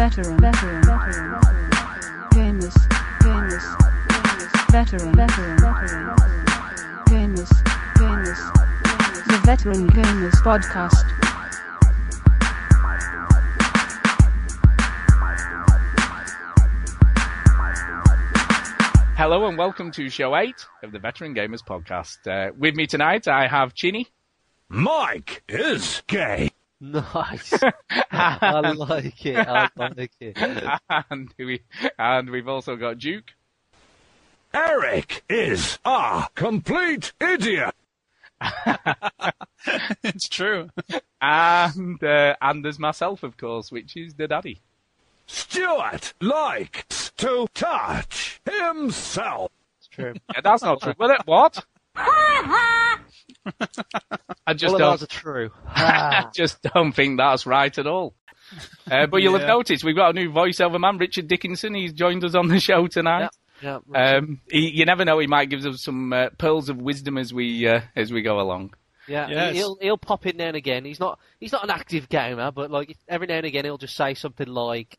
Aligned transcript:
veteran, 0.00 0.38
veteran, 0.38 0.82
veteran, 0.82 1.40
gamers, 2.32 2.74
gamers, 3.20 3.62
gamers, 4.08 4.70
veteran, 4.70 5.14
veteran, 5.14 5.58
veteran, 5.58 6.16
gamers, 7.04 7.52
gamers, 7.96 9.26
the 9.26 9.38
Veteran 9.44 9.86
Gamers 9.90 10.32
Podcast. 10.40 11.04
Hello 19.18 19.44
and 19.48 19.58
welcome 19.58 19.90
to 19.90 20.08
show 20.08 20.34
eight 20.34 20.64
of 20.82 20.92
the 20.92 20.98
Veteran 20.98 21.34
Gamers 21.34 21.62
Podcast. 21.62 22.26
Uh, 22.26 22.54
with 22.56 22.74
me 22.74 22.86
tonight, 22.86 23.28
I 23.28 23.46
have 23.46 23.74
Chinny. 23.74 24.08
Mike 24.70 25.42
is 25.46 26.02
gay. 26.06 26.49
Nice. 26.80 27.52
I 28.10 28.72
like 28.72 29.26
it. 29.26 29.36
I 29.36 29.68
like 29.76 30.12
it. 30.18 30.38
and, 31.10 31.32
we, 31.38 31.62
and 31.98 32.30
we've 32.30 32.48
also 32.48 32.76
got 32.76 32.98
Duke. 32.98 33.32
Eric 34.52 35.22
is 35.28 35.78
a 35.84 36.26
complete 36.34 37.12
idiot. 37.20 37.74
it's 40.02 40.28
true. 40.28 40.70
And, 41.20 42.02
uh, 42.02 42.34
and 42.40 42.64
there's 42.64 42.78
myself, 42.78 43.22
of 43.22 43.36
course, 43.36 43.70
which 43.70 43.96
is 43.96 44.14
the 44.14 44.26
daddy. 44.26 44.60
Stuart 45.26 46.14
likes 46.20 47.12
to 47.18 47.46
touch 47.54 48.40
himself. 48.50 49.52
It's 49.78 49.88
true. 49.88 50.14
Yeah, 50.34 50.40
that's 50.42 50.62
not 50.62 50.80
true. 50.80 50.94
Well, 50.98 51.10
it, 51.10 51.20
what? 51.26 51.64
I 54.46 54.54
just 54.54 54.74
All 54.74 54.82
of 54.82 55.00
don't, 55.00 55.02
are 55.02 55.06
true. 55.06 55.50
I 55.66 56.26
just 56.34 56.62
don't 56.62 56.92
think 56.92 57.18
that's 57.18 57.46
right 57.46 57.76
at 57.76 57.86
all. 57.86 58.14
Uh, 58.90 59.06
but 59.06 59.22
you'll 59.22 59.38
have 59.38 59.46
noticed 59.46 59.84
we've 59.84 59.94
got 59.96 60.10
a 60.10 60.12
new 60.12 60.30
voiceover 60.30 60.80
man, 60.80 60.98
Richard 60.98 61.28
Dickinson. 61.28 61.74
He's 61.74 61.92
joined 61.92 62.24
us 62.24 62.34
on 62.34 62.48
the 62.48 62.58
show 62.58 62.86
tonight. 62.88 63.30
yeah, 63.62 63.78
right. 63.86 64.16
Um, 64.16 64.40
he, 64.50 64.70
you 64.70 64.84
never 64.84 65.04
know; 65.04 65.18
he 65.20 65.26
might 65.28 65.50
give 65.50 65.64
us 65.64 65.82
some 65.82 66.12
uh, 66.12 66.30
pearls 66.36 66.68
of 66.68 66.78
wisdom 66.78 67.16
as 67.16 67.32
we 67.32 67.68
uh, 67.68 67.82
as 67.94 68.12
we 68.12 68.22
go 68.22 68.40
along. 68.40 68.74
yeah. 69.06 69.28
yes. 69.28 69.54
He'll 69.54 69.76
he'll 69.80 69.98
pop 69.98 70.26
in 70.26 70.36
now 70.36 70.46
and 70.48 70.56
again. 70.56 70.84
He's 70.84 70.98
not 70.98 71.20
he's 71.38 71.52
not 71.52 71.62
an 71.62 71.70
active 71.70 72.08
gamer, 72.08 72.50
but 72.50 72.70
like 72.72 72.96
every 73.08 73.28
now 73.28 73.36
and 73.36 73.46
again 73.46 73.64
he'll 73.64 73.78
just 73.78 73.94
say 73.96 74.14
something 74.14 74.48
like, 74.48 74.98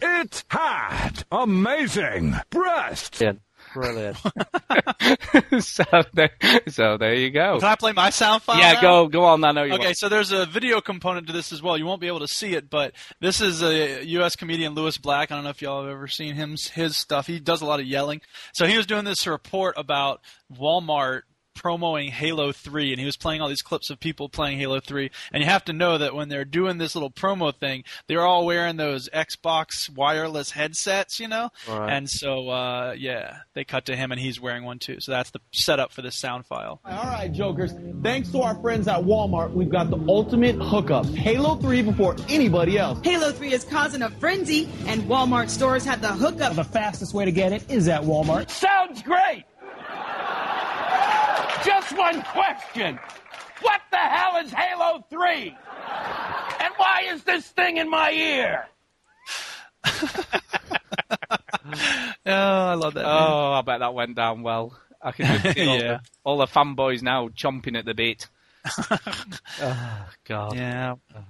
It 0.00 0.44
had 0.48 1.24
amazing 1.32 2.36
breasts. 2.50 3.20
"Yeah, 3.20 3.32
brilliant." 3.74 4.16
so, 5.60 5.84
there, 6.14 6.30
so 6.68 6.96
there 6.96 7.14
you 7.14 7.30
go. 7.30 7.58
Can 7.58 7.68
I 7.68 7.74
play 7.74 7.92
my 7.92 8.10
sound 8.10 8.42
file? 8.42 8.58
Yeah, 8.58 8.72
now? 8.74 8.80
go 8.80 9.08
go 9.08 9.24
on. 9.24 9.44
I 9.44 9.52
know 9.52 9.64
you. 9.64 9.74
Okay, 9.74 9.86
want. 9.86 9.98
so 9.98 10.08
there's 10.08 10.32
a 10.32 10.46
video 10.46 10.80
component 10.80 11.26
to 11.26 11.32
this 11.32 11.52
as 11.52 11.60
well. 11.60 11.76
You 11.76 11.84
won't 11.84 12.00
be 12.00 12.06
able 12.06 12.20
to 12.20 12.28
see 12.28 12.54
it, 12.54 12.70
but 12.70 12.92
this 13.20 13.40
is 13.40 13.62
a 13.62 14.04
U.S. 14.04 14.36
comedian 14.36 14.74
Lewis 14.74 14.96
Black. 14.96 15.30
I 15.30 15.34
don't 15.34 15.44
know 15.44 15.50
if 15.50 15.60
y'all 15.60 15.82
have 15.82 15.92
ever 15.92 16.08
seen 16.08 16.34
him 16.34 16.56
his 16.72 16.96
stuff. 16.96 17.26
He 17.26 17.40
does 17.40 17.60
a 17.60 17.66
lot 17.66 17.80
of 17.80 17.86
yelling. 17.86 18.20
So 18.54 18.66
he 18.66 18.76
was 18.76 18.86
doing 18.86 19.04
this 19.04 19.26
report 19.26 19.74
about 19.76 20.20
Walmart 20.50 21.22
promoting 21.54 22.10
Halo 22.10 22.52
3 22.52 22.92
and 22.92 23.00
he 23.00 23.06
was 23.06 23.16
playing 23.16 23.40
all 23.40 23.48
these 23.48 23.62
clips 23.62 23.90
of 23.90 23.98
people 24.00 24.28
playing 24.28 24.58
Halo 24.58 24.80
3 24.80 25.10
and 25.32 25.42
you 25.42 25.48
have 25.48 25.64
to 25.66 25.72
know 25.72 25.98
that 25.98 26.14
when 26.14 26.28
they're 26.28 26.44
doing 26.44 26.78
this 26.78 26.94
little 26.94 27.10
promo 27.10 27.54
thing 27.54 27.84
they're 28.08 28.26
all 28.26 28.44
wearing 28.44 28.76
those 28.76 29.08
Xbox 29.10 29.88
wireless 29.94 30.50
headsets 30.50 31.20
you 31.20 31.28
know 31.28 31.50
Right. 31.68 31.92
and 31.92 32.10
so 32.10 32.48
uh, 32.48 32.94
yeah 32.98 33.38
they 33.54 33.64
cut 33.64 33.86
to 33.86 33.96
him 33.96 34.12
and 34.12 34.20
he's 34.20 34.40
wearing 34.40 34.64
one 34.64 34.78
too 34.78 35.00
so 35.00 35.12
that's 35.12 35.30
the 35.30 35.40
setup 35.52 35.92
for 35.92 36.02
this 36.02 36.16
sound 36.18 36.46
file 36.46 36.80
All 36.84 37.04
right, 37.04 37.32
Jokers. 37.32 37.72
Thanks 38.02 38.30
to 38.32 38.42
our 38.42 38.54
friends 38.56 38.88
at 38.88 39.00
Walmart, 39.02 39.52
we've 39.52 39.70
got 39.70 39.90
the 39.90 39.98
ultimate 40.08 40.56
hookup. 40.56 41.06
Halo 41.06 41.54
3 41.56 41.82
before 41.82 42.16
anybody 42.28 42.78
else. 42.78 42.98
Halo 43.04 43.30
3 43.30 43.52
is 43.52 43.64
causing 43.64 44.02
a 44.02 44.10
frenzy, 44.10 44.68
and 44.86 45.02
Walmart 45.04 45.48
stores 45.48 45.84
have 45.84 46.00
the 46.00 46.08
hookup. 46.08 46.54
The 46.54 46.64
fastest 46.64 47.14
way 47.14 47.24
to 47.24 47.32
get 47.32 47.52
it 47.52 47.70
is 47.70 47.88
at 47.88 48.02
Walmart. 48.02 48.50
Sounds 48.50 49.02
great. 49.02 49.44
Just 51.64 51.96
one 51.96 52.22
question. 52.22 52.98
What 53.60 53.80
the 53.90 53.96
hell 53.96 54.36
is 54.44 54.52
Halo 54.52 55.04
3? 55.08 55.56
And 56.60 56.74
why 56.76 57.02
is 57.08 57.22
this 57.24 57.46
thing 57.48 57.76
in 57.78 57.88
my 57.88 58.10
ear? 58.10 58.66
oh 62.26 62.26
I 62.26 62.74
love 62.74 62.94
that 62.94 63.04
Oh, 63.06 63.52
I 63.52 63.62
bet 63.62 63.80
that 63.80 63.94
went 63.94 64.16
down 64.16 64.42
well. 64.42 64.76
I 65.02 65.12
can 65.12 65.40
just 65.42 65.56
see 65.56 65.66
all, 65.66 65.76
Yeah. 65.76 65.82
the, 65.82 66.00
all 66.24 66.38
the 66.38 66.46
fanboys 66.46 67.02
now 67.02 67.28
chomping 67.28 67.78
at 67.78 67.84
the 67.84 67.94
bit. 67.94 68.28
oh 69.60 70.08
God. 70.24 70.56
yeah 70.56 70.94
Oh. 71.14 71.20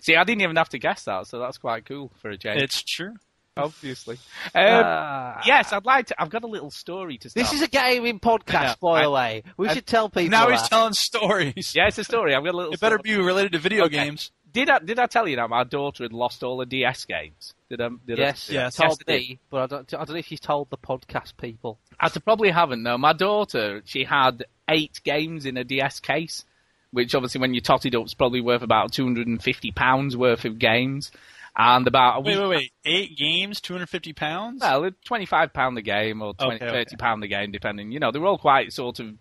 See, 0.00 0.16
I 0.16 0.24
didn't 0.24 0.40
even 0.40 0.56
have 0.56 0.70
to 0.70 0.78
guess 0.78 1.04
that, 1.04 1.26
so 1.26 1.38
that's 1.38 1.58
quite 1.58 1.84
cool 1.84 2.10
for 2.22 2.30
a 2.30 2.38
change. 2.38 2.62
it's 2.62 2.82
true 2.82 3.14
obviously. 3.56 4.16
Um, 4.54 4.62
Ah. 4.64 5.42
yes, 5.44 5.72
I'd 5.72 5.84
like 5.84 6.06
to. 6.06 6.20
I've 6.20 6.30
got 6.30 6.44
a 6.44 6.46
little 6.46 6.70
story 6.70 7.18
to 7.18 7.30
start. 7.30 7.44
This 7.46 7.52
is 7.52 7.62
a 7.62 7.68
gaming 7.68 8.20
podcast, 8.20 8.52
Yeah, 8.62 8.74
by 8.80 9.02
the 9.02 9.10
way. 9.10 9.42
We 9.56 9.68
I- 9.68 9.74
should 9.74 9.86
tell 9.86 10.08
people. 10.08 10.30
now 10.30 10.48
he's 10.50 10.68
telling 10.68 10.92
stories 10.94 11.74
Yeah, 11.74 11.88
it's 11.88 11.98
a 11.98 12.04
story. 12.04 12.34
I've 12.34 12.44
got 12.44 12.54
a 12.54 12.56
little. 12.56 12.72
It 12.72 12.80
better 12.80 12.98
story. 12.98 13.16
be 13.16 13.22
related 13.22 13.52
to 13.52 13.58
video 13.58 13.84
Okay. 13.84 13.96
games. 13.96 14.30
Did 14.52 14.68
I 14.68 14.80
did 14.80 14.98
I 14.98 15.06
tell 15.06 15.28
you 15.28 15.36
that 15.36 15.48
my 15.48 15.62
daughter 15.62 16.02
had 16.04 16.12
lost 16.12 16.42
all 16.42 16.58
her 16.58 16.64
DS 16.66 17.04
games? 17.04 17.54
Did 17.68 17.80
I? 17.80 17.88
Did 18.04 18.18
Yes, 18.18 18.50
I, 18.50 18.54
Yes. 18.54 18.74
told 18.76 19.00
me, 19.06 19.38
but 19.48 19.62
I 19.62 19.66
don't. 19.66 19.94
I 19.94 19.98
don't 19.98 20.10
know 20.10 20.16
if 20.16 20.26
he's 20.26 20.40
told 20.40 20.70
the 20.70 20.76
podcast 20.76 21.36
people. 21.36 21.78
I 22.00 22.08
probably 22.08 22.50
haven't. 22.50 22.82
No, 22.82 22.98
my 22.98 23.12
daughter 23.12 23.82
she 23.84 24.02
had 24.04 24.44
eight 24.68 25.00
games 25.04 25.46
in 25.46 25.56
a 25.56 25.62
DS 25.62 26.00
case, 26.00 26.44
which 26.90 27.14
obviously 27.14 27.40
when 27.40 27.54
you 27.54 27.60
tot 27.60 27.86
it 27.86 27.94
up, 27.94 28.04
is 28.06 28.14
probably 28.14 28.40
worth 28.40 28.62
about 28.62 28.92
two 28.92 29.04
hundred 29.04 29.28
and 29.28 29.40
fifty 29.40 29.70
pounds 29.70 30.16
worth 30.16 30.44
of 30.44 30.58
games, 30.58 31.12
and 31.60 31.86
about 31.86 32.24
Wait, 32.24 32.38
wait, 32.38 32.48
wait. 32.48 32.72
Eight 32.84 33.16
games, 33.16 33.60
250 33.60 34.12
pounds? 34.14 34.60
Well, 34.62 34.90
twenty-five 35.06 35.52
pound 35.52 35.76
a 35.78 35.82
game 35.82 36.22
or 36.22 36.34
20, 36.34 36.56
Okay, 36.56 36.64
okay. 36.64 36.84
30 36.84 36.96
pound 36.96 37.24
a 37.24 37.28
game, 37.28 37.52
depending. 37.52 37.92
You 37.92 38.00
know, 38.00 38.10
they 38.10 38.18
were 38.18 38.26
all 38.26 38.38
quite 38.38 38.72
sort 38.72 39.00
of 39.00 39.14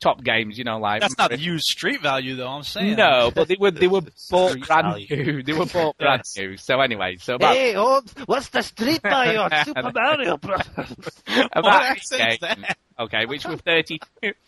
top 0.00 0.22
games. 0.22 0.58
You 0.58 0.64
know, 0.64 0.78
like 0.78 1.00
That's 1.00 1.16
not 1.18 1.30
the 1.30 1.38
used 1.38 1.64
street 1.64 2.00
value, 2.02 2.36
though. 2.36 2.48
I'm 2.48 2.62
saying. 2.62 2.96
No, 2.96 3.30
but 3.34 3.48
they 3.48 3.56
were 3.58 3.70
they 3.70 3.88
were 3.88 4.02
bought 4.30 4.60
brand 4.66 4.96
new. 5.08 5.42
They 5.42 5.52
were 5.52 5.66
bought 5.66 5.96
brand 5.98 6.22
Yes. 6.24 6.36
new. 6.36 6.56
So 6.56 6.80
anyway, 6.80 7.16
so 7.20 7.34
about 7.36 7.54
Hey, 7.56 7.74
oh, 7.76 8.02
what's 8.26 8.48
the 8.48 8.62
street 8.62 9.02
value 9.02 9.38
on 9.38 9.50
Super 9.64 9.92
Mario 9.94 10.36
Bros? 10.36 10.60
about 11.52 11.64
What 11.64 11.96
eight 11.96 12.18
games. 12.18 12.38
that? 12.40 12.76
Okay, 13.00 13.26
which 13.26 13.44
were 13.46 13.56
30, 13.56 14.00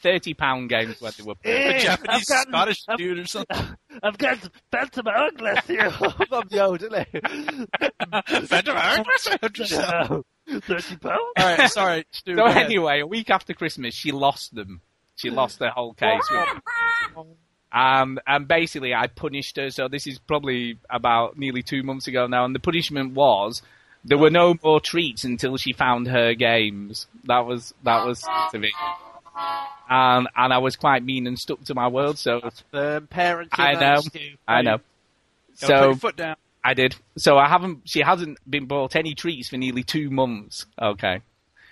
30 0.02 0.34
pound 0.34 0.68
games 0.70 1.00
when 1.00 1.12
they 1.16 1.22
were. 1.22 1.34
Hey, 1.40 1.76
A 1.76 1.80
Japanese 1.80 2.28
I've 2.30 2.50
gotten- 2.50 2.52
Scottish 2.52 2.82
I've- 2.88 3.02
dude 3.02 3.18
or 3.20 3.26
something. 3.26 3.76
I've 4.02 4.18
got 4.18 4.38
Phantom 4.72 5.06
Hourglass 5.06 5.66
here. 5.68 5.92
I'm 6.32 6.48
yodeling. 6.50 7.06
Phantom 8.46 8.76
Hourglass? 8.76 9.28
No. 9.72 10.24
Thirty 10.62 10.96
pounds. 10.96 11.18
All 11.36 11.56
right, 11.56 11.70
sorry, 11.70 12.04
Stu. 12.10 12.34
So 12.36 12.44
anyway, 12.44 13.00
a 13.00 13.06
week 13.06 13.30
after 13.30 13.54
Christmas, 13.54 13.94
she 13.94 14.10
lost 14.10 14.52
them. 14.52 14.80
She 15.20 15.30
lost 15.30 15.58
the 15.58 15.70
whole 15.70 15.94
case. 15.94 16.22
Um, 17.72 18.18
and 18.26 18.48
basically, 18.48 18.94
I 18.94 19.06
punished 19.06 19.56
her. 19.56 19.70
So 19.70 19.88
this 19.88 20.06
is 20.06 20.18
probably 20.18 20.78
about 20.88 21.38
nearly 21.38 21.62
two 21.62 21.82
months 21.82 22.08
ago 22.08 22.26
now, 22.26 22.44
and 22.44 22.54
the 22.54 22.58
punishment 22.60 23.14
was 23.14 23.62
there 24.04 24.18
were 24.18 24.30
no 24.30 24.54
more 24.62 24.80
treats 24.80 25.24
until 25.24 25.56
she 25.56 25.72
found 25.72 26.08
her 26.08 26.34
games. 26.34 27.06
That 27.24 27.46
was 27.46 27.74
that 27.84 28.06
was 28.06 28.24
of 28.54 28.64
it. 28.64 28.72
And 29.88 30.28
and 30.36 30.52
I 30.52 30.58
was 30.58 30.76
quite 30.76 31.04
mean 31.04 31.26
and 31.26 31.38
stuck 31.38 31.62
to 31.64 31.74
my 31.74 31.88
word. 31.88 32.18
So 32.18 32.40
Firm 32.70 33.06
parenting. 33.06 33.48
I 33.52 33.74
know, 33.74 34.02
I 34.48 34.62
know. 34.62 34.78
Gotta 34.78 34.82
put 35.60 35.66
So 35.66 35.84
your 35.84 35.94
foot 35.96 36.16
down. 36.16 36.36
I 36.64 36.74
did. 36.74 36.96
So 37.16 37.36
I 37.36 37.48
haven't. 37.48 37.82
She 37.84 38.00
hasn't 38.00 38.38
been 38.48 38.66
bought 38.66 38.96
any 38.96 39.14
treats 39.14 39.48
for 39.48 39.56
nearly 39.56 39.82
two 39.82 40.10
months. 40.10 40.66
Okay. 40.80 41.20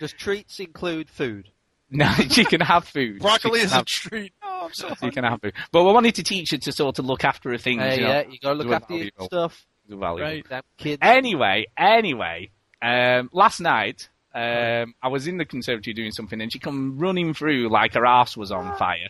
Does 0.00 0.12
treats 0.12 0.60
include 0.60 1.10
food? 1.10 1.48
No, 1.90 2.10
she 2.30 2.44
can 2.44 2.60
have 2.60 2.84
food. 2.84 3.20
Broccoli 3.20 3.60
is 3.60 3.66
can 3.70 3.72
a 3.72 3.76
have, 3.78 3.84
treat. 3.86 4.32
Oh, 4.42 4.66
I'm 4.66 4.72
so 4.74 4.94
she 5.00 5.10
can 5.10 5.24
have 5.24 5.40
food. 5.40 5.54
But 5.72 5.84
we 5.84 5.92
wanted 5.92 6.14
to 6.16 6.22
teach 6.22 6.50
her 6.50 6.58
to 6.58 6.72
sort 6.72 6.98
of 6.98 7.06
look 7.06 7.24
after 7.24 7.50
her 7.50 7.58
things. 7.58 7.80
Uh, 7.82 7.86
you 7.94 8.00
know, 8.02 8.08
yeah, 8.08 8.22
you 8.28 8.38
gotta 8.38 8.54
look 8.56 8.66
do 8.66 8.72
it 8.72 8.76
after 8.82 8.94
your 8.94 9.10
stuff. 9.22 9.66
valuable. 9.88 10.18
Right. 10.20 10.44
Damn 10.48 10.62
kids. 10.76 10.98
Anyway, 11.00 11.66
anyway, 11.76 12.50
um, 12.82 13.30
last 13.32 13.60
night 13.60 14.08
um, 14.34 14.94
I 15.02 15.08
was 15.08 15.26
in 15.26 15.38
the 15.38 15.44
conservatory 15.46 15.94
doing 15.94 16.10
something, 16.12 16.40
and 16.40 16.52
she 16.52 16.58
come 16.58 16.98
running 16.98 17.32
through 17.32 17.70
like 17.70 17.94
her 17.94 18.04
ass 18.04 18.36
was 18.36 18.52
on 18.52 18.76
fire. 18.78 19.08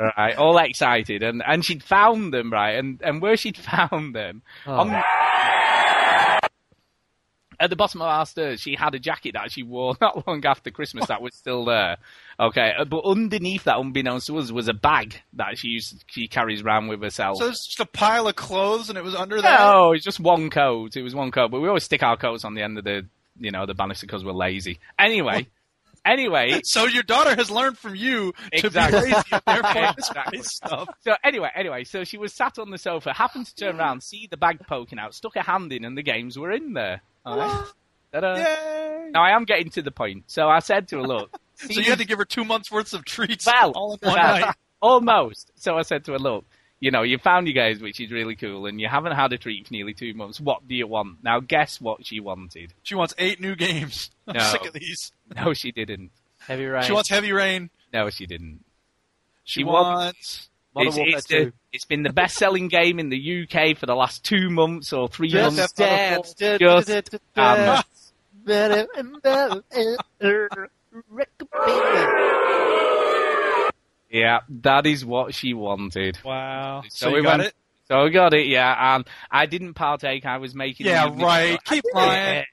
right, 0.00 0.34
all 0.36 0.58
excited, 0.58 1.22
and, 1.22 1.40
and 1.46 1.64
she'd 1.64 1.84
found 1.84 2.34
them 2.34 2.50
right, 2.52 2.72
and, 2.72 3.00
and 3.04 3.22
where 3.22 3.36
she'd 3.36 3.56
found 3.58 4.12
them 4.14 4.42
Oh. 4.66 4.72
on 4.80 4.88
at 7.62 7.70
the 7.70 7.76
bottom 7.76 8.02
of 8.02 8.08
our 8.08 8.26
stairs, 8.26 8.60
she 8.60 8.74
had 8.74 8.94
a 8.94 8.98
jacket 8.98 9.34
that 9.34 9.52
she 9.52 9.62
wore 9.62 9.94
not 10.00 10.26
long 10.26 10.44
after 10.44 10.70
Christmas 10.70 11.06
that 11.06 11.22
was 11.22 11.34
still 11.36 11.64
there. 11.64 11.96
Okay, 12.40 12.72
uh, 12.76 12.84
but 12.84 13.04
underneath 13.04 13.64
that, 13.64 13.78
unbeknownst 13.78 14.26
to 14.26 14.38
us, 14.38 14.50
was 14.50 14.66
a 14.66 14.74
bag 14.74 15.20
that 15.34 15.56
she 15.58 15.68
used 15.68 16.04
she 16.08 16.26
carries 16.26 16.62
around 16.62 16.88
with 16.88 17.00
herself. 17.00 17.38
So 17.38 17.48
it's 17.48 17.66
just 17.66 17.80
a 17.80 17.86
pile 17.86 18.26
of 18.26 18.34
clothes, 18.34 18.88
and 18.88 18.98
it 18.98 19.04
was 19.04 19.14
under 19.14 19.40
that. 19.40 19.60
No, 19.60 19.92
it's 19.92 20.04
just 20.04 20.18
one 20.18 20.50
coat. 20.50 20.96
It 20.96 21.02
was 21.02 21.14
one 21.14 21.30
coat, 21.30 21.52
but 21.52 21.60
we 21.60 21.68
always 21.68 21.84
stick 21.84 22.02
our 22.02 22.16
coats 22.16 22.44
on 22.44 22.54
the 22.54 22.62
end 22.62 22.78
of 22.78 22.84
the, 22.84 23.06
you 23.38 23.52
know, 23.52 23.64
the 23.64 23.74
banister 23.74 24.06
because 24.06 24.24
we're 24.24 24.32
lazy. 24.32 24.80
Anyway, 24.98 25.46
Anyway, 26.04 26.60
So 26.64 26.86
your 26.86 27.02
daughter 27.02 27.34
has 27.34 27.50
learned 27.50 27.78
from 27.78 27.94
you 27.94 28.32
to 28.56 28.70
be 28.70 28.78
therefore 28.78 29.22
Exactly. 29.98 30.42
stuff. 30.42 30.88
so 31.00 31.14
anyway, 31.24 31.50
anyway, 31.54 31.84
so 31.84 32.04
she 32.04 32.18
was 32.18 32.32
sat 32.32 32.58
on 32.58 32.70
the 32.70 32.78
sofa, 32.78 33.12
happened 33.12 33.46
to 33.46 33.54
turn 33.54 33.78
around, 33.78 34.02
see 34.02 34.26
the 34.30 34.36
bag 34.36 34.58
poking 34.66 34.98
out, 34.98 35.14
stuck 35.14 35.34
her 35.34 35.42
hand 35.42 35.72
in, 35.72 35.84
and 35.84 35.96
the 35.96 36.02
games 36.02 36.38
were 36.38 36.50
in 36.50 36.72
there. 36.72 37.02
All 37.24 37.38
right. 37.38 37.66
Yay! 38.14 39.08
Now 39.12 39.22
I 39.22 39.30
am 39.34 39.44
getting 39.44 39.70
to 39.70 39.82
the 39.82 39.90
point. 39.90 40.24
So 40.26 40.48
I 40.48 40.58
said 40.58 40.88
to 40.88 40.96
her, 40.98 41.02
"Look, 41.02 41.34
So 41.54 41.80
you 41.80 41.84
had 41.90 41.98
to 41.98 42.04
give 42.04 42.18
her 42.18 42.24
two 42.26 42.44
months 42.44 42.70
worth 42.70 42.92
of 42.92 43.04
treats 43.04 43.46
well, 43.46 43.72
all 43.74 43.94
in 43.94 44.06
one 44.06 44.14
well, 44.16 44.40
night. 44.40 44.54
almost." 44.82 45.50
So 45.54 45.78
I 45.78 45.82
said 45.82 46.04
to 46.06 46.12
her, 46.12 46.18
"Look, 46.18 46.44
you 46.82 46.90
know, 46.90 47.02
you 47.02 47.16
found 47.16 47.46
you 47.46 47.52
guys, 47.54 47.80
which 47.80 48.00
is 48.00 48.10
really 48.10 48.34
cool, 48.34 48.66
and 48.66 48.80
you 48.80 48.88
haven't 48.88 49.12
had 49.12 49.32
a 49.32 49.38
treat 49.38 49.68
for 49.68 49.72
nearly 49.72 49.94
two 49.94 50.14
months. 50.14 50.40
What 50.40 50.66
do 50.66 50.74
you 50.74 50.88
want? 50.88 51.22
Now, 51.22 51.38
guess 51.38 51.80
what 51.80 52.04
she 52.04 52.18
wanted? 52.18 52.74
She 52.82 52.96
wants 52.96 53.14
eight 53.18 53.40
new 53.40 53.54
games. 53.54 54.10
I'm 54.26 54.34
No. 54.34 54.40
sick 54.42 54.66
of 54.66 54.72
these. 54.72 55.12
No, 55.36 55.54
she 55.54 55.70
didn't. 55.70 56.10
Heavy 56.40 56.66
rain. 56.66 56.82
She 56.82 56.92
wants 56.92 57.08
Heavy 57.08 57.30
Rain. 57.30 57.70
No, 57.92 58.10
she 58.10 58.26
didn't. 58.26 58.64
She, 59.44 59.60
She 59.60 59.64
wants. 59.64 60.48
Modern 60.74 60.88
It's, 60.88 60.96
it's, 60.98 61.26
the, 61.28 61.52
it's 61.72 61.84
been 61.84 62.02
the 62.02 62.12
best-selling 62.12 62.66
game 62.66 62.98
in 62.98 63.10
the 63.10 63.44
UK 63.44 63.76
for 63.78 63.86
the 63.86 63.94
last 63.94 64.24
two 64.24 64.50
months 64.50 64.92
or 64.92 65.06
three 65.08 65.28
Just 65.28 65.56
months. 65.56 65.72
dance. 65.74 66.34
Just 66.34 67.14
dance. 67.36 68.12
Yeah, 74.12 74.40
that 74.62 74.86
is 74.86 75.04
what 75.04 75.34
she 75.34 75.54
wanted. 75.54 76.18
Wow. 76.24 76.82
So 76.88 77.06
So, 77.08 77.12
we 77.12 77.22
got 77.22 77.38
went- 77.38 77.48
it? 77.48 77.54
So 77.88 77.98
I 78.04 78.08
got 78.10 78.32
it, 78.32 78.46
yeah, 78.46 78.94
and 78.94 79.04
I 79.30 79.44
didn't 79.46 79.74
partake. 79.74 80.24
I 80.24 80.38
was 80.38 80.54
making. 80.54 80.86
Yeah, 80.86 81.10
right. 81.14 81.62
Keep 81.64 81.84
lying. 81.94 82.44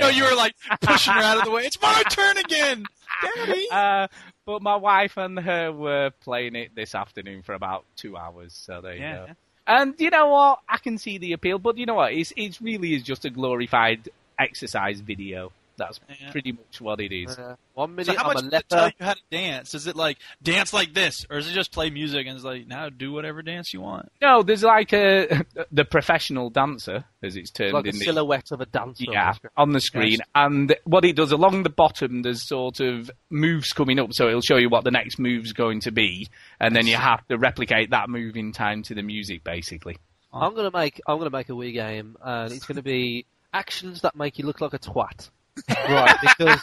No, 0.00 0.08
you 0.08 0.22
were 0.24 0.34
like 0.36 0.54
pushing 0.80 1.12
her 1.14 1.20
out 1.20 1.38
of 1.38 1.44
the 1.44 1.50
way. 1.50 1.62
It's 1.62 1.80
my 1.80 2.02
turn 2.10 2.36
again, 2.38 2.84
Daddy. 3.22 3.66
Uh, 3.72 4.06
but 4.44 4.62
my 4.62 4.76
wife 4.76 5.16
and 5.16 5.40
her 5.40 5.72
were 5.72 6.10
playing 6.20 6.54
it 6.56 6.72
this 6.76 6.94
afternoon 6.94 7.42
for 7.42 7.54
about 7.54 7.84
two 7.96 8.16
hours. 8.16 8.52
So 8.52 8.80
there 8.80 8.94
you 8.94 9.00
go. 9.00 9.26
And 9.66 9.94
you 9.98 10.10
know 10.10 10.28
what? 10.28 10.60
I 10.68 10.76
can 10.78 10.98
see 10.98 11.18
the 11.18 11.32
appeal, 11.32 11.58
but 11.58 11.78
you 11.78 11.86
know 11.86 11.94
what? 11.94 12.12
It's 12.12 12.32
it 12.36 12.60
really 12.60 12.94
is 12.94 13.02
just 13.02 13.24
a 13.24 13.30
glorified 13.30 14.08
exercise 14.38 15.00
video. 15.00 15.50
That's 15.76 15.98
Yeah. 16.20 16.30
pretty 16.30 16.52
much 16.52 16.80
what 16.80 17.00
it 17.00 17.12
is. 17.12 17.36
Uh, 17.38 17.56
one 17.74 17.90
So 17.90 17.94
minute 17.94 18.16
how 18.16 18.28
I'm 18.28 18.34
much 18.34 18.44
a 18.44 18.50
does 18.50 18.60
it 18.60 18.68
tell 18.68 18.86
you 18.86 18.92
how 19.00 19.14
to 19.14 19.20
dance? 19.30 19.74
Is 19.74 19.86
it 19.86 19.96
like 19.96 20.18
dance 20.42 20.72
like 20.72 20.94
this, 20.94 21.26
or 21.28 21.38
is 21.38 21.48
it 21.50 21.52
just 21.54 21.72
play 21.72 21.90
music 21.90 22.26
and 22.26 22.36
it's 22.36 22.44
like 22.44 22.66
now 22.66 22.88
do 22.88 23.12
whatever 23.12 23.42
dance 23.42 23.72
you 23.74 23.80
want? 23.80 24.10
No, 24.22 24.42
there's 24.42 24.62
like 24.62 24.92
a 24.92 25.44
the 25.72 25.84
professional 25.84 26.50
dancer, 26.50 27.04
as 27.22 27.36
it's 27.36 27.50
termed 27.50 27.72
Like 27.74 27.86
a 27.86 27.88
in 27.88 27.98
the 27.98 28.04
silhouette 28.04 28.52
of 28.52 28.60
a 28.60 28.66
dancer. 28.66 29.04
on 29.08 29.12
Yeah, 29.12 29.30
the 29.32 29.34
screen. 29.36 29.50
on 29.56 29.72
the 29.72 29.80
screen. 29.80 30.10
Yes. 30.12 30.20
And 30.34 30.76
what 30.84 31.04
it 31.04 31.16
does 31.16 31.32
along 31.32 31.62
the 31.64 31.70
bottom, 31.70 32.22
there's 32.22 32.46
sort 32.46 32.80
of 32.80 33.10
moves 33.30 33.72
coming 33.72 33.98
up, 33.98 34.12
so 34.12 34.28
it'll 34.28 34.40
show 34.42 34.56
you 34.56 34.68
what 34.68 34.84
the 34.84 34.90
next 34.92 35.18
move's 35.18 35.52
going 35.52 35.80
to 35.80 35.90
be, 35.90 36.28
and 36.60 36.74
then 36.76 36.86
you 36.86 36.96
have 36.96 37.26
to 37.28 37.36
replicate 37.38 37.90
that 37.90 38.08
move 38.08 38.36
in 38.36 38.52
time 38.52 38.82
to 38.84 38.94
the 38.94 39.02
music, 39.02 39.42
basically. 39.44 39.96
I'm 40.32 40.54
gonna 40.56 40.70
make 40.72 41.00
I'm 41.06 41.18
gonna 41.18 41.30
make 41.30 41.48
a 41.48 41.52
Wii 41.52 41.72
game, 41.72 42.16
and 42.22 42.52
it's 42.52 42.66
gonna 42.66 42.82
be 42.82 43.24
actions 43.52 44.00
that 44.00 44.16
make 44.16 44.36
you 44.36 44.44
look 44.44 44.60
like 44.60 44.74
a 44.74 44.78
twat. 44.80 45.30
Right, 45.68 46.16
because 46.22 46.60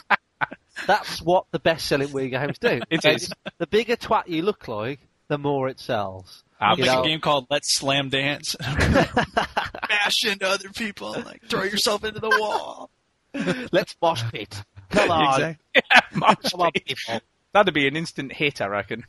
that's 0.86 1.20
what 1.22 1.44
the 1.50 1.58
best-selling 1.58 2.08
Wii 2.08 2.30
games 2.30 2.58
do. 2.58 2.80
It 2.90 3.02
They- 3.02 3.14
is. 3.14 3.32
The 3.58 3.66
bigger 3.66 3.96
twat 3.96 4.28
you 4.28 4.42
look 4.42 4.68
like, 4.68 5.00
the 5.28 5.38
more 5.38 5.68
it 5.68 5.78
sells. 5.80 6.44
I'll 6.60 6.76
make 6.76 6.86
know- 6.86 7.02
a 7.02 7.06
game 7.06 7.20
called 7.20 7.46
Let's 7.50 7.74
Slam 7.74 8.08
Dance. 8.08 8.54
Bash 8.60 10.24
into 10.24 10.46
other 10.46 10.68
people, 10.70 11.14
and, 11.14 11.24
like 11.24 11.42
throw 11.48 11.62
yourself 11.64 12.04
into 12.04 12.20
the 12.20 12.28
wall. 12.30 12.90
Let's 13.72 13.96
mosh 14.00 14.22
pit. 14.30 14.62
Come 14.90 15.10
on, 15.10 15.56
Mosh 16.14 16.36
come 16.50 16.60
on, 16.60 16.72
pit. 16.72 16.84
people. 16.86 17.20
That'd 17.52 17.72
be 17.74 17.86
an 17.88 17.96
instant 17.96 18.32
hit, 18.32 18.60
I 18.60 18.66
reckon. 18.66 19.04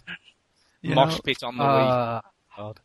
You 0.82 0.96
Mosh 0.96 1.14
know? 1.16 1.20
pit 1.26 1.44
on 1.44 1.58
the 1.58 1.64
Wii. 1.64 2.18
Uh, 2.18 2.22
God. 2.58 2.80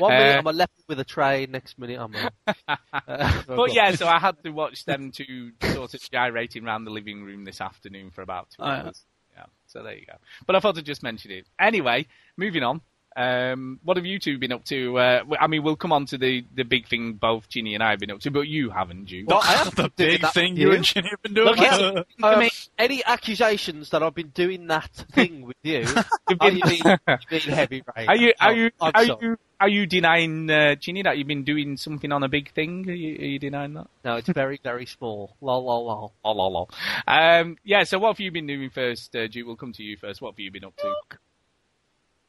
One 0.00 0.12
minute 0.12 0.34
Uh, 0.34 0.38
I'm 0.38 0.46
a 0.46 0.52
leper 0.52 0.72
with 0.88 1.00
a 1.00 1.04
tray, 1.04 1.46
next 1.46 1.78
minute 1.78 1.98
I'm 2.00 2.14
a. 2.14 2.30
Uh, 2.92 3.42
But 3.46 3.72
yeah, 3.74 3.92
so 3.92 4.06
I 4.06 4.18
had 4.18 4.42
to 4.44 4.50
watch 4.50 4.84
them 4.84 5.10
two 5.12 5.52
sort 5.62 5.94
of 5.94 6.00
gyrating 6.10 6.64
around 6.66 6.84
the 6.84 6.90
living 6.90 7.22
room 7.22 7.44
this 7.44 7.60
afternoon 7.60 8.10
for 8.10 8.22
about 8.22 8.48
two 8.50 8.62
Oh, 8.62 8.66
yeah. 8.66 8.82
hours. 8.84 9.04
Yeah, 9.36 9.44
so 9.66 9.82
there 9.82 9.94
you 9.94 10.06
go. 10.06 10.14
But 10.46 10.56
I 10.56 10.60
thought 10.60 10.76
I'd 10.78 10.84
just 10.84 11.02
mention 11.02 11.30
it. 11.30 11.46
Anyway, 11.58 12.06
moving 12.36 12.62
on. 12.62 12.80
Um, 13.20 13.80
what 13.84 13.96
have 13.96 14.06
you 14.06 14.18
two 14.18 14.38
been 14.38 14.52
up 14.52 14.64
to? 14.66 14.98
Uh, 14.98 15.18
w- 15.18 15.36
I 15.40 15.46
mean, 15.46 15.62
we'll 15.62 15.76
come 15.76 15.92
on 15.92 16.06
to 16.06 16.18
the, 16.18 16.44
the 16.54 16.62
big 16.62 16.88
thing 16.88 17.14
both 17.14 17.48
Chinny 17.48 17.74
and 17.74 17.82
I 17.82 17.90
have 17.90 17.98
been 18.00 18.10
up 18.10 18.20
to, 18.20 18.30
but 18.30 18.42
you 18.48 18.70
haven't, 18.70 19.10
you? 19.10 19.24
Well, 19.26 19.40
I 19.42 19.52
have 19.52 19.74
the 19.76 19.90
big 19.94 20.26
thing 20.28 20.56
you 20.56 20.68
you. 20.68 20.74
and 20.76 20.84
Chinny 20.84 21.10
have 21.10 21.22
been 21.22 21.34
doing. 21.34 21.48
Look, 21.48 21.58
yeah. 21.58 22.02
I 22.22 22.38
mean- 22.38 22.50
any 22.78 23.04
accusations 23.04 23.90
that 23.90 24.02
I've 24.02 24.14
been 24.14 24.28
doing 24.30 24.68
that 24.68 24.90
thing 25.12 25.42
with 25.42 25.56
you? 25.62 25.80
You've 26.28 26.38
been- 26.38 26.56
you 26.56 26.62
mean, 26.64 26.80
you 26.84 26.96
mean 27.30 27.40
heavy 27.42 27.82
rain? 27.94 28.08
Are 28.08 28.16
you 28.16 28.32
are 28.40 28.52
you 28.54 28.70
I'm 28.80 28.92
are 28.94 29.04
you 29.04 29.36
are 29.60 29.68
you 29.68 29.86
denying 29.86 30.50
uh, 30.50 30.76
Chinny 30.76 31.02
that 31.02 31.18
you've 31.18 31.26
been 31.26 31.44
doing 31.44 31.76
something 31.76 32.10
on 32.12 32.22
a 32.22 32.28
big 32.28 32.50
thing? 32.52 32.88
Are 32.88 32.92
you, 32.94 33.16
are 33.16 33.24
you 33.32 33.38
denying 33.38 33.74
that? 33.74 33.88
No, 34.04 34.16
it's 34.16 34.28
very 34.28 34.58
very 34.62 34.86
small. 34.86 35.36
Lol 35.42 35.64
lol 35.64 35.84
lol. 35.86 36.12
Lol, 36.24 36.52
lol. 36.52 36.70
Um, 37.06 37.58
yeah. 37.64 37.82
So 37.84 37.98
what 37.98 38.08
have 38.14 38.20
you 38.20 38.30
been 38.30 38.46
doing 38.46 38.70
first, 38.70 39.14
uh, 39.14 39.26
Duke? 39.26 39.46
We'll 39.46 39.56
come 39.56 39.72
to 39.74 39.82
you 39.82 39.96
first. 39.98 40.22
What 40.22 40.32
have 40.32 40.40
you 40.40 40.50
been 40.50 40.64
up 40.64 40.76
to? 40.78 40.94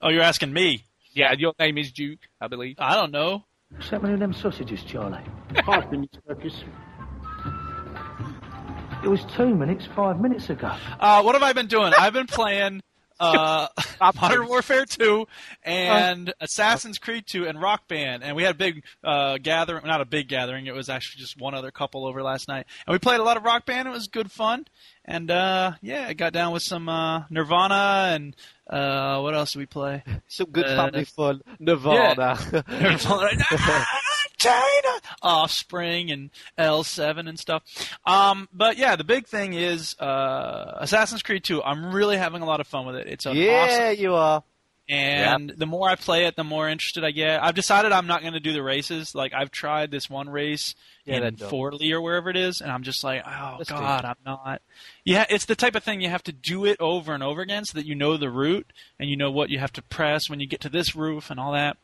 Oh, 0.01 0.09
you're 0.09 0.23
asking 0.23 0.53
me? 0.53 0.85
Yeah, 1.13 1.33
your 1.33 1.53
name 1.59 1.77
is 1.77 1.91
Duke, 1.91 2.19
I 2.39 2.47
believe. 2.47 2.75
I 2.79 2.95
don't 2.95 3.11
know. 3.11 3.45
Set 3.79 4.03
me 4.03 4.15
them 4.15 4.33
sausages, 4.33 4.83
Charlie. 4.83 5.23
Five 5.65 5.91
minutes, 5.91 6.17
Marcus. 6.27 6.63
It 9.03 9.07
was 9.07 9.25
two 9.35 9.55
minutes 9.55 9.87
five 9.95 10.19
minutes 10.19 10.49
ago. 10.49 10.71
Uh, 10.99 11.23
what 11.23 11.33
have 11.35 11.43
I 11.43 11.53
been 11.53 11.67
doing? 11.67 11.93
I've 11.97 12.13
been 12.13 12.27
playing 12.27 12.81
uh, 13.21 13.67
Modern 14.21 14.47
Warfare 14.47 14.85
2 14.85 15.27
and 15.63 16.33
Assassin's 16.41 16.97
Creed 16.97 17.25
2 17.27 17.45
and 17.47 17.61
Rock 17.61 17.87
Band, 17.87 18.23
and 18.23 18.35
we 18.35 18.43
had 18.43 18.55
a 18.55 18.57
big 18.57 18.83
uh, 19.03 19.37
gathering. 19.37 19.85
Not 19.85 20.01
a 20.01 20.05
big 20.05 20.27
gathering. 20.27 20.65
It 20.65 20.73
was 20.73 20.89
actually 20.89 21.21
just 21.21 21.39
one 21.39 21.53
other 21.53 21.71
couple 21.71 22.05
over 22.05 22.21
last 22.23 22.47
night, 22.47 22.65
and 22.87 22.93
we 22.93 22.99
played 22.99 23.19
a 23.19 23.23
lot 23.23 23.37
of 23.37 23.43
Rock 23.43 23.65
Band. 23.65 23.87
It 23.87 23.91
was 23.91 24.07
good 24.07 24.31
fun, 24.31 24.65
and 25.05 25.29
uh, 25.31 25.73
yeah, 25.81 26.05
I 26.07 26.13
got 26.13 26.33
down 26.33 26.51
with 26.53 26.63
some 26.63 26.89
uh, 26.89 27.23
Nirvana 27.29 28.11
and 28.15 28.35
uh, 28.69 29.19
what 29.19 29.35
else 29.35 29.51
did 29.53 29.59
we 29.59 29.65
play? 29.65 30.01
Some 30.27 30.47
good 30.49 30.65
Uh, 30.65 30.75
family 30.77 31.03
fun. 31.03 31.41
Nirvana. 31.59 32.37
China, 34.41 34.99
Offspring, 35.21 36.11
and 36.11 36.29
L7 36.57 37.27
and 37.29 37.39
stuff. 37.39 37.63
Um, 38.05 38.47
but 38.53 38.77
yeah, 38.77 38.95
the 38.95 39.03
big 39.03 39.27
thing 39.27 39.53
is 39.53 39.95
uh, 39.99 40.77
Assassin's 40.79 41.21
Creed 41.23 41.43
2. 41.43 41.63
I'm 41.63 41.93
really 41.93 42.17
having 42.17 42.41
a 42.41 42.45
lot 42.45 42.59
of 42.59 42.67
fun 42.67 42.85
with 42.85 42.95
it. 42.95 43.07
It's 43.07 43.25
an 43.25 43.31
awesome 43.31 43.39
yeah, 43.41 43.89
you 43.91 44.13
are. 44.15 44.43
and 44.89 45.53
the 45.55 45.65
more 45.65 45.87
I 45.89 45.95
play 45.95 46.25
it, 46.25 46.35
the 46.35 46.43
more 46.43 46.67
interested 46.67 47.03
I 47.03 47.11
get. 47.11 47.41
I've 47.43 47.55
decided 47.55 47.91
I'm 47.91 48.07
not 48.07 48.21
going 48.21 48.33
to 48.33 48.39
do 48.39 48.51
the 48.51 48.63
races. 48.63 49.13
Like 49.15 49.31
I've 49.33 49.51
tried 49.51 49.91
this 49.91 50.09
one 50.09 50.27
race 50.29 50.75
Yeah, 51.05 51.17
in. 51.17 51.35
Forlì 51.37 51.91
or 51.91 52.01
wherever 52.01 52.29
it 52.29 52.35
is, 52.37 52.61
and 52.61 52.71
I'm 52.71 52.83
just 52.83 53.03
like, 53.03 53.23
oh 53.25 53.55
That's 53.59 53.69
god, 53.69 54.05
I'm 54.05 54.15
not. 54.25 54.61
Yeah, 55.05 55.25
it's 55.29 55.45
the 55.45 55.55
type 55.55 55.75
of 55.75 55.83
thing 55.83 56.01
you 56.01 56.09
have 56.09 56.23
to 56.23 56.31
do 56.33 56.65
it 56.65 56.77
over 56.79 57.13
and 57.13 57.23
over 57.23 57.41
again 57.41 57.63
so 57.65 57.77
that 57.77 57.85
you 57.85 57.95
know 57.95 58.17
the 58.17 58.29
route 58.29 58.73
and 58.99 59.09
you 59.09 59.15
know 59.17 59.31
what 59.31 59.49
you 59.49 59.59
have 59.59 59.71
to 59.73 59.81
press 59.81 60.29
when 60.29 60.39
you 60.39 60.47
get 60.47 60.61
to 60.61 60.69
this 60.69 60.95
roof 60.95 61.29
and 61.29 61.39
all 61.39 61.53
that. 61.53 61.77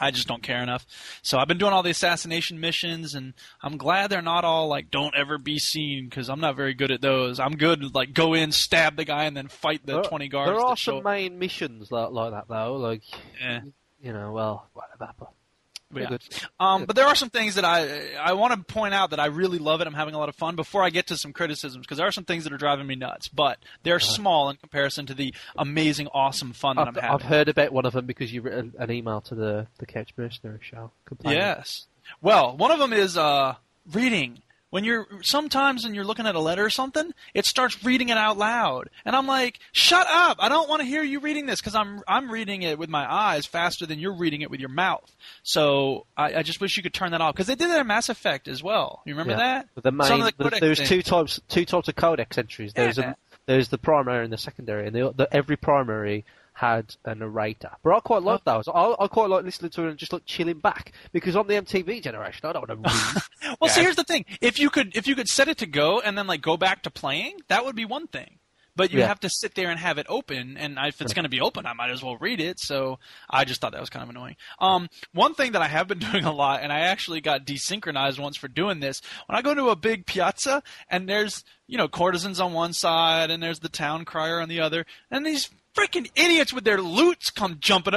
I 0.00 0.10
just 0.10 0.26
don't 0.26 0.42
care 0.42 0.62
enough. 0.62 0.86
So 1.22 1.38
I've 1.38 1.48
been 1.48 1.58
doing 1.58 1.72
all 1.72 1.82
the 1.82 1.90
assassination 1.90 2.60
missions, 2.60 3.14
and 3.14 3.34
I'm 3.62 3.76
glad 3.76 4.08
they're 4.10 4.22
not 4.22 4.44
all 4.44 4.68
like 4.68 4.90
"don't 4.90 5.14
ever 5.14 5.38
be 5.38 5.58
seen" 5.58 6.08
because 6.08 6.28
I'm 6.28 6.40
not 6.40 6.56
very 6.56 6.74
good 6.74 6.90
at 6.90 7.00
those. 7.00 7.38
I'm 7.38 7.56
good 7.56 7.94
like 7.94 8.12
go 8.14 8.34
in, 8.34 8.52
stab 8.52 8.96
the 8.96 9.04
guy, 9.04 9.24
and 9.24 9.36
then 9.36 9.48
fight 9.48 9.84
the 9.86 9.94
There- 9.94 10.02
20 10.02 10.28
guards. 10.28 10.50
There 10.50 10.60
are 10.60 10.76
some 10.76 11.02
main 11.02 11.38
missions 11.38 11.90
like, 11.92 12.10
like 12.10 12.32
that 12.32 12.48
though. 12.48 12.76
Like 12.76 13.02
Yeah. 13.40 13.60
you 14.02 14.12
know, 14.12 14.32
well, 14.32 14.68
whatever. 14.72 15.12
But 15.18 15.28
Yeah. 16.00 16.08
good. 16.08 16.22
Um, 16.58 16.84
but 16.84 16.96
there 16.96 17.06
are 17.06 17.14
some 17.14 17.30
things 17.30 17.56
that 17.56 17.64
I 17.64 18.14
I 18.14 18.32
want 18.32 18.54
to 18.54 18.72
point 18.72 18.94
out 18.94 19.10
that 19.10 19.20
I 19.20 19.26
really 19.26 19.58
love 19.58 19.80
it. 19.80 19.86
I'm 19.86 19.94
having 19.94 20.14
a 20.14 20.18
lot 20.18 20.28
of 20.28 20.34
fun. 20.34 20.56
Before 20.56 20.82
I 20.82 20.90
get 20.90 21.08
to 21.08 21.16
some 21.16 21.32
criticisms, 21.32 21.84
because 21.84 21.98
there 21.98 22.06
are 22.06 22.12
some 22.12 22.24
things 22.24 22.44
that 22.44 22.52
are 22.52 22.58
driving 22.58 22.86
me 22.86 22.94
nuts, 22.94 23.28
but 23.28 23.58
they're 23.82 24.00
small 24.00 24.50
in 24.50 24.56
comparison 24.56 25.06
to 25.06 25.14
the 25.14 25.34
amazing, 25.56 26.08
awesome 26.14 26.52
fun 26.52 26.76
that 26.76 26.88
I've, 26.88 26.96
I'm 26.96 27.02
having. 27.02 27.14
I've 27.14 27.22
heard 27.22 27.48
about 27.48 27.72
one 27.72 27.84
of 27.86 27.92
them 27.92 28.06
because 28.06 28.32
you 28.32 28.42
wrote 28.42 28.72
an 28.78 28.90
email 28.90 29.20
to 29.22 29.34
the 29.34 29.66
the 29.78 29.86
Couch 29.86 30.10
Mercenary 30.16 30.60
show. 30.62 30.90
complaining. 31.04 31.40
Yes. 31.40 31.86
Well, 32.20 32.56
one 32.56 32.70
of 32.70 32.78
them 32.78 32.92
is 32.92 33.16
uh, 33.16 33.54
reading. 33.92 34.42
When 34.72 34.84
you're 34.84 35.06
sometimes 35.20 35.84
when 35.84 35.94
you're 35.94 36.02
looking 36.06 36.26
at 36.26 36.34
a 36.34 36.40
letter 36.40 36.64
or 36.64 36.70
something, 36.70 37.12
it 37.34 37.44
starts 37.44 37.84
reading 37.84 38.08
it 38.08 38.16
out 38.16 38.38
loud, 38.38 38.88
and 39.04 39.14
I'm 39.14 39.26
like, 39.26 39.58
"Shut 39.72 40.06
up! 40.10 40.38
I 40.40 40.48
don't 40.48 40.66
want 40.66 40.80
to 40.80 40.86
hear 40.86 41.02
you 41.02 41.20
reading 41.20 41.44
this 41.44 41.60
because 41.60 41.74
I'm 41.74 42.00
I'm 42.08 42.30
reading 42.32 42.62
it 42.62 42.78
with 42.78 42.88
my 42.88 43.04
eyes 43.12 43.44
faster 43.44 43.84
than 43.84 43.98
you're 43.98 44.16
reading 44.16 44.40
it 44.40 44.50
with 44.50 44.60
your 44.60 44.70
mouth." 44.70 45.14
So 45.42 46.06
I, 46.16 46.36
I 46.36 46.42
just 46.42 46.58
wish 46.62 46.78
you 46.78 46.82
could 46.82 46.94
turn 46.94 47.10
that 47.10 47.20
off 47.20 47.34
because 47.34 47.48
they 47.48 47.54
did 47.54 47.68
that 47.68 47.80
in 47.82 47.86
Mass 47.86 48.08
Effect 48.08 48.48
as 48.48 48.62
well. 48.62 49.02
You 49.04 49.12
remember 49.12 49.32
Yeah. 49.34 49.62
that? 49.74 49.82
The 49.82 49.90
Some 49.90 49.96
main, 49.98 50.26
of 50.28 50.36
the 50.38 50.50
the- 50.50 50.58
there's 50.60 50.78
things. 50.78 50.88
two 50.88 51.02
types 51.02 51.38
two 51.50 51.66
types 51.66 51.88
of 51.88 51.94
codex 51.94 52.38
entries. 52.38 52.72
There's 52.72 52.96
Yeah. 52.96 53.10
a, 53.10 53.14
there's 53.44 53.68
the 53.68 53.76
primary 53.78 54.24
and 54.24 54.32
the 54.32 54.38
secondary, 54.38 54.86
and 54.86 54.96
the, 54.96 55.12
the, 55.14 55.28
every 55.36 55.58
primary 55.58 56.24
had 56.54 56.94
a 57.04 57.14
narrator. 57.14 57.70
But 57.82 57.94
I 57.96 58.00
quite 58.00 58.22
like 58.22 58.44
those. 58.44 58.68
I, 58.68 58.94
I 59.00 59.06
quite 59.08 59.30
like 59.30 59.44
listening 59.44 59.70
to 59.72 59.84
it 59.86 59.90
and 59.90 59.98
just 59.98 60.12
like 60.12 60.24
chilling 60.26 60.58
back 60.58 60.92
because 61.12 61.34
I'm 61.36 61.46
the 61.46 61.54
MTV 61.54 62.02
generation. 62.02 62.40
I 62.48 62.52
don't 62.52 62.68
want 62.68 62.82
to 62.84 62.90
read. 62.90 63.22
Well, 63.60 63.68
see, 63.70 63.82
here's 63.82 63.96
the 63.96 64.04
thing: 64.04 64.24
if 64.40 64.58
you 64.58 64.70
could, 64.70 64.96
if 64.96 65.06
you 65.06 65.14
could 65.14 65.28
set 65.28 65.48
it 65.48 65.58
to 65.58 65.66
go 65.66 66.00
and 66.00 66.16
then 66.16 66.26
like 66.26 66.40
go 66.42 66.56
back 66.56 66.82
to 66.84 66.90
playing, 66.90 67.38
that 67.48 67.64
would 67.64 67.76
be 67.76 67.84
one 67.84 68.06
thing. 68.06 68.38
but 68.74 68.90
you 68.90 69.00
Yeah. 69.00 69.06
have 69.06 69.20
to 69.20 69.28
sit 69.28 69.54
there 69.54 69.70
and 69.70 69.78
have 69.78 69.98
it 69.98 70.06
open. 70.08 70.56
And 70.56 70.78
if 70.80 71.02
it's 71.02 71.12
going 71.12 71.24
to 71.24 71.28
be 71.28 71.42
open, 71.42 71.66
I 71.66 71.74
might 71.74 71.90
as 71.90 72.02
well 72.02 72.16
read 72.16 72.40
it. 72.40 72.58
So 72.58 72.98
I 73.28 73.44
just 73.44 73.60
thought 73.60 73.72
that 73.72 73.80
was 73.82 73.90
kind 73.90 74.02
of 74.02 74.08
annoying. 74.08 74.36
Um, 74.60 74.88
one 75.12 75.34
thing 75.34 75.52
that 75.52 75.60
I 75.60 75.68
have 75.68 75.88
been 75.88 75.98
doing 76.10 76.24
a 76.24 76.32
lot, 76.32 76.62
and 76.62 76.72
I 76.72 76.80
actually 76.80 77.20
got 77.20 77.44
desynchronized 77.44 78.18
once 78.18 78.38
for 78.38 78.48
doing 78.48 78.80
this. 78.80 79.02
When 79.26 79.36
I 79.36 79.42
go 79.42 79.54
to 79.54 79.68
a 79.68 79.76
big 79.76 80.06
piazza 80.06 80.62
and 80.88 81.06
there's 81.08 81.44
you 81.66 81.76
know 81.76 81.86
courtesans 81.88 82.40
on 82.40 82.54
one 82.54 82.72
side 82.72 83.30
and 83.30 83.42
there's 83.42 83.60
the 83.60 83.68
town 83.68 84.04
crier 84.06 84.40
on 84.40 84.48
the 84.48 84.60
other, 84.60 84.86
and 85.10 85.26
these 85.26 85.50
freaking 85.74 86.10
idiots 86.14 86.52
with 86.52 86.64
their 86.64 86.80
lutes 86.80 87.30
come 87.30 87.56
jumping. 87.60 87.94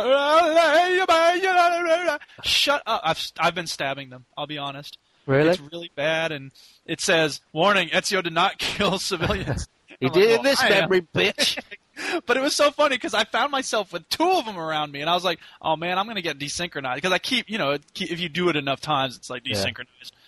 Shut 2.43 2.81
up! 2.85 3.01
I've 3.03 3.31
I've 3.39 3.55
been 3.55 3.67
stabbing 3.67 4.09
them. 4.09 4.25
I'll 4.37 4.47
be 4.47 4.57
honest. 4.57 4.97
Really? 5.25 5.49
It's 5.49 5.59
really 5.71 5.91
bad, 5.95 6.31
and 6.31 6.51
it 6.85 7.01
says, 7.01 7.41
"Warning: 7.51 7.89
Ezio 7.89 8.23
did 8.23 8.33
not 8.33 8.57
kill 8.59 8.99
civilians." 8.99 9.67
He 10.01 10.07
I'm 10.07 10.11
did 10.11 10.29
like, 10.29 10.39
in 10.39 10.43
this 10.43 10.59
"Well, 10.61 10.69
memory, 10.69 11.01
bitch. 11.15 11.57
But 12.25 12.35
it 12.35 12.41
was 12.41 12.53
so 12.53 12.71
funny 12.71 12.97
because 12.97 13.13
I 13.13 13.23
found 13.23 13.53
myself 13.53 13.93
with 13.93 14.09
two 14.09 14.29
of 14.29 14.43
them 14.43 14.57
around 14.57 14.91
me, 14.91 14.99
and 14.99 15.09
I 15.09 15.13
was 15.13 15.23
like, 15.23 15.39
"Oh 15.61 15.77
man, 15.77 15.97
I'm 15.97 16.05
gonna 16.05 16.21
get 16.21 16.37
desynchronized." 16.37 16.95
Because 16.95 17.13
I 17.13 17.17
keep, 17.17 17.49
you 17.49 17.57
know, 17.57 17.77
if 17.95 18.19
you 18.19 18.27
do 18.27 18.49
it 18.49 18.57
enough 18.57 18.81
times, 18.81 19.15
it's 19.15 19.29
like 19.29 19.43
Yeah. 19.45 19.53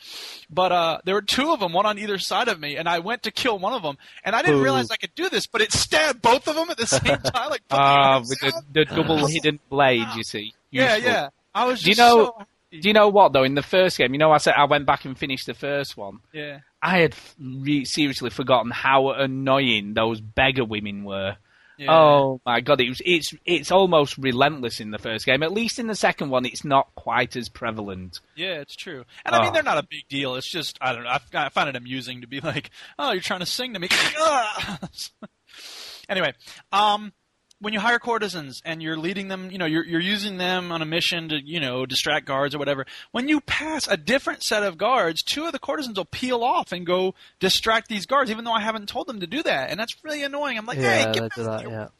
Desynchronized. 0.07 0.45
But 0.49 0.71
uh, 0.71 0.97
there 1.05 1.15
were 1.15 1.21
two 1.21 1.51
of 1.51 1.59
them, 1.59 1.73
one 1.73 1.85
on 1.85 1.99
either 1.99 2.17
side 2.17 2.47
of 2.47 2.59
me, 2.59 2.77
and 2.77 2.87
I 2.87 2.99
went 2.99 3.23
to 3.23 3.31
kill 3.31 3.59
one 3.59 3.73
of 3.73 3.81
them, 3.83 3.97
and 4.23 4.35
I 4.35 4.41
didn't 4.41 4.59
Ooh. 4.59 4.63
realize 4.63 4.89
I 4.91 4.95
could 4.97 5.13
do 5.15 5.29
this, 5.29 5.47
but 5.47 5.61
it 5.61 5.71
stabbed 5.71 6.21
both 6.21 6.47
of 6.47 6.55
them 6.55 6.69
at 6.69 6.77
the 6.77 6.87
same 6.87 7.17
time. 7.17 7.49
Like, 7.49 7.67
put 7.67 7.77
Ah, 7.77 8.13
arms 8.15 8.29
with 8.29 8.39
the, 8.39 8.61
the 8.71 8.85
double 8.85 9.25
hidden 9.27 9.59
blade, 9.69 10.07
you 10.15 10.23
see. 10.23 10.53
yeah, 10.71 10.95
Useful. 10.95 11.11
yeah. 11.11 11.29
I 11.53 11.65
was 11.65 11.81
Do 11.81 11.89
you 11.89 11.95
know? 11.95 12.25
so 12.37 12.45
Do 12.71 12.87
you 12.87 12.93
know 12.93 13.09
what 13.09 13.33
though? 13.33 13.43
In 13.43 13.55
the 13.55 13.63
first 13.63 13.97
game, 13.97 14.13
you 14.13 14.19
know, 14.19 14.31
I 14.31 14.37
said 14.37 14.53
I 14.57 14.65
went 14.65 14.85
back 14.85 15.05
and 15.05 15.17
finished 15.17 15.47
the 15.47 15.53
first 15.53 15.97
one. 15.97 16.19
yeah. 16.33 16.59
I 16.79 16.99
had 16.99 17.15
re- 17.41 17.85
seriously 17.85 18.29
forgotten 18.29 18.69
how 18.69 19.09
annoying 19.09 19.95
those 19.95 20.21
beggar 20.21 20.63
women 20.63 21.03
were. 21.03 21.35
Yeah. 21.77 21.91
Oh 21.91 22.41
my 22.45 22.59
god, 22.61 22.81
it 22.81 22.89
was, 22.89 23.01
it's 23.05 23.33
it's 23.45 23.71
almost 23.71 24.17
relentless 24.17 24.79
in 24.79 24.89
the 24.91 24.97
first 24.97 25.25
game. 25.25 25.43
At 25.43 25.51
least 25.51 25.77
in 25.79 25.87
the 25.87 25.95
second 25.95 26.29
one, 26.31 26.45
it's 26.45 26.65
not 26.65 26.87
quite 26.95 27.35
as 27.35 27.49
prevalent. 27.49 28.19
Yeah, 28.35 28.55
it's 28.61 28.75
true. 28.75 29.03
And 29.25 29.35
I 29.35 29.39
mean, 29.41 29.49
Oh. 29.49 29.53
they're 29.53 29.63
not 29.63 29.77
a 29.77 29.87
big 29.87 30.07
deal. 30.09 30.35
It's 30.35 30.49
just, 30.49 30.77
I 30.81 30.93
don't 30.93 31.03
know. 31.03 31.09
I, 31.09 31.19
I 31.33 31.49
find 31.49 31.69
it 31.69 31.75
amusing 31.75 32.21
to 32.21 32.27
be 32.27 32.39
like, 32.41 32.71
oh, 32.97 33.11
you're 33.11 33.21
trying 33.21 33.41
to 33.41 33.45
sing 33.45 33.73
to 33.73 33.79
me. 33.79 33.89
anyway, 36.09 36.33
um, 36.71 37.13
when 37.59 37.73
you 37.73 37.79
hire 37.79 37.99
courtesans 37.99 38.61
and 38.63 38.81
you're 38.83 38.97
leading 38.97 39.29
them, 39.29 39.49
you 39.49 39.57
know, 39.57 39.65
you're, 39.65 39.85
you're 39.85 39.99
using 40.01 40.37
them 40.37 40.71
on 40.71 40.81
a 40.81 40.85
mission 40.85 41.29
to, 41.29 41.39
you 41.43 41.59
know, 41.59 41.85
distract 41.85 42.25
guards 42.25 42.53
or 42.53 42.59
whatever. 42.59 42.85
When 43.11 43.27
you 43.27 43.41
pass 43.41 43.87
a 43.87 43.97
different 43.97 44.43
set 44.43 44.63
of 44.63 44.77
guards, 44.77 45.23
two 45.23 45.45
of 45.45 45.53
the 45.53 45.59
courtesans 45.59 45.97
will 45.97 46.05
peel 46.05 46.43
off 46.43 46.71
and 46.71 46.85
go 46.85 47.15
distract 47.39 47.87
these 47.89 48.05
guards, 48.05 48.29
even 48.29 48.45
though 48.45 48.53
I 48.53 48.61
haven't 48.61 48.89
told 48.89 49.07
them 49.07 49.21
to 49.21 49.27
do 49.27 49.41
that. 49.43 49.71
And 49.71 49.79
that's 49.79 49.95
really 50.03 50.23
annoying. 50.23 50.57
I'm 50.57 50.65
like, 50.65 50.77
hey, 50.77 51.03
get 51.13 51.23
back 51.23 51.31
that. 51.43 51.91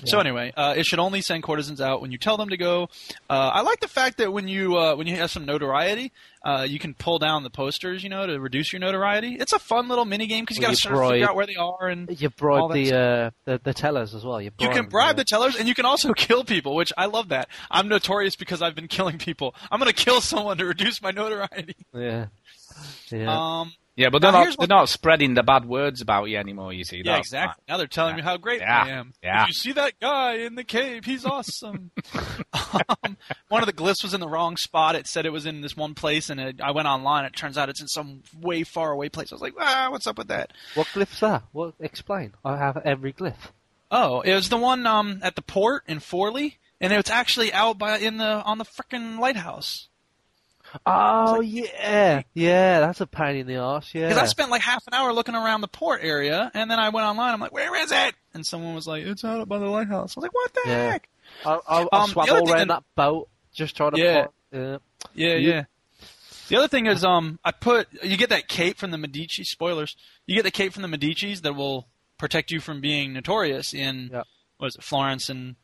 Yeah. 0.00 0.04
So 0.06 0.20
anyway, 0.20 0.52
uh, 0.56 0.74
it 0.76 0.86
should 0.86 0.98
only 0.98 1.20
send 1.20 1.42
courtesans 1.42 1.80
out 1.80 2.00
when 2.00 2.12
you 2.12 2.18
tell 2.18 2.36
them 2.36 2.48
to 2.50 2.56
go. 2.56 2.88
Uh, 3.28 3.50
I 3.54 3.62
like 3.62 3.80
the 3.80 3.88
fact 3.88 4.18
that 4.18 4.32
when 4.32 4.48
you 4.48 4.76
uh, 4.76 4.94
when 4.96 5.06
you 5.06 5.16
have 5.16 5.30
some 5.30 5.44
notoriety, 5.44 6.12
uh, 6.44 6.66
you 6.68 6.78
can 6.78 6.94
pull 6.94 7.18
down 7.18 7.42
the 7.42 7.50
posters, 7.50 8.02
you 8.02 8.08
know, 8.10 8.26
to 8.26 8.38
reduce 8.38 8.72
your 8.72 8.80
notoriety. 8.80 9.36
It's 9.40 9.52
a 9.52 9.58
fun 9.58 9.88
little 9.88 10.04
mini 10.04 10.26
game 10.26 10.44
because 10.44 10.58
you 10.58 10.62
Well, 10.62 10.70
got 10.72 10.76
to 10.76 10.80
sort 10.82 10.94
of 10.94 11.10
figure 11.10 11.28
out 11.28 11.36
where 11.36 11.46
they 11.46 11.56
are, 11.56 11.88
and 11.88 12.20
You 12.20 12.30
bribe 12.30 12.72
the, 12.72 12.94
uh, 12.94 13.30
the 13.44 13.60
the 13.62 13.74
tellers 13.74 14.14
as 14.14 14.24
well. 14.24 14.40
You, 14.40 14.46
you 14.46 14.66
bribe 14.66 14.72
can 14.72 14.82
them, 14.84 14.90
bribe 14.90 15.08
yeah. 15.08 15.12
the 15.14 15.24
tellers, 15.24 15.56
and 15.56 15.66
you 15.68 15.74
can 15.74 15.86
also 15.86 16.12
kill 16.16 16.44
people, 16.44 16.74
which 16.74 16.92
I 16.96 17.06
love 17.06 17.28
that. 17.28 17.48
I'm 17.70 17.88
notorious 17.88 18.36
because 18.36 18.62
I've 18.62 18.74
been 18.74 18.88
killing 18.88 19.18
people. 19.18 19.54
I'm 19.70 19.80
going 19.80 19.92
to 19.92 19.96
kill 20.04 20.20
someone 20.20 20.58
to 20.58 20.66
reduce 20.66 21.00
my 21.02 21.10
notoriety. 21.10 21.76
Yeah. 21.94 22.26
Yeah. 23.10 23.60
Um, 23.60 23.72
Yeah, 23.96 24.10
but 24.10 24.22
they're 24.22 24.32
Now, 24.32 24.38
not 24.38 24.44
they're 24.48 24.54
what- 24.56 24.68
not 24.68 24.88
spreading 24.88 25.34
the 25.34 25.44
bad 25.44 25.64
words 25.66 26.00
about 26.00 26.24
you 26.24 26.36
anymore. 26.36 26.72
You 26.72 26.82
see, 26.82 26.96
yeah, 27.04 27.12
That's 27.16 27.28
exactly. 27.28 27.62
Now 27.68 27.76
they're 27.76 27.86
telling 27.86 28.16
me 28.16 28.22
how 28.22 28.36
great 28.36 28.60
Yeah, 28.60 28.82
I 28.82 28.88
am. 28.88 29.12
yeah. 29.22 29.40
Did 29.40 29.48
you 29.48 29.54
see 29.54 29.72
that 29.72 30.00
guy 30.00 30.34
in 30.38 30.56
the 30.56 30.64
cave? 30.64 31.04
He's 31.04 31.24
awesome. 31.24 31.92
um, 32.52 33.16
one 33.48 33.62
of 33.62 33.66
the 33.66 33.72
glyphs 33.72 34.02
was 34.02 34.12
in 34.14 34.20
the 34.20 34.28
wrong 34.28 34.56
spot. 34.56 34.96
It 34.96 35.06
said 35.06 35.26
it 35.26 35.32
was 35.32 35.46
in 35.46 35.60
this 35.60 35.76
one 35.76 35.94
place, 35.94 36.28
and 36.30 36.40
it, 36.40 36.60
I 36.60 36.72
went 36.72 36.88
online. 36.88 37.24
It 37.24 37.36
turns 37.36 37.56
out 37.56 37.68
it's 37.68 37.80
in 37.80 37.88
some 37.88 38.22
way 38.40 38.64
far 38.64 38.90
away 38.90 39.08
place. 39.08 39.30
I 39.32 39.36
was 39.36 39.42
like, 39.42 39.54
ah, 39.60 39.88
what's 39.90 40.06
up 40.06 40.18
with 40.18 40.28
that? 40.28 40.52
what 40.74 40.88
glyph's 40.88 41.20
that? 41.20 41.44
What? 41.52 41.74
Explain. 41.80 42.32
I 42.44 42.56
have 42.56 42.76
every 42.84 43.12
glyph. 43.12 43.34
Oh, 43.90 44.22
it 44.22 44.34
was 44.34 44.48
the 44.48 44.56
one 44.56 44.86
um, 44.88 45.20
at 45.22 45.36
the 45.36 45.42
port 45.42 45.84
in 45.86 45.98
Forlì, 45.98 46.54
and 46.80 46.92
it's 46.92 47.10
actually 47.10 47.52
out 47.52 47.78
by 47.78 47.98
in 47.98 48.16
the 48.16 48.42
on 48.42 48.58
the 48.58 48.64
frickin' 48.64 49.20
lighthouse. 49.20 49.88
Oh 50.86 51.40
yeah, 51.40 52.22
yeah. 52.34 52.80
That's 52.80 53.00
a 53.00 53.06
pain 53.06 53.36
in 53.36 53.46
the 53.46 53.56
ass. 53.56 53.94
Yeah. 53.94 54.08
Because 54.08 54.22
I 54.22 54.26
spent 54.26 54.50
like 54.50 54.62
half 54.62 54.86
an 54.86 54.94
hour 54.94 55.12
looking 55.12 55.34
around 55.34 55.60
the 55.60 55.68
port 55.68 56.00
area, 56.02 56.50
and 56.54 56.70
then 56.70 56.78
I 56.78 56.88
went 56.88 57.06
online. 57.06 57.32
I'm 57.34 57.40
like, 57.40 57.52
where 57.52 57.74
is 57.82 57.92
it? 57.92 58.14
And 58.34 58.44
someone 58.44 58.74
was 58.74 58.86
like, 58.86 59.04
it's 59.04 59.24
out 59.24 59.48
by 59.48 59.58
the 59.58 59.66
lighthouse. 59.66 60.16
I 60.16 60.20
was 60.20 60.22
like, 60.24 60.34
what 60.34 60.52
the 60.54 60.62
Yeah. 60.66 60.90
heck? 60.92 61.08
I, 61.44 61.58
I, 61.68 61.86
I 61.92 62.02
Um, 62.02 62.10
swam 62.10 62.28
all 62.30 62.36
around 62.50 62.68
that- 62.68 62.68
that 62.68 62.82
boat 62.94 63.28
just 63.52 63.76
trying 63.76 63.92
to. 63.92 64.00
Yeah. 64.00 64.26
yeah. 64.52 64.78
Yeah, 65.14 65.34
yeah. 65.36 65.64
The 66.48 66.56
other 66.56 66.68
thing 66.68 66.86
is, 66.86 67.04
um, 67.04 67.38
I 67.44 67.52
put 67.52 67.88
you 68.02 68.16
get 68.16 68.28
that 68.30 68.48
cape 68.48 68.76
from 68.76 68.90
the 68.90 68.98
Medici. 68.98 69.44
Spoilers. 69.44 69.96
You 70.26 70.34
get 70.36 70.42
the 70.44 70.50
cape 70.50 70.72
from 70.72 70.82
the 70.82 70.88
Medici's 70.88 71.40
that 71.42 71.54
will 71.54 71.86
protect 72.18 72.50
you 72.50 72.60
from 72.60 72.80
being 72.80 73.12
notorious 73.12 73.72
in 73.74 74.10
Yeah. 74.12 74.22
what 74.58 74.68
is 74.68 74.76
it, 74.76 74.82
Florence 74.82 75.28
and 75.28 75.56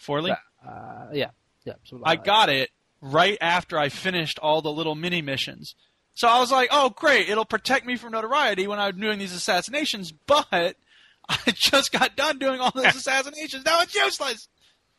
Forlì. 0.00 0.36
Uh, 0.66 1.06
yeah. 1.12 1.30
Yeah. 1.64 1.74
I 1.92 1.96
like 1.96 2.18
that. 2.20 2.26
got 2.26 2.48
it 2.48 2.70
right 3.00 3.38
after 3.40 3.78
I 3.78 3.88
finished 3.88 4.38
all 4.40 4.62
the 4.62 4.72
little 4.72 4.94
mini 4.94 5.22
missions. 5.22 5.74
So 6.14 6.28
I 6.28 6.40
was 6.40 6.50
like, 6.50 6.68
oh 6.72 6.90
great, 6.90 7.28
it'll 7.28 7.44
protect 7.44 7.86
me 7.86 7.96
from 7.96 8.12
notoriety 8.12 8.66
when 8.66 8.78
I'm 8.78 8.98
doing 8.98 9.18
these 9.18 9.34
assassinations, 9.34 10.12
but 10.26 10.46
I 11.28 11.52
just 11.54 11.92
got 11.92 12.16
done 12.16 12.38
doing 12.38 12.60
all 12.60 12.72
those 12.74 12.84
assassinations. 12.96 13.64
Now 13.64 13.80
it's 13.82 13.94
useless. 13.94 14.48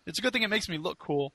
It's 0.05 0.19
a 0.19 0.21
good 0.21 0.31
thing 0.33 0.43
it 0.43 0.49
makes 0.49 0.69
me 0.69 0.77
look 0.77 0.99
cool. 0.99 1.33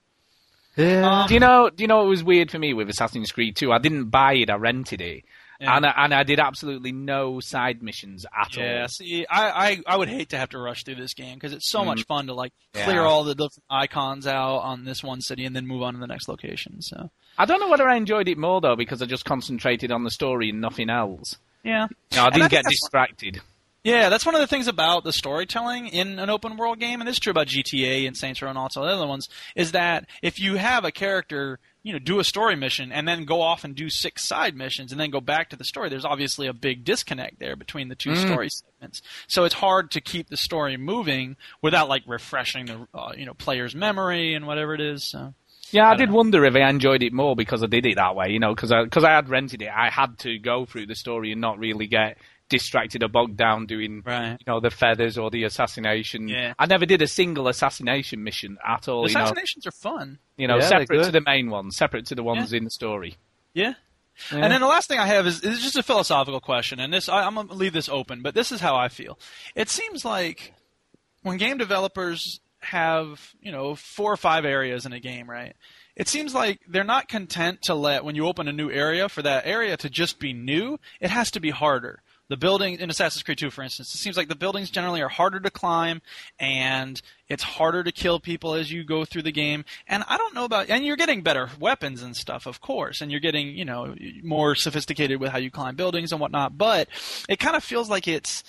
Yeah. 0.76 1.23
Um, 1.23 1.28
Do 1.28 1.35
you 1.35 1.40
know? 1.40 1.69
Do 1.69 1.83
you 1.83 1.88
know 1.88 1.99
what 1.99 2.07
was 2.07 2.25
weird 2.25 2.50
for 2.50 2.59
me 2.59 2.73
with 2.73 2.88
Assassin's 2.88 3.31
Creed 3.31 3.57
2? 3.57 3.71
I 3.73 3.78
didn't 3.78 4.07
buy 4.09 4.35
it. 4.35 4.49
I 4.49 4.54
rented 4.54 5.02
it, 5.02 5.25
Yeah. 5.62 5.76
and 5.76 5.87
I, 5.87 5.92
and 5.97 6.12
I 6.14 6.23
did 6.25 6.40
absolutely 6.40 6.90
no 6.92 7.38
side 7.40 7.83
missions 7.83 8.26
at 8.37 8.57
Yeah, 8.57 8.62
all. 8.62 8.69
Yeah, 8.71 8.87
see, 8.88 9.26
I, 9.31 9.50
I, 9.71 9.81
I 9.87 9.97
would 9.97 10.09
hate 10.09 10.31
to 10.31 10.37
have 10.38 10.49
to 10.50 10.59
rush 10.59 10.85
through 10.85 10.97
this 10.97 11.14
game 11.14 11.35
because 11.35 11.52
it's 11.52 11.71
so 11.71 11.78
mm-hmm. 11.78 11.88
much 11.88 12.04
fun 12.07 12.26
to 12.26 12.35
like 12.35 12.52
Yeah. 12.75 12.85
clear 12.85 13.02
all 13.02 13.23
the 13.25 13.35
different 13.35 13.62
icons 13.71 14.26
out 14.26 14.59
on 14.59 14.85
this 14.85 15.02
one 15.02 15.21
city 15.21 15.45
and 15.45 15.54
then 15.54 15.66
move 15.66 15.83
on 15.83 15.95
to 15.95 16.00
the 16.00 16.07
next 16.09 16.28
location. 16.28 16.83
So 16.83 17.11
I 17.38 17.45
don't 17.45 17.61
know 17.61 17.69
whether 17.69 17.88
I 17.88 17.97
enjoyed 17.97 18.28
it 18.28 18.38
more 18.38 18.61
though 18.61 18.76
because 18.76 19.00
I 19.00 19.07
just 19.07 19.25
concentrated 19.25 19.92
on 19.92 20.02
the 20.04 20.11
story 20.11 20.50
and 20.50 20.61
nothing 20.61 20.90
else. 20.90 21.37
yeah, 21.62 21.87
No, 22.14 22.25
I 22.25 22.31
didn't 22.31 22.50
think 22.50 22.50
get 22.50 22.64
distracted. 22.64 23.40
Yeah, 23.85 24.11
that's 24.11 24.25
one 24.25 24.37
of 24.37 24.40
the 24.40 24.47
things 24.47 24.69
about 24.69 25.02
the 25.02 25.12
storytelling 25.12 25.88
in 25.88 26.21
an 26.21 26.31
open 26.31 26.57
world 26.57 26.78
game, 26.78 27.00
and 27.00 27.09
this 27.09 27.14
is 27.14 27.19
true 27.21 27.33
about 27.33 27.49
GTA 27.49 28.07
and 28.07 28.16
Saints 28.16 28.40
Row 28.40 28.49
and 28.49 28.57
also 28.57 28.83
the 28.83 28.92
other 28.92 29.09
ones, 29.09 29.28
is 29.57 29.73
that 29.73 30.07
if 30.23 30.38
you 30.38 30.54
have 30.54 30.85
a 30.85 30.92
character, 30.92 31.59
you 31.83 31.93
know, 31.93 31.99
do 31.99 32.21
a 32.21 32.25
story 32.25 32.55
mission 32.55 32.93
and 32.93 33.09
then 33.09 33.25
go 33.25 33.41
off 33.41 33.65
and 33.65 33.75
do 33.75 33.91
six 33.91 34.25
side 34.25 34.57
missions 34.57 34.93
and 34.93 35.01
then 35.01 35.11
go 35.11 35.21
back 35.21 35.51
to 35.51 35.57
the 35.57 35.65
story, 35.65 35.89
there's 35.89 36.05
obviously 36.05 36.47
a 36.47 36.53
big 36.53 36.85
disconnect 36.85 37.41
there 37.41 37.57
between 37.57 37.89
the 37.89 37.95
two 37.95 38.15
story 38.15 38.49
segments. 38.51 39.03
So 39.27 39.45
it's 39.45 39.55
hard 39.55 39.91
to 39.93 40.01
keep 40.01 40.29
the 40.29 40.37
story 40.37 40.77
moving 40.77 41.37
without 41.61 41.89
like 41.89 42.03
refreshing 42.07 42.67
the 42.67 42.87
uh, 42.95 43.12
you 43.17 43.27
know 43.27 43.35
player's 43.35 43.75
memory 43.75 44.35
and 44.35 44.47
whatever 44.47 44.75
it 44.75 44.81
is. 44.81 45.05
So 45.05 45.35
Yeah, 45.73 45.91
I, 45.91 45.97
did 45.97 46.11
wonder 46.11 46.45
if 46.45 46.55
I 46.55 46.69
enjoyed 46.69 47.03
it 47.03 47.12
more 47.12 47.35
because 47.35 47.62
I 47.62 47.67
did 47.67 47.87
it 47.87 47.97
that 47.97 48.15
way, 48.15 48.31
you 48.31 48.39
know, 48.39 48.55
because 48.55 48.71
I, 48.71 48.87
cause 48.87 49.05
I 49.05 49.11
had 49.11 49.29
rented 49.29 49.62
it. 49.62 49.71
I 49.75 49.91
had 49.91 50.19
to 50.21 50.39
go 50.39 50.67
through 50.67 50.87
the 50.87 50.95
story 50.95 51.33
and 51.33 51.41
not 51.41 51.59
really 51.59 51.87
get 51.89 52.19
distracted 52.52 53.02
or 53.02 53.09
bogged 53.09 53.37
down 53.37 53.66
doing, 53.66 54.02
Right. 54.06 54.32
you 54.38 54.44
know, 54.47 54.61
the 54.61 54.71
feathers 54.71 55.18
or 55.18 55.30
the 55.30 55.42
assassination. 55.44 56.28
Yeah. 56.28 56.54
I 56.59 56.66
never 56.66 56.87
did 56.87 57.02
a 57.02 57.06
single 57.09 57.49
assassination 57.49 58.23
mission 58.23 58.59
at 58.64 58.87
all, 58.88 59.09
you 59.09 59.14
know, 59.14 59.23
assassinations 59.23 59.66
are 59.66 59.73
fun. 59.73 60.18
you 60.37 60.47
know 60.47 60.59
Yeah, 60.59 60.68
separate 60.68 61.04
to 61.04 61.11
the 61.11 61.21
main 61.23 61.50
ones, 61.50 61.76
separate 61.76 62.06
to 62.06 62.14
the 62.14 62.23
ones 62.23 62.52
in 62.52 62.62
the 62.64 62.71
story. 62.71 63.16
Yeah. 63.54 63.75
Yeah. 64.30 64.38
And 64.44 64.52
then 64.52 64.61
the 64.61 64.66
last 64.66 64.88
thing 64.88 64.99
I 64.99 65.06
have 65.06 65.26
is, 65.26 65.42
is 65.42 65.61
just 65.62 65.76
a 65.76 65.82
philosophical 65.82 66.40
question, 66.40 66.78
and 66.78 66.92
this 66.92 67.09
I, 67.09 67.25
I'm 67.26 67.35
gonna 67.35 67.54
leave 67.54 67.73
this 67.73 67.88
open, 67.88 68.21
but 68.23 68.35
this 68.35 68.52
is 68.52 68.61
how 68.61 68.76
I 68.76 68.88
feel. 68.88 69.18
It 69.54 69.68
seems 69.71 70.04
like 70.04 70.52
when 71.23 71.38
game 71.38 71.56
developers 71.56 72.40
have 72.61 73.32
you 73.40 73.50
know 73.50 73.75
four 73.75 74.12
or 74.12 74.16
five 74.18 74.44
areas 74.44 74.85
in 74.87 74.92
a 74.92 75.00
game, 75.00 75.28
right? 75.30 75.54
It 75.97 76.09
seems 76.09 76.35
like 76.35 76.61
they're 76.68 76.85
not 76.85 77.09
content 77.09 77.62
to 77.62 77.75
let 77.75 78.04
when 78.04 78.14
you 78.14 78.26
open 78.26 78.49
a 78.49 78.52
new 78.52 78.71
area 78.71 79.09
for 79.09 79.23
that 79.23 79.47
area 79.47 79.76
to 79.78 79.88
just 79.90 80.18
be 80.18 80.32
new. 80.35 80.78
It 81.00 81.11
has 81.11 81.30
to 81.32 81.40
be 81.40 81.50
harder. 81.50 82.02
The 82.29 82.37
building 82.37 82.79
in 82.79 82.88
Assassin's 82.88 83.23
Creed 83.23 83.38
2, 83.38 83.50
for 83.50 83.62
instance, 83.62 83.95
it 83.95 83.99
seems 83.99 84.17
like 84.17 84.29
the 84.29 84.35
buildings 84.35 84.71
generally 84.71 85.02
are 85.02 85.09
harder 85.09 85.38
to 85.41 85.50
climb, 85.50 86.00
and 86.38 87.00
it's 87.29 87.43
harder 87.43 87.83
to 87.83 87.93
kill 87.93 88.21
people 88.21 88.55
as 88.55 88.73
you 88.73 88.85
go 88.85 89.05
through 89.05 89.23
the 89.23 89.33
game. 89.33 89.64
And 89.87 90.02
I 90.09 90.17
don't 90.17 90.35
know 90.35 90.45
about, 90.45 90.71
and 90.71 90.85
you're 90.85 90.97
getting 90.97 91.23
better 91.23 91.50
weapons 91.61 92.02
and 92.02 92.17
stuff, 92.17 92.47
of 92.47 92.61
course, 92.61 93.00
and 93.00 93.11
you're 93.11 93.21
getting, 93.21 93.49
you 93.49 93.64
know, 93.64 93.95
more 94.23 94.55
sophisticated 94.55 95.21
with 95.21 95.31
how 95.31 95.38
you 95.38 95.50
climb 95.50 95.76
buildings 95.76 96.12
and 96.12 96.21
whatnot. 96.21 96.57
But 96.57 96.88
it 97.29 97.38
kind 97.38 97.57
of 97.57 97.64
feels 97.64 97.91
like 97.91 98.09
it's, 98.09 98.45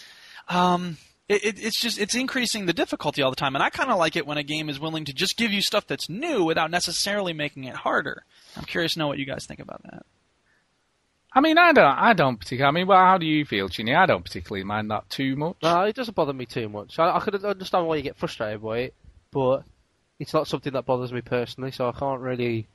um, 0.47 0.97
it, 1.29 1.43
it, 1.43 1.63
it's 1.63 1.79
just 1.79 1.99
it's 1.99 2.15
increasing 2.15 2.65
the 2.65 2.73
difficulty 2.73 3.21
all 3.21 3.31
the 3.31 3.35
time, 3.35 3.55
and 3.55 3.63
I 3.63 3.69
kind 3.69 3.89
of 3.89 3.97
like 3.97 4.15
it 4.15 4.27
when 4.27 4.37
a 4.37 4.43
game 4.43 4.69
is 4.69 4.79
willing 4.79 5.05
to 5.05 5.13
just 5.13 5.37
give 5.37 5.51
you 5.51 5.61
stuff 5.61 5.87
that's 5.87 6.09
new 6.09 6.43
without 6.43 6.69
necessarily 6.69 7.33
making 7.33 7.63
it 7.63 7.75
harder. 7.75 8.25
I'm 8.57 8.65
curious 8.65 8.93
to 8.93 8.99
know 8.99 9.07
what 9.07 9.19
you 9.19 9.25
guys 9.25 9.45
think 9.45 9.59
about 9.59 9.81
that. 9.83 10.05
I 11.35 11.41
mean, 11.41 11.57
I 11.57 11.73
don't, 11.73 11.85
I 11.85 12.13
don't 12.13 12.37
particularly. 12.37 12.67
I 12.67 12.79
mean, 12.79 12.87
well, 12.87 12.99
how 12.99 13.17
do 13.17 13.25
you 13.25 13.43
feel, 13.45 13.69
Chinny? 13.69 13.95
I 13.95 14.05
don't 14.05 14.23
particularly 14.23 14.63
mind 14.63 14.91
that 14.91 15.09
too 15.09 15.35
much. 15.35 15.57
No, 15.63 15.81
it 15.81 15.95
doesn't 15.95 16.15
bother 16.15 16.33
me 16.33 16.45
too 16.45 16.69
much. 16.69 16.99
I, 16.99 17.15
I 17.15 17.19
could 17.19 17.43
understand 17.43 17.87
why 17.87 17.95
you 17.95 18.03
get 18.03 18.17
frustrated 18.17 18.61
by 18.61 18.79
it, 18.79 18.93
but 19.31 19.63
it's 20.19 20.33
not 20.33 20.47
something 20.47 20.73
that 20.73 20.85
bothers 20.85 21.11
me 21.11 21.21
personally, 21.21 21.71
so 21.71 21.89
I 21.89 21.91
can't 21.91 22.21
really 22.21 22.67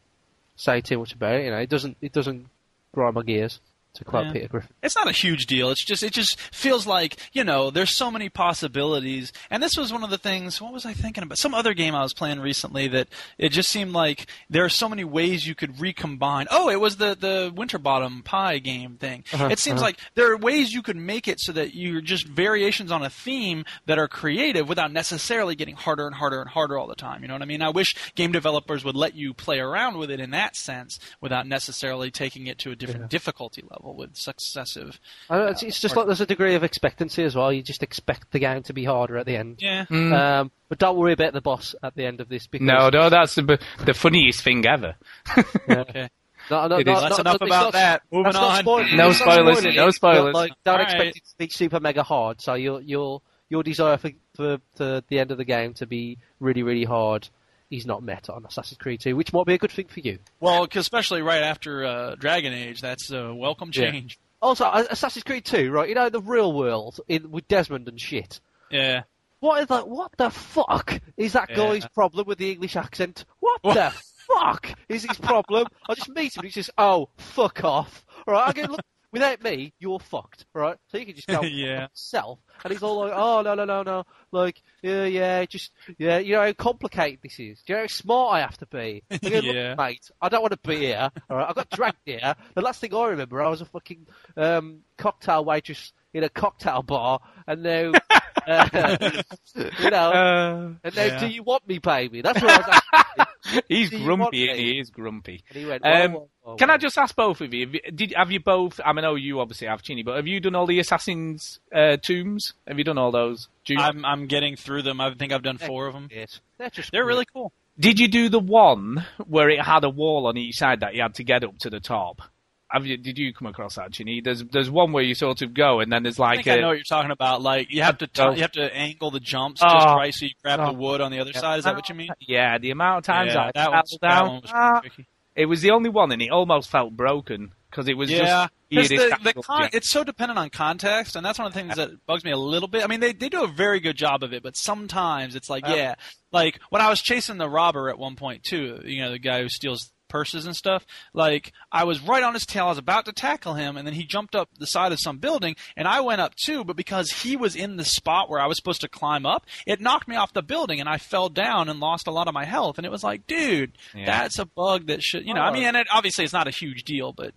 say 0.57 0.81
too 0.81 0.99
much 0.99 1.15
about 1.15 1.37
it. 1.37 1.45
You 1.45 1.50
know, 1.50 1.59
it 1.59 1.69
doesn't 1.69 1.97
it 2.00 2.12
doesn't 2.12 2.47
grind 2.93 3.15
my 3.15 3.23
gears. 3.23 3.61
To 3.99 4.05
quote 4.05 4.26
Yeah. 4.26 4.33
Peter 4.33 4.49
Griffin. 4.49 4.71
It's 4.81 4.95
not 4.95 5.09
a 5.09 5.12
huge 5.12 5.47
deal. 5.47 5.71
It's 5.71 5.85
just 5.85 6.05
it 6.05 6.12
just 6.12 6.38
feels 6.52 6.87
like 6.87 7.17
you 7.33 7.43
know 7.43 7.71
there's 7.71 7.97
so 7.97 8.12
many 8.12 8.28
possibilities. 8.28 9.33
And 9.50 9.61
this 9.61 9.76
was 9.76 9.93
one 9.93 10.05
of 10.05 10.11
the 10.11 10.19
things. 10.19 10.61
What 10.61 10.73
was 10.73 10.87
I 10.87 10.93
thinking 10.93 11.25
about? 11.25 11.37
Some 11.37 11.52
other 11.52 11.75
game 11.75 11.97
I 11.97 12.02
was 12.02 12.14
playing 12.14 12.38
recently 12.38 12.87
that 12.88 13.09
it 13.38 13.49
just 13.49 13.71
seemed 13.71 13.93
like 13.93 14.26
there 14.49 14.64
are 14.64 14.69
so 14.69 14.88
many 14.88 15.02
ways 15.02 15.49
you 15.49 15.57
could 15.57 15.81
recombine. 15.81 16.47
Oh, 16.50 16.71
it 16.71 16.78
was 16.81 16.99
the 16.99 17.17
the 17.19 17.52
Winterbottom 17.52 18.23
Pie 18.23 18.59
game 18.59 18.97
thing. 18.99 19.25
Uh-huh, 19.33 19.49
it 19.50 19.59
seems 19.59 19.81
uh-huh. 19.81 19.87
like 19.87 19.99
there 20.14 20.33
are 20.33 20.37
ways 20.37 20.73
you 20.73 20.83
could 20.83 20.97
make 20.97 21.26
it 21.26 21.40
so 21.40 21.50
that 21.52 21.75
you're 21.75 22.00
just 22.00 22.28
variations 22.28 22.93
on 22.93 23.02
a 23.02 23.11
theme 23.11 23.64
that 23.87 23.99
are 23.99 24.07
creative 24.07 24.69
without 24.69 24.93
necessarily 24.93 25.57
getting 25.57 25.75
harder 25.75 26.07
and 26.07 26.14
harder 26.14 26.40
and 26.40 26.50
harder 26.50 26.78
all 26.78 26.87
the 26.87 26.95
time. 26.95 27.23
You 27.23 27.28
know 27.28 27.35
what 27.35 27.43
I 27.43 27.47
mean? 27.47 27.62
I 27.62 27.71
wish 27.71 27.97
game 28.14 28.31
developers 28.31 28.85
would 28.85 28.95
let 28.95 29.17
you 29.17 29.35
play 29.35 29.59
around 29.59 29.99
with 29.99 30.11
it 30.11 30.21
in 30.21 30.31
that 30.31 30.55
sense 30.55 31.00
without 31.21 31.49
necessarily 31.49 32.12
taking 32.12 32.47
it 32.47 32.59
to 32.59 32.71
a 32.71 32.76
different 32.76 33.11
difficulty 33.11 33.62
level 33.69 33.88
with 33.97 34.16
successive. 34.16 34.99
I 35.30 35.38
know, 35.38 35.47
it's, 35.47 35.62
it's 35.62 35.80
just 35.80 35.97
like 35.97 36.07
there's 36.07 36.21
a 36.21 36.26
degree 36.26 36.54
of 36.54 36.64
expectancy 36.64 37.25
as 37.25 37.35
well. 37.35 37.52
You 37.52 37.62
just 37.62 37.83
expect 37.83 38.30
the 38.33 38.38
game 38.38 38.62
to 38.64 38.73
be 38.73 38.85
harder 38.85 39.16
at 39.16 39.26
the 39.26 39.37
end. 39.37 39.59
Yeah. 39.61 39.85
Mm. 39.87 40.12
Um, 40.12 40.50
but 40.68 40.78
don't 40.78 40.97
worry 40.97 41.12
about 41.12 41.33
the 41.33 41.40
boss 41.40 41.75
at 41.83 41.95
the 41.95 42.04
end 42.07 42.21
of 42.21 42.28
this 42.28 42.47
because 42.47 42.66
No, 42.66 42.88
no, 42.90 43.09
that's 43.11 43.35
the, 43.35 43.59
the 43.85 43.95
funniest 43.95 44.42
thing 44.42 44.64
ever. 44.66 44.95
Okay. 45.68 46.09
No, 46.50 46.66
no, 46.66 46.76
It 46.78 46.87
no, 46.87 46.95
is. 46.97 47.00
That's 47.02 47.16
no, 47.18 47.21
enough 47.21 47.35
it's 47.35 47.42
about 47.42 47.62
not- 47.64 47.73
that. 47.75 48.02
Moving 48.11 48.35
on. 48.37 48.61
spoiling- 48.61 48.97
No 48.97 49.12
spoilers, 49.12 49.59
spoiling 49.59 49.76
no 49.76 49.83
it, 49.83 49.87
but, 49.87 49.95
spoilers. 49.95 50.35
Like, 50.35 50.52
don't 50.64 50.76
All 50.76 50.80
expect 50.83 51.00
right. 51.02 51.16
it 51.16 51.23
to 51.25 51.38
be 51.38 51.49
super 51.49 51.80
mega 51.80 52.02
hard. 52.02 52.40
So 52.40 52.54
your 52.54 52.80
your 52.80 53.21
your 53.50 53.62
desire 53.62 53.97
for, 53.99 54.11
for 54.35 54.59
for 54.76 55.02
the 55.09 55.18
end 55.18 55.30
of 55.30 55.37
the 55.38 55.45
game 55.45 55.75
to 55.75 55.87
be 55.87 56.18
really 56.40 56.62
really 56.62 56.85
hard 56.85 57.28
is 57.71 57.85
not 57.87 58.03
met 58.03 58.31
on 58.31 58.45
Assassin's 58.47 58.79
Creed 58.79 59.01
2, 59.01 59.15
which 59.17 59.33
might 59.33 59.47
be 59.47 59.55
a 59.55 59.59
good 59.59 59.71
thing 59.73 59.87
for 59.89 60.01
you. 60.01 60.19
Well, 60.41 60.67
'cause 60.67 60.81
especially 60.81 61.23
right 61.23 61.43
after 61.43 61.85
uh, 61.85 62.15
Dragon 62.15 62.53
Age, 62.53 62.81
that's 62.81 63.11
a 63.11 63.35
welcome 63.35 63.71
Yeah. 63.75 63.91
change. 63.91 64.19
Also, 64.41 64.65
uh, 64.65 64.85
Assassin's 64.91 65.25
Creed 65.25 65.45
2, 65.45 65.71
right? 65.71 65.89
You 65.89 65.95
know 65.95 66.09
the 66.09 66.21
real 66.23 66.53
world 66.53 67.01
in 67.09 67.31
with 67.31 67.47
Desmond 67.49 67.89
and 67.89 68.01
shit. 68.01 68.41
Yeah. 68.71 69.03
What 69.41 69.61
is 69.63 69.67
that? 69.69 69.89
What 69.89 70.13
the 70.17 70.31
fuck 70.31 71.01
is 71.17 71.33
that 71.35 71.51
Yeah. 71.51 71.57
guy's 71.57 71.87
problem 71.89 72.27
with 72.27 72.39
the 72.39 72.51
English 72.53 72.77
accent? 72.77 73.25
What 73.41 73.63
What? 73.63 73.75
the 73.75 73.91
fuck 74.27 74.73
is 74.89 75.05
his 75.05 75.17
problem? 75.19 75.67
I 75.89 75.95
just 75.95 76.09
meet 76.09 76.37
him 76.37 76.41
and 76.41 76.45
he 76.47 76.51
says, 76.51 76.71
"Oh, 76.79 77.09
fuck 77.17 77.63
off." 77.65 78.05
All 78.27 78.35
right, 78.35 78.49
I 78.49 78.53
go 78.53 78.63
look. 78.73 78.81
Without 79.12 79.43
me, 79.43 79.73
you're 79.79 79.99
fucked, 80.00 80.45
right? 80.53 80.77
So 80.88 80.99
you 80.99 81.07
can 81.07 81.15
just 81.15 81.29
go 81.29 81.43
Yeah. 81.43 81.81
fuck 81.83 81.91
yourself. 81.93 82.38
And 82.65 82.73
he's 82.73 82.83
all 82.83 82.99
like, 83.00 83.12
"Oh 83.15 83.41
no, 83.43 83.55
no, 83.55 83.65
no, 83.65 83.83
no, 83.83 84.05
like, 84.33 84.61
yeah, 84.83 85.05
yeah, 85.05 85.45
just, 85.47 85.71
yeah, 85.97 86.19
you 86.19 86.33
know 86.35 86.43
how 86.43 86.53
complicated 86.53 87.21
this 87.23 87.38
is. 87.41 87.62
Do 87.62 87.73
you 87.73 87.75
know 87.77 87.83
how 87.83 87.87
smart 87.87 88.35
I 88.35 88.41
have 88.41 88.59
to 88.59 88.67
be?" 88.67 89.03
Go, 89.23 89.29
"Look, 89.31 89.45
Yeah. 89.45 89.75
mate, 89.77 90.11
I 90.21 90.29
don't 90.29 90.43
want 90.43 90.53
to 90.61 90.69
be 90.69 90.77
here. 90.79 91.11
All 91.31 91.37
right, 91.37 91.49
I 91.49 91.53
got 91.53 91.71
dragged 91.71 91.99
here. 92.05 92.35
The 92.55 92.61
last 92.62 92.81
thing 92.81 92.95
I 92.95 93.07
remember, 93.07 93.41
I 93.43 93.49
was 93.49 93.61
a 93.61 93.67
fucking 93.67 94.07
um, 94.37 94.81
cocktail 94.97 95.45
waitress 95.45 95.93
in 96.12 96.25
a 96.25 96.29
cocktail 96.29 96.83
bar, 96.83 97.21
and 97.47 97.62
now, 97.62 97.93
uh, 98.49 99.23
you 99.81 99.90
know, 99.90 100.11
Uh, 100.12 100.73
and 100.85 100.97
now, 100.97 101.05
Yeah. 101.05 101.19
do 101.21 101.26
you 101.28 101.43
want 101.43 101.67
me, 101.69 101.78
baby? 101.78 102.23
That's 102.23 102.40
what 102.40 102.50
I 102.50 102.57
was 102.59 102.81
asking. 102.93 103.62
he's 103.69 103.90
Do 103.90 103.99
you 103.99 104.05
grumpy, 104.05 104.49
and 104.49 104.59
he 104.59 104.78
is 104.81 104.90
grumpy. 104.90 105.43
And 105.49 105.59
he 105.59 105.67
went, 105.67 105.85
Um, 105.85 106.12
"Whoa, 106.12 106.19
whoa, 106.19 106.28
whoa, 106.43 106.57
Can. 106.57 106.71
I 106.71 106.76
just 106.76 106.97
ask 106.99 107.14
both 107.14 107.40
of 107.40 107.52
you? 107.55 107.67
have 107.67 107.75
you- 107.75 107.90
Did 107.95 108.14
have 108.17 108.31
you 108.31 108.40
both? 108.40 108.81
I 108.85 108.93
mean, 108.93 109.05
I 109.05 109.09
know 109.09 109.14
you 109.14 109.40
obviously 109.40 109.67
have 109.69 109.83
Chinny, 109.83 110.02
but 110.02 110.17
have 110.17 110.26
you 110.26 110.40
done 110.40 110.55
all 110.55 110.67
the 110.67 110.78
Assassin's 110.81 111.61
uh, 111.75 111.97
tombs? 111.99 112.55
Have 112.67 112.78
you 112.78 112.85
done 112.85 112.99
all 112.99 113.11
those? 113.11 113.49
Do 113.64 113.75
you- 113.75 113.81
I'm 113.81 114.05
I'm 114.05 114.26
getting 114.26 114.57
through 114.57 114.83
them. 114.83 115.00
I 115.00 115.12
think 115.14 115.33
I've 115.33 115.43
done 115.43 115.59
four 115.59 115.87
of 115.87 115.95
them. 115.95 116.09
Yes. 116.11 116.40
They're 116.59 116.71
just 116.71 116.90
They're 116.93 117.05
really 117.07 117.26
cool. 117.33 117.52
Did 117.78 118.00
you 118.00 118.09
do 118.09 118.28
the 118.28 118.40
one 118.40 119.07
where 119.26 119.49
it 119.49 119.61
had 119.64 119.85
a 119.85 119.88
wall 119.90 120.26
on 120.26 120.37
each 120.37 120.57
side 120.57 120.81
that 120.81 120.95
you 120.97 121.02
had 121.02 121.14
to 121.14 121.25
get 121.25 121.45
up 121.45 121.59
to 121.61 121.71
the 121.71 121.78
top? 121.81 122.23
Have 122.71 122.85
you? 122.85 122.97
Did 122.99 123.17
you 123.17 123.33
come 123.33 123.47
across 123.49 123.76
that, 123.76 123.93
Chinny? 123.93 124.21
There's 124.21 124.45
there's 124.45 124.71
one 124.71 124.93
where 124.93 125.02
you 125.02 125.15
sort 125.15 125.41
of 125.43 125.54
go 125.54 125.81
and 125.81 125.91
then 125.91 126.02
there's 126.02 126.21
I 126.21 126.35
like 126.37 126.47
I 126.47 126.57
a, 126.57 126.61
know 126.61 126.67
what 126.69 126.75
you're 126.76 126.85
talking 126.85 127.11
about. 127.11 127.41
Like 127.41 127.69
you 127.73 127.83
have 127.83 127.99
to 127.99 128.07
t- 128.07 128.21
Oh. 128.23 128.33
you 128.33 128.43
have 128.43 128.52
to 128.52 128.75
angle 128.76 129.11
the 129.11 129.21
jumps 129.21 129.63
Oh. 129.65 129.69
just 129.73 129.87
right 129.87 130.13
so 130.15 130.26
you 130.26 130.33
grab 130.43 130.61
Oh. 130.61 130.67
the 130.67 130.73
wood 130.75 131.00
on 131.00 131.11
the 131.11 131.21
other 131.21 131.33
side. 131.33 131.59
Is 131.59 131.65
that 131.65 131.75
what 131.75 131.89
you 131.89 131.95
mean? 131.95 132.11
yeah, 132.21 132.59
the 132.59 132.71
amount 132.71 132.99
of 132.99 133.04
times 133.04 133.33
yeah, 133.33 133.41
I 133.45 133.50
that, 133.54 133.65
fell 133.65 133.73
one's, 133.73 133.91
that 134.02 134.09
down. 134.09 134.26
one 134.28 134.41
was 134.43 134.50
ah, 134.52 134.81
pretty 134.81 134.95
tricky. 134.97 135.09
it 135.37 135.47
was 135.47 135.63
the 135.63 135.71
only 135.71 135.89
one, 135.89 136.13
and 136.13 136.21
it 136.21 136.31
almost 136.31 136.69
felt 136.71 136.95
broken 136.95 137.52
because 137.71 137.89
it 137.89 137.97
was 137.97 138.11
Yeah, 138.11 138.49
just 138.71 138.89
the, 138.91 139.17
the 139.25 139.33
con- 139.43 139.71
it's 139.73 139.91
so 139.91 140.04
dependent 140.04 140.39
on 140.39 140.50
context, 140.50 141.17
and 141.17 141.25
that's 141.25 141.39
one 141.39 141.47
of 141.47 141.54
the 141.54 141.59
things 141.61 141.76
that 141.76 141.91
bugs 142.07 142.23
me 142.25 142.31
a 142.33 142.37
little 142.37 142.69
bit. 142.69 142.85
I 142.85 142.87
mean, 142.87 143.00
they 143.00 143.13
they 143.15 143.28
do 143.31 143.45
a 143.45 143.49
very 143.49 143.81
good 143.81 143.97
job 143.97 144.23
of 144.23 144.33
it, 144.35 144.43
but 144.43 144.57
sometimes 144.59 145.35
it's 145.37 145.49
like, 145.49 145.67
Uh, 145.67 145.73
yeah, 145.75 145.95
like 146.33 146.61
when 146.69 146.83
I 146.83 146.89
was 146.91 147.00
chasing 147.00 147.39
the 147.39 147.49
robber 147.49 147.89
at 147.89 147.99
one 147.99 148.15
point 148.17 148.43
too, 148.43 148.81
you 148.85 149.00
know, 149.00 149.11
the 149.11 149.19
guy 149.19 149.41
who 149.43 149.49
steals 149.49 149.91
purses 150.08 150.47
and 150.47 150.56
stuff. 150.56 150.86
Like 151.12 151.52
I 151.71 151.84
was 151.84 152.00
right 152.00 152.23
on 152.23 152.34
his 152.34 152.47
tail, 152.47 152.66
I 152.66 152.68
was 152.71 152.78
about 152.78 153.04
to 153.06 153.12
tackle 153.12 153.54
him, 153.54 153.76
and 153.76 153.86
then 153.86 153.94
he 153.94 154.04
jumped 154.04 154.34
up 154.34 154.49
the 154.58 154.66
side 154.66 154.92
of 154.92 155.00
some 155.00 155.18
building, 155.18 155.56
and 155.76 155.86
I 155.86 156.00
went 156.00 156.21
up 156.21 156.34
too. 156.34 156.64
But 156.64 156.76
because 156.76 157.10
he 157.10 157.36
was 157.36 157.54
in 157.56 157.76
the 157.76 157.84
spot 157.84 158.28
where 158.30 158.40
I 158.40 158.47
was 158.47 158.56
supposed 158.56 158.80
to 158.82 158.88
climb 158.88 159.26
up, 159.26 159.47
it 159.66 159.80
knocked 159.80 160.08
me 160.08 160.16
off 160.16 160.32
the 160.32 160.42
building, 160.42 160.80
and 160.80 160.88
I 160.88 160.99
fell 160.99 161.28
down 161.28 161.68
and 161.68 161.80
lost 161.80 162.06
a 162.06 162.10
lot 162.12 162.28
of 162.28 162.34
my 162.34 162.44
health. 162.44 162.78
And 162.78 162.84
it 162.86 162.90
was 162.90 163.04
like, 163.04 163.26
dude, 163.26 163.73
Yeah. 163.94 164.06
that's 164.06 164.38
a 164.38 164.44
bug 164.47 164.86
that 164.86 165.02
should, 165.02 165.26
you 165.26 165.34
know, 165.34 165.40
I 165.42 165.50
Oh. 165.50 165.52
mean, 165.52 165.64
and 165.64 165.76
it, 165.76 165.86
obviously 165.92 166.25
it's 166.25 166.32
not 166.32 166.49
a 166.49 166.50
huge 166.52 166.84
deal, 166.84 167.12
but 167.12 167.34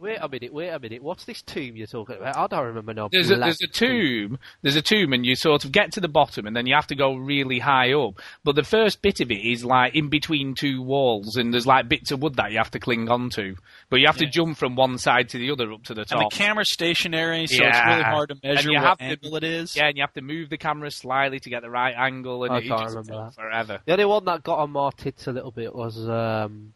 Wait 0.00 0.18
a 0.20 0.28
minute, 0.28 0.52
wait 0.52 0.68
a 0.68 0.78
minute. 0.78 1.02
What's 1.02 1.24
this 1.24 1.42
tomb 1.42 1.74
you're 1.74 1.88
talking 1.88 2.16
about? 2.16 2.36
I 2.36 2.46
don't 2.46 2.66
remember 2.66 2.94
no. 2.94 3.08
There's 3.10 3.32
a, 3.32 3.36
there's 3.36 3.60
a 3.60 3.66
tomb, 3.66 4.38
there's 4.62 4.76
a 4.76 4.82
tomb, 4.82 5.12
and 5.12 5.26
you 5.26 5.34
sort 5.34 5.64
of 5.64 5.72
get 5.72 5.90
to 5.92 6.00
the 6.00 6.06
bottom, 6.08 6.46
and 6.46 6.54
then 6.54 6.66
you 6.66 6.74
have 6.76 6.86
to 6.88 6.94
go 6.94 7.16
really 7.16 7.58
high 7.58 7.92
up. 7.92 8.14
But 8.44 8.54
the 8.54 8.62
first 8.62 9.02
bit 9.02 9.18
of 9.20 9.32
it 9.32 9.40
is 9.44 9.64
like 9.64 9.96
in 9.96 10.08
between 10.08 10.54
two 10.54 10.82
walls, 10.82 11.34
and 11.36 11.52
there's 11.52 11.66
like 11.66 11.88
bits 11.88 12.12
of 12.12 12.22
wood 12.22 12.36
that 12.36 12.52
you 12.52 12.58
have 12.58 12.70
to 12.70 12.78
cling 12.78 13.08
onto. 13.08 13.56
But 13.90 13.96
you 13.98 14.06
have 14.06 14.18
to 14.18 14.26
jump 14.26 14.56
from 14.56 14.76
one 14.76 14.98
side 14.98 15.30
to 15.30 15.38
the 15.38 15.50
other 15.50 15.72
up 15.72 15.82
to 15.84 15.94
the 15.94 16.04
top. 16.04 16.12
and 16.12 16.20
top. 16.22 16.30
the 16.30 16.36
camera's 16.36 16.72
stationary, 16.72 17.48
so 17.48 17.64
it's 17.64 17.78
really 17.84 18.02
hard 18.02 18.28
to 18.28 18.36
measure 18.42 18.58
And 18.60 18.64
you 18.68 18.78
what 18.80 19.00
have 19.00 19.20
to- 19.20 19.36
it 19.36 19.42
is. 19.44 19.74
yeah, 19.74 19.88
and 19.88 19.96
you 19.96 20.02
have 20.04 20.12
to 20.14 20.22
move 20.22 20.48
the 20.48 20.58
camera 20.58 20.92
slightly 20.92 21.40
to 21.40 21.50
get 21.50 21.62
the 21.62 21.70
right 21.70 21.94
angle, 21.96 22.44
and 22.44 22.52
I 22.52 22.58
it 22.58 22.68
can't 22.68 22.82
just 22.82 22.94
remember 22.96 23.24
took 23.26 23.34
forever. 23.34 23.80
The 23.84 23.92
only 23.92 24.04
one 24.04 24.24
that 24.26 24.44
got 24.44 24.58
on 24.60 24.70
my 24.70 24.90
tits 24.96 25.26
a 25.26 25.32
little 25.32 25.50
bit 25.50 25.74
was 25.74 26.08
um, 26.08 26.72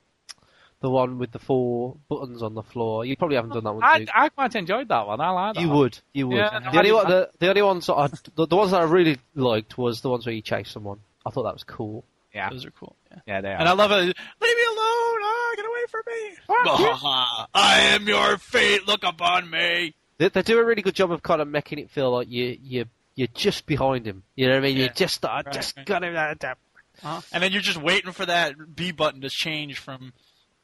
the 0.82 0.90
one 0.90 1.18
with 1.18 1.32
the 1.32 1.38
four 1.38 1.96
buttons 2.08 2.42
on 2.42 2.54
the 2.54 2.62
floor. 2.62 3.04
You 3.06 3.16
probably 3.16 3.36
haven't 3.36 3.52
done 3.54 3.64
that 3.64 3.72
one. 3.72 3.82
I, 3.82 3.98
Duke. 4.00 4.08
I 4.14 4.28
quite 4.28 4.54
enjoyed 4.54 4.88
that 4.88 5.06
one. 5.06 5.20
I 5.20 5.30
like 5.30 5.54
that. 5.54 5.60
You 5.62 5.68
one. 5.68 5.78
would, 5.78 5.98
you 6.12 6.28
would. 6.28 6.36
Yeah, 6.36 6.58
no, 6.64 6.70
the, 6.72 6.78
only 6.78 6.92
one, 6.92 7.08
the, 7.08 7.30
the 7.38 7.48
only 7.48 7.62
ones 7.62 7.86
that 7.86 7.94
I, 7.94 8.08
the, 8.34 8.46
the 8.46 8.56
ones 8.56 8.72
that 8.72 8.80
I 8.80 8.84
really 8.84 9.18
liked 9.34 9.78
was 9.78 10.00
the 10.02 10.10
ones 10.10 10.26
where 10.26 10.34
you 10.34 10.42
chase 10.42 10.68
someone. 10.70 10.98
I 11.24 11.30
thought 11.30 11.44
that 11.44 11.54
was 11.54 11.64
cool. 11.64 12.04
Yeah, 12.34 12.50
Those 12.50 12.64
are 12.66 12.70
cool. 12.70 12.96
Yeah. 13.10 13.18
yeah, 13.26 13.40
they 13.42 13.48
are. 13.52 13.56
And 13.58 13.68
I 13.68 13.72
love 13.72 13.90
it. 13.92 13.96
Leave 13.96 14.06
me 14.56 14.62
alone! 14.68 15.18
Ah, 15.22 15.52
get 15.54 15.64
away 15.66 15.84
from 15.90 16.02
me! 16.06 16.36
Ah, 16.48 17.46
I 17.54 17.78
am 17.94 18.08
your 18.08 18.38
fate. 18.38 18.86
Look 18.86 19.04
upon 19.04 19.48
me. 19.50 19.94
They, 20.18 20.28
they 20.30 20.42
do 20.42 20.58
a 20.58 20.64
really 20.64 20.80
good 20.82 20.94
job 20.94 21.12
of 21.12 21.22
kind 21.22 21.40
of 21.42 21.48
making 21.48 21.78
it 21.78 21.90
feel 21.90 22.10
like 22.10 22.28
you 22.30 22.56
you 22.62 22.84
you're 23.14 23.28
just 23.34 23.66
behind 23.66 24.06
him. 24.06 24.22
You 24.34 24.46
know 24.48 24.54
what 24.54 24.58
I 24.58 24.62
mean? 24.62 24.76
You 24.78 24.84
Yeah. 24.84 24.92
just 24.94 25.24
I 25.26 25.42
Right, 25.42 25.52
just 25.52 25.76
right. 25.76 25.84
got 25.84 26.02
him. 26.04 26.16
uh, 26.16 26.20
uh, 26.42 26.54
Uh-huh. 27.02 27.20
And 27.32 27.42
then 27.42 27.52
you're 27.52 27.60
just 27.60 27.80
waiting 27.82 28.12
for 28.12 28.24
that 28.24 28.74
B 28.74 28.92
button 28.92 29.20
to 29.20 29.28
change 29.28 29.78
from 29.78 30.14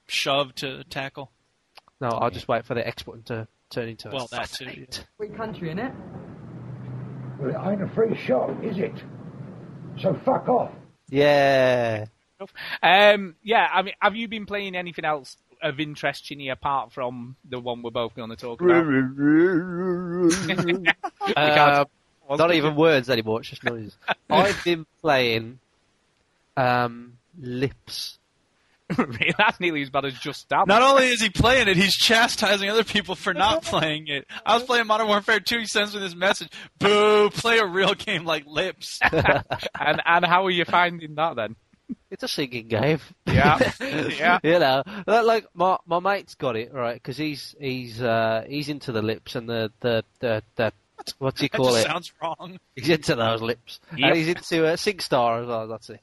shove 0.08 0.54
to 0.56 0.84
tackle. 0.84 1.30
No, 2.00 2.08
I'll 2.08 2.30
just 2.30 2.48
wait 2.48 2.64
for 2.64 2.74
the 2.74 2.86
X 2.86 3.02
button 3.02 3.22
to 3.24 3.48
turn 3.70 3.88
into 3.88 4.10
Well, 4.10 4.26
that 4.28 4.50
too. 4.50 4.86
Free 5.16 5.28
country, 5.30 5.70
in 5.70 5.78
it? 5.78 5.92
Well, 7.38 7.50
it 7.50 7.72
ain't 7.72 7.82
a 7.82 7.88
free 7.88 8.16
shot, 8.16 8.50
is 8.64 8.78
it? 8.78 9.02
So 10.00 10.18
fuck 10.24 10.48
off. 10.48 10.70
Yeah. 11.08 12.06
Um, 12.82 13.34
yeah, 13.42 13.68
I 13.72 13.82
mean, 13.82 13.94
have 14.00 14.14
you 14.14 14.28
been 14.28 14.46
playing 14.46 14.76
anything 14.76 15.04
else 15.04 15.36
of 15.60 15.80
interest, 15.80 16.24
Chinny, 16.24 16.50
apart 16.50 16.92
from 16.92 17.34
the 17.48 17.58
one 17.58 17.82
we're 17.82 17.90
both 17.90 18.14
going 18.14 18.30
to 18.30 18.36
talk 18.36 18.60
about? 18.60 18.86
Uh, 21.36 21.84
not 22.36 22.54
even 22.54 22.76
words 22.76 23.10
anymore. 23.10 23.40
It's 23.40 23.50
just 23.50 23.64
noises. 23.64 23.96
I've 24.30 24.62
been 24.64 24.86
playing 25.00 25.58
um, 26.56 27.14
Lips. 27.38 28.18
Really, 28.96 29.34
That's 29.38 29.60
nearly 29.60 29.82
as 29.82 29.90
bad 29.90 30.04
as 30.06 30.14
Just 30.14 30.48
Dance. 30.48 30.66
Not 30.66 30.82
only 30.82 31.08
is 31.08 31.20
he 31.20 31.28
playing 31.28 31.68
it, 31.68 31.76
he's 31.76 31.94
chastising 31.94 32.70
other 32.70 32.84
people 32.84 33.14
for 33.14 33.34
not 33.34 33.62
playing 33.64 34.08
it. 34.08 34.26
I 34.46 34.54
was 34.54 34.64
playing 34.64 34.86
Modern 34.86 35.08
Warfare 35.08 35.40
2. 35.40 35.58
He 35.60 35.66
sends 35.66 35.94
me 35.94 36.00
this 36.00 36.14
message: 36.14 36.48
"Boo! 36.78 37.28
Play 37.30 37.58
a 37.58 37.66
real 37.66 37.94
game 37.94 38.24
like 38.24 38.46
Lips." 38.46 38.98
and 39.12 40.00
and 40.04 40.24
how 40.24 40.46
are 40.46 40.50
you 40.50 40.64
finding 40.64 41.14
that 41.16 41.36
then? 41.36 41.56
It's 42.10 42.22
a 42.22 42.28
singing 42.28 42.68
game. 42.68 43.00
Yeah, 43.26 43.58
yeah. 43.80 44.38
you 44.42 44.58
know, 44.58 44.82
like- 45.06 45.24
like 45.24 45.46
my 45.54 45.76
my 45.86 46.00
mate's 46.00 46.34
got 46.34 46.56
it 46.56 46.72
right 46.72 46.94
because 46.94 47.16
he's 47.18 47.54
he's 47.60 48.00
uh, 48.02 48.44
he's 48.48 48.68
into 48.70 48.92
the 48.92 49.02
lips 49.02 49.34
and 49.36 49.48
the 49.48 49.70
the 49.80 50.04
the, 50.20 50.42
the 50.56 50.72
what 51.18 51.36
do 51.36 51.44
you 51.44 51.48
That 51.50 51.56
call 51.56 51.72
just 51.72 51.86
it? 51.86 51.88
sounds 51.88 52.12
wrong. 52.20 52.58
He's 52.74 52.88
into 52.88 53.14
those 53.14 53.40
lips, 53.40 53.78
Yep. 53.96 54.08
and 54.08 54.16
he's 54.16 54.28
into 54.28 54.66
uh, 54.66 54.76
SingStar 54.76 55.42
as 55.42 55.46
well. 55.46 55.68
That's 55.68 55.88
it. 55.90 56.00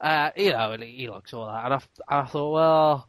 Uh, 0.00 0.30
you 0.36 0.50
know, 0.52 0.72
and 0.72 0.82
he, 0.82 0.90
he 0.92 1.08
likes 1.08 1.32
all 1.32 1.46
that. 1.46 1.64
And 1.64 1.74
I, 1.74 2.20
I 2.20 2.26
thought, 2.26 2.52
well, 2.52 3.08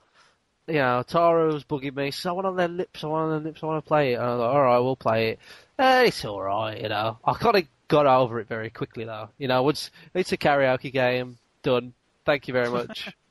you 0.68 0.76
know, 0.76 1.04
Taro's 1.08 1.64
bugging 1.64 1.96
me. 1.96 2.12
So 2.12 2.30
I 2.30 2.34
want 2.34 2.48
on 2.48 2.56
their 2.56 2.68
lips. 2.68 3.04
I 3.04 3.08
want 3.08 3.26
on 3.26 3.44
their 3.44 3.52
lips. 3.52 3.64
I 3.64 3.66
want 3.68 3.84
to 3.84 3.88
play 3.88 4.14
it. 4.14 4.16
And 4.16 4.24
I 4.24 4.34
like, 4.34 4.50
all 4.50 4.62
right, 4.62 4.80
we'll 4.80 4.96
play 4.96 5.30
it. 5.30 5.40
It's 5.78 6.24
all 6.26 6.42
right, 6.42 6.82
you 6.82 6.90
know. 6.90 7.18
I 7.26 7.34
kind 7.34 7.58
of 7.58 7.64
got 7.88 8.06
over 8.08 8.40
it 8.40 8.48
very 8.48 8.70
quickly 8.70 9.04
though. 9.06 9.30
You 9.38 9.48
know, 9.48 9.62
once 9.64 9.92
it's 10.14 10.32
a 10.32 10.38
karaoke 10.38 10.92
game, 10.92 11.38
done. 11.64 11.94
Thank 12.26 12.48
you 12.48 12.54
very 12.54 12.70
much. 12.70 13.14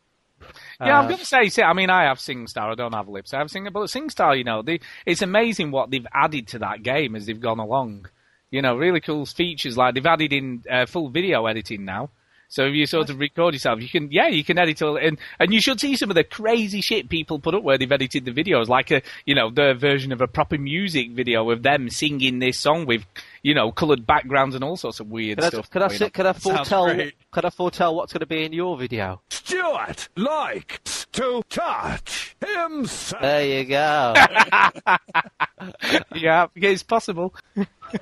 Yeah, 0.78 0.98
I'm 0.98 1.04
Uh, 1.06 1.08
going 1.08 1.20
to 1.20 1.24
say, 1.24 1.48
see, 1.48 1.62
I 1.62 1.72
mean, 1.72 1.88
I 1.88 2.04
have 2.04 2.18
SingStar, 2.18 2.70
I 2.72 2.74
don't 2.74 2.92
have 2.92 3.08
Lips, 3.08 3.32
I 3.32 3.38
have 3.38 3.50
Sing, 3.50 3.66
but 3.72 3.84
SingStar, 3.84 4.36
you 4.36 4.44
know, 4.44 4.60
they, 4.60 4.80
it's 5.06 5.22
amazing 5.22 5.70
what 5.70 5.90
they've 5.90 6.06
added 6.12 6.48
to 6.48 6.58
that 6.58 6.82
game 6.82 7.16
as 7.16 7.24
they've 7.24 7.40
gone 7.40 7.60
along. 7.60 8.08
You 8.50 8.60
know, 8.60 8.76
really 8.76 9.00
cool 9.00 9.24
features, 9.24 9.78
like 9.78 9.94
they've 9.94 10.04
added 10.04 10.34
in 10.34 10.62
uh, 10.70 10.84
full 10.84 11.08
video 11.08 11.46
editing 11.46 11.86
now. 11.86 12.10
So 12.48 12.66
if 12.66 12.74
you 12.74 12.86
sort 12.86 13.10
of 13.10 13.18
record 13.18 13.54
yourself, 13.54 13.80
you 13.80 13.88
can, 13.88 14.10
yeah, 14.12 14.28
you 14.28 14.44
can 14.44 14.58
edit 14.58 14.80
all, 14.82 14.96
and, 14.96 15.18
and 15.40 15.52
you 15.52 15.60
should 15.60 15.80
see 15.80 15.96
some 15.96 16.10
of 16.10 16.14
the 16.14 16.24
crazy 16.24 16.80
shit 16.80 17.08
people 17.08 17.38
put 17.38 17.54
up 17.54 17.62
where 17.62 17.78
they've 17.78 17.90
edited 17.90 18.24
the 18.24 18.32
videos, 18.32 18.68
like 18.68 18.90
a, 18.90 19.02
you 19.26 19.34
know, 19.34 19.50
the 19.50 19.74
version 19.74 20.12
of 20.12 20.20
a 20.20 20.28
proper 20.28 20.58
music 20.58 21.10
video 21.12 21.50
of 21.50 21.62
them 21.62 21.90
singing 21.90 22.38
this 22.38 22.60
song 22.60 22.86
with, 22.86 23.04
you 23.42 23.54
know, 23.54 23.72
coloured 23.72 24.06
backgrounds 24.06 24.54
and 24.54 24.62
all 24.62 24.76
sorts 24.76 25.00
of 25.00 25.08
weird 25.10 25.38
Can 25.38 25.44
I, 25.44 25.48
stuff. 25.48 25.70
can 25.70 25.82
I, 25.82 25.88
going 25.88 25.98
sit- 25.98 26.04
on. 26.04 26.10
can 26.10 26.26
I 26.26 26.32
foretell? 26.32 26.94
great. 26.94 27.14
Can 27.32 27.44
I 27.44 27.50
foretell 27.50 27.94
what's 27.96 28.12
going 28.12 28.20
to 28.20 28.26
be 28.26 28.44
in 28.44 28.52
your 28.52 28.76
video? 28.78 29.20
Stuart 29.30 30.08
likes 30.16 31.06
to 31.12 31.42
touch 31.48 32.36
himself. 32.44 33.22
There 33.22 33.58
you 33.60 33.64
go. 33.64 34.14
yeah, 36.14 36.46
it's 36.54 36.82
possible. 36.82 37.34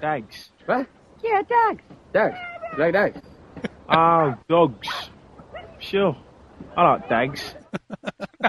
Thanks. 0.01 0.51
What? 0.67 0.87
Yeah, 1.23 1.43
Dags. 1.49 1.83
Dags. 2.13 2.39
You 2.77 2.79
like 2.79 2.93
Dags? 2.93 3.21
Oh, 3.93 4.35
dogs. 4.49 4.89
Sure. 5.79 6.17
I 6.77 6.93
like 6.93 7.09
Dags. 7.09 7.55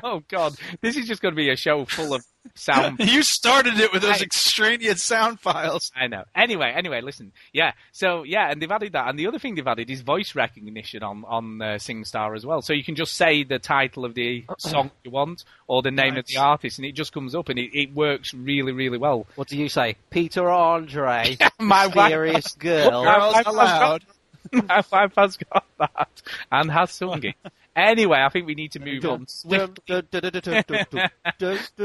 Oh 0.04 0.22
God, 0.28 0.56
this 0.82 0.98
is 0.98 1.08
just 1.08 1.22
going 1.22 1.34
to 1.34 1.36
be 1.38 1.50
a 1.52 1.56
show 1.56 1.86
full 1.86 2.16
of 2.16 2.26
sound. 2.56 2.98
you 3.00 3.22
started 3.22 3.80
it 3.80 3.94
with 3.94 4.02
those 4.02 4.22
I- 4.22 4.26
extraneous 4.26 5.04
sound 5.04 5.40
files. 5.40 5.92
I 5.96 6.08
know. 6.08 6.24
Anyway, 6.36 6.74
anyway, 6.76 7.02
listen. 7.02 7.32
Yeah. 7.54 7.74
So 7.92 8.24
yeah, 8.24 8.50
and 8.50 8.60
they've 8.60 8.72
added 8.72 8.94
that, 8.94 9.08
and 9.08 9.20
the 9.20 9.28
other 9.28 9.38
thing 9.38 9.54
they've 9.54 9.68
added 9.68 9.90
is 9.92 10.02
voice 10.02 10.34
recognition 10.36 11.04
on 11.04 11.24
on 11.26 11.62
uh, 11.62 11.66
SingStar 11.76 12.36
as 12.36 12.44
well. 12.46 12.62
So 12.64 12.74
you 12.74 12.84
can 12.84 12.96
just 12.96 13.14
say 13.14 13.44
the 13.44 13.60
title 13.60 14.04
of 14.04 14.16
the 14.16 14.44
song 14.58 14.90
you 15.04 15.12
want 15.12 15.44
or 15.68 15.84
the 15.84 15.92
name 15.92 16.18
of 16.18 16.26
the 16.26 16.38
artist, 16.38 16.80
and 16.80 16.86
it 16.88 16.94
just 16.94 17.14
comes 17.14 17.36
up, 17.36 17.50
and 17.50 17.60
it, 17.60 17.70
it 17.78 17.94
works 17.94 18.34
really, 18.34 18.72
really 18.72 18.98
well. 18.98 19.28
what 19.36 19.48
do 19.48 19.58
you 19.58 19.70
say? 19.70 19.96
Peter 20.10 20.50
Andre, 20.50 21.38
My 21.60 21.86
wife, 21.88 22.58
girl. 22.58 22.90
Girls 23.04 23.08
I've- 23.08 23.36
I've 23.38 23.48
allowed. 23.48 24.06
My 24.52 24.84
wife 24.92 25.14
has 25.18 25.38
got 25.38 25.66
that 25.80 26.22
and 26.52 26.72
has 26.72 26.92
sung 26.92 27.24
it. 27.24 27.36
Anyway, 27.76 28.20
I 28.20 28.30
think 28.30 28.46
we 28.48 28.56
need 28.56 28.72
to 28.74 28.80
move 28.80 29.04
on 29.06 29.28
swiftly. 29.28 30.04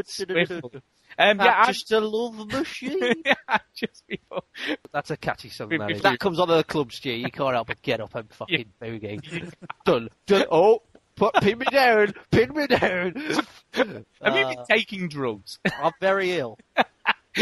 Swiftly. 0.04 0.82
Um, 1.20 1.38
yeah, 1.40 1.54
I'm 1.62 1.72
just 1.72 1.90
a 1.92 2.00
love 2.00 2.46
machine. 2.52 3.22
yeah, 3.24 3.58
just 3.74 4.06
before. 4.06 4.42
That's 4.92 5.10
a 5.10 5.16
catchy 5.16 5.48
song. 5.48 5.70
That, 5.70 5.90
if 5.90 5.96
is. 5.96 6.02
that 6.02 6.12
we- 6.12 6.18
comes 6.18 6.38
on 6.38 6.48
the 6.48 6.62
club, 6.62 6.92
Stu. 6.92 7.10
You 7.10 7.30
can't 7.30 7.54
help 7.54 7.66
but 7.68 7.82
get 7.82 8.00
up 8.00 8.14
and 8.14 8.30
fucking 8.32 8.66
boogie. 8.80 9.52
done, 9.84 10.08
done. 10.26 10.44
Oh, 10.50 10.82
put, 11.16 11.34
pin 11.36 11.58
me 11.58 11.66
down, 11.70 12.12
pin 12.30 12.52
me 12.54 12.66
down. 12.66 13.14
Have 13.72 13.86
you 14.36 14.46
been 14.46 14.58
Uh, 14.58 14.64
taking 14.68 15.08
drugs? 15.08 15.58
I'm 15.64 15.92
very 16.00 16.32
ill. 16.32 16.58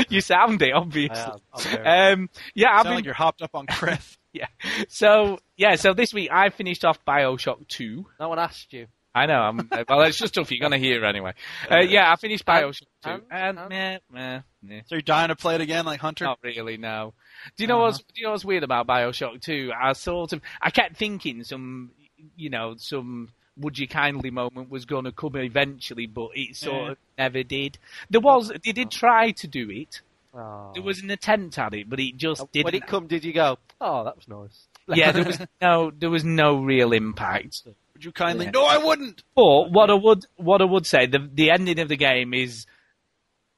you 0.09 0.20
sound 0.20 0.62
it, 0.62 0.72
I 0.72 0.76
obviously. 0.76 1.16
am. 1.18 1.38
I'm 1.52 1.62
very 1.62 2.12
Um, 2.12 2.31
yeah, 2.55 2.68
I've 2.70 2.76
Sound 2.76 2.85
been 2.85 2.94
like 2.94 3.05
you're 3.05 3.14
hopped 3.14 3.42
up 3.42 3.55
on 3.55 3.66
Creth. 3.66 4.16
Yeah. 4.40 4.85
So 4.88 5.38
yeah, 5.57 5.77
so 5.77 5.94
this 5.94 6.12
week 6.12 6.31
I 6.33 6.51
finished 6.51 6.85
off 6.85 6.99
Bioshock 7.07 7.66
Two. 7.68 8.07
No 8.20 8.29
one 8.29 8.38
asked 8.38 8.72
you. 8.72 8.87
I 9.14 9.25
know. 9.25 9.40
I'm, 9.40 9.70
well, 9.88 10.03
it's 10.03 10.18
just 10.18 10.35
stuff 10.35 10.51
you're 10.51 10.61
gonna 10.61 10.77
hear 10.79 11.03
anyway. 11.05 11.33
Uh, 11.70 11.79
yeah, 11.79 12.12
I 12.12 12.16
finished 12.16 12.44
Bioshock 12.44 12.83
Two, 13.03 13.11
and- 13.11 13.22
and, 13.31 13.59
and- 13.59 13.68
meh, 13.70 13.99
meh, 14.12 14.40
meh. 14.62 14.81
So 14.87 14.96
you're 14.96 15.01
dying 15.03 15.29
to 15.29 15.37
play 15.37 15.55
it 15.55 15.62
again, 15.62 15.87
like 15.87 16.01
Hunter? 16.01 16.25
not 16.27 16.38
really. 16.42 16.77
No. 16.77 17.14
Do 17.57 17.62
you 17.64 17.66
know 17.68 17.77
Uh-huh. 17.77 17.85
what's 17.87 17.99
Do 17.99 18.05
you 18.16 18.25
know 18.25 18.33
what's 18.33 18.44
weird 18.44 18.62
about 18.62 18.87
Bioshock 18.87 19.40
Two? 19.40 19.72
I 19.79 19.94
sort 19.94 20.33
of 20.35 20.42
I 20.61 20.70
kept 20.70 20.96
thinking 20.99 21.44
some, 21.44 21.92
you 22.37 22.51
know, 22.51 22.75
some 22.77 23.31
would 23.59 23.79
you 23.79 23.88
kindly 23.88 24.31
moment 24.31 24.68
was 24.68 24.85
going 24.85 25.05
to 25.05 25.12
come 25.12 25.35
eventually, 25.37 26.07
but 26.07 26.29
it 26.35 26.55
sort 26.57 26.75
Yeah. 26.85 26.90
of 26.90 26.99
never 27.16 27.42
did. 27.42 27.79
There 28.11 28.20
was 28.20 28.53
they 28.62 28.72
did 28.72 28.90
try 28.90 29.31
to 29.31 29.49
do 29.49 29.70
it. 29.70 30.03
Oh. 30.37 30.70
There 30.75 30.83
was 30.83 31.01
an 31.03 31.11
attempt 31.11 31.59
at 31.59 31.72
it, 31.72 31.88
but 31.88 31.99
it 31.99 32.16
just 32.16 32.51
didn't. 32.53 32.64
when 32.66 32.75
it 32.75 32.87
come, 32.87 33.07
did 33.07 33.25
you 33.25 33.33
go? 33.33 33.59
Oh, 33.81 34.05
that 34.05 34.16
was 34.16 34.29
nice. 34.29 34.66
yeah, 34.99 35.11
there 35.12 35.25
was 35.25 35.40
no 35.62 35.90
there 35.96 36.11
was 36.11 36.25
no 36.25 36.57
real 36.57 36.92
impact. 36.92 37.62
Would 37.94 38.05
you 38.05 38.12
kindly? 38.12 38.44
Yeah. 38.46 38.51
No, 38.53 38.64
I 38.66 38.77
wouldn't. 38.79 39.22
But 39.35 39.70
what 39.72 39.90
I 39.90 39.94
would 39.94 40.27
what 40.37 40.61
I 40.61 40.64
would 40.64 40.87
say 40.87 41.07
the 41.07 41.27
the 41.33 41.51
ending 41.51 41.79
of 41.79 41.88
the 41.88 41.96
game 41.96 42.35
is 42.35 42.66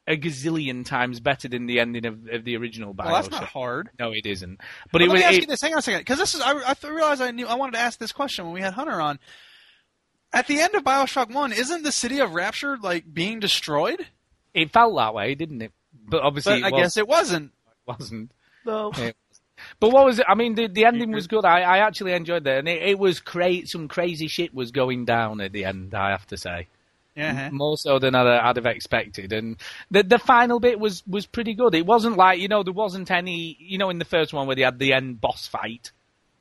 a 0.06 0.16
gazillion 0.16 0.86
times 0.86 1.20
better 1.20 1.48
than 1.48 1.66
the 1.66 1.80
ending 1.80 2.06
of, 2.06 2.26
of 2.32 2.44
the 2.44 2.56
original 2.56 2.94
Bioshock. 2.94 3.04
Well, 3.06 3.14
that's 3.14 3.30
not 3.30 3.44
hard. 3.44 3.90
No, 3.98 4.12
it 4.12 4.24
isn't. 4.24 4.58
But 4.58 4.92
But 4.92 5.02
it 5.02 5.08
let 5.08 5.12
was 5.12 5.20
me 5.20 5.24
ask 5.26 5.34
it- 5.36 5.40
you 5.42 5.46
this. 5.48 5.60
Hang 5.60 5.72
on 5.72 5.78
a 5.80 5.82
second, 5.82 6.00
because 6.00 6.18
this 6.18 6.34
is. 6.34 6.40
I, 6.40 6.52
I 6.52 6.74
realized 6.88 7.20
I 7.20 7.30
knew 7.32 7.46
I 7.46 7.54
wanted 7.56 7.72
to 7.72 7.80
ask 7.80 7.98
this 7.98 8.12
question 8.12 8.44
when 8.46 8.54
we 8.54 8.60
had 8.62 8.72
Hunter 8.74 9.00
on. 9.00 9.18
At 10.32 10.46
the 10.46 10.60
end 10.60 10.74
of 10.74 10.84
Bioshock 10.84 11.32
One, 11.32 11.52
isn't 11.52 11.82
the 11.82 11.92
city 11.92 12.20
of 12.20 12.32
Rapture 12.34 12.76
like 12.80 13.12
being 13.12 13.40
destroyed? 13.40 14.06
it 14.54 14.72
felt 14.72 14.96
that 14.96 15.14
way, 15.14 15.34
didn't 15.34 15.62
it? 15.62 15.72
But 16.08 16.22
obviously, 16.22 16.60
But 16.62 16.66
I 16.66 16.70
was, 16.76 16.82
guess 16.82 16.96
it 16.96 17.06
wasn't. 17.08 17.52
wasn't. 17.86 18.30
No. 18.64 18.92
Yeah. 18.98 19.12
But 19.80 19.90
what 19.92 20.04
was 20.06 20.18
it? 20.20 20.26
I 20.28 20.34
mean, 20.34 20.54
the, 20.54 20.68
the 20.68 20.84
ending 20.84 21.10
was 21.10 21.26
good. 21.26 21.44
I, 21.44 21.62
I 21.62 21.78
actually 21.78 22.12
enjoyed 22.12 22.44
that, 22.44 22.58
and 22.58 22.68
it, 22.68 22.82
it 22.82 22.98
was 22.98 23.18
cra- 23.20 23.66
some 23.66 23.88
crazy 23.88 24.28
shit 24.28 24.54
was 24.54 24.70
going 24.70 25.04
down 25.04 25.40
at 25.40 25.52
the 25.52 25.64
end. 25.64 25.94
I 25.94 26.10
have 26.10 26.26
to 26.28 26.36
say. 26.36 26.68
Yeah. 27.16 27.50
more 27.50 27.76
so 27.76 27.98
than 27.98 28.14
I'd, 28.14 28.28
I'd 28.28 28.54
have 28.56 28.66
expected. 28.66 29.32
And 29.32 29.56
the 29.90 30.04
the 30.04 30.20
final 30.20 30.60
bit 30.60 30.78
was 30.78 31.02
was 31.08 31.26
pretty 31.26 31.54
good. 31.54 31.74
It 31.74 31.84
wasn't 31.84 32.16
like 32.16 32.38
you 32.38 32.46
know 32.46 32.62
there 32.62 32.72
wasn't 32.72 33.10
any 33.10 33.56
you 33.58 33.76
know 33.76 33.90
in 33.90 33.98
the 33.98 34.04
first 34.04 34.32
one 34.32 34.46
where 34.46 34.54
they 34.54 34.62
had 34.62 34.78
the 34.78 34.92
end 34.92 35.20
boss 35.20 35.48
fight. 35.48 35.90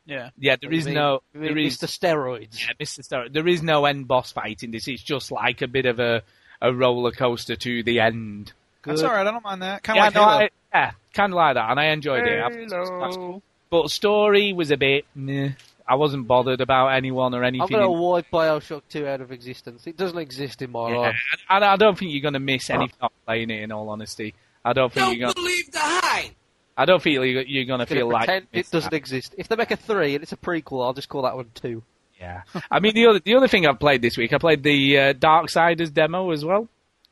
Yeah. 0.05 0.29
Yeah, 0.37 0.55
there 0.61 0.71
is 0.71 0.85
mean- 0.85 0.93
no 0.93 1.21
you 1.33 1.39
mean 1.39 1.49
there 1.49 1.57
is 1.57 1.79
Mr. 1.79 1.87
Steroids. 1.87 2.59
yeah, 2.61 2.73
Mr. 2.79 3.03
Star. 3.03 3.27
There 3.27 3.47
is 3.47 3.63
no 3.63 3.85
end 3.85 4.07
boss 4.07 4.31
fight 4.31 4.61
in 4.61 4.69
this. 4.69 4.87
It's 4.87 5.01
just 5.01 5.31
like 5.31 5.63
a 5.63 5.67
bit 5.67 5.87
of 5.87 5.99
a 5.99 6.21
a 6.61 6.71
roller 6.71 7.11
coaster 7.11 7.55
to 7.55 7.81
the 7.81 7.99
end. 7.99 8.53
That's 8.87 9.01
Good. 9.01 9.07
all 9.09 9.15
right. 9.15 9.27
I 9.27 9.31
don't 9.31 9.43
mind 9.43 9.61
that. 9.61 9.83
Kind 9.83 9.97
yeah, 9.97 10.07
of 10.07 10.15
like 10.15 10.15
no, 10.15 10.27
Halo. 10.29 10.41
I, 10.41 10.49
yeah, 10.73 10.91
kind 11.13 11.33
of 11.33 11.37
like 11.37 11.53
that, 11.55 11.69
and 11.71 11.79
I 11.79 11.85
enjoyed 11.87 12.25
it. 12.25 12.39
I- 12.41 13.39
But 13.69 13.89
story 13.91 14.53
was 14.53 14.71
a 14.71 14.77
bit. 14.77 15.05
Meh. 15.15 15.49
I 15.89 15.95
wasn't 15.95 16.27
bothered 16.27 16.59
about 16.59 16.87
anyone 16.89 17.33
or 17.33 17.43
anything. 17.45 17.61
I'm 17.63 17.69
going 17.69 17.83
to 17.83 17.89
wipe 18.01 18.25
Bioshock 18.29 18.81
2 18.89 19.07
out 19.07 19.21
of 19.21 19.31
existence. 19.31 19.87
It 19.87 19.95
doesn't 19.95 20.17
exist 20.17 20.61
in 20.61 20.71
my 20.71 20.89
Yeah, 20.91 20.97
life. 20.97 21.15
and 21.49 21.63
I 21.63 21.77
don't 21.77 21.97
think 21.97 22.11
you're 22.11 22.21
going 22.21 22.33
to 22.33 22.41
miss 22.41 22.69
anything 22.69 22.95
not 23.01 23.13
playing 23.25 23.49
it. 23.51 23.61
In 23.63 23.71
all 23.71 23.87
honesty, 23.89 24.33
I 24.65 24.73
don't 24.73 24.91
think 24.91 25.17
you're 25.17 25.27
going. 25.31 25.33
believe 25.33 25.71
the 25.71 25.79
hype. 25.79 26.31
I 26.77 26.83
don't 26.85 27.01
feel 27.01 27.23
you're, 27.25 27.41
you're 27.43 27.63
going 27.65 27.79
to 27.79 27.85
Gonna 27.85 27.99
feel 27.99 28.09
like 28.09 28.29
it 28.51 28.69
doesn't 28.69 28.91
that. 28.91 28.97
exist. 28.97 29.33
If 29.37 29.47
they 29.47 29.55
make 29.55 29.71
a 29.71 29.77
3 29.77 30.15
and 30.15 30.23
it's 30.23 30.33
a 30.33 30.37
prequel, 30.37 30.83
I'll 30.85 30.93
just 30.93 31.07
call 31.09 31.21
that 31.21 31.35
one 31.37 31.51
2. 31.55 31.81
Yeah, 32.19 32.41
I 32.71 32.79
mean 32.79 32.93
the 32.95 33.05
other 33.07 33.19
the 33.19 33.35
other 33.35 33.47
thing 33.47 33.67
I've 33.67 33.79
played 33.79 34.01
this 34.01 34.17
week, 34.17 34.33
I 34.33 34.39
played 34.39 34.63
the 34.63 34.97
uh, 34.97 35.13
Darksiders 35.13 35.93
demo 35.93 36.31
as 36.31 36.43
well, 36.43 36.67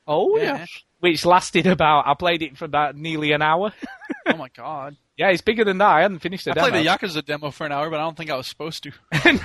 Oh, 0.08 0.36
Yeah. 0.38 0.58
yes. 0.58 0.84
Which 1.12 1.26
lasted 1.26 1.68
about. 1.68 2.08
I 2.08 2.14
played 2.16 2.42
it 2.42 2.58
for 2.58 2.66
about 2.66 2.96
nearly 2.96 3.32
an 3.32 3.42
hour. 3.42 3.72
oh 4.28 4.36
my 4.38 4.50
god. 4.50 4.96
yeah, 5.18 5.30
it's 5.30 5.42
bigger 5.42 5.64
than 5.64 5.78
that. 5.78 5.88
I 5.90 6.02
hadn't 6.02 6.20
finished 6.20 6.46
the 6.46 6.52
I 6.52 6.54
demo. 6.56 6.70
played 6.70 6.86
the 6.86 6.90
Yakuza 6.90 7.24
demo 7.26 7.52
for 7.52 7.66
an 7.66 7.72
hour, 7.72 7.90
but 7.90 8.00
I 8.00 8.04
don't 8.04 8.18
think 8.18 8.30
I 8.32 8.36
was 8.36 8.48
supposed 8.48 8.84
to. 8.84 8.92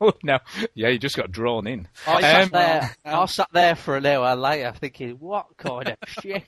no, 0.00 0.12
no, 0.22 0.38
yeah, 0.74 0.88
you 0.88 0.98
just 0.98 1.16
got 1.16 1.30
drawn 1.32 1.66
in. 1.66 1.88
I 2.06 2.20
sat, 2.20 2.42
Um, 2.44 2.48
there, 2.52 2.96
well, 3.04 3.22
I 3.22 3.26
sat 3.26 3.48
there 3.52 3.74
for 3.74 3.96
an 3.96 4.06
hour 4.06 4.34
later 4.36 4.72
thinking, 4.78 5.10
what 5.18 5.46
kind 5.56 5.88
of 5.88 5.96
shit? 6.08 6.44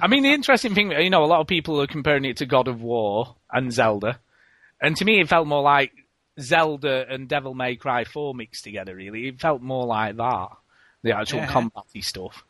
I 0.00 0.06
mean, 0.08 0.22
the 0.22 0.32
interesting 0.32 0.74
thing, 0.74 0.90
you 0.92 1.10
know, 1.10 1.24
a 1.24 1.26
lot 1.26 1.40
of 1.40 1.46
people 1.46 1.80
are 1.82 1.86
comparing 1.86 2.24
it 2.24 2.38
to 2.38 2.46
God 2.46 2.68
of 2.68 2.80
War 2.82 3.36
and 3.52 3.72
Zelda, 3.72 4.18
and 4.80 4.96
to 4.96 5.04
me, 5.04 5.20
it 5.20 5.28
felt 5.28 5.46
more 5.46 5.62
like 5.62 5.92
Zelda 6.40 7.06
and 7.08 7.28
Devil 7.28 7.54
May 7.54 7.76
Cry 7.76 8.04
4 8.04 8.34
mixed 8.34 8.64
together. 8.64 8.94
Really, 8.94 9.28
it 9.28 9.40
felt 9.40 9.62
more 9.62 9.86
like 9.86 10.16
that, 10.16 10.48
the 11.02 11.16
actual 11.16 11.38
Yeah. 11.40 11.46
combaty 11.48 12.02
stuff. 12.04 12.44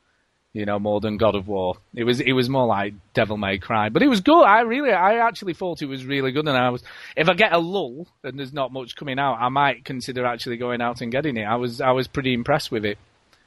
You 0.52 0.64
know, 0.64 0.78
more 0.78 1.00
than 1.00 1.18
God 1.18 1.35
of 1.35 1.48
War. 1.48 1.76
It 1.94 2.04
was 2.04 2.18
it 2.20 2.32
was 2.32 2.48
more 2.48 2.66
like 2.66 2.94
Devil 3.12 3.37
May 3.37 3.59
Cry, 3.59 3.90
but 3.90 4.02
it 4.02 4.09
was 4.09 4.22
good. 4.22 4.42
I 4.42 4.61
really, 4.62 4.90
I 4.90 5.16
actually 5.18 5.52
thought 5.52 5.82
it 5.82 5.87
was 5.87 6.06
really 6.06 6.32
good, 6.32 6.48
and 6.48 6.56
I 6.56 6.70
was, 6.70 6.82
if 7.14 7.28
I 7.28 7.35
get 7.35 7.52
a 7.52 7.59
lull 7.59 8.06
and 8.24 8.38
there's 8.38 8.54
not 8.54 8.72
much 8.72 8.96
coming 8.96 9.18
out, 9.18 9.37
I 9.38 9.50
might 9.50 9.85
consider 9.85 10.24
actually 10.24 10.56
going 10.56 10.80
out 10.80 11.02
and 11.02 11.12
getting 11.12 11.37
it. 11.37 11.44
I 11.44 11.56
was, 11.56 11.82
I 11.82 11.90
was 11.90 12.09
pretty 12.09 12.32
impressed 12.32 12.70
with 12.72 12.87
it. 12.87 12.96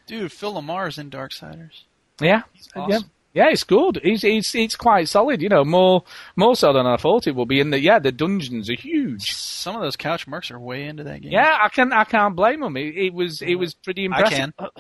Dude, 0.06 0.32
Phil 0.32 0.54
LaMarr's 0.54 1.00
in 1.00 1.10
Darksiders. 1.10 1.82
Yeah, 2.22 2.44
awesome. 2.76 2.92
yeah, 3.34 3.46
yeah. 3.46 3.50
It's 3.52 3.64
good. 3.64 4.00
It's 4.04 4.24
it's 4.24 4.54
it's 4.54 4.76
quite 4.76 5.08
solid. 5.08 5.42
You 5.42 5.50
know, 5.50 5.64
more 5.64 6.04
more 6.36 6.56
so 6.56 6.74
than 6.74 6.86
I 6.86 6.98
thought 6.98 7.26
it 7.26 7.36
would 7.36 7.48
be. 7.48 7.60
And 7.60 7.74
the 7.74 7.80
yeah, 7.80 7.98
the 7.98 8.12
dungeons 8.12 8.70
are 8.70 8.74
huge. 8.76 9.32
Some 9.34 9.76
of 9.76 9.82
those 9.82 9.96
couch 9.96 10.28
marks 10.28 10.52
are 10.52 10.60
way 10.60 10.84
into 10.84 11.04
that 11.06 11.22
game. 11.24 11.32
Yeah, 11.32 11.58
I 11.60 11.70
can 11.70 11.92
I 11.92 12.04
can't 12.04 12.36
blame 12.36 12.60
them. 12.60 12.78
It, 12.78 12.96
it 12.96 13.14
was 13.16 13.42
it 13.42 13.56
was 13.56 13.74
pretty 13.74 14.06
impressive. 14.06 14.54
I 14.60 14.70
can. 14.70 14.72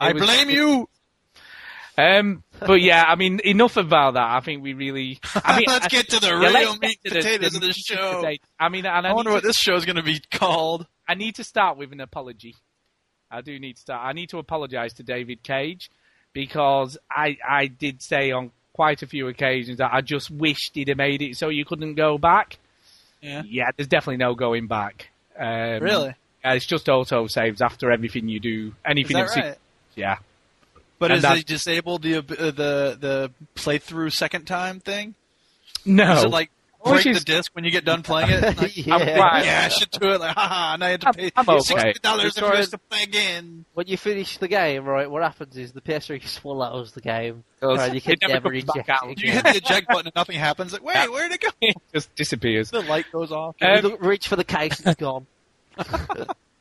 I 0.00 0.12
was- 0.12 0.22
blame 0.24 0.50
you. 0.50 0.88
Um, 1.98 2.44
but 2.60 2.80
yeah, 2.80 3.02
I 3.06 3.16
mean, 3.16 3.40
enough 3.44 3.76
about 3.76 4.14
that. 4.14 4.30
I 4.30 4.40
think 4.40 4.62
we 4.62 4.72
really. 4.72 5.18
I 5.44 5.56
mean, 5.58 5.64
Let's 5.68 5.86
I- 5.86 5.88
get 5.88 6.08
to 6.10 6.20
the 6.20 6.28
yeah, 6.40 6.58
real 6.60 6.76
meat 6.78 6.98
and 7.04 7.12
to 7.14 7.20
potatoes 7.20 7.54
of 7.56 7.60
this 7.60 7.76
show. 7.76 8.20
potatoes. 8.20 8.38
I 8.60 8.68
mean, 8.68 8.86
and 8.86 9.06
I, 9.06 9.10
I 9.10 9.12
wonder 9.12 9.30
need 9.30 9.34
what 9.34 9.40
to, 9.42 9.46
this 9.48 9.66
is 9.68 9.84
going 9.84 9.96
to 9.96 10.02
be 10.04 10.20
called. 10.32 10.86
I 11.08 11.14
need 11.14 11.34
to 11.36 11.44
start 11.44 11.76
with 11.76 11.90
an 11.92 12.00
apology. 12.00 12.54
I 13.30 13.40
do 13.40 13.58
need 13.58 13.74
to 13.74 13.80
start. 13.80 14.00
I 14.06 14.12
need 14.12 14.28
to 14.30 14.38
apologise 14.38 14.92
to 14.94 15.02
David 15.02 15.42
Cage 15.42 15.90
because 16.32 16.96
I 17.10 17.36
I 17.46 17.66
did 17.66 18.00
say 18.02 18.30
on 18.30 18.52
quite 18.72 19.02
a 19.02 19.06
few 19.08 19.26
occasions 19.26 19.78
that 19.78 19.90
I 19.92 20.00
just 20.02 20.30
wished 20.30 20.70
he'd 20.74 20.88
have 20.88 20.96
made 20.98 21.20
it 21.20 21.36
so 21.36 21.48
you 21.48 21.64
couldn't 21.64 21.94
go 21.94 22.16
back. 22.16 22.58
Yeah. 23.20 23.42
Yeah, 23.44 23.70
there's 23.76 23.88
definitely 23.88 24.18
no 24.18 24.34
going 24.36 24.68
back. 24.68 25.08
Um, 25.36 25.80
Really? 25.82 26.14
Yeah, 26.44 26.52
it's 26.52 26.64
just 26.66 26.88
auto 26.88 27.26
saves 27.26 27.60
after 27.60 27.90
everything 27.90 28.28
you 28.28 28.38
do. 28.38 28.68
Is 28.68 28.72
Anything 28.84 29.16
that 29.16 29.22
in 29.22 29.28
se- 29.28 29.40
right? 29.40 29.58
Yeah. 29.96 30.18
But 30.98 31.10
And 31.12 31.18
is 31.18 31.22
that- 31.22 31.38
it 31.38 31.46
disabled 31.46 32.02
the 32.02 32.16
uh, 32.16 32.20
the 32.22 32.96
the 33.00 33.30
playthrough 33.54 34.12
second 34.12 34.46
time 34.46 34.80
thing? 34.80 35.14
No. 35.84 36.12
Is 36.18 36.24
it 36.24 36.28
like 36.30 36.50
break 36.84 37.06
is- 37.06 37.18
the 37.20 37.24
disc 37.24 37.54
when 37.54 37.64
you 37.64 37.70
get 37.70 37.84
done 37.84 38.02
playing 38.02 38.30
it? 38.30 38.56
Like, 38.60 38.76
Yeah. 38.76 38.94
I'm, 38.96 39.00
Right. 39.18 39.44
yeah, 39.44 39.62
I 39.66 39.68
should 39.68 39.90
do 39.92 40.10
it. 40.12 40.20
Like, 40.20 40.34
haha, 40.34 40.76
now 40.76 40.86
you 40.86 40.92
have 40.92 41.00
to 41.00 41.12
pay 41.12 41.30
I'm 41.36 41.48
okay. 41.48 41.60
sixty 41.60 41.92
dollars 42.02 42.24
It's 42.26 42.42
alright. 42.42 42.58
just 42.58 42.70
to 42.72 42.78
play 42.78 43.02
again. 43.04 43.64
When 43.74 43.86
you 43.86 43.96
finish 43.96 44.38
the 44.38 44.48
game, 44.48 44.84
right, 44.84 45.08
what 45.10 45.22
happens 45.22 45.56
is 45.56 45.70
the 45.72 45.80
PS3 45.80 46.26
swallows 46.26 46.92
the 46.98 47.00
game. 47.00 47.44
Goes- 47.60 47.78
Right, 47.78 47.94
you 47.94 48.00
can 48.00 48.16
never 48.22 48.34
never 48.34 48.50
comes 48.50 48.64
back 48.64 48.76
eject 48.76 48.90
out. 48.90 49.10
it 49.10 49.20
You 49.22 49.30
hit 49.32 49.44
the 49.44 49.56
eject 49.56 49.86
button 49.88 50.06
and 50.08 50.14
nothing 50.16 50.38
happens. 50.38 50.72
Like, 50.72 50.82
wait, 50.82 51.10
where'd 51.12 51.30
it 51.30 51.40
go? 51.40 51.48
it 51.60 51.76
just 51.94 52.12
disappears. 52.16 52.70
The 52.70 52.80
light 52.82 53.06
goes 53.12 53.30
off. 53.30 53.54
You 53.60 53.68
Um, 53.68 53.80
look- 53.82 54.02
reach 54.02 54.26
for 54.26 54.36
the 54.36 54.44
case, 54.44 54.80
it's 54.80 54.96
gone. 54.96 55.26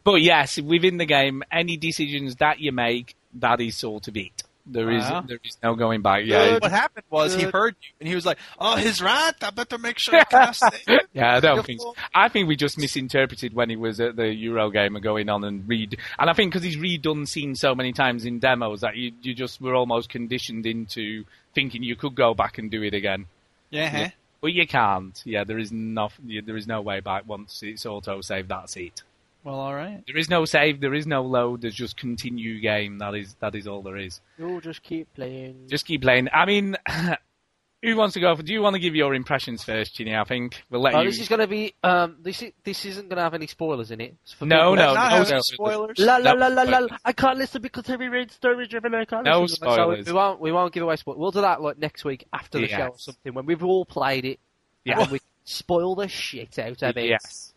But 0.04 0.22
yes, 0.22 0.58
within 0.62 0.98
the 0.98 1.06
game, 1.06 1.44
any 1.52 1.76
decisions 1.76 2.36
that 2.38 2.60
you 2.62 2.72
make, 2.72 3.16
that 3.36 3.62
is 3.62 3.76
sort 3.78 4.08
of 4.08 4.18
it. 4.18 4.44
There 4.70 4.92
is 4.92 5.02
Wow. 5.04 5.22
there 5.26 5.40
is 5.46 5.58
no 5.64 5.76
going 5.76 6.02
back. 6.02 6.24
Yeah, 6.26 6.58
what 6.60 6.72
happened 6.72 7.06
was 7.10 7.34
he 7.34 7.44
heard 7.44 7.76
you 7.82 7.90
and 8.02 8.10
he 8.10 8.16
was 8.16 8.26
like, 8.26 8.38
"Oh, 8.60 8.76
he's 8.76 9.02
right. 9.02 9.32
I 9.42 9.50
better 9.52 9.78
make 9.78 9.98
sure 9.98 10.16
I 10.20 10.26
cast 10.26 10.62
it." 10.88 11.08
yeah. 11.14 11.38
I 11.38 11.40
don't 11.40 11.66
think. 11.66 11.80
So. 11.80 11.96
I 12.14 12.28
think 12.28 12.50
we 12.50 12.58
just 12.58 12.78
misinterpreted 12.78 13.54
when 13.54 13.70
he 13.70 13.78
was 13.78 14.02
at 14.02 14.18
the 14.18 14.24
Eurogamer 14.24 15.02
going 15.02 15.30
on 15.30 15.46
and 15.46 15.66
read. 15.70 15.98
And 16.20 16.30
I 16.30 16.34
think 16.34 16.52
because 16.52 16.64
he's 16.66 16.76
redone 16.76 17.26
scenes 17.26 17.62
so 17.62 17.76
many 17.76 17.94
times 17.94 18.26
in 18.26 18.40
demos 18.40 18.82
that 18.82 18.98
you 18.98 19.14
you 19.22 19.34
just 19.34 19.62
were 19.62 19.74
almost 19.74 20.10
conditioned 20.10 20.66
into 20.66 21.24
thinking 21.56 21.82
you 21.82 21.96
could 21.96 22.16
go 22.16 22.34
back 22.34 22.58
and 22.58 22.70
do 22.70 22.84
it 22.84 22.94
again. 22.94 23.28
Yeah. 23.70 23.88
huh? 23.90 24.10
But 24.42 24.52
you 24.52 24.68
can't. 24.68 25.20
Yeah, 25.26 25.46
there 25.46 25.60
is 25.60 25.72
no 25.72 26.10
there 26.22 26.58
is 26.58 26.68
no 26.68 26.82
way 26.82 27.00
back 27.00 27.24
once 27.26 27.64
it's 27.64 27.86
auto 27.86 28.20
save. 28.20 28.50
That's 28.50 28.76
it. 28.76 29.02
Well, 29.48 29.60
all 29.62 29.74
right. 29.74 30.04
There 30.06 30.18
is 30.18 30.30
no 30.30 30.44
save. 30.44 30.82
There 30.82 30.94
is 30.94 31.08
no 31.08 31.22
load. 31.24 31.62
There's 31.62 31.74
just 31.74 31.96
continue 31.96 32.60
game. 32.60 32.98
That 32.98 33.16
is 33.16 33.34
that 33.40 33.56
is 33.56 33.66
all 33.66 33.82
there 33.82 33.96
is. 33.96 34.20
You'll 34.38 34.60
just 34.60 34.84
keep 34.84 35.14
playing. 35.14 35.68
Just 35.70 35.86
keep 35.86 36.02
playing. 36.02 36.28
I 36.34 36.46
mean, 36.46 36.76
who 37.82 37.96
wants 37.96 38.16
to 38.16 38.20
go? 38.20 38.36
For, 38.36 38.44
do 38.44 38.52
you 38.52 38.62
want 38.62 38.74
to 38.74 38.80
give 38.82 38.94
your 38.94 39.16
impressions 39.16 39.64
first, 39.64 39.96
Chinny? 39.96 40.14
I 40.14 40.26
think 40.26 40.62
we'll 40.70 40.82
let 40.82 40.96
Oh, 40.96 41.00
you. 41.00 41.10
this 41.12 41.22
is 41.22 41.30
going 41.30 41.40
to 41.40 41.48
be. 41.48 41.74
Um, 41.82 42.18
this 42.22 42.42
is, 42.42 42.52
this 42.66 42.84
isn't 42.84 43.08
going 43.08 43.16
to 43.16 43.24
have 43.24 43.34
any 43.36 43.48
spoilers 43.48 43.90
in 43.90 44.02
it. 44.02 44.16
For 44.38 44.46
No, 44.46 44.74
people- 44.74 44.76
no, 44.76 44.94
no, 44.96 45.24
no. 45.24 45.40
spoilers. 45.40 45.98
La 45.98 46.18
la 46.18 46.34
No 46.34 46.50
la 46.50 46.64
la 46.64 46.80
la. 46.80 46.98
I 47.06 47.14
can't 47.14 47.38
listen 47.38 47.62
because 47.62 47.90
every 47.90 48.10
raid 48.10 48.32
story 48.32 48.68
driven. 48.68 48.94
I 48.96 49.06
can't 49.06 49.24
No 49.24 49.44
listen. 49.44 49.56
spoilers. 49.56 50.06
So 50.06 50.12
we 50.12 50.18
won't. 50.18 50.40
We 50.42 50.52
won't 50.52 50.74
give 50.74 50.84
away 50.84 50.98
spoilers. 50.98 51.20
We'll 51.20 51.32
do 51.32 51.40
that 51.40 51.62
like 51.62 51.78
next 51.78 52.04
week 52.04 52.26
after 52.34 52.60
the 52.60 52.68
show 52.68 52.88
or 52.88 53.00
something 53.00 53.34
when 53.34 53.46
we've 53.46 53.64
all 53.64 53.86
played 53.86 54.26
it. 54.26 54.40
Yeah. 54.84 55.00
And 55.04 55.12
we 55.12 55.20
spoil 55.46 55.96
the 55.96 56.10
shit 56.10 56.60
out 56.60 56.82
of 56.84 56.98
it. 56.98 57.06
Yes. 57.06 57.54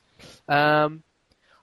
Um. 0.49 1.03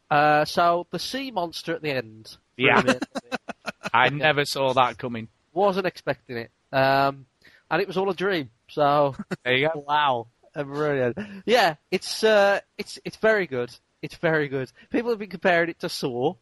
Uh. 0.09 0.45
So 0.45 0.87
the 0.91 0.99
sea 0.99 1.31
monster 1.31 1.73
at 1.75 1.81
the 1.81 1.91
end. 1.91 2.35
Yeah. 2.57 2.81
I 3.93 4.09
never 4.09 4.45
saw 4.45 4.73
that 4.73 4.97
coming. 4.97 5.27
Wasn't 5.53 5.85
expecting 5.87 6.37
it. 6.37 6.51
Um. 6.71 7.25
And 7.69 7.81
it 7.81 7.87
was 7.87 7.97
all 7.97 8.09
a 8.09 8.15
dream. 8.15 8.49
So 8.69 9.15
There 9.43 9.55
you 9.55 9.67
go. 9.73 9.79
Wow, 9.87 10.27
uh, 10.55 10.63
brilliant. 10.63 11.17
Yeah, 11.45 11.75
it's 11.91 12.23
uh, 12.23 12.59
it's 12.77 12.99
it's 13.03 13.17
very 13.17 13.47
good. 13.47 13.71
It's 14.01 14.15
very 14.15 14.47
good. 14.47 14.71
People 14.89 15.09
have 15.11 15.19
been 15.19 15.29
comparing 15.29 15.69
it 15.69 15.79
to 15.79 15.89
Saw. 15.89 16.35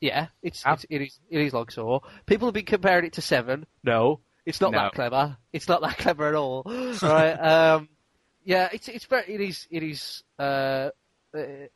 Yeah, 0.00 0.28
it's, 0.42 0.62
Ah. 0.64 0.72
it's 0.74 0.84
it 0.90 1.00
is 1.02 1.18
it 1.30 1.40
is 1.40 1.52
like 1.52 1.70
Saw. 1.70 2.00
People 2.26 2.46
have 2.48 2.54
been 2.54 2.64
comparing 2.64 3.04
it 3.04 3.12
to 3.14 3.22
Seven. 3.22 3.66
No, 3.84 4.20
it's 4.46 4.60
not 4.60 4.72
No. 4.72 4.78
that 4.78 4.92
clever. 4.94 5.36
It's 5.52 5.68
not 5.68 5.80
that 5.82 5.98
clever 6.04 6.28
at 6.28 6.34
all. 6.34 6.62
right? 7.02 7.32
Um, 7.34 7.88
yeah, 8.44 8.68
it's 8.72 8.88
it's 8.88 9.04
very 9.04 9.24
it 9.34 9.40
is 9.40 9.66
it 9.70 9.82
is 9.82 10.22
uh 10.38 10.90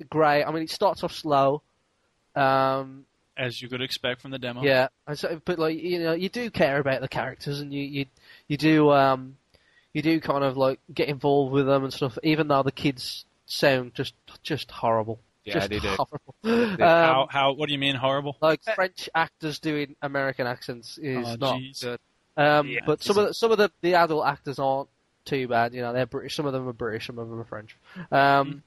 great. 0.09 0.45
I 0.45 0.51
mean, 0.53 0.63
it 0.65 0.71
starts 0.71 1.03
off 1.05 1.13
slow. 1.13 1.63
Um, 2.35 3.05
As 3.37 3.61
you 3.61 3.69
could 3.69 3.83
expect 3.83 4.21
from 4.23 4.31
the 4.31 4.39
demo. 4.39 4.63
yeah, 4.63 4.89
so, 5.15 5.41
but 5.45 5.59
like 5.59 5.79
you 5.83 5.99
know, 6.01 6.13
you 6.13 6.29
do 6.29 6.51
care 6.51 6.79
about 6.79 7.01
the 7.01 7.09
characters, 7.09 7.61
and 7.61 7.73
you 7.73 7.83
you 7.83 8.07
you 8.49 8.57
do 8.57 8.91
um 8.91 9.37
you 9.93 10.03
do 10.03 10.21
kind 10.21 10.45
of 10.45 10.57
like 10.57 10.79
get 10.93 11.09
involved 11.09 11.53
with 11.53 11.67
them 11.67 11.85
and 11.85 11.93
stuff, 11.93 12.19
even 12.23 12.49
though 12.49 12.63
the 12.63 12.73
kids 12.73 13.25
sound 13.47 13.95
just 13.95 14.15
just 14.43 14.71
horrible. 14.71 15.21
Yeah, 15.45 15.55
just 15.55 15.71
they 15.71 15.79
do. 15.79 15.89
horrible. 15.89 16.35
How, 16.85 17.21
Um, 17.23 17.29
how? 17.31 17.53
What 17.53 17.67
do 17.69 17.73
you 17.73 17.79
mean 17.79 17.95
horrible? 17.95 18.37
like 18.41 18.63
French 18.75 19.09
actors 19.15 19.59
doing 19.61 19.95
American 20.03 20.47
accents 20.47 20.99
is 20.99 21.27
Oh, 21.27 21.37
not 21.37 21.61
jeez. 21.61 21.83
good. 21.83 22.01
Um, 22.37 22.69
Yeah, 22.69 22.81
but 22.85 23.03
some 23.03 23.17
of 23.17 23.29
the, 23.29 23.35
some 23.35 23.53
of 23.53 23.59
the, 23.59 23.71
the 23.81 23.95
adult 23.95 24.27
actors 24.27 24.59
aren't 24.59 24.89
too 25.25 25.47
bad. 25.49 25.73
You 25.73 25.83
know, 25.83 25.93
they're 25.93 26.05
British. 26.07 26.35
Some 26.35 26.47
of 26.47 26.53
them 26.53 26.69
are 26.69 26.73
British. 26.73 27.07
Some 27.07 27.19
of 27.19 27.29
them 27.31 27.39
are 27.41 27.45
French. 27.45 27.77
Um, 28.11 28.63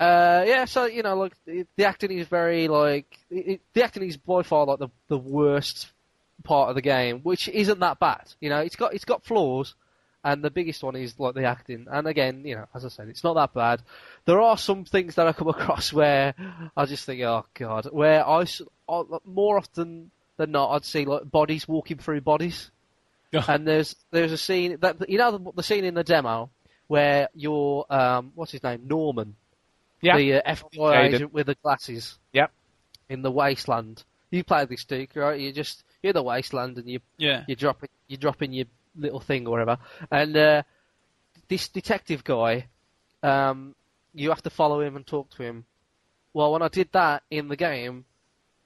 uh, 0.00 0.44
yeah, 0.46 0.64
so 0.64 0.86
you 0.86 1.02
know, 1.02 1.14
like 1.14 1.34
the, 1.44 1.66
the 1.76 1.84
acting 1.84 2.10
is 2.10 2.26
very 2.26 2.68
like 2.68 3.18
it, 3.30 3.60
the 3.74 3.84
acting 3.84 4.02
is 4.02 4.16
by 4.16 4.42
far 4.42 4.64
like 4.64 4.78
the 4.78 4.88
the 5.08 5.18
worst 5.18 5.92
part 6.42 6.70
of 6.70 6.74
the 6.74 6.80
game, 6.80 7.20
which 7.20 7.48
isn't 7.48 7.80
that 7.80 7.98
bad. 7.98 8.32
You 8.40 8.48
know, 8.48 8.60
it's 8.60 8.76
got 8.76 8.94
it's 8.94 9.04
got 9.04 9.26
flaws, 9.26 9.74
and 10.24 10.42
the 10.42 10.50
biggest 10.50 10.82
one 10.82 10.96
is 10.96 11.20
like 11.20 11.34
the 11.34 11.44
acting. 11.44 11.86
And 11.90 12.06
again, 12.06 12.46
you 12.46 12.54
know, 12.54 12.66
as 12.74 12.86
I 12.86 12.88
said, 12.88 13.08
it's 13.08 13.22
not 13.22 13.34
that 13.34 13.52
bad. 13.52 13.82
There 14.24 14.40
are 14.40 14.56
some 14.56 14.86
things 14.86 15.16
that 15.16 15.26
I 15.26 15.34
come 15.34 15.48
across 15.56 15.92
where 15.92 16.34
I 16.74 16.86
just 16.86 17.04
think, 17.04 17.20
oh 17.20 17.44
god, 17.52 17.86
where 17.92 18.26
I 18.26 18.46
more 19.26 19.58
often 19.58 20.10
than 20.38 20.50
not, 20.50 20.70
I'd 20.72 20.84
see 20.86 21.04
like 21.04 21.30
bodies 21.30 21.68
walking 21.68 21.98
through 21.98 22.22
bodies. 22.22 22.70
And 23.46 23.64
there's 23.64 23.94
there's 24.10 24.32
a 24.32 24.38
scene 24.38 24.78
that 24.80 25.08
you 25.08 25.16
know 25.16 25.38
the, 25.38 25.52
the 25.54 25.62
scene 25.62 25.84
in 25.84 25.94
the 25.94 26.02
demo 26.02 26.50
where 26.88 27.28
you're 27.32 27.86
um 27.88 28.32
what's 28.34 28.50
his 28.50 28.64
name 28.64 28.88
Norman, 28.88 29.36
Yeah. 30.02 30.16
the 30.16 30.34
uh, 30.34 30.54
FBI 30.54 30.96
agent 31.14 31.32
with 31.32 31.46
the 31.46 31.54
glasses. 31.56 32.18
Yep. 32.32 32.50
In 33.08 33.22
the 33.22 33.30
wasteland, 33.30 34.04
you 34.30 34.44
play 34.44 34.64
this 34.64 34.84
Duke, 34.84 35.10
right? 35.16 35.38
You 35.40 35.52
just 35.52 35.82
you're 36.02 36.12
the 36.12 36.22
wasteland 36.22 36.78
and 36.78 36.88
you 36.88 37.00
Yeah. 37.18 37.44
you 37.48 37.56
drop 37.56 37.82
you 38.08 38.16
drop 38.16 38.42
in 38.42 38.52
your 38.52 38.66
little 38.96 39.20
thing 39.20 39.46
or 39.46 39.50
whatever, 39.50 39.78
and 40.10 40.36
uh, 40.36 40.62
this 41.48 41.68
detective 41.68 42.22
guy, 42.24 42.66
um, 43.22 43.74
you 44.14 44.30
have 44.30 44.42
to 44.42 44.50
follow 44.50 44.80
him 44.80 44.96
and 44.96 45.06
talk 45.06 45.30
to 45.36 45.42
him. 45.42 45.64
Well, 46.32 46.52
when 46.52 46.62
I 46.62 46.68
did 46.68 46.88
that 46.92 47.22
in 47.30 47.48
the 47.48 47.56
game, 47.56 48.04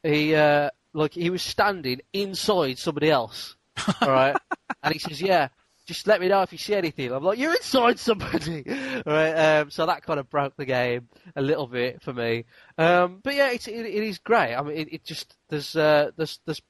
he 0.03 0.35
uh, 0.35 0.71
like 0.93 1.15
he 1.15 1.31
was 1.31 1.43
standing 1.43 2.01
inside 2.13 2.79
somebody 2.79 3.11
else, 3.11 3.57
all 4.03 4.11
right, 4.11 4.37
and 4.83 4.93
he 4.93 4.99
says, 4.99 5.21
"Yeah, 5.23 5.49
just 5.87 6.07
let 6.07 6.21
me 6.21 6.29
know 6.29 6.43
if 6.43 6.53
you 6.53 6.59
see 6.59 6.75
anything." 6.75 7.13
I'm 7.13 7.25
like, 7.25 7.39
"You're 7.39 7.55
inside 7.55 7.99
somebody," 7.99 8.65
right? 9.07 9.33
Um, 9.33 9.71
so 9.71 9.87
that 9.87 10.03
kind 10.03 10.21
of 10.21 10.31
broke 10.31 10.57
the 10.57 10.65
game 10.65 11.09
a 11.37 11.43
little 11.43 11.67
bit 11.67 12.03
for 12.03 12.13
me. 12.13 12.45
Um, 12.79 13.21
but 13.23 13.35
yeah, 13.35 13.51
it's, 13.51 13.69
it, 13.69 13.87
it 13.87 14.03
is 14.03 14.19
great. 14.19 14.55
I 14.55 14.63
mean, 14.63 14.77
it, 14.77 14.93
it 14.93 15.05
just 15.05 15.37
there's 15.49 15.75
uh, 15.77 16.11
there's 16.17 16.41
there's 16.47 16.63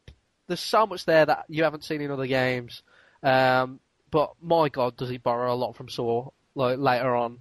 there's 0.46 0.60
so 0.60 0.86
much 0.86 1.04
there 1.04 1.26
that 1.26 1.44
you 1.48 1.64
haven't 1.64 1.84
seen 1.84 2.00
in 2.00 2.10
other 2.10 2.26
games. 2.26 2.82
Um, 3.22 3.80
but 4.10 4.34
my 4.40 4.68
God, 4.68 4.96
does 4.96 5.08
he 5.08 5.18
borrow 5.18 5.52
a 5.52 5.56
lot 5.56 5.76
from 5.76 5.88
Saw 5.88 6.28
like 6.54 6.78
later 6.78 7.14
on? 7.14 7.38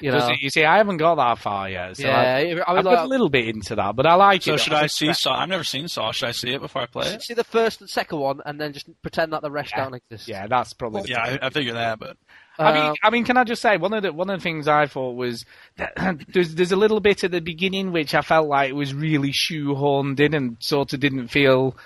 You 0.00 0.10
know, 0.10 0.18
Does 0.20 0.38
you 0.40 0.50
see, 0.50 0.64
I 0.64 0.78
haven't 0.78 0.96
got 0.98 1.16
that 1.16 1.38
far 1.38 1.68
yet. 1.68 1.96
So 1.96 2.06
yeah. 2.06 2.18
I, 2.18 2.38
I 2.38 2.44
mean, 2.44 2.62
I've 2.66 2.84
like, 2.84 2.96
got 2.96 3.04
a 3.04 3.08
little 3.08 3.28
bit 3.28 3.48
into 3.48 3.74
that, 3.76 3.94
but 3.96 4.06
I 4.06 4.14
like 4.14 4.42
So 4.42 4.54
it. 4.54 4.58
So 4.58 4.64
should 4.64 4.72
I 4.74 4.86
see 4.86 5.12
Saw? 5.12 5.34
I've 5.40 5.48
never 5.48 5.64
seen 5.64 5.88
Saw. 5.88 6.12
Should 6.12 6.28
I 6.28 6.32
see 6.32 6.52
it 6.54 6.60
before 6.60 6.82
I 6.82 6.86
play 6.86 7.08
it? 7.14 7.22
see 7.22 7.34
the 7.34 7.44
first 7.44 7.80
and 7.80 7.90
second 7.90 8.18
one, 8.18 8.40
and 8.44 8.60
then 8.60 8.72
just 8.72 8.88
pretend 9.02 9.32
that 9.32 9.42
the 9.42 9.50
rest 9.50 9.72
Yeah. 9.76 9.84
don't 9.84 9.94
exist. 9.94 10.28
Yeah, 10.28 10.46
that's 10.46 10.72
probably. 10.72 11.02
the 11.02 11.08
Yeah, 11.10 11.38
I, 11.42 11.46
I 11.46 11.50
figure 11.50 11.74
that, 11.74 11.98
but 11.98 12.16
I 12.58 12.72
mean, 12.72 12.82
Um, 12.82 12.94
I 13.02 13.10
mean, 13.10 13.24
can 13.24 13.36
I 13.36 13.44
just 13.44 13.62
say 13.62 13.76
one 13.76 13.92
of 13.94 14.02
the 14.02 14.12
one 14.12 14.28
of 14.30 14.38
the 14.38 14.42
things 14.42 14.68
I 14.68 14.86
thought 14.86 15.16
was 15.16 15.44
that 15.76 15.92
there's 16.32 16.54
there's 16.54 16.72
a 16.72 16.76
little 16.76 17.00
bit 17.00 17.24
at 17.24 17.30
the 17.30 17.40
beginning 17.40 17.92
which 17.92 18.14
I 18.14 18.20
felt 18.22 18.46
like 18.48 18.68
it 18.70 18.74
was 18.74 18.94
really 18.94 19.32
shoehorned 19.32 20.20
in 20.20 20.34
and 20.34 20.56
sort 20.60 20.92
of 20.92 21.00
didn't 21.00 21.28
feel 21.28 21.76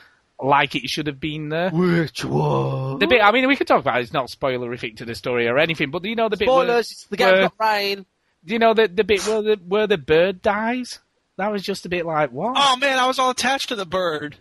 like 0.41 0.75
it 0.75 0.89
should 0.89 1.07
have 1.07 1.19
been 1.21 1.49
there. 1.49 1.71
which 1.71 2.25
one? 2.25 2.99
The 2.99 3.07
bit, 3.07 3.21
I 3.23 3.33
mean, 3.33 3.49
we 3.49 3.57
could 3.57 3.67
talk 3.67 3.81
about 3.81 3.99
it. 3.99 4.03
It's 4.03 4.13
not 4.13 4.29
spoilerific 4.29 4.97
to 4.99 5.05
the 5.05 5.15
story 5.15 5.49
or 5.49 5.59
anything, 5.59 5.91
but 5.91 6.05
you 6.05 6.15
know 6.17 6.29
the 6.29 6.37
bit? 6.37 6.49
Where, 6.49 6.65
Spoilers. 6.65 6.93
It's 6.93 7.05
the 7.07 7.17
game 7.17 7.33
where- 7.33 7.43
got 7.43 7.55
rain. 7.61 8.07
do 8.45 8.53
you 8.53 8.59
know 8.59 8.75
the 8.75 8.89
the 8.89 9.05
bit 9.05 9.27
where 9.27 9.43
the 9.43 9.57
where 9.67 9.87
the 9.87 9.99
bird 9.99 10.43
dies? 10.43 11.01
That 11.39 11.53
was 11.53 11.63
just 11.63 11.85
a 11.85 11.89
bit 11.91 12.07
like 12.07 12.33
what? 12.33 12.55
oh 12.57 12.77
man, 12.77 12.99
I 12.99 13.07
was 13.07 13.19
all 13.19 13.31
attached 13.31 13.69
to 13.69 13.75
the 13.77 13.85
bird 13.87 14.37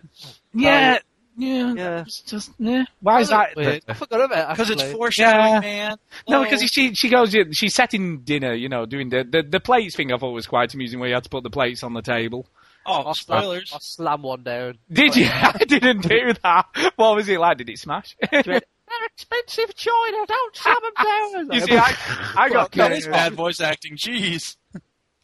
yeah, 0.53 0.99
yeah, 1.37 1.73
Yeah. 1.73 2.01
It's 2.01 2.21
just 2.21 2.51
yeah. 2.59 2.85
Why 3.01 3.19
is 3.19 3.27
that? 3.29 3.55
Weird. 3.57 3.83
I 3.89 3.93
forgot 3.93 4.21
about 4.21 4.49
it. 4.51 4.53
because 4.57 4.69
it's 4.69 4.83
foreshadowing, 4.93 5.53
Yeah. 5.63 5.87
man. 5.89 5.97
No, 6.29 6.39
Oh. 6.39 6.43
because 6.45 6.61
she 6.71 6.93
she 6.93 7.09
goes 7.09 7.35
she's 7.51 7.75
setting 7.75 8.19
dinner, 8.21 8.53
you 8.53 8.69
know, 8.69 8.85
doing 8.85 9.09
the, 9.09 9.23
the 9.25 9.43
the 9.43 9.59
plates 9.59 9.95
thing. 9.95 10.13
I 10.13 10.17
thought 10.17 10.31
was 10.31 10.47
quite 10.47 10.73
amusing, 10.73 10.99
where 10.99 11.09
you 11.09 11.15
had 11.15 11.23
to 11.25 11.29
put 11.29 11.43
the 11.43 11.49
plates 11.49 11.83
on 11.83 11.93
the 11.93 12.01
table. 12.01 12.47
Oh 12.85 13.13
spoilers. 13.13 13.71
I 13.73 13.77
slam 13.79 14.21
one 14.21 14.43
down. 14.43 14.77
Did 14.91 15.15
you? 15.15 15.25
I 15.31 15.57
didn't 15.67 16.01
do 16.07 16.33
that. 16.43 16.65
What 16.95 17.15
was 17.15 17.27
it 17.29 17.39
like? 17.39 17.57
Did 17.57 17.69
it 17.69 17.79
smash? 17.79 18.15
They're 18.31 18.61
expensive 19.07 19.75
china. 19.75 20.25
Don't 20.27 20.55
slam 20.55 20.75
them 20.83 21.47
down. 21.47 21.51
you 21.53 21.61
see, 21.61 21.77
I, 21.77 21.95
I 22.37 22.49
got 22.49 22.71
That 22.73 22.87
told 22.89 22.97
is 22.99 23.07
bad 23.07 23.33
voice 23.33 23.59
acting. 23.59 23.97
Jeez. 23.97 24.55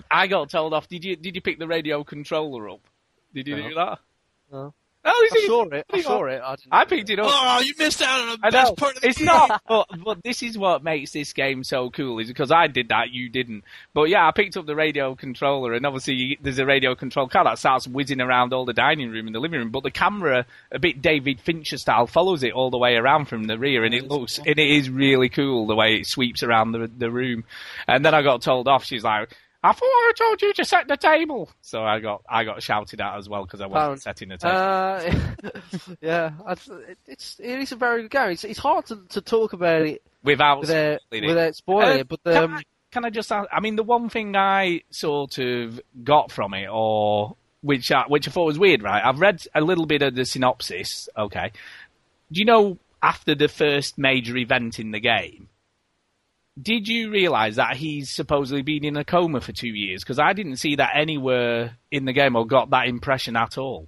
I 0.10 0.28
got 0.28 0.50
told 0.50 0.74
off. 0.74 0.88
Did 0.88 1.06
you 1.06 1.16
did 1.16 1.36
you 1.36 1.42
pick 1.42 1.60
the 1.60 1.68
radio 1.68 2.04
controller 2.04 2.70
up? 2.70 2.82
Did 3.34 3.48
you 3.48 3.56
No. 3.58 3.70
do 3.70 3.76
that? 3.76 4.00
No. 4.52 4.74
Oh, 5.04 5.24
is 5.26 5.32
I 5.34 5.38
it? 5.38 5.48
saw 5.48 5.64
it. 5.70 5.86
I 5.92 6.02
saw 6.02 6.26
it. 6.26 6.42
I, 6.44 6.56
didn't 6.56 6.68
I 6.72 6.86
picked 6.86 7.10
it 7.10 7.20
up. 7.20 7.26
Oh, 7.30 7.60
you 7.62 7.74
missed 7.80 8.02
out 8.04 8.20
on 8.22 8.28
the 8.40 8.46
I 8.48 8.50
best 8.52 8.72
know. 8.72 8.76
part 8.76 8.96
of 8.98 9.02
the 9.02 9.08
It's 9.10 9.18
game. 9.18 9.26
not, 9.26 9.62
but, 9.68 9.88
but 10.04 10.24
this 10.24 10.44
is 10.44 10.58
what 10.58 10.84
makes 10.84 11.12
this 11.12 11.34
game 11.34 11.64
so 11.64 11.90
cool 11.90 12.20
is 12.20 12.28
because 12.28 12.52
I 12.52 12.68
did 12.68 12.90
that, 12.90 13.10
you 13.12 13.28
didn't. 13.30 13.64
But 13.96 14.10
yeah, 14.10 14.28
I 14.28 14.32
picked 14.32 14.58
up 14.58 14.68
the 14.68 14.76
radio 14.76 15.16
controller, 15.16 15.74
and 15.74 15.86
obviously 15.88 16.38
there's 16.42 16.60
a 16.60 16.66
radio 16.68 16.94
control 16.94 17.28
car 17.28 17.44
that 17.46 17.58
starts 17.58 17.88
whizzing 17.88 18.22
around 18.22 18.54
all 18.54 18.66
the 18.66 18.74
dining 18.74 19.10
room 19.10 19.26
and 19.26 19.34
the 19.36 19.40
living 19.40 19.60
room. 19.60 19.72
But 19.72 19.82
the 19.84 19.92
camera, 19.92 20.46
a 20.72 20.78
bit 20.78 21.02
David 21.02 21.42
Fincher 21.42 21.78
style, 21.78 22.06
follows 22.06 22.44
it 22.44 22.54
all 22.54 22.70
the 22.70 22.78
way 22.78 22.96
around 22.96 23.26
from 23.26 23.46
the 23.46 23.58
rear, 23.58 23.84
and 23.84 23.96
it 23.96 24.08
looks, 24.08 24.38
and 24.38 24.60
it 24.60 24.60
is 24.60 24.90
really 24.90 25.30
cool 25.30 25.66
the 25.66 25.76
way 25.76 25.96
it 25.96 26.06
sweeps 26.08 26.44
around 26.44 26.74
the 26.74 26.92
the 26.96 27.10
room. 27.10 27.44
And 27.88 28.06
then 28.06 28.14
I 28.14 28.22
got 28.22 28.42
told 28.44 28.68
off. 28.68 28.84
She's 28.86 29.04
like. 29.04 29.36
I 29.64 29.74
thought 29.74 29.86
I 29.86 30.12
told 30.18 30.42
you 30.42 30.54
to 30.54 30.66
set 30.66 30.88
the 30.88 30.98
table. 30.98 31.50
So 31.62 31.84
I 31.84 32.00
got 32.00 32.24
I 32.28 32.44
got 32.44 32.64
shouted 32.64 33.00
at 33.00 33.18
as 33.18 33.30
well 33.30 33.44
because 33.44 33.62
I 33.62 33.68
wasn't 33.68 33.90
Pound. 33.90 34.02
setting 34.02 34.30
the 34.30 34.38
table. 34.38 34.56
Uh, 34.58 35.94
yeah, 36.02 36.32
it's 37.08 37.40
it 37.40 37.60
is 37.60 37.72
a 37.72 37.76
very 37.76 38.02
good 38.04 38.12
game. 38.12 38.32
It's, 38.32 38.44
it's 38.44 38.58
hard 38.60 38.88
to, 38.88 39.04
to 39.10 39.22
talk 39.22 39.54
about 39.54 39.84
it 39.84 40.02
without 40.24 40.62
without, 40.62 41.02
spoiling 41.02 41.24
it. 41.24 41.28
without 41.28 41.56
spoiling 41.56 41.88
Uh, 41.90 42.00
it. 42.02 42.08
But 42.08 42.24
can, 42.24 42.44
um, 42.44 42.54
I, 42.56 42.62
can 42.92 43.06
I 43.06 43.10
just 43.12 43.32
ask? 43.32 43.48
I 43.54 43.60
mean, 43.60 43.76
the 43.76 43.84
one 43.84 44.10
thing 44.10 44.36
I 44.36 44.82
sort 44.90 45.38
of 45.38 45.80
got 46.04 46.32
from 46.32 46.56
it, 46.56 46.68
or 46.72 47.36
which 47.62 47.92
I, 47.92 48.06
which 48.08 48.28
I 48.28 48.32
thought 48.32 48.46
was 48.46 48.58
weird, 48.58 48.82
right? 48.82 49.04
I've 49.06 49.20
read 49.20 49.44
a 49.54 49.62
little 49.62 49.86
bit 49.86 50.02
of 50.02 50.16
the 50.16 50.26
synopsis. 50.26 51.08
Okay, 51.16 51.52
do 52.32 52.40
you 52.40 52.46
know 52.46 52.80
after 53.04 53.36
the 53.36 53.48
first 53.48 54.00
major 54.00 54.36
event 54.38 54.80
in 54.80 54.90
the 54.90 55.00
game? 55.00 55.50
Did 56.62 56.88
you 56.88 57.10
realise 57.10 57.56
that 57.56 57.78
he's 57.78 58.10
supposedly 58.10 58.62
been 58.62 58.84
in 58.86 58.98
a 58.98 59.04
coma 59.06 59.42
for 59.42 59.52
two 59.52 59.70
years? 59.70 60.04
Because 60.04 60.20
I 60.20 60.34
didn't 60.34 60.58
see 60.58 60.76
that 60.76 60.92
anywhere 60.96 61.78
in 61.90 62.06
the 62.06 62.14
game 62.14 62.36
or 62.36 62.46
got 62.46 62.70
that 62.72 62.88
impression 62.88 63.36
at 63.36 63.58
all. 63.58 63.88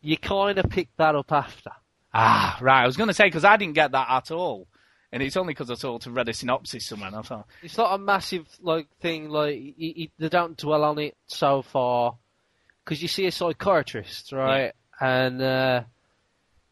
you 0.00 0.16
kind 0.16 0.58
of 0.58 0.70
picked 0.70 0.96
that 0.98 1.14
up 1.14 1.32
after. 1.32 1.70
Ah, 2.14 2.56
right. 2.60 2.82
I 2.82 2.86
was 2.86 2.96
going 2.96 3.08
to 3.08 3.14
say 3.14 3.26
because 3.26 3.44
I 3.44 3.56
didn't 3.56 3.74
get 3.74 3.92
that 3.92 4.06
at 4.08 4.30
all, 4.30 4.66
and 5.12 5.22
it's 5.22 5.36
only 5.36 5.52
because 5.52 5.70
I 5.70 5.74
sort 5.74 6.06
of 6.06 6.14
read 6.14 6.28
a 6.28 6.32
synopsis 6.32 6.86
somewhere. 6.86 7.10
I 7.14 7.22
thought, 7.22 7.46
It's 7.62 7.76
not 7.76 7.94
a 7.94 7.98
massive 7.98 8.46
like 8.62 8.88
thing. 9.00 9.28
Like 9.28 9.74
they 9.76 10.28
don't 10.28 10.56
dwell 10.56 10.84
on 10.84 10.98
it 10.98 11.16
so 11.26 11.62
far 11.62 12.16
because 12.84 13.02
you 13.02 13.08
see 13.08 13.26
a 13.26 13.30
psychiatrist, 13.32 14.32
right? 14.32 14.72
And 15.00 15.42
uh, 15.42 15.82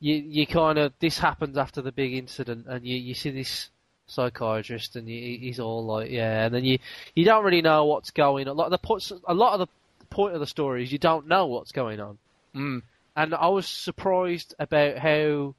you 0.01 0.15
you 0.15 0.47
kind 0.47 0.79
of 0.79 0.95
this 1.01 1.19
happens 1.19 1.59
after 1.59 1.83
the 1.83 1.93
big 1.93 2.15
incident, 2.15 2.67
and 2.69 2.85
you 2.87 2.97
you 2.97 3.15
see 3.15 3.31
this 3.31 3.69
psychiatrist, 4.07 4.97
and 4.97 5.09
you, 5.09 5.39
he's 5.39 5.61
all 5.61 5.85
like, 5.85 6.11
yeah, 6.11 6.45
and 6.45 6.55
then 6.55 6.65
you 6.65 6.79
you 7.15 7.25
don't 7.25 7.45
really 7.45 7.63
know 7.63 7.85
what's 7.85 8.11
going 8.11 8.49
on. 8.49 8.53
A 8.53 8.59
lot 8.59 8.67
of 8.67 8.71
the 8.71 8.79
points, 8.79 9.13
a 9.27 9.35
lot 9.35 9.55
of 9.55 9.61
the 9.61 9.69
point 10.11 10.35
of 10.35 10.41
the 10.41 10.47
story 10.47 10.83
is 10.83 10.93
you 10.93 10.99
don't 10.99 11.27
know 11.27 11.47
what's 11.47 11.73
going 11.73 12.01
on. 12.01 12.19
mm, 12.55 12.83
and 13.17 13.35
I 13.35 13.49
was 13.49 13.67
surprised 13.67 14.55
about 14.59 14.99
how 14.99 15.55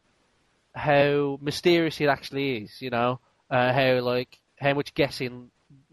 how 0.74 1.40
mysterious 1.42 2.00
it 2.00 2.08
actually 2.08 2.58
is. 2.58 2.82
You 2.82 2.90
know, 2.90 3.20
uh, 3.50 3.74
how 3.74 4.00
like 4.00 4.40
how 4.60 4.74
much 4.74 4.94
guessing 4.94 5.50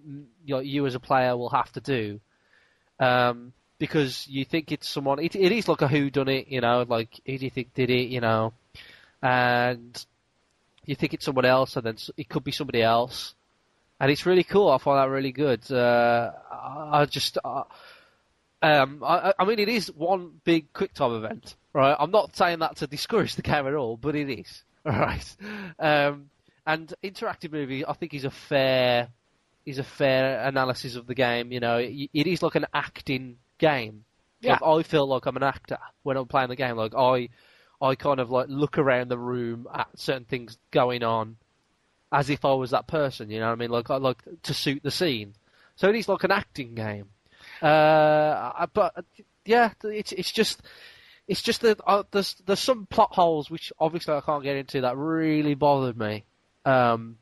mm, 0.07 0.25
you, 0.45 0.55
know, 0.55 0.61
you 0.61 0.87
as 0.87 0.95
a 0.95 1.01
player 1.01 1.37
will 1.37 1.51
have 1.51 1.73
to 1.73 1.81
do, 1.81 2.21
um, 3.01 3.53
because 3.79 4.27
you 4.29 4.45
think 4.45 4.73
it's 4.73 4.89
someone. 4.89 5.19
It, 5.19 5.35
it 5.37 5.53
is 5.53 5.69
like 5.69 5.83
a 5.83 5.89
who 5.89 6.11
done 6.11 6.29
it. 6.29 6.49
You 6.49 6.61
know, 6.61 6.85
like 6.89 7.21
who 7.27 7.39
do 7.39 7.45
you 7.45 7.51
think 7.51 7.75
did 7.75 7.91
it? 7.91 8.09
You 8.09 8.21
know, 8.21 8.53
and 9.23 10.05
you 10.87 10.95
think 10.95 11.15
it's 11.15 11.25
someone 11.25 11.45
else, 11.45 11.77
and 11.77 11.87
then 11.87 11.97
it 12.17 12.29
could 12.29 12.45
be 12.45 12.53
somebody 12.53 12.83
else. 12.83 13.35
And 14.01 14.11
it's 14.11 14.27
really 14.27 14.45
cool. 14.45 14.71
I 14.71 14.79
find 14.79 14.99
that 14.99 15.11
really 15.11 15.33
good. 15.33 15.71
Uh, 15.71 16.33
I, 16.53 17.07
just, 17.07 17.39
uh, 17.45 17.63
um, 18.61 19.03
I, 19.05 19.33
I 19.39 19.45
mean, 19.45 19.59
it 19.59 19.69
is 19.69 19.89
one 19.93 20.41
big 20.45 20.73
quick 20.73 20.95
time 20.95 21.13
event, 21.15 21.55
right? 21.73 21.97
I'm 21.99 22.11
not 22.11 22.37
saying 22.37 22.59
that 22.59 22.77
to 22.77 22.87
discourage 22.87 23.37
the 23.37 23.43
game 23.43 23.67
at 23.67 23.75
all, 23.75 23.97
but 23.97 24.17
it 24.17 24.29
is, 24.29 24.65
right? 24.85 25.37
Um, 25.79 26.31
and 26.67 26.93
interactive 27.03 27.53
movie, 27.53 27.87
I 27.87 27.93
think, 27.93 28.15
is 28.15 28.25
a 28.25 28.31
fair, 28.31 29.09
is 29.65 29.79
a 29.79 29.85
fair 29.85 30.47
analysis 30.47 30.97
of 30.97 31.07
the 31.07 31.15
game. 31.15 31.53
You 31.53 31.61
know, 31.61 31.79
it, 31.79 32.11
it 32.13 32.27
is 32.27 32.43
like 32.43 32.57
an 32.57 32.67
acting 32.75 33.37
game. 33.59 34.05
Yeah. 34.41 34.59
Like, 34.61 34.63
I 34.63 34.83
feel 34.83 35.07
like 35.07 35.27
I'm 35.27 35.37
an 35.37 35.43
actor 35.43 35.79
when 36.03 36.17
I'm 36.17 36.27
playing 36.27 36.49
the 36.49 36.57
game. 36.57 36.77
Like 36.77 36.95
I, 36.95 37.29
I 37.85 37.95
kind 37.95 38.21
of 38.21 38.31
like 38.31 38.47
look 38.49 38.79
around 38.79 39.09
the 39.09 39.19
room 39.19 39.67
at 39.73 39.89
certain 39.97 40.25
things 40.25 40.57
going 40.71 41.03
on, 41.03 41.37
as 42.11 42.31
if 42.31 42.45
I 42.45 42.55
was 42.55 42.71
that 42.71 42.87
person. 42.87 43.31
You 43.31 43.41
know 43.41 43.47
what 43.47 43.53
I 43.53 43.57
mean? 43.57 43.71
Like 43.71 43.91
I 43.91 43.97
like 43.97 44.23
to 44.45 44.55
suit 44.55 44.83
the 44.83 44.91
scene. 44.91 45.35
So 45.77 45.89
it 45.89 45.97
is 45.97 46.09
like 46.09 46.25
an 46.25 46.31
acting 46.31 46.75
game. 46.75 47.07
Uh, 47.61 48.67
but 48.73 49.05
yeah, 49.45 49.73
it's 49.83 50.13
it's 50.13 50.33
just 50.33 50.63
it's 51.29 51.43
just 51.43 51.61
that 51.63 51.81
uh, 51.87 52.05
there's 52.11 52.35
there's 52.47 52.61
some 52.61 52.87
plot 52.87 53.11
holes 53.13 53.51
which 53.51 53.73
obviously 53.79 54.15
I 54.15 54.21
can't 54.21 54.43
get 54.43 54.57
into 54.57 54.83
that 54.83 54.97
really 54.97 55.55
bothered 55.55 55.99
me. 55.99 56.25
Um, 56.65 57.19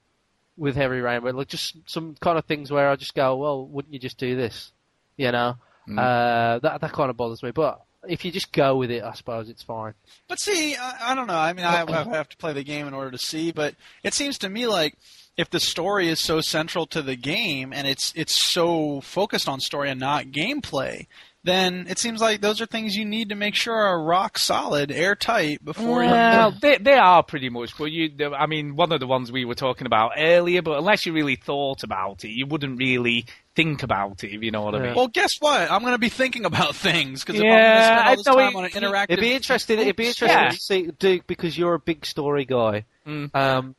with 0.57 0.77
Heavy 0.77 1.01
Rain, 1.01 1.22
but 1.22 1.35
like 1.35 1.48
just 1.48 1.77
some 1.87 2.14
kind 2.20 2.38
of 2.38 2.44
things 2.44 2.70
where 2.70 2.88
I 2.88 2.96
just 2.96 3.14
go, 3.14 3.37
well, 3.37 3.66
wouldn't 3.66 3.92
you 3.92 3.98
just 3.98 4.18
do 4.18 4.37
this? 4.37 4.70
You 5.16 5.33
know, 5.33 5.57
uh, 5.98 6.59
that 6.59 6.81
that 6.81 6.92
kind 6.92 7.11
of 7.11 7.16
bothers 7.16 7.42
me. 7.42 7.51
But 7.51 7.83
if 8.08 8.24
you 8.24 8.32
just 8.32 8.52
go 8.52 8.76
with 8.76 8.90
it, 8.90 9.02
I 9.02 9.12
suppose 9.14 9.48
it's 9.48 9.62
fine. 9.62 9.94
But 10.28 10.40
see, 10.40 10.76
I, 10.76 11.12
I 11.12 11.14
don't 11.14 11.26
know. 11.26 11.34
I 11.34 11.52
mean, 11.52 11.64
I, 11.64 11.84
I 11.86 12.04
have 12.16 12.28
to 12.30 12.36
play 12.36 12.52
the 12.52 12.64
game 12.64 12.86
in 12.86 12.94
order 12.94 13.10
to 13.10 13.18
see. 13.18 13.52
But 13.52 13.74
it 14.02 14.14
seems 14.14 14.38
to 14.38 14.48
me 14.48 14.66
like 14.66 14.96
if 15.36 15.50
the 15.50 15.60
story 15.60 16.08
is 16.08 16.20
so 16.20 16.40
central 16.40 16.86
to 16.86 17.02
the 17.02 17.16
game 17.16 17.72
and 17.72 17.86
it's 17.86 18.12
it's 18.16 18.52
so 18.52 19.00
focused 19.00 19.48
on 19.48 19.60
story 19.60 19.90
and 19.90 20.00
not 20.00 20.26
gameplay, 20.26 21.06
then 21.44 21.87
it 21.88 21.98
seems 21.98 22.20
like 22.20 22.40
those 22.40 22.61
are 22.61 22.66
things 22.66 22.94
you 22.94 23.05
need 23.05 23.31
to 23.31 23.35
make 23.35 23.55
sure 23.57 23.74
are 23.74 24.02
rock 24.02 24.38
solid, 24.38 24.92
airtight 24.92 25.64
before 25.64 25.98
Well, 25.98 26.52
you. 26.52 26.59
they 26.61 26.78
they 26.78 26.92
are 26.94 27.22
pretty 27.22 27.48
much. 27.48 27.76
But 27.76 27.87
you, 27.90 28.11
I 28.37 28.46
mean, 28.46 28.76
one 28.76 28.92
of 28.92 29.00
the 29.00 29.07
ones 29.09 29.33
we 29.33 29.44
were 29.44 29.55
talking 29.57 29.87
about 29.87 30.12
earlier. 30.16 30.62
But 30.62 30.78
unless 30.78 31.05
you 31.07 31.12
really 31.12 31.37
thought 31.37 31.83
about 31.83 32.24
it, 32.24 32.31
you 32.31 32.46
wouldn't 32.46 32.78
really 32.78 33.26
think 33.57 33.83
about 33.83 34.22
it. 34.24 34.33
If 34.33 34.42
you 34.42 34.50
know 34.50 34.62
what 34.62 34.74
I 34.76 34.81
mean. 34.81 34.94
Well, 34.94 35.09
guess 35.09 35.31
what? 35.40 35.70
I'm 35.70 35.81
going 35.83 35.94
to 35.94 35.98
be 35.98 36.09
thinking 36.09 36.44
about 36.44 36.76
things 36.76 37.24
because 37.24 37.40
if 37.40 37.44
Yeah, 37.44 37.52
I'm 37.52 38.05
going 38.07 38.16
to 38.18 38.22
spend 38.22 38.37
all 38.37 38.37
this 38.38 38.55
time 38.55 38.64
it- 38.64 38.76
on 38.78 38.85
an 38.87 38.92
interactive, 38.92 39.07
It'd 39.11 39.20
be 39.22 39.33
interesting. 39.33 39.78
It'd 39.81 39.96
be 39.96 40.07
interesting 40.07 40.28
Yeah. 40.28 40.48
to 40.50 40.57
see, 40.57 40.90
Duke, 40.98 41.26
because 41.26 41.59
you're 41.59 41.74
a 41.74 41.78
big 41.81 42.07
story 42.07 42.44
guy. 42.44 42.85
Mm. 43.07 43.35
Um, 43.35 43.74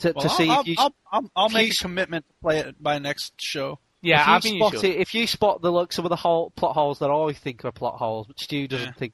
to, 0.00 0.12
Well, 0.14 0.22
to 0.24 0.28
see 0.28 0.50
I'll, 0.50 0.60
if 0.62 0.66
you 0.66 0.74
I'll, 0.76 0.94
I'll, 1.12 1.30
I'll 1.36 1.48
make 1.48 1.72
a 1.72 1.76
commitment 1.76 2.26
to 2.26 2.34
play 2.42 2.58
it 2.58 2.82
by 2.82 2.98
next 2.98 3.32
show. 3.40 3.78
Yeah, 4.06 4.22
if 4.22 4.28
I 4.28 4.34
you 4.36 4.40
think 4.40 4.56
spot 4.58 4.72
you 4.74 4.78
should. 4.80 4.90
it, 4.90 4.96
if 5.00 5.14
you 5.14 5.26
spot 5.26 5.62
the 5.62 5.70
like 5.72 5.92
some 5.92 6.04
of 6.04 6.10
the 6.10 6.16
whole 6.16 6.50
plot 6.50 6.74
holes 6.74 6.98
that 7.00 7.10
I 7.10 7.32
think 7.32 7.64
are 7.64 7.72
plot 7.72 7.96
holes, 7.96 8.26
but 8.26 8.38
Stu 8.40 8.66
doesn't 8.68 8.86
Yeah. 8.88 8.92
think. 8.92 9.12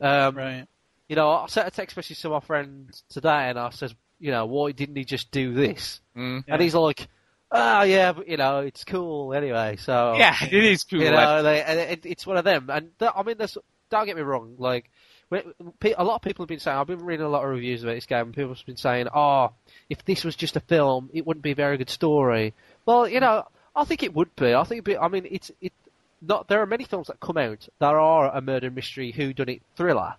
Um, 0.00 0.36
Right. 0.36 0.66
You 1.08 1.16
know, 1.16 1.30
I 1.30 1.46
sent 1.46 1.66
a 1.66 1.70
text 1.70 1.96
message 1.96 2.20
to 2.20 2.28
my 2.28 2.40
friend 2.40 2.90
today, 3.08 3.48
and 3.48 3.58
I 3.58 3.70
says, 3.70 3.94
you 4.20 4.30
know, 4.30 4.44
why 4.46 4.72
didn't 4.72 4.96
he 4.96 5.04
just 5.04 5.30
do 5.30 5.54
this? 5.54 6.00
Mm. 6.16 6.44
And 6.46 6.60
he's 6.62 6.74
like, 6.74 7.08
ah, 7.50 7.82
yeah, 7.84 8.12
but 8.12 8.28
you 8.28 8.36
know, 8.36 8.60
it's 8.60 8.84
cool 8.84 9.32
anyway. 9.32 9.76
So 9.76 10.16
Yeah, 10.18 10.36
it 10.42 10.52
is 10.52 10.84
cool. 10.90 11.00
you 11.00 11.10
know, 11.10 11.42
they, 11.42 11.62
and 11.62 11.78
it, 11.80 12.04
it's 12.04 12.26
one 12.26 12.36
of 12.36 12.44
them. 12.44 12.68
And 12.70 12.90
th- 12.98 13.12
I 13.16 13.22
mean, 13.22 13.38
there's, 13.38 13.56
don't 13.90 14.04
get 14.06 14.16
me 14.16 14.22
wrong, 14.22 14.56
like 14.58 14.90
a 15.30 16.04
lot 16.04 16.16
of 16.16 16.22
people 16.22 16.42
have 16.42 16.48
been 16.48 16.58
saying, 16.60 16.76
I've 16.76 16.86
been 16.86 17.04
reading 17.04 17.24
a 17.26 17.28
lot 17.28 17.44
of 17.44 17.50
reviews 17.50 17.82
about 17.82 17.94
this 17.94 18.06
game, 18.06 18.26
and 18.26 18.34
people 18.34 18.54
have 18.54 18.66
been 18.66 18.76
saying, 18.76 19.08
oh, 19.14 19.52
if 19.88 20.04
this 20.04 20.24
was 20.24 20.36
just 20.36 20.56
a 20.56 20.60
film, 20.60 21.10
it 21.12 21.26
wouldn't 21.26 21.42
be 21.42 21.50
a 21.52 21.54
very 21.54 21.76
good 21.78 21.90
story. 21.90 22.54
Well, 22.86 23.08
you 23.08 23.20
know, 23.20 23.44
I 23.80 23.84
think 23.84 24.02
it 24.02 24.14
would 24.14 24.34
be. 24.36 24.54
I 24.54 24.64
think 24.64 24.84
be. 24.84 24.96
I 24.96 25.08
mean, 25.08 25.26
it's 25.30 25.50
it. 25.60 25.72
Not 26.20 26.48
there 26.48 26.60
are 26.60 26.66
many 26.66 26.82
films 26.84 27.06
that 27.06 27.20
come 27.20 27.36
out 27.36 27.68
that 27.78 27.94
are 27.94 28.34
a 28.36 28.40
murder 28.40 28.70
mystery 28.72 29.12
whodunit 29.12 29.60
thriller 29.76 30.14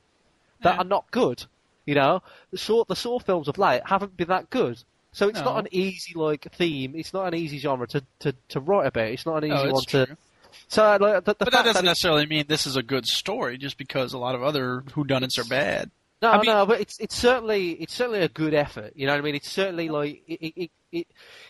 that 0.62 0.76
Yeah. 0.76 0.82
are 0.82 0.86
not 0.86 1.12
good. 1.12 1.43
You 1.86 1.95
know, 1.95 2.22
the 2.52 2.58
Saw 2.58 2.86
the 2.86 2.95
Saw 2.95 3.19
films 3.19 3.48
of 3.50 3.58
late 3.58 3.82
haven't 3.86 4.15
been 4.15 4.30
that 4.30 4.50
good. 4.50 4.82
So 5.12 5.28
it's 5.28 5.39
No. 5.39 5.45
not 5.45 5.60
an 5.60 5.67
easy 5.72 6.13
like 6.15 6.48
theme. 6.54 6.93
It's 6.95 7.13
not 7.13 7.26
an 7.28 7.36
easy 7.36 7.58
genre 7.58 7.88
to, 7.88 8.04
to, 8.19 8.34
to 8.50 8.60
write 8.62 8.88
about. 8.88 9.08
It's 9.08 9.26
not 9.26 9.43
an 9.43 9.52
oh, 9.52 9.56
easy 9.56 9.67
Oh, 9.67 9.72
one 9.74 9.84
it's 9.84 9.91
to. 9.91 10.17
So 10.69 10.84
like, 10.98 11.26
the, 11.26 11.34
the 11.34 11.36
But 11.45 11.52
that 11.52 11.65
doesn't 11.65 11.74
that 11.74 11.89
necessarily 11.89 12.26
mean 12.28 12.45
this 12.48 12.65
is 12.65 12.76
a 12.78 12.84
good 12.84 13.06
story, 13.06 13.58
just 13.58 13.78
because 13.78 14.13
a 14.13 14.17
lot 14.19 14.36
of 14.36 14.43
other 14.43 14.82
whodunits 14.89 15.38
are 15.38 15.43
bad. 15.50 15.91
No, 16.22 16.32
I 16.32 16.38
mean- 16.38 16.45
no, 16.45 16.65
but 16.65 16.80
it's 16.80 16.98
it's 17.00 17.15
certainly 17.15 17.72
it's 17.72 17.93
certainly 17.93 18.22
a 18.22 18.30
good 18.30 18.54
effort. 18.54 18.93
You 18.95 19.08
know 19.08 19.13
what 19.13 19.19
I 19.19 19.24
mean? 19.24 19.36
It's 19.36 19.50
certainly 19.52 19.89
like 19.89 20.22
it, 20.28 20.54
it, 20.56 20.72
it, 20.91 20.97
it 21.02 21.08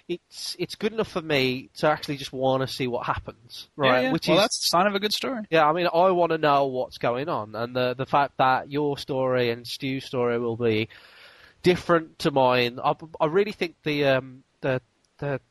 it's 0.07 0.55
it's 0.59 0.75
good 0.75 0.93
enough 0.93 1.09
for 1.09 1.21
me 1.21 1.69
to 1.77 1.87
actually 1.87 2.17
just 2.17 2.33
want 2.33 2.61
to 2.61 2.67
see 2.67 2.87
what 2.87 3.05
happens, 3.05 3.69
right? 3.75 3.93
Yeah, 3.93 4.01
yeah. 4.01 4.11
Which 4.11 4.27
well, 4.27 4.37
is 4.37 4.43
that's 4.43 4.65
a 4.65 4.69
sign 4.69 4.87
of 4.87 4.95
a 4.95 4.99
good 4.99 5.13
story. 5.13 5.43
yeah. 5.49 5.67
I 5.67 5.73
mean, 5.73 5.87
I 5.93 6.11
want 6.11 6.31
to 6.31 6.37
know 6.37 6.65
what's 6.67 6.97
going 6.97 7.29
on, 7.29 7.55
and 7.55 7.75
the 7.75 7.93
the 7.95 8.05
fact 8.05 8.33
that 8.37 8.71
your 8.71 8.97
story 8.97 9.49
and 9.51 9.65
Stu's 9.67 10.05
story 10.05 10.39
will 10.39 10.57
be 10.57 10.89
different 11.63 12.19
to 12.19 12.31
mine. 12.31 12.79
I, 12.83 12.95
I 13.19 13.25
really 13.25 13.51
think 13.51 13.75
the 13.83 14.05
um 14.05 14.43
the 14.61 14.81
the 15.19 15.41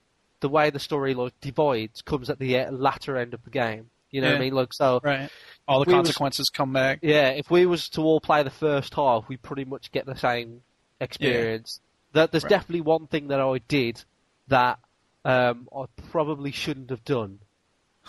the 0.40 0.48
way 0.48 0.70
the 0.70 0.78
story 0.78 1.14
like 1.14 1.38
divides 1.40 2.02
comes 2.02 2.30
at 2.30 2.38
the 2.38 2.66
latter 2.70 3.16
end 3.16 3.34
of 3.34 3.42
the 3.44 3.50
game. 3.50 3.90
You 4.10 4.22
know 4.22 4.28
what 4.28 4.36
I 4.36 4.40
mean? 4.40 4.54
Like 4.54 4.72
so. 4.72 5.00
Right. 5.02 5.28
All 5.66 5.84
the 5.84 5.90
We 5.90 5.94
was- 5.94 6.06
consequences 6.06 6.48
come 6.48 6.72
back. 6.72 7.00
Yeah, 7.02 7.28
if 7.28 7.50
we 7.50 7.66
was 7.66 7.90
to 7.90 8.00
all 8.00 8.20
play 8.20 8.42
the 8.42 8.50
first 8.50 8.94
half, 8.94 9.28
we 9.28 9.36
pretty 9.36 9.66
much 9.66 9.92
get 9.92 10.06
the 10.06 10.16
same 10.16 10.62
experience. 11.00 11.80
That 12.12 12.32
there's 12.32 12.44
Right. 12.44 12.50
definitely 12.50 12.80
one 12.82 13.06
thing 13.06 13.28
that 13.28 13.40
I 13.40 13.58
did 13.68 14.02
that 14.48 14.78
um, 15.24 15.68
I 15.76 15.84
probably 16.10 16.52
shouldn't 16.52 16.90
have 16.90 17.04
done. 17.04 17.40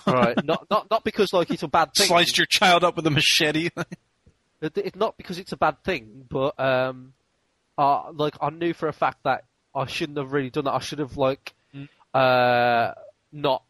Right, 0.07 0.41
not 0.45 0.67
not 0.69 0.89
not 0.89 1.03
because 1.03 1.33
like 1.33 1.51
it's 1.51 1.63
a 1.63 1.67
bad 1.67 1.93
thing. 1.93 2.07
Sliced 2.07 2.37
your 2.37 2.45
child 2.47 2.83
up 2.83 2.95
with 2.95 3.05
a 3.07 3.11
machete. 3.11 3.69
It- 4.61 4.77
It's 4.77 4.95
not 4.97 5.15
because 5.17 5.39
it's 5.39 5.53
a 5.53 5.57
bad 5.57 5.81
thing, 5.85 6.25
but 6.29 6.59
um, 6.59 7.13
uh, 7.77 8.11
like 8.11 8.35
I 8.41 8.49
knew 8.49 8.73
for 8.73 8.89
a 8.89 8.93
fact 8.93 9.19
that 9.23 9.45
I 9.73 9.85
shouldn't 9.85 10.17
have 10.17 10.33
really 10.33 10.49
done 10.49 10.65
that. 10.65 10.73
I 10.73 10.79
should 10.79 10.99
have 10.99 11.15
like 11.17 11.53
uh 12.13 12.91
not. 13.31 13.63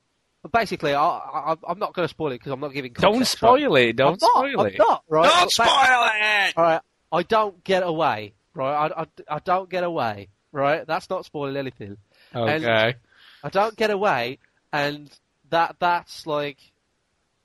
Basically, 0.54 0.94
I, 0.94 1.06
I 1.08 1.56
I'm 1.68 1.78
not 1.80 1.94
going 1.94 2.08
to 2.08 2.10
spoil 2.10 2.32
it 2.32 2.36
because 2.40 2.54
I'm 2.54 2.60
not 2.62 2.74
giving. 2.74 2.94
Don't 2.94 3.26
spoil 3.28 3.72
right? 3.74 3.90
it. 3.90 3.98
Don't 3.98 4.14
I'm 4.14 4.18
not, 4.22 4.32
spoil 4.32 4.60
I'm 4.62 4.68
it. 4.68 4.78
not, 4.80 5.04
right? 5.10 5.26
Don't 5.30 5.46
Ba- 5.46 5.50
spoil 5.52 6.10
it. 6.16 6.54
All 6.58 6.64
right, 6.64 6.82
I 7.12 7.24
don't 7.24 7.64
get 7.64 7.84
away. 7.84 8.34
Right, 8.54 8.92
I, 8.92 9.02
I, 9.02 9.36
I 9.36 9.40
don't 9.40 9.70
get 9.70 9.84
away. 9.84 10.30
Right, 10.52 10.86
that's 10.86 11.10
not 11.10 11.26
spoiling 11.26 11.58
anything. 11.58 11.98
And 12.34 12.66
Okay. 12.66 12.96
I 13.44 13.50
don't 13.50 13.76
get 13.76 13.92
away, 13.92 14.40
and 14.74 15.10
that 15.50 15.76
that's 15.80 16.26
like. 16.28 16.58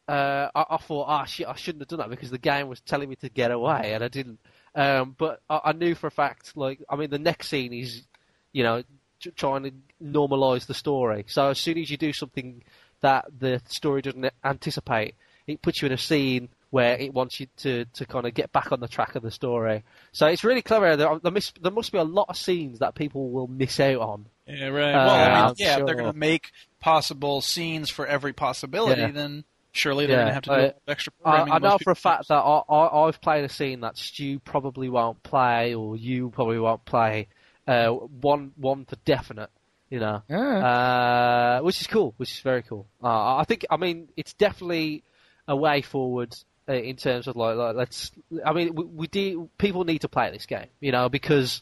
Uh, 0.06 0.50
I, 0.54 0.64
I 0.70 0.76
thought, 0.76 1.06
ah, 1.08 1.24
shit, 1.24 1.46
I 1.48 1.54
shouldn't 1.54 1.80
have 1.80 1.88
done 1.88 2.00
that 2.00 2.10
because 2.10 2.30
the 2.30 2.36
game 2.38 2.68
was 2.68 2.80
telling 2.80 3.08
me 3.08 3.16
to 3.16 3.30
get 3.30 3.50
away, 3.50 3.94
and 3.94 4.04
I 4.04 4.08
didn't. 4.08 4.38
Um, 4.74 5.14
but 5.16 5.40
I, 5.48 5.60
I 5.66 5.72
knew 5.72 5.94
for 5.94 6.08
a 6.08 6.10
fact, 6.10 6.56
like, 6.56 6.80
I 6.90 6.96
mean, 6.96 7.08
the 7.08 7.18
next 7.18 7.48
scene 7.48 7.72
is, 7.72 8.02
you 8.52 8.64
know, 8.64 8.82
t- 9.20 9.30
trying 9.30 9.62
to 9.62 9.72
normalise 10.02 10.66
the 10.66 10.74
story. 10.74 11.24
So 11.28 11.48
as 11.48 11.58
soon 11.58 11.78
as 11.78 11.90
you 11.90 11.96
do 11.96 12.12
something 12.12 12.62
that 13.00 13.24
the 13.38 13.62
story 13.68 14.02
doesn't 14.02 14.30
anticipate, 14.44 15.14
it 15.46 15.62
puts 15.62 15.80
you 15.80 15.86
in 15.86 15.92
a 15.92 15.98
scene 15.98 16.50
where 16.74 16.96
it 16.98 17.14
wants 17.14 17.38
you 17.38 17.46
to, 17.58 17.84
to 17.84 18.04
kind 18.04 18.26
of 18.26 18.34
get 18.34 18.50
back 18.50 18.72
on 18.72 18.80
the 18.80 18.88
track 18.88 19.14
of 19.14 19.22
the 19.22 19.30
story. 19.30 19.84
So 20.10 20.26
it's 20.26 20.42
really 20.42 20.60
clever. 20.60 20.96
There, 20.96 21.20
there, 21.20 21.30
must, 21.30 21.62
there 21.62 21.70
must 21.70 21.92
be 21.92 21.98
a 21.98 22.02
lot 22.02 22.26
of 22.30 22.36
scenes 22.36 22.80
that 22.80 22.96
people 22.96 23.30
will 23.30 23.46
miss 23.46 23.78
out 23.78 24.00
on. 24.00 24.26
Yeah, 24.48 24.66
right. 24.70 24.92
Uh, 24.92 25.06
well, 25.06 25.14
I 25.14 25.28
mean, 25.28 25.50
I'm 25.50 25.54
yeah, 25.56 25.78
if 25.78 25.86
they're 25.86 25.94
going 25.94 26.12
to 26.12 26.18
make 26.18 26.50
possible 26.80 27.42
scenes 27.42 27.90
for 27.90 28.04
every 28.08 28.32
possibility, 28.32 29.02
Yeah. 29.02 29.12
then 29.12 29.44
surely 29.70 30.06
they're 30.06 30.16
going 30.16 30.26
to 30.26 30.34
have 30.34 30.42
to 30.42 30.50
do 30.50 30.54
I- 30.54 30.58
a 30.58 30.62
little 30.62 30.80
extra 30.88 31.12
I, 31.12 31.22
programming. 31.22 31.52
I 31.52 31.58
than 31.60 31.70
know 31.70 31.78
for 31.80 31.90
a 31.92 31.96
fact 31.96 32.26
that 32.26 32.34
I, 32.34 32.62
I, 32.68 33.06
I've 33.06 33.20
played 33.20 33.44
a 33.44 33.48
scene 33.48 33.82
that 33.82 33.96
Stu 33.96 34.40
probably 34.40 34.88
won't 34.88 35.22
play, 35.22 35.74
or 35.76 35.94
you 35.94 36.30
probably 36.30 36.58
won't 36.58 36.84
play. 36.84 37.28
Uh, 37.68 37.90
one, 37.90 38.50
one 38.56 38.84
for 38.84 38.96
definite, 39.04 39.50
you 39.90 40.00
know, 40.00 40.22
uh, 40.28 41.60
which 41.60 41.80
is 41.80 41.86
cool, 41.86 42.14
which 42.16 42.32
is 42.32 42.40
very 42.40 42.64
cool. 42.64 42.88
Uh, 43.00 43.36
I 43.36 43.44
think, 43.44 43.64
I 43.70 43.76
mean, 43.76 44.08
it's 44.16 44.32
definitely 44.32 45.04
a 45.46 45.54
way 45.54 45.82
forward 45.82 46.34
uh, 46.34 46.36
in 46.68 46.96
terms 46.96 47.26
of 47.26 47.36
like, 47.36 47.56
like 47.56 47.74
let's. 47.76 48.10
I 48.44 48.52
mean, 48.52 48.74
we, 48.74 48.84
we 48.84 49.06
do. 49.06 49.48
People 49.58 49.84
need 49.84 50.00
to 50.00 50.08
play 50.08 50.30
this 50.30 50.46
game, 50.46 50.66
you 50.80 50.92
know, 50.92 51.08
because 51.08 51.60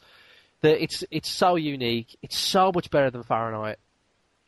the, 0.61 0.82
it's 0.82 1.05
it's 1.11 1.28
so 1.28 1.57
unique. 1.57 2.16
It's 2.22 2.38
so 2.38 2.72
much 2.72 2.90
better 2.90 3.11
than 3.11 3.22
Fahrenheit. 3.22 3.78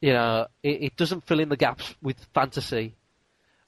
You 0.01 0.13
know, 0.13 0.47
it, 0.63 0.83
it 0.83 0.97
doesn't 0.97 1.27
fill 1.27 1.41
in 1.41 1.49
the 1.49 1.57
gaps 1.57 1.95
with 2.03 2.17
fantasy. 2.35 2.95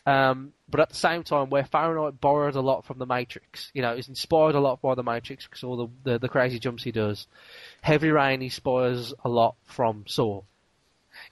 Um, 0.05 0.53
but 0.68 0.80
at 0.80 0.91
the 0.91 0.95
same 0.97 1.24
time, 1.24 1.51
where 1.51 1.64
Fahrenheit 1.64 2.20
borrowed 2.20 2.55
a 2.55 2.61
lot 2.61 2.84
from 2.84 2.99
the 2.99 3.07
Matrix, 3.07 3.70
you 3.74 3.82
know, 3.82 3.95
is 3.95 4.09
inspired 4.09 4.55
a 4.55 4.61
lot 4.61 4.80
by 4.80 4.95
the 4.95 5.03
Matrix 5.03 5.47
because 5.47 5.64
all 5.64 5.76
the, 5.76 5.89
the 6.12 6.18
the 6.20 6.28
crazy 6.28 6.59
jumps 6.61 6.84
he 6.84 6.93
does. 6.93 7.26
Heavy 7.82 8.11
Rain 8.11 8.43
inspires 8.43 9.12
a 9.24 9.28
lot 9.28 9.57
from 9.64 10.05
Saw. 10.07 10.43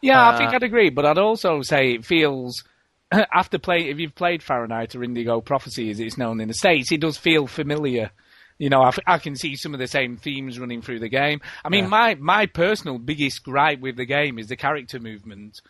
Yeah, 0.01 0.29
Uh, 0.29 0.33
I 0.33 0.39
think 0.39 0.55
I'd 0.55 0.63
agree, 0.63 0.91
but 0.91 1.05
I'd 1.05 1.19
also 1.19 1.63
say 1.63 1.93
it 1.93 2.05
feels 2.05 2.65
after 3.33 3.59
play 3.59 3.89
if 3.91 3.99
you've 3.99 4.15
played 4.15 4.43
Fahrenheit 4.43 4.95
or 4.95 5.05
Indigo 5.05 5.41
Prophecy 5.41 5.91
as 5.91 6.01
it's 6.01 6.19
known 6.19 6.41
in 6.41 6.49
the 6.49 6.55
states, 6.55 6.91
it 6.93 7.01
does 7.01 7.17
feel 7.17 7.47
familiar. 7.47 8.11
You 8.59 8.71
know, 8.71 8.83
I, 8.83 8.89
f- 8.89 8.99
I 9.07 9.19
can 9.19 9.35
see 9.35 9.57
some 9.57 9.75
of 9.75 9.81
the 9.81 9.89
same 9.89 10.17
themes 10.17 10.61
running 10.61 10.81
through 10.81 11.01
the 11.01 11.09
game. 11.09 11.41
I 11.65 11.69
mean, 11.69 11.85
Yeah. 11.85 11.91
my 11.91 12.15
my 12.17 12.47
personal 12.47 12.99
biggest 12.99 13.43
gripe 13.43 13.81
with 13.81 13.97
the 13.97 14.05
game 14.07 14.39
is 14.39 14.47
the 14.49 14.57
character 14.57 15.01
movement. 15.01 15.61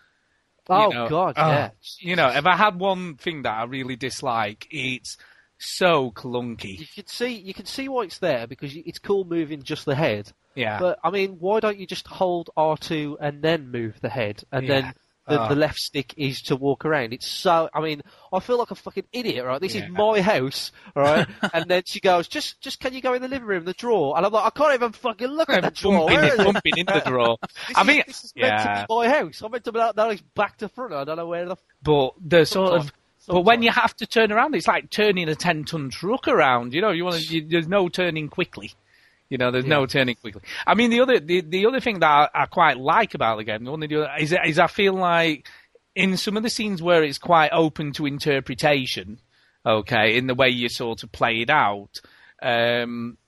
You 0.68 0.74
Oh 0.76 0.88
know, 0.90 1.08
God, 1.08 1.34
oh, 1.36 1.48
yeah. 1.48 1.70
You 1.98 2.16
know, 2.16 2.28
if 2.28 2.46
I 2.46 2.56
had 2.56 2.78
one 2.78 3.16
thing 3.16 3.42
that 3.42 3.52
I 3.54 3.64
really 3.64 3.96
dislike, 3.96 4.66
it's 4.70 5.16
so 5.58 6.10
clunky. 6.10 6.78
You 6.80 6.86
can 6.94 7.06
see 7.06 7.32
you 7.34 7.54
can 7.54 7.66
see 7.66 7.88
why 7.88 8.04
it's 8.04 8.18
there 8.18 8.46
because 8.46 8.74
it's 8.76 8.98
cool 8.98 9.24
moving 9.24 9.62
just 9.62 9.84
the 9.86 9.94
head. 9.94 10.30
Yeah. 10.54 10.78
But 10.78 10.98
I 11.02 11.10
mean, 11.10 11.36
why 11.40 11.60
don't 11.60 11.78
you 11.78 11.86
just 11.86 12.06
hold 12.06 12.50
R 12.56 12.76
two 12.76 13.16
and 13.20 13.42
then 13.42 13.70
move 13.70 13.98
the 14.02 14.08
head, 14.10 14.42
and 14.52 14.66
Yeah. 14.66 14.80
then 14.80 14.94
the, 15.26 15.38
Oh. 15.40 15.42
Ah. 15.44 15.48
the 15.48 15.54
left 15.56 15.78
stick 15.78 16.14
is 16.16 16.42
to 16.42 16.56
walk 16.56 16.84
around? 16.84 17.12
It's 17.12 17.26
so. 17.26 17.68
I 17.72 17.80
mean, 17.80 18.02
I 18.32 18.40
feel 18.40 18.58
like 18.58 18.70
a 18.70 18.74
fucking 18.74 19.04
idiot, 19.12 19.44
right? 19.44 19.60
This 19.60 19.74
Yeah. 19.74 19.84
is 19.86 19.90
my 19.90 20.20
house, 20.20 20.70
right? 20.94 21.26
and 21.54 21.64
then 21.68 21.82
she 21.86 22.00
goes, 22.00 22.28
"Just, 22.28 22.60
just 22.60 22.78
can 22.80 22.92
you 22.94 23.00
go 23.00 23.14
in 23.14 23.22
the 23.22 23.28
living 23.28 23.46
room, 23.48 23.64
the 23.64 23.72
drawer?" 23.72 24.16
And 24.16 24.26
I'm 24.26 24.32
like, 24.32 24.44
I 24.44 24.50
can't 24.50 24.74
even 24.74 24.92
fucking 24.92 25.28
look 25.28 25.48
at 25.50 25.62
the 25.62 25.70
drawer. 25.70 26.08
bumping, 26.08 26.24
it? 26.24 26.36
bumping 26.38 26.72
in 26.76 26.86
the 26.86 27.00
drawer. 27.06 27.36
I 27.74 27.80
is- 27.82 27.86
mean, 27.86 28.02
this 28.06 28.24
is 28.24 28.32
meant 28.36 28.52
yeah. 28.54 28.80
to 28.82 28.86
be 28.88 28.94
my 28.94 29.08
house. 29.08 29.42
I'm 29.42 29.50
meant 29.50 29.64
to 29.64 29.72
be 29.72 29.78
like, 29.78 29.96
now 29.96 30.10
it's 30.10 30.20
back 30.34 30.58
to 30.58 30.68
front. 30.68 30.92
I 30.92 31.04
don't 31.04 31.16
know 31.16 31.26
where 31.26 31.46
the. 31.46 31.56
but 31.82 32.12
the 32.20 32.44
sort 32.44 32.72
of 32.74 32.80
Sometimes. 32.82 32.92
but 33.28 33.40
when 33.42 33.62
you 33.62 33.70
have 33.70 33.96
to 33.96 34.06
turn 34.06 34.30
around, 34.30 34.54
it's 34.54 34.68
like 34.68 34.90
turning 34.90 35.28
a 35.28 35.34
ten 35.34 35.64
ton 35.64 35.88
truck 35.90 36.28
around. 36.28 36.74
You 36.74 36.82
know, 36.82 36.90
you 36.90 37.04
want 37.04 37.16
to. 37.22 37.34
You, 37.34 37.48
there's 37.48 37.66
no 37.68 37.88
turning 37.88 38.28
quickly. 38.28 38.72
You 39.34 39.38
know, 39.38 39.50
there's 39.50 39.64
no 39.64 39.84
turning 39.84 40.14
quickly. 40.14 40.42
I 40.64 40.74
mean, 40.76 40.90
the 40.90 41.00
other 41.00 41.18
the, 41.18 41.40
the 41.40 41.66
other 41.66 41.80
thing 41.80 41.98
that 41.98 42.30
I, 42.32 42.42
I 42.42 42.46
quite 42.46 42.78
like 42.78 43.14
about 43.14 43.38
the 43.38 43.42
game, 43.42 43.64
the 43.64 43.72
only 43.72 43.88
the 43.88 44.04
other, 44.04 44.12
is 44.16 44.32
is 44.46 44.60
I 44.60 44.68
feel 44.68 44.92
like 44.94 45.48
in 45.96 46.16
some 46.16 46.36
of 46.36 46.44
the 46.44 46.50
scenes 46.50 46.80
where 46.80 47.02
it's 47.02 47.18
quite 47.18 47.50
open 47.50 47.90
to 47.94 48.06
interpretation, 48.06 49.18
okay, 49.66 50.16
in 50.16 50.28
the 50.28 50.36
way 50.36 50.50
you 50.50 50.68
sort 50.68 51.02
of 51.02 51.10
play 51.10 51.40
it 51.40 51.50
out. 51.50 52.00
Um, 52.40 53.18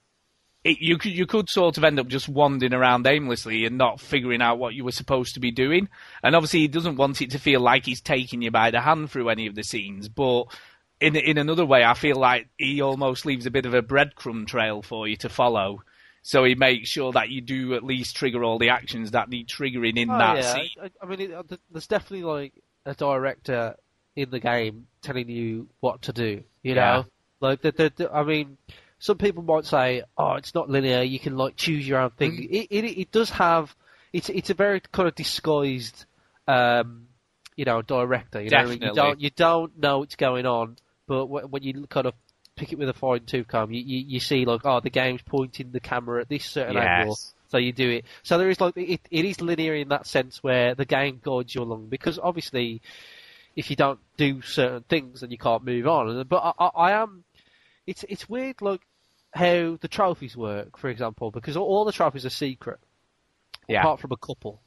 it, 0.62 0.78
you 0.80 0.96
could 0.96 1.10
you 1.10 1.26
could 1.26 1.50
sort 1.50 1.76
of 1.76 1.82
end 1.82 1.98
up 1.98 2.06
just 2.06 2.28
wandering 2.28 2.72
around 2.72 3.04
aimlessly 3.04 3.64
and 3.64 3.76
not 3.76 4.00
figuring 4.00 4.40
out 4.40 4.60
what 4.60 4.74
you 4.74 4.84
were 4.84 4.92
supposed 4.92 5.34
to 5.34 5.40
be 5.40 5.50
doing. 5.50 5.88
And 6.22 6.36
obviously, 6.36 6.60
he 6.60 6.68
doesn't 6.68 6.98
want 6.98 7.20
it 7.20 7.32
to 7.32 7.40
feel 7.40 7.60
like 7.60 7.84
he's 7.84 8.00
taking 8.00 8.42
you 8.42 8.52
by 8.52 8.70
the 8.70 8.80
hand 8.80 9.10
through 9.10 9.28
any 9.28 9.48
of 9.48 9.56
the 9.56 9.64
scenes. 9.64 10.08
But 10.08 10.44
in 11.00 11.16
in 11.16 11.36
another 11.36 11.66
way, 11.66 11.82
I 11.82 11.94
feel 11.94 12.16
like 12.16 12.48
he 12.58 12.80
almost 12.80 13.26
leaves 13.26 13.46
a 13.46 13.50
bit 13.50 13.66
of 13.66 13.74
a 13.74 13.82
breadcrumb 13.82 14.46
trail 14.46 14.82
for 14.82 15.08
you 15.08 15.16
to 15.16 15.28
follow. 15.28 15.82
So 16.26 16.42
he 16.42 16.56
makes 16.56 16.88
sure 16.88 17.12
that 17.12 17.28
you 17.30 17.40
do 17.40 17.74
at 17.74 17.84
least 17.84 18.16
trigger 18.16 18.42
all 18.42 18.58
the 18.58 18.70
actions 18.70 19.12
that 19.12 19.28
need 19.28 19.46
triggering 19.46 19.96
in 19.96 20.10
Oh, 20.10 20.18
that 20.18 20.36
yeah. 20.38 20.54
scene. 20.54 20.70
I, 20.82 20.90
I 21.00 21.06
mean, 21.06 21.20
it, 21.20 21.32
uh, 21.32 21.44
there's 21.70 21.86
definitely 21.86 22.24
like 22.24 22.52
a 22.84 22.94
director 22.94 23.76
in 24.16 24.30
the 24.30 24.40
game 24.40 24.88
telling 25.02 25.28
you 25.28 25.68
what 25.78 26.02
to 26.02 26.12
do. 26.12 26.42
You 26.64 26.74
know, 26.74 26.80
Yeah. 26.80 27.02
like 27.38 27.60
the- 27.62 28.10
I 28.12 28.24
mean, 28.24 28.58
some 28.98 29.18
people 29.18 29.44
might 29.44 29.66
say, 29.66 30.02
"Oh, 30.18 30.32
it's 30.32 30.52
not 30.52 30.68
linear. 30.68 31.02
You 31.02 31.20
can 31.20 31.36
like 31.36 31.54
choose 31.54 31.86
your 31.86 32.00
own 32.00 32.10
thing." 32.10 32.32
Mm. 32.32 32.50
It, 32.50 32.66
it 32.74 32.84
it 33.02 33.12
does 33.12 33.30
have. 33.30 33.72
It's 34.12 34.28
it's 34.28 34.50
a 34.50 34.54
very 34.54 34.80
kind 34.80 35.06
of 35.08 35.14
disguised, 35.14 36.06
um, 36.48 37.06
you 37.54 37.64
know, 37.66 37.82
director. 37.82 38.42
You 38.42 38.50
know, 38.50 38.56
I 38.58 38.64
mean? 38.66 38.82
you 38.82 38.92
don't 38.94 39.20
you 39.20 39.30
don't 39.30 39.78
know 39.78 40.00
what's 40.00 40.16
going 40.16 40.44
on, 40.44 40.76
but 41.06 41.26
when 41.26 41.62
you 41.62 41.86
kind 41.86 42.08
of 42.08 42.14
pick 42.56 42.72
it 42.72 42.78
with 42.78 42.88
a 42.88 42.94
fine 42.94 43.20
tooth 43.24 43.46
comb, 43.46 43.70
you, 43.70 43.80
you 43.80 43.98
you 44.08 44.20
see 44.20 44.44
like, 44.44 44.62
oh, 44.64 44.80
the 44.80 44.90
game's 44.90 45.22
pointing 45.22 45.70
the 45.70 45.80
camera 45.80 46.22
at 46.22 46.28
this 46.28 46.44
certain 46.44 46.76
angle. 46.76 47.18
So 47.48 47.58
you 47.58 47.72
do 47.72 47.88
it. 47.90 48.04
So 48.24 48.38
there 48.38 48.50
is 48.50 48.60
like 48.60 48.76
it, 48.76 49.00
it 49.10 49.24
is 49.24 49.40
linear 49.40 49.74
in 49.74 49.88
that 49.90 50.06
sense 50.06 50.42
where 50.42 50.74
the 50.74 50.84
game 50.84 51.20
guides 51.22 51.54
you 51.54 51.62
along 51.62 51.86
because 51.86 52.18
obviously, 52.18 52.80
if 53.54 53.70
you 53.70 53.76
don't 53.76 54.00
do 54.16 54.42
certain 54.42 54.82
things, 54.82 55.20
then 55.20 55.30
you 55.30 55.38
can't 55.38 55.64
move 55.64 55.86
on. 55.86 56.24
But 56.28 56.54
I, 56.58 56.64
I, 56.64 56.70
I 56.74 56.92
am. 57.02 57.22
It's 57.86 58.04
it's 58.08 58.28
weird 58.28 58.60
like 58.62 58.80
how 59.32 59.78
the 59.80 59.88
trophies 59.88 60.36
work, 60.36 60.76
for 60.78 60.88
example, 60.88 61.30
because 61.30 61.56
all, 61.56 61.66
all 61.68 61.84
the 61.84 61.92
trophies 61.92 62.26
are 62.26 62.30
secret 62.30 62.78
Yeah. 63.68 63.80
apart 63.80 64.00
from 64.00 64.10
a 64.12 64.16
couple, 64.16 64.60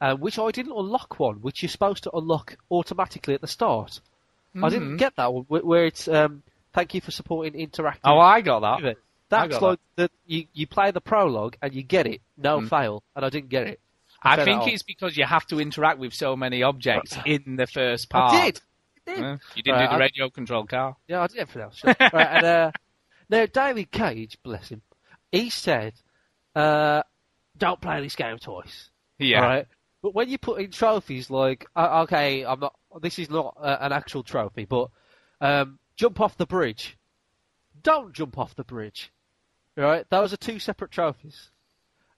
uh, 0.00 0.14
which 0.14 0.38
I 0.38 0.50
didn't 0.50 0.76
unlock 0.76 1.18
one, 1.18 1.36
which 1.36 1.62
you're 1.62 1.70
supposed 1.70 2.04
to 2.04 2.10
unlock 2.12 2.56
automatically 2.70 3.34
at 3.34 3.40
the 3.40 3.48
start. 3.48 4.00
I 4.62 4.68
didn't 4.68 4.94
Mhm. 4.94 4.98
get 4.98 5.16
that 5.16 5.32
one 5.32 5.44
where 5.44 5.86
it's 5.86 6.06
um, 6.06 6.42
thank 6.72 6.94
you 6.94 7.00
for 7.00 7.10
supporting 7.10 7.54
interactive. 7.54 8.00
Oh, 8.04 8.18
I 8.18 8.40
got 8.40 8.60
that. 8.60 8.84
I 8.90 8.94
That's 9.28 9.52
got 9.58 9.62
like 9.62 9.78
the 9.96 10.10
you 10.26 10.46
you 10.52 10.66
play 10.66 10.90
the 10.90 11.00
prologue 11.00 11.56
and 11.62 11.72
you 11.74 11.82
get 11.82 12.06
it, 12.06 12.20
no 12.36 12.60
Mm. 12.60 12.68
fail, 12.68 13.02
and 13.14 13.24
I 13.24 13.28
didn't 13.30 13.48
get 13.50 13.66
it. 13.68 13.80
I 14.22 14.36
Fair 14.36 14.44
think 14.44 14.62
enough. 14.62 14.68
it's 14.74 14.82
because 14.82 15.16
you 15.16 15.24
have 15.24 15.46
to 15.46 15.60
interact 15.60 15.98
with 15.98 16.12
so 16.12 16.36
many 16.36 16.62
objects 16.62 17.16
in 17.26 17.56
the 17.56 17.66
first 17.66 18.10
part. 18.10 18.32
I 18.34 18.44
did. 18.50 18.60
I 19.06 19.10
did. 19.14 19.20
Yeah. 19.20 19.36
You 19.54 19.62
didn't 19.62 19.76
Right, 19.76 19.84
do 19.86 19.88
the 19.90 19.94
I- 19.94 19.98
radio 19.98 20.30
control 20.30 20.66
car. 20.66 20.96
Yeah, 21.08 21.22
I 21.22 21.26
did 21.28 21.38
everything 21.38 21.62
else. 21.62 21.80
right, 21.84 22.14
and, 22.14 22.44
uh, 22.46 22.70
now, 23.30 23.46
David 23.46 23.90
Cage, 23.92 24.36
bless 24.42 24.68
him, 24.68 24.82
he 25.30 25.48
said, 25.50 25.92
uh, 26.56 27.02
"Don't 27.56 27.80
play 27.80 28.00
this 28.02 28.16
game 28.16 28.38
twice." 28.38 28.90
Yeah. 29.18 29.40
Right. 29.40 29.66
But 30.02 30.14
when 30.14 30.28
you 30.28 30.38
put 30.38 30.60
in 30.60 30.70
trophies 30.72 31.30
like, 31.30 31.66
uh, 31.76 32.02
okay, 32.02 32.44
I'm 32.44 32.58
not. 32.60 32.74
This 33.00 33.18
is 33.20 33.30
not 33.30 33.56
uh, 33.60 33.76
an 33.80 33.92
actual 33.92 34.22
trophy, 34.24 34.64
but 34.64 34.88
um, 35.40 35.78
jump 36.00 36.20
off 36.20 36.36
the 36.38 36.46
bridge. 36.46 36.96
Don't 37.82 38.14
jump 38.14 38.38
off 38.38 38.54
the 38.56 38.64
bridge. 38.64 39.12
Right. 39.76 40.06
Those 40.10 40.32
are 40.32 40.36
two 40.38 40.58
separate 40.58 40.90
trophies. 40.90 41.50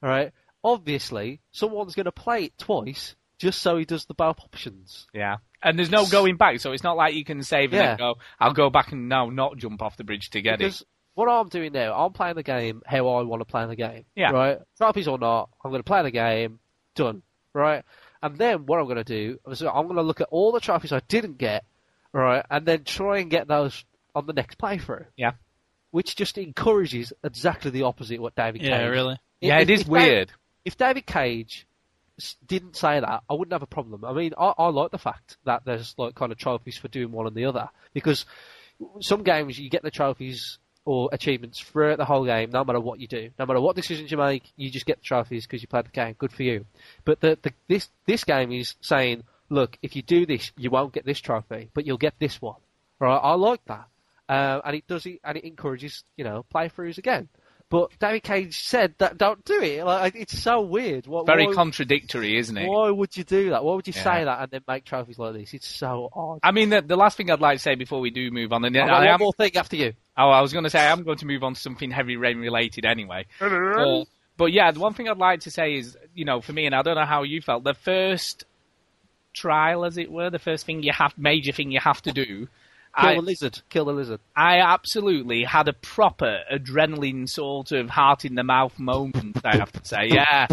All 0.03 0.09
right. 0.09 0.33
Obviously, 0.65 1.41
someone's 1.51 1.95
going 1.97 2.05
to 2.05 2.13
play 2.13 2.45
it 2.45 2.59
twice 2.59 3.17
just 3.39 3.61
so 3.61 3.77
he 3.77 3.85
does 3.85 4.05
the 4.05 4.15
both 4.15 4.39
options. 4.41 5.09
Yeah. 5.13 5.39
And 5.63 5.77
there's 5.77 5.91
no 5.91 6.07
going 6.07 6.37
back, 6.37 6.61
so 6.61 6.71
it's 6.73 6.85
not 6.85 6.97
like 6.97 7.15
you 7.15 7.25
can 7.25 7.43
save 7.43 7.73
and 7.73 7.83
Yeah. 7.83 7.97
go, 7.97 8.15
I'll 8.39 8.53
go 8.53 8.71
back 8.71 8.93
and 8.93 9.09
now 9.09 9.31
not 9.31 9.57
jump 9.57 9.83
off 9.83 9.97
the 9.97 10.05
bridge 10.05 10.31
to 10.31 10.41
get 10.41 10.55
it. 10.55 10.59
because 10.59 10.83
it. 10.83 10.87
what 11.15 11.29
I'm 11.29 11.49
doing 11.49 11.73
now, 11.73 11.93
I'm 11.95 12.13
playing 12.13 12.37
the 12.37 12.43
game 12.45 12.83
how 12.87 13.09
I 13.09 13.23
want 13.23 13.41
to 13.41 13.45
play 13.45 13.67
the 13.67 13.77
game. 13.77 14.05
Yeah. 14.15 14.31
Right? 14.31 14.59
Trophies 14.79 15.09
or 15.09 15.19
not, 15.19 15.51
I'm 15.65 15.73
going 15.73 15.81
to 15.81 15.85
play 15.85 16.03
the 16.03 16.11
game. 16.13 16.61
Done. 16.95 17.23
Right? 17.53 17.85
And 18.23 18.37
then 18.39 18.67
what 18.67 18.79
I'm 18.79 18.85
going 18.85 18.97
to 18.97 19.05
do 19.05 19.41
is 19.49 19.63
I'm 19.63 19.87
going 19.87 19.97
to 19.97 20.03
look 20.03 20.21
at 20.21 20.29
all 20.31 20.53
the 20.53 20.61
trophies 20.61 20.93
I 20.93 21.01
didn't 21.09 21.39
get. 21.39 21.65
Right? 22.13 22.45
And 22.51 22.67
then 22.67 22.85
try 22.85 23.19
and 23.19 23.31
get 23.31 23.49
those 23.49 23.85
on 24.15 24.27
the 24.27 24.33
next 24.33 24.59
playthrough. 24.59 25.07
Yeah. 25.17 25.33
which 25.91 26.17
just 26.17 26.39
encourages 26.39 27.13
exactly 27.23 27.71
the 27.71 27.83
opposite 27.83 28.21
what 28.21 28.35
David 28.35 28.63
Yeah, 28.63 28.79
Cage. 28.79 28.91
really. 28.91 29.17
Yeah, 29.43 29.59
it 29.61 29.69
is 29.69 29.81
David- 29.81 29.91
weird. 29.93 30.33
if 30.65 30.77
David 30.79 31.05
Cage 31.07 31.67
didn't 32.47 32.77
say 32.77 33.01
that, 33.01 33.23
I 33.29 33.35
wouldn't 33.35 33.53
have 33.53 33.63
a 33.63 33.67
problem. 33.67 34.05
I 34.05 34.13
mean, 34.13 34.33
I, 34.39 34.53
I 34.57 34.69
like 34.69 34.91
the 34.91 34.99
fact 34.99 35.37
that 35.45 35.65
there's 35.65 35.95
like 35.99 36.15
kind 36.15 36.33
of 36.33 36.39
trophies 36.39 36.79
for 36.79 36.89
doing 36.89 37.13
one 37.13 37.27
and 37.27 37.37
the 37.37 37.45
other 37.47 37.69
because 37.93 38.25
some 39.01 39.23
games 39.23 39.59
you 39.59 39.69
get 39.71 39.83
the 39.83 39.91
trophies 39.91 40.59
or 40.85 41.09
achievements 41.13 41.61
throughout 41.61 41.99
the 41.99 42.05
whole 42.05 42.25
game, 42.25 42.51
no 42.51 42.65
matter 42.65 42.81
what 42.81 42.99
you 42.99 43.07
do, 43.07 43.31
no 43.39 43.47
matter 43.47 43.61
what 43.61 43.77
decisions 43.77 44.11
you 44.11 44.17
make, 44.17 44.45
you 44.57 44.71
just 44.71 44.87
get 44.87 44.99
the 44.99 45.05
trophies 45.05 45.47
because 45.47 45.63
you 45.63 45.69
played 45.69 45.85
the 45.87 45.91
game. 45.91 46.15
Good 46.19 46.33
for 46.33 46.43
you. 46.43 46.65
But 47.05 47.21
the, 47.21 47.39
the 47.43 47.53
this 47.69 47.89
this 48.07 48.25
game 48.25 48.51
is 48.53 48.75
saying, 48.81 49.25
look, 49.53 49.79
if 49.83 49.95
you 49.95 50.03
do 50.03 50.27
this, 50.27 50.51
you 50.57 50.71
won't 50.71 50.93
get 50.93 51.05
this 51.05 51.21
trophy, 51.21 51.71
but 51.75 51.87
you'll 51.87 51.99
get 51.99 52.15
this 52.19 52.41
one. 52.41 52.57
Right? 52.99 53.17
I 53.17 53.35
like 53.35 53.65
that, 53.67 53.87
uh, 54.29 54.61
and 54.65 54.77
it 54.77 54.87
does 54.87 55.07
it, 55.07 55.21
and 55.25 55.37
it 55.37 55.45
encourages 55.45 56.05
you 56.17 56.25
know 56.25 56.45
playthroughs 56.53 56.99
again. 56.99 57.29
But 57.69 57.91
David 57.99 58.23
Cage 58.23 58.61
said 58.65 58.95
that 58.99 59.17
don't 59.17 59.43
do 59.47 59.59
it. 59.63 59.83
Like 59.85 60.15
it's 60.15 60.39
so 60.39 60.61
weird. 60.61 61.07
What, 61.07 61.25
Very 61.25 61.47
why, 61.47 61.55
contradictory, 61.55 62.37
isn't 62.37 62.57
it? 62.59 62.69
why 62.69 62.91
would 62.91 63.17
you 63.17 63.25
do 63.25 63.49
that? 63.51 63.65
Why 63.65 63.75
would 63.75 63.87
you 63.87 63.95
Yeah. 63.97 64.03
say 64.05 64.25
that 64.25 64.43
and 64.43 64.51
then 64.51 64.61
make 64.69 64.85
trophies 64.85 65.19
like 65.19 65.33
this? 65.33 65.55
It's 65.55 65.67
so 65.69 66.11
odd. 66.13 66.41
I 66.43 66.51
mean, 66.51 66.69
the, 66.69 66.83
the 66.83 66.97
last 66.97 67.17
thing 67.17 67.31
I'd 67.31 67.41
like 67.41 67.57
to 67.57 67.63
say 67.63 67.75
before 67.75 68.01
we 68.01 68.11
do 68.11 68.31
move 68.31 68.53
on, 68.53 68.63
and 68.67 68.77
I've 68.77 68.85
I 68.85 68.89
got 68.91 68.99
one 68.99 69.09
am, 69.09 69.21
more 69.21 69.33
thing 69.33 69.57
after 69.57 69.77
you. 69.77 69.95
oh, 70.19 70.29
I 70.29 70.43
was 70.43 70.53
going 70.53 70.65
to 70.65 70.71
say 70.71 70.87
I'm 70.87 71.03
going 71.03 71.17
to 71.19 71.27
move 71.27 71.43
on 71.43 71.55
to 71.55 71.61
something 71.61 71.91
heavy 71.91 72.17
rain 72.17 72.37
related 72.39 72.85
anyway. 72.85 73.25
But, 73.41 74.05
but 74.37 74.53
yeah, 74.53 74.71
the 74.71 74.81
one 74.81 74.93
thing 74.93 75.09
I'd 75.09 75.17
like 75.17 75.41
to 75.41 75.51
say 75.51 75.75
is, 75.77 75.97
you 76.15 76.27
know, 76.27 76.43
for 76.43 76.53
me, 76.53 76.67
and 76.67 76.75
I 76.75 76.83
don't 76.83 76.97
know 76.97 77.07
how 77.07 77.23
you 77.23 77.41
felt, 77.41 77.65
the 77.65 77.73
first 77.73 78.45
trial, 79.33 79.85
as 79.85 79.99
it 79.99 80.11
were, 80.11 80.31
the 80.31 80.39
first 80.39 80.67
thing 80.67 80.83
you 80.83 80.93
have, 80.93 81.17
major 81.17 81.53
thing 81.53 81.71
you 81.71 81.81
have 81.81 82.03
to 82.03 82.13
do. 82.13 82.49
Kill 82.99 83.09
I, 83.09 83.15
the 83.15 83.23
lizard. 83.23 83.61
Kill 83.71 83.87
the 83.87 83.93
lizard. 83.93 84.21
I 84.37 84.59
absolutely 84.59 85.45
had 85.45 85.69
a 85.69 85.73
proper 85.73 86.41
adrenaline 86.53 87.29
sort 87.29 87.73
of 87.73 87.89
heart 87.91 88.25
in 88.25 88.35
the 88.35 88.45
mouth 88.45 88.79
moment, 88.79 89.39
I 89.45 89.57
have 89.57 89.73
to 89.73 89.85
say. 89.85 90.09
Yeah, 90.09 90.47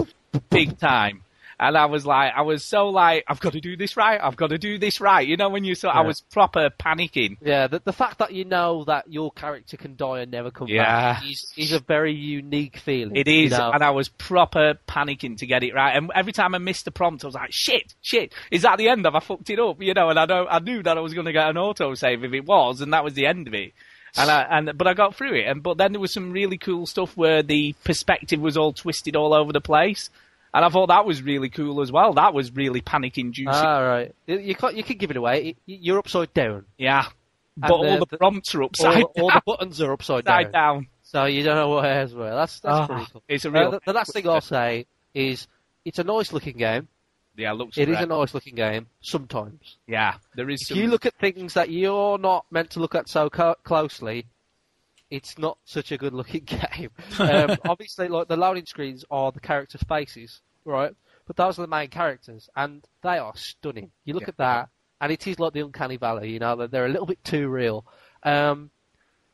big 0.50 0.78
time. 0.78 1.24
And 1.60 1.78
I 1.78 1.88
was 1.88 2.06
like, 2.06 2.32
I 2.36 2.42
was 2.44 2.64
so 2.64 2.88
like, 2.88 3.26
I've 3.28 3.42
got 3.42 3.52
to 3.54 3.60
do 3.60 3.76
this 3.76 3.98
right. 3.98 4.20
I've 4.24 4.38
got 4.38 4.48
to 4.48 4.58
do 4.58 4.78
this 4.78 5.02
right. 5.02 5.28
You 5.28 5.36
know, 5.36 5.50
when 5.50 5.66
you 5.66 5.76
saw, 5.76 5.90
I 5.90 6.02
was 6.02 6.22
proper 6.22 6.70
panicking. 6.70 7.38
Yeah, 7.42 7.68
the, 7.68 7.82
the 7.84 7.92
fact 7.92 8.20
that 8.20 8.32
you 8.32 8.46
know 8.46 8.86
that 8.86 9.12
your 9.12 9.30
character 9.32 9.76
can 9.76 9.98
die 9.98 10.20
and 10.22 10.32
never 10.32 10.52
come 10.52 10.70
Yeah. 10.70 11.16
back 11.16 11.26
is, 11.30 11.52
is 11.58 11.74
a 11.74 11.80
very 11.80 12.14
unique 12.14 12.78
feeling. 12.78 13.18
It 13.18 13.28
is, 13.28 13.52
you 13.52 13.58
know? 13.58 13.72
and 13.72 13.84
I 13.84 13.90
was 13.90 14.08
proper 14.08 14.76
panicking 14.88 15.38
to 15.40 15.46
get 15.46 15.64
it 15.64 15.74
right. 15.74 15.98
And 15.98 16.10
every 16.16 16.32
time 16.32 16.56
I 16.56 16.60
missed 16.60 16.86
the 16.86 16.92
prompt, 16.92 17.26
I 17.26 17.28
was 17.28 17.36
like, 17.36 17.52
"Shit, 17.52 17.94
shit! 18.02 18.34
Is 18.52 18.62
that 18.62 18.78
the 18.78 18.88
end? 18.88 19.04
Have 19.04 19.16
I 19.16 19.20
fucked 19.20 19.50
it 19.50 19.60
up?" 19.60 19.82
You 19.82 19.94
know. 19.94 20.10
And 20.10 20.18
I 20.20 20.26
know 20.26 20.48
I 20.50 20.60
knew 20.60 20.82
that 20.84 20.98
I 20.98 21.02
was 21.02 21.14
going 21.14 21.26
to 21.26 21.34
get 21.34 21.50
an 21.50 21.58
auto 21.58 21.94
save 21.94 22.24
if 22.24 22.32
it 22.34 22.46
was, 22.46 22.80
and 22.80 22.94
that 22.94 23.04
was 23.04 23.16
the 23.16 23.26
end 23.26 23.48
of 23.48 23.54
it. 23.54 23.74
And 24.18 24.32
I, 24.32 24.42
and 24.50 24.78
but 24.78 24.88
I 24.88 24.94
got 24.94 25.16
through 25.16 25.36
it. 25.36 25.46
And 25.46 25.62
but 25.62 25.78
then 25.78 25.92
there 25.92 26.00
was 26.02 26.14
some 26.14 26.32
really 26.32 26.58
cool 26.58 26.86
stuff 26.86 27.18
where 27.18 27.44
the 27.44 27.76
perspective 27.84 28.40
was 28.40 28.56
all 28.58 28.72
twisted 28.74 29.16
all 29.16 29.34
over 29.34 29.52
the 29.54 29.62
place, 29.62 30.10
and 30.54 30.66
I 30.66 30.70
thought 30.70 30.88
that 30.88 31.06
was 31.06 31.22
really 31.22 31.50
cool 31.50 31.82
as 31.82 31.92
well. 31.92 32.14
That 32.14 32.34
was 32.34 32.52
really 32.56 32.82
panic 32.82 33.18
inducing. 33.18 33.48
Ah, 33.50 33.80
right. 33.80 34.16
You- 34.28 34.56
can't. 34.56 34.76
You 34.76 34.84
can 34.84 34.98
give 34.98 35.12
it 35.12 35.18
away. 35.18 35.56
You- 35.66 35.78
You're 35.82 36.00
upside 36.00 36.34
down. 36.34 36.66
yeah, 36.78 37.06
but 37.58 37.72
And 37.72 37.90
all 38.00 38.06
the- 38.06 38.18
prompts 38.18 38.54
are 38.56 38.64
upside 38.64 39.04
All, 39.04 39.12
all 39.20 39.30
the 39.32 39.42
buttons 39.46 39.82
are 39.82 39.92
upside 39.94 40.28
upside 40.28 40.52
down. 40.52 40.76
down. 40.76 40.88
So 41.04 41.26
you 41.26 41.44
don't 41.44 41.56
know 41.56 41.76
where's 41.76 42.14
where. 42.14 42.36
That's 42.36 42.60
that's 42.60 42.74
Ah, 42.80 42.88
pretty 42.88 43.06
cool. 43.12 43.24
It's 43.28 43.46
a 43.46 43.50
Uh, 43.50 43.52
real. 43.52 43.72
the, 43.72 43.82
the 43.86 43.94
last 43.94 44.14
thing 44.14 44.28
I'll 44.30 44.42
say 44.42 44.86
is 45.14 45.48
it's 45.86 45.98
a 46.00 46.04
nice 46.04 46.32
looking 46.34 46.58
game. 46.58 46.88
yeah, 47.36 47.52
looks. 47.54 47.78
It 47.78 47.90
is 47.90 47.96
great. 47.96 48.04
a 48.04 48.08
nice 48.08 48.34
looking 48.34 48.56
game 48.56 48.88
sometimes. 49.02 49.78
Yeah, 49.88 50.16
there 50.36 50.50
is. 50.50 50.62
If 50.62 50.68
Some, 50.68 50.78
you 50.78 50.88
look 50.88 51.06
at 51.08 51.16
things 51.16 51.54
that 51.56 51.70
you're 51.72 52.18
not 52.20 52.46
meant 52.52 52.72
to 52.72 52.80
look 52.80 52.94
at 52.96 53.08
so 53.10 53.30
co- 53.30 53.56
closely, 53.64 54.26
it's 55.12 55.38
not 55.38 55.58
such 55.66 55.92
a 55.92 55.98
good 55.98 56.14
looking 56.14 56.44
game. 56.46 56.90
um, 57.20 57.58
obviously, 57.66 58.08
like 58.08 58.28
the 58.28 58.38
loading 58.38 58.66
screens 58.66 59.06
are 59.10 59.32
the 59.32 59.40
characters' 59.40 59.84
faces, 59.88 60.42
right? 60.66 60.94
But 61.26 61.36
those 61.36 61.60
are 61.60 61.64
the 61.64 61.68
main 61.68 61.90
characters, 61.90 62.50
and 62.56 62.84
they 63.04 63.18
are 63.18 63.36
stunning. 63.36 63.92
You 64.06 64.14
look 64.14 64.24
Yeah. 64.24 64.30
at 64.30 64.38
that, 64.38 64.70
and 65.02 65.12
it 65.12 65.28
is 65.28 65.40
like 65.40 65.54
the 65.54 65.62
Uncanny 65.62 65.98
Valley. 65.98 66.32
You 66.32 66.40
know, 66.40 66.56
that 66.58 66.72
they're 66.72 66.86
a 66.86 66.90
little 66.90 67.06
bit 67.06 67.24
too 67.24 67.48
real. 67.50 67.86
Um, 68.24 68.72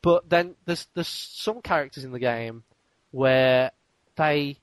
but 0.02 0.30
then 0.30 0.56
there's 0.66 0.88
there's 0.94 1.08
some 1.08 1.62
characters 1.62 2.04
in 2.04 2.12
the 2.12 2.20
game 2.20 2.64
where 3.12 3.72
they 4.16 4.60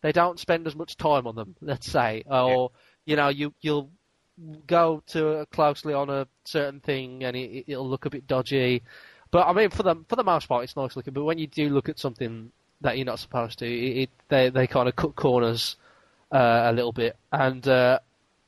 they 0.00 0.12
don't 0.12 0.38
spend 0.40 0.66
as 0.66 0.74
much 0.76 0.96
time 0.96 1.26
on 1.26 1.34
them. 1.36 1.54
Let's 1.62 1.86
say, 1.90 2.24
or 2.26 2.72
you 3.04 3.16
know, 3.16 3.28
you 3.28 3.54
you'll 3.60 3.90
go 4.66 5.02
to 5.06 5.46
closely 5.52 5.94
on 5.94 6.10
a 6.10 6.26
certain 6.44 6.80
thing 6.80 7.22
and 7.22 7.36
it, 7.36 7.64
it'll 7.68 7.88
look 7.88 8.04
a 8.04 8.10
bit 8.10 8.26
dodgy. 8.26 8.82
But 9.34 9.48
I 9.48 9.52
mean, 9.52 9.70
for 9.70 9.82
the 9.82 9.96
for 10.08 10.14
the 10.14 10.22
most 10.22 10.46
part, 10.46 10.62
it's 10.62 10.76
nice 10.76 10.94
looking. 10.94 11.12
But 11.12 11.24
when 11.24 11.38
you 11.38 11.48
do 11.48 11.68
look 11.68 11.88
at 11.88 11.98
something 11.98 12.52
that 12.82 12.96
you're 12.96 13.04
not 13.04 13.18
supposed 13.18 13.58
to, 13.58 13.66
it, 13.66 14.02
it 14.02 14.10
they 14.28 14.48
they 14.48 14.68
kind 14.68 14.88
of 14.88 14.94
cut 14.94 15.16
corners 15.16 15.74
uh, 16.30 16.62
a 16.66 16.72
little 16.72 16.92
bit. 16.92 17.16
And 17.32 17.66
uh, 17.66 17.98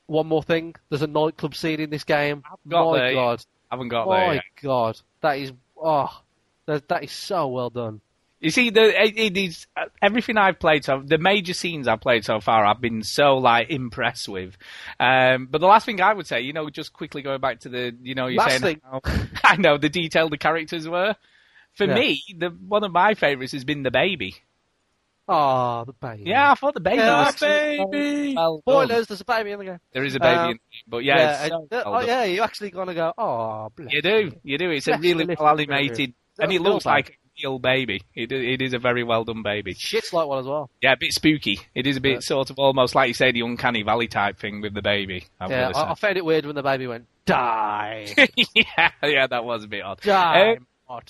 one 0.05 0.27
more 0.27 0.41
thing, 0.41 0.75
there's 0.87 1.01
a 1.01 1.07
nightclub 1.07 1.55
scene 1.55 1.81
in 1.81 1.89
this 1.89 2.05
game. 2.05 2.41
My 2.63 2.97
there. 2.99 3.13
God, 3.15 3.43
I 3.69 3.75
haven't 3.75 3.89
got 3.89 4.07
there 4.07 4.27
my. 4.27 4.41
God, 4.63 4.97
that 5.19 5.39
is 5.39 5.51
oh, 5.75 6.21
that 6.67 6.87
that 6.87 7.03
is 7.03 7.11
so 7.11 7.49
well 7.49 7.69
done. 7.69 7.99
You 8.39 8.51
see, 8.51 8.69
the 8.69 8.83
it, 9.03 9.17
it 9.17 9.35
is 9.37 9.65
uh, 9.75 9.85
everything 10.01 10.37
I've 10.37 10.59
played 10.59 10.85
so 10.85 11.01
the 11.03 11.17
major 11.17 11.53
scenes 11.55 11.87
I've 11.87 12.01
played 12.01 12.23
so 12.23 12.39
far. 12.39 12.65
I've 12.65 12.79
been 12.79 13.01
so 13.01 13.37
like 13.37 13.71
impressed 13.71 14.29
with. 14.29 14.55
Um, 14.99 15.47
but 15.49 15.59
the 15.59 15.65
last 15.67 15.85
thing 15.87 15.99
I 16.01 16.13
would 16.13 16.27
say, 16.27 16.41
you 16.41 16.53
know, 16.53 16.69
just 16.69 16.93
quickly 16.93 17.23
going 17.23 17.41
back 17.41 17.61
to 17.61 17.69
the, 17.69 17.95
you 18.01 18.13
know, 18.13 18.27
you're 18.27 18.43
Last 18.43 18.59
saying 18.61 18.81
how, 18.83 19.01
I 19.43 19.55
know 19.55 19.77
the 19.79 19.89
detail 19.89 20.29
the 20.29 20.37
characters 20.37 20.87
were. 20.87 21.15
For 21.73 21.85
Yeah. 21.85 21.95
me, 21.95 22.21
the 22.37 22.49
one 22.49 22.83
of 22.83 22.91
my 22.91 23.15
favourites 23.15 23.53
has 23.53 23.63
been 23.65 23.81
the 23.83 23.91
baby. 23.91 24.35
Oh, 25.27 25.83
the 25.85 25.93
baby. 25.93 26.23
Yeah, 26.29 26.51
I 26.51 26.55
thought 26.55 26.73
the 26.73 26.79
baby 26.79 26.97
Yeah, 26.99 27.25
was 27.25 27.35
baby. 27.35 28.33
well. 28.35 28.59
Spoilers, 28.61 29.07
there's 29.07 29.21
a 29.21 29.25
baby 29.25 29.51
in 29.51 29.59
the 29.59 29.65
game. 29.65 29.79
There 29.91 30.05
is 30.05 30.15
a 30.15 30.19
baby, 30.19 30.37
Um, 30.37 30.49
in 30.51 30.55
it, 30.55 30.61
but 30.87 31.03
yeah, 31.03 31.43
it's 31.45 31.53
and- 31.53 31.67
so 31.71 31.83
oh 31.85 31.99
yeah, 32.01 32.23
you 32.23 32.41
actually 32.43 32.69
gonna 32.71 32.93
go. 32.93 33.13
Oh, 33.17 33.69
bless 33.75 33.91
you 33.91 34.01
do, 34.01 34.31
you 34.43 34.57
do. 34.57 34.69
It's 34.69 34.87
a 34.87 34.97
really 34.97 35.25
well 35.37 35.49
animated, 35.49 36.13
and 36.39 36.51
it 36.53 36.61
looks 36.61 36.85
like 36.85 37.19
real 37.43 37.59
baby. 37.59 38.01
It 38.15 38.31
it 38.31 38.61
is 38.61 38.73
a 38.73 38.79
very 38.79 39.03
well 39.03 39.23
done 39.23 39.43
baby. 39.43 39.73
Shit's 39.73 40.13
like 40.13 40.27
one 40.27 40.39
as 40.39 40.45
well. 40.45 40.69
Yeah, 40.81 40.93
a 40.93 40.97
bit 40.97 41.13
spooky. 41.13 41.59
It 41.75 41.87
is 41.87 41.97
a 41.97 42.01
bit 42.01 42.13
Yeah. 42.13 42.19
sort 42.19 42.49
of 42.49 42.59
almost 42.59 42.95
like 42.95 43.07
you 43.07 43.13
say 43.13 43.31
the 43.31 43.41
uncanny 43.41 43.83
valley 43.83 44.07
type 44.07 44.37
thing 44.39 44.61
with 44.61 44.73
the 44.73 44.81
baby. 44.81 45.25
I've 45.39 45.51
Yeah, 45.51 45.71
I, 45.75 45.91
I 45.91 45.95
found 45.95 46.17
it 46.17 46.25
weird 46.25 46.45
when 46.45 46.55
the 46.55 46.63
baby 46.63 46.87
went 46.87 47.05
die, 47.25 48.07
yeah, 48.55 48.91
yeah, 49.03 49.27
that 49.27 49.43
was 49.43 49.63
a 49.65 49.67
bit 49.67 49.83
odd. 49.83 49.99
die. 50.01 50.55
Um, 50.55 50.67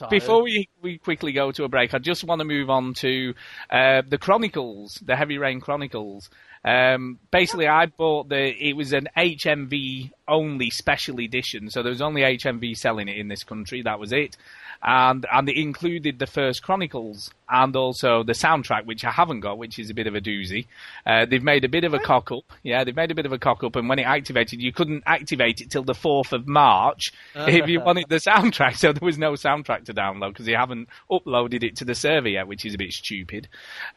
before 0.10 0.42
we, 0.42 0.68
we 0.82 0.98
quickly 0.98 1.32
go 1.34 1.52
to 1.52 1.64
a 1.64 1.68
break, 1.70 1.94
I 1.94 2.00
just 2.00 2.24
want 2.24 2.40
to 2.40 2.46
move 2.46 2.68
on 2.72 2.96
to 2.96 3.36
uh, 3.70 4.02
the 4.10 4.18
Chronicles, 4.18 4.96
the 5.06 5.16
Heavy 5.16 5.38
Rain 5.38 5.62
Chronicles. 5.62 6.32
Um, 6.66 7.20
basically, 7.30 7.68
I 7.68 7.86
bought 7.86 8.28
the. 8.30 8.40
It 8.60 8.74
was 8.76 8.92
an 8.92 9.08
HMV 9.16 10.10
only 10.28 10.72
special 10.72 11.20
edition, 11.20 11.70
so 11.70 11.84
there 11.84 11.92
was 11.92 12.02
only 12.02 12.24
HMV 12.24 12.76
selling 12.76 13.08
it 13.08 13.18
in 13.18 13.28
this 13.28 13.44
country. 13.44 13.84
That 13.84 14.00
was 14.00 14.12
it, 14.12 14.36
and 14.84 15.26
and 15.32 15.50
it 15.50 15.58
included 15.58 16.20
the 16.20 16.28
first 16.28 16.64
Chronicles 16.64 17.32
and 17.50 17.76
also 17.76 18.24
the 18.24 18.34
soundtrack, 18.34 18.86
which 18.86 19.06
I 19.06 19.12
haven't 19.12 19.40
got, 19.40 19.58
which 19.58 19.80
is 19.80 19.90
a 19.90 19.94
bit 19.94 20.08
of 20.08 20.16
a 20.16 20.22
doozy. 20.22 20.68
Uh, 21.06 21.26
they've 21.26 21.44
made 21.44 21.64
a 21.64 21.70
bit 21.70 21.84
of 21.84 21.94
a 21.94 22.00
cock 22.00 22.32
up. 22.32 22.46
Yeah, 22.64 22.84
they've 22.84 22.96
made 22.96 23.12
a 23.12 23.16
bit 23.16 23.26
of 23.26 23.32
a 23.32 23.40
cock 23.40 23.64
up, 23.64 23.76
and 23.76 23.88
when 23.88 24.00
it 24.00 24.06
activated, 24.06 24.62
you 24.62 24.72
couldn't 24.72 25.04
activate 25.06 25.62
it 25.62 25.70
till 25.70 25.84
the 25.84 25.96
fourth 25.96 26.34
of 26.34 26.48
March 26.48 27.14
if 27.36 27.68
you 27.68 27.80
wanted 27.82 28.06
the 28.10 28.16
soundtrack. 28.28 28.78
So 28.78 28.94
there 28.94 29.06
was 29.06 29.18
no 29.18 29.34
soundtrack 29.34 29.86
to 29.86 29.94
download 29.94 30.30
because 30.30 30.46
they 30.46 30.54
haven't 30.54 30.90
uploaded 31.10 31.64
it 31.64 31.78
to 31.78 31.86
the 31.86 31.96
server 31.96 32.30
yet, 32.30 32.48
which 32.48 32.66
is 32.66 32.74
a 32.74 32.78
bit 32.78 32.92
stupid. 32.92 33.48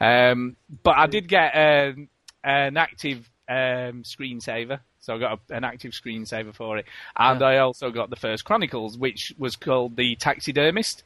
Um, 0.01 0.57
but 0.83 0.97
I 0.97 1.07
did 1.07 1.28
get 1.28 1.51
um 1.53 2.09
an 2.43 2.76
active 2.76 3.31
um, 3.49 4.03
screensaver. 4.05 4.81
So 5.11 5.17
I 5.17 5.19
got 5.19 5.41
a, 5.51 5.55
an 5.57 5.65
active 5.65 5.91
screensaver 5.91 6.55
for 6.55 6.79
it, 6.79 6.87
and 7.17 7.43
I 7.43 7.59
also 7.59 7.91
got 7.91 8.11
the 8.11 8.17
first 8.17 8.45
Chronicles, 8.45 8.97
which 8.97 9.35
was 9.39 9.57
called 9.57 9.97
the 9.97 10.15
Taxidermist, 10.15 11.03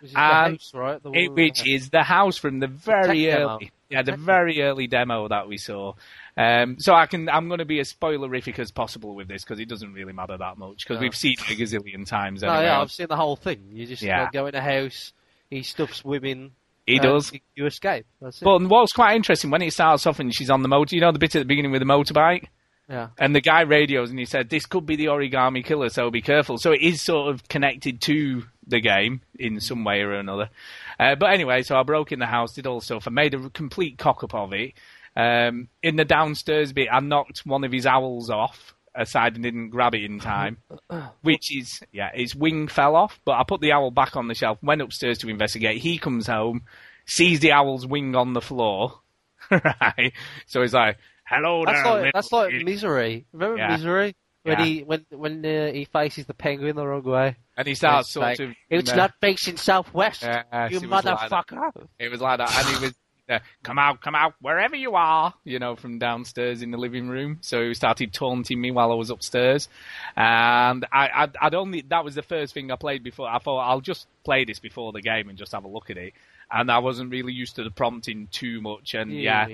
Which 0.00 0.10
is 0.10 0.14
the 0.14 0.20
and 0.20 0.52
house, 0.54 0.72
right? 0.74 1.02
The 1.02 1.10
it, 1.10 1.32
which 1.32 1.66
is 1.66 1.90
the 1.90 2.04
house 2.04 2.36
from 2.38 2.60
the 2.60 2.68
very 2.68 3.24
demo. 3.26 3.54
early, 3.54 3.72
yeah, 3.90 4.02
the 4.02 4.16
very 4.16 4.62
early 4.62 4.86
demo 4.86 5.26
that 5.26 5.48
we 5.48 5.56
saw. 5.56 5.94
Um, 6.36 6.78
so 6.78 6.94
I 6.94 7.06
can, 7.06 7.28
I'm 7.28 7.48
going 7.48 7.58
to 7.58 7.64
be 7.64 7.80
as 7.80 7.92
spoilerific 7.92 8.60
as 8.60 8.70
possible 8.70 9.16
with 9.16 9.26
this 9.26 9.42
because 9.42 9.58
it 9.58 9.68
doesn't 9.68 9.92
really 9.92 10.12
matter 10.12 10.36
that 10.38 10.56
much 10.56 10.84
because 10.84 10.98
No. 10.98 11.00
we've 11.00 11.16
seen 11.16 11.32
it 11.32 11.50
a 11.50 11.60
gazillion 11.60 12.06
times. 12.06 12.42
No, 12.42 12.60
yeah, 12.60 12.80
I've 12.80 12.92
seen 12.92 13.08
the 13.08 13.16
whole 13.16 13.34
thing. 13.34 13.70
You 13.72 13.86
just 13.86 14.02
Yeah. 14.02 14.28
go 14.32 14.46
in 14.46 14.54
a 14.54 14.60
house, 14.60 15.12
he 15.50 15.64
stuffs 15.64 16.04
women. 16.04 16.52
He 16.86 16.94
and 16.94 17.02
does. 17.02 17.32
You, 17.56 17.66
escape. 17.66 18.06
That's 18.22 18.40
it. 18.40 18.44
But 18.44 18.62
what's 18.62 18.92
quite 18.92 19.16
interesting 19.16 19.50
when 19.50 19.62
it 19.62 19.72
starts 19.72 20.06
off 20.06 20.20
and 20.20 20.32
she's 20.32 20.48
on 20.48 20.62
the 20.62 20.68
motor, 20.68 20.94
you 20.94 21.00
know 21.02 21.10
the 21.10 21.18
bit 21.18 21.34
at 21.34 21.40
the 21.40 21.44
beginning 21.44 21.72
with 21.72 21.80
the 21.82 21.86
motorbike, 21.86 22.46
yeah. 22.88 23.08
and 23.18 23.34
the 23.34 23.40
guy 23.40 23.62
radios 23.62 24.10
and 24.10 24.18
he 24.18 24.24
said 24.24 24.48
this 24.48 24.66
could 24.66 24.86
be 24.86 24.96
the 24.96 25.06
origami 25.06 25.64
killer, 25.64 25.88
so 25.88 26.10
be 26.10 26.22
careful. 26.22 26.58
So 26.58 26.72
it 26.72 26.80
is 26.80 27.02
sort 27.02 27.34
of 27.34 27.46
connected 27.48 28.00
to 28.02 28.44
the 28.66 28.80
game 28.80 29.22
in 29.38 29.60
some 29.60 29.84
way 29.84 30.00
or 30.00 30.12
another. 30.14 30.50
Uh, 30.98 31.14
but 31.14 31.32
anyway, 31.32 31.62
so 31.62 31.76
I 31.76 31.82
broke 31.82 32.12
in 32.12 32.18
the 32.18 32.26
house, 32.26 32.54
did 32.54 32.66
all 32.66 32.80
stuff, 32.80 33.06
I 33.06 33.10
made 33.10 33.34
a 33.34 33.50
complete 33.50 33.98
cock 33.98 34.24
up 34.24 34.34
of 34.34 34.52
it. 34.52 34.74
Um, 35.16 35.68
in 35.82 35.96
the 35.96 36.04
downstairs 36.04 36.72
bit, 36.72 36.88
I 36.90 37.00
knocked 37.00 37.44
one 37.44 37.64
of 37.64 37.72
his 37.72 37.86
owls 37.86 38.30
off. 38.30 38.74
aside 38.94 39.34
and 39.34 39.42
didn't 39.42 39.70
grab 39.70 39.94
it 39.94 40.04
in 40.04 40.18
time, 40.20 40.58
which 41.22 41.54
is 41.54 41.80
yeah, 41.92 42.10
his 42.14 42.34
wing 42.34 42.68
fell 42.68 42.96
off. 42.96 43.20
But 43.24 43.32
I 43.38 43.44
put 43.44 43.60
the 43.60 43.72
owl 43.72 43.90
back 43.90 44.16
on 44.16 44.28
the 44.28 44.34
shelf, 44.34 44.58
went 44.62 44.82
upstairs 44.82 45.18
to 45.18 45.28
investigate. 45.28 45.80
He 45.82 45.98
comes 45.98 46.26
home, 46.26 46.62
sees 47.06 47.40
the 47.40 47.52
owl's 47.52 47.86
wing 47.86 48.14
on 48.16 48.32
the 48.32 48.40
floor, 48.40 49.00
right? 49.50 50.12
So 50.46 50.62
he's 50.62 50.74
like, 50.74 50.98
"Hello 51.28 51.64
That's 51.64 51.82
there, 51.82 52.02
like 52.02 52.12
that's 52.12 52.32
like. 52.32 52.52
Misery. 52.64 53.26
Remember 53.32 53.56
Yeah. 53.58 53.76
Misery 53.76 54.16
when 54.44 54.58
Yeah. 54.58 54.64
he 54.64 54.82
when 54.82 55.06
when 55.10 55.44
uh, 55.44 55.72
he 55.72 55.84
faces 55.84 56.26
the 56.26 56.34
penguin 56.34 56.76
the 56.76 56.86
wrong 56.86 57.02
way. 57.02 57.36
and 57.56 57.66
he 57.68 57.74
starts 57.74 58.08
It's 58.08 58.14
sort 58.14 58.24
like, 58.24 58.40
of. 58.40 58.50
It's 58.70 58.90
uh, 58.92 58.96
not 58.96 59.12
facing 59.20 59.56
southwest. 59.56 60.22
Yes, 60.22 60.44
you 60.70 60.78
it 60.78 60.88
was 60.88 61.04
like 61.04 61.18
motherfucker. 61.18 61.86
It 61.98 62.10
was 62.10 62.20
like 62.20 62.38
that, 62.38 62.56
and 62.56 62.76
he 62.76 62.84
was. 62.86 62.94
Uh, 63.30 63.40
come 63.62 63.78
out, 63.78 64.00
come 64.00 64.14
out, 64.14 64.32
wherever 64.40 64.74
you 64.74 64.94
are, 64.94 65.34
you 65.44 65.58
know, 65.58 65.76
from 65.76 65.98
downstairs 65.98 66.62
in 66.62 66.70
the 66.70 66.78
living 66.78 67.10
room. 67.10 67.36
So 67.42 67.62
he 67.62 67.74
started 67.74 68.10
taunting 68.14 68.58
me 68.58 68.70
while 68.70 68.90
I 68.90 68.94
was 68.94 69.10
upstairs, 69.10 69.68
and 70.16 70.86
I, 70.90 71.10
I'd, 71.14 71.36
I'd 71.38 71.54
only 71.54 71.82
that 71.88 72.04
was 72.06 72.14
the 72.14 72.22
first 72.22 72.54
thing 72.54 72.70
I 72.72 72.76
played 72.76 73.02
before. 73.04 73.28
I 73.28 73.38
thought 73.38 73.58
I'll 73.58 73.82
just 73.82 74.06
play 74.24 74.46
this 74.46 74.58
before 74.60 74.92
the 74.92 75.02
game 75.02 75.28
and 75.28 75.36
just 75.36 75.52
have 75.52 75.64
a 75.64 75.68
look 75.68 75.90
at 75.90 75.98
it, 75.98 76.14
and 76.50 76.70
I 76.70 76.78
wasn't 76.78 77.10
really 77.10 77.32
used 77.32 77.56
to 77.56 77.64
the 77.64 77.70
prompting 77.70 78.28
too 78.30 78.60
much, 78.60 78.94
and 78.94 79.12
You 79.12 79.20
yeah, 79.20 79.48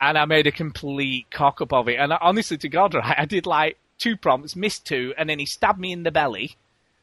and 0.00 0.18
I 0.18 0.24
made 0.24 0.46
a 0.46 0.52
complete 0.52 1.26
cock 1.30 1.60
up 1.60 1.72
of 1.72 1.88
it. 1.88 1.96
And 1.96 2.12
I, 2.12 2.18
honestly, 2.20 2.58
to 2.58 2.68
God, 2.68 2.94
right, 2.94 3.16
I 3.18 3.24
did 3.24 3.46
like 3.46 3.76
two 3.98 4.16
prompts, 4.16 4.56
missed 4.56 4.86
two, 4.86 5.12
and 5.18 5.28
then 5.28 5.38
he 5.38 5.46
stabbed 5.46 5.80
me 5.80 5.92
in 5.92 6.04
the 6.04 6.10
belly, 6.10 6.56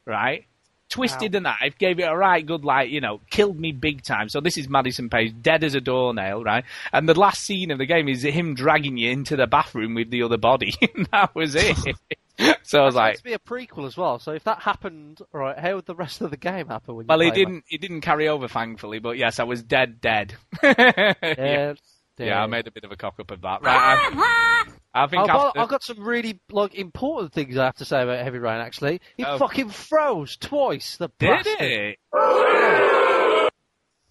right? 0.06 0.46
Twisted 0.88 1.32
the 1.32 1.42
knife, 1.42 1.78
gave 1.78 2.00
it 2.00 2.04
a 2.04 2.16
right 2.16 2.46
good, 2.46 2.64
like, 2.64 2.90
you 2.90 3.02
know, 3.02 3.20
killed 3.30 3.60
me 3.60 3.72
big 3.72 4.04
time. 4.04 4.30
So 4.30 4.40
this 4.40 4.58
is 4.58 4.70
Madison 4.70 5.10
Paige, 5.10 5.34
dead 5.42 5.64
as 5.64 5.76
a 5.76 5.82
doornail, 5.82 6.44
right? 6.44 6.64
And 6.94 7.10
the 7.10 7.20
last 7.20 7.44
scene 7.44 7.72
of 7.72 7.80
the 7.80 7.88
game 7.88 8.08
is 8.08 8.22
him 8.24 8.54
dragging 8.54 8.96
you 8.96 9.10
into 9.10 9.36
the 9.36 9.48
bathroom 9.48 9.96
with 9.96 10.12
the 10.12 10.24
other 10.24 10.38
body. 10.38 10.74
and 10.96 11.08
that 11.12 11.36
was 11.36 11.56
it. 11.56 11.76
so 12.64 12.82
I 12.82 12.86
was 12.86 12.96
like, 12.96 13.24
be 13.24 13.34
a 13.34 13.40
prequel 13.40 13.86
as 13.88 13.96
well. 13.96 14.20
So 14.20 14.32
if 14.32 14.44
that 14.46 14.62
happened, 14.62 15.20
right, 15.32 15.58
how 15.58 15.76
would 15.76 15.86
the 15.86 15.96
rest 15.96 16.22
of 16.22 16.32
the 16.32 16.38
game 16.38 16.68
happen? 16.68 16.96
When 16.96 17.08
well, 17.08 17.22
it 17.22 17.34
didn't, 17.34 17.64
it 17.70 17.82
didn't 17.82 18.02
carry 18.02 18.28
over, 18.28 18.48
thankfully, 18.48 19.00
but 19.00 19.18
yes, 19.18 19.40
I 19.40 19.44
was 19.44 19.64
dead, 19.64 20.02
dead. 20.02 20.36
Yeah, 20.64 21.74
Yeah, 22.18 22.42
I 22.44 22.48
made 22.48 22.66
a 22.68 22.72
bit 22.72 22.84
of 22.86 22.92
a 22.92 22.96
cock 22.96 23.16
up 23.20 23.30
of 23.32 23.42
that. 23.42 23.62
Right, 23.62 24.66
I, 24.94 25.08
think 25.08 25.22
I've 25.24 25.28
got, 25.28 25.48
after- 25.48 25.60
I've 25.60 25.68
got 25.70 25.84
some 25.84 26.00
really 26.00 26.40
like 26.50 26.74
important 26.76 27.34
things 27.34 27.58
I 27.58 27.66
have 27.66 27.76
to 27.78 27.86
say 27.86 28.02
about 28.02 28.24
Heavy 28.24 28.40
Rain. 28.40 28.62
Actually, 28.62 29.02
it 29.18 29.26
Oh. 29.28 29.38
fucking 29.38 29.70
froze 29.70 30.38
twice. 30.38 30.96
The 30.98 31.10
Did 31.20 31.28
bastard. 31.30 31.62
it? 31.62 31.98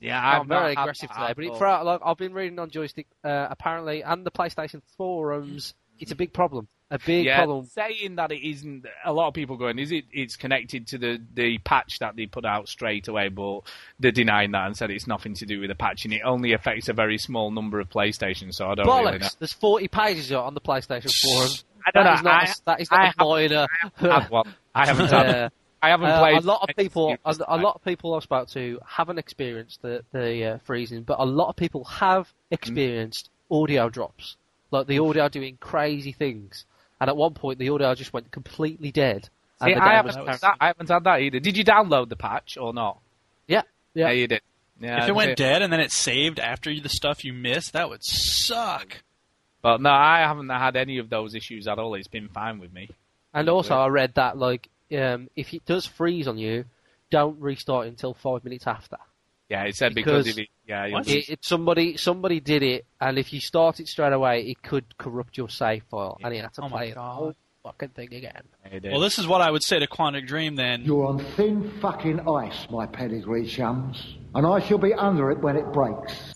Yeah, 0.01 0.21
I'm 0.21 0.43
I've 0.43 0.49
not 0.49 0.61
very 0.61 0.73
aggressive 0.73 1.11
today, 1.11 1.33
but 1.35 1.45
it 1.45 1.57
fro- 1.57 1.83
like 1.83 2.01
I've 2.05 2.19
been 2.19 2.35
reading 2.35 2.59
on 2.59 2.69
Joystiq 2.71 3.07
uh, 3.25 3.47
apparently, 3.51 4.03
and 4.03 4.25
the 4.27 4.31
PlayStation 4.31 4.83
forums. 4.99 5.73
It's 5.99 6.13
a 6.13 6.17
big 6.17 6.33
problem. 6.35 6.69
A 6.91 6.99
big 6.99 7.25
yeah, 7.25 7.39
problem. 7.39 7.65
saying 7.67 8.17
that 8.17 8.31
it 8.31 8.47
isn't. 8.47 8.85
A 9.05 9.13
lot 9.13 9.29
of 9.29 9.35
people 9.35 9.57
going, 9.57 9.79
is 9.79 9.91
it? 9.91 10.05
It's 10.13 10.37
connected 10.37 10.87
to 10.89 10.99
the 10.99 11.21
the 11.35 11.59
patch 11.59 11.99
that 12.01 12.15
they 12.15 12.27
put 12.27 12.45
out 12.45 12.69
straight 12.69 13.09
away, 13.09 13.29
but 13.31 13.61
they're 13.99 14.13
denying 14.13 14.53
that 14.53 14.67
and 14.67 14.77
said 14.77 14.91
it's 14.91 15.07
nothing 15.07 15.35
to 15.35 15.47
do 15.47 15.61
with 15.61 15.71
the 15.71 15.75
patch, 15.75 16.05
and 16.05 16.13
it 16.15 16.21
only 16.25 16.53
affects 16.53 16.89
a 16.89 16.93
very 16.93 17.17
small 17.19 17.51
number 17.51 17.81
of 17.81 17.89
PlayStations. 17.89 18.55
So 18.55 18.69
I 18.71 18.75
don't 18.75 18.87
Bollocks! 18.87 19.05
really 19.07 19.19
know. 19.21 19.29
There's 19.39 19.53
40 19.55 19.89
pages 19.89 20.31
on 20.31 20.55
the 20.55 20.61
PlayStation 20.61 21.11
forum. 21.23 21.51
I 21.87 21.91
don't 21.91 22.05
That 22.05 22.11
know. 22.11 22.15
is 22.17 22.23
not 22.23 22.35
I- 22.35 22.45
a, 22.45 22.55
that 22.67 22.81
is 22.81 22.91
not 22.91 23.05
have- 23.07 23.15
a 23.19 23.25
minor. 23.25 23.67
I 24.01 24.21
have 24.21 24.31
one. 24.31 24.55
I 24.75 24.87
haven't. 24.87 25.11
Yeah. 25.11 25.49
I 25.83 25.89
haven't 25.89 26.09
Uh, 26.11 26.21
played. 26.21 26.37
a 26.37 26.47
lot 26.47 26.69
of 26.69 26.77
people, 26.77 27.17
a, 27.27 27.37
a 27.49 27.59
lot 27.59 27.75
of 27.75 27.85
people 27.85 28.15
I've 28.15 28.23
spoke 28.23 28.49
to 28.51 28.79
haven't 28.87 29.19
experienced 29.19 29.83
the 29.83 30.05
the 30.13 30.45
uh, 30.45 30.59
freezing, 30.65 31.03
but 31.03 31.19
a 31.19 31.27
lot 31.27 31.49
of 31.49 31.57
people 31.57 31.85
have 31.85 32.33
experienced 32.51 33.31
audio 33.51 33.89
drops, 33.89 34.37
like 34.71 34.87
the 34.87 34.99
audio 34.99 35.29
doing 35.29 35.57
crazy 35.61 36.13
things. 36.13 36.67
And 37.05 37.11
at 37.11 37.19
one 37.19 37.35
point, 37.35 37.59
the 37.59 37.69
audio 37.69 37.95
just 37.95 38.15
went 38.15 38.31
completely 38.31 38.91
dead. 38.91 39.29
And 39.61 39.69
See, 39.69 39.75
the 39.75 39.85
I 39.85 39.93
haven't, 39.93 40.25
was- 40.25 40.27
had 40.27 40.41
that, 40.41 40.57
I 40.59 40.67
haven't 40.69 40.89
had 40.89 41.05
that 41.05 41.21
either. 41.21 41.39
Did 41.39 41.59
you 41.59 41.63
download 41.63 42.09
the 42.09 42.17
patch 42.17 42.57
or 42.57 42.73
not? 42.73 42.99
Yeah, 43.47 43.61
yeah. 43.93 44.11
you 44.11 44.27
did. 44.27 44.41
Yeah, 44.81 45.03
if 45.03 45.11
it 45.11 45.15
went 45.15 45.33
that's 45.33 45.39
dead 45.39 45.61
and 45.61 45.71
then 45.71 45.81
it 45.81 45.93
saved 45.93 46.41
after 46.41 46.75
the 46.81 46.89
stuff 46.89 47.23
you 47.27 47.35
missed, 47.35 47.75
that 47.75 47.91
would 47.91 48.03
suck. 48.03 49.03
But 49.61 49.83
no, 49.83 49.91
I 49.91 50.21
haven't 50.21 50.49
had 50.49 50.77
any 50.77 50.97
of 50.97 51.11
those 51.11 51.35
issues 51.35 51.69
at 51.69 51.79
all. 51.79 51.95
It's 51.95 52.09
been 52.09 52.29
fine 52.31 52.59
with 52.59 52.73
me. 52.73 52.89
And 53.35 53.51
also, 53.51 53.75
I 53.75 53.89
read 53.89 54.15
that 54.15 54.39
like 54.39 54.71
um, 54.97 55.29
if 55.37 55.53
it 55.53 55.67
does 55.67 55.85
freeze 55.85 56.27
on 56.27 56.39
you, 56.39 56.65
don't 57.11 57.39
restart 57.39 57.87
until 57.87 58.15
five 58.15 58.45
minutes 58.45 58.67
after. 58.67 58.97
Yeah, 59.55 59.65
it 59.65 59.77
said 59.77 59.95
because, 59.95 60.25
Because 60.27 60.39
it, 60.39 60.49
yeah, 60.67 60.87
It, 61.07 61.29
it, 61.29 61.45
somebody 61.45 61.97
somebody 61.97 62.41
did 62.41 62.63
it, 62.63 62.87
and 63.01 63.19
if 63.19 63.33
you 63.33 63.41
start 63.41 63.79
it 63.81 63.87
straight 63.89 64.13
away, 64.13 64.43
it 64.49 64.63
could 64.63 64.85
corrupt 64.99 65.37
your 65.37 65.49
save 65.49 65.85
file, 65.91 66.19
and 66.23 66.35
you 66.35 66.43
have 66.43 66.53
to 66.55 66.63
Oh 66.65 66.69
play 66.69 66.87
it 66.89 66.91
the 66.91 66.95
God. 66.97 67.15
whole 67.15 67.35
fucking 67.63 67.91
thing 67.91 68.13
again. 68.15 68.43
Well, 68.91 69.01
this 69.01 69.19
is 69.19 69.27
what 69.27 69.41
I 69.41 69.51
would 69.51 69.63
say 69.63 69.79
to 69.79 69.87
Quantic 69.87 70.27
Dream 70.27 70.57
then. 70.57 70.83
You're 70.83 71.07
on 71.07 71.19
thin 71.37 71.71
fucking 71.81 72.29
ice, 72.29 72.67
my 72.71 72.87
pedigree 72.87 73.47
chums, 73.47 74.15
and 74.35 74.47
I 74.47 74.59
shall 74.61 74.79
be 74.79 74.93
under 74.93 75.31
it 75.31 75.39
when 75.39 75.57
it 75.57 75.73
breaks. 75.73 76.35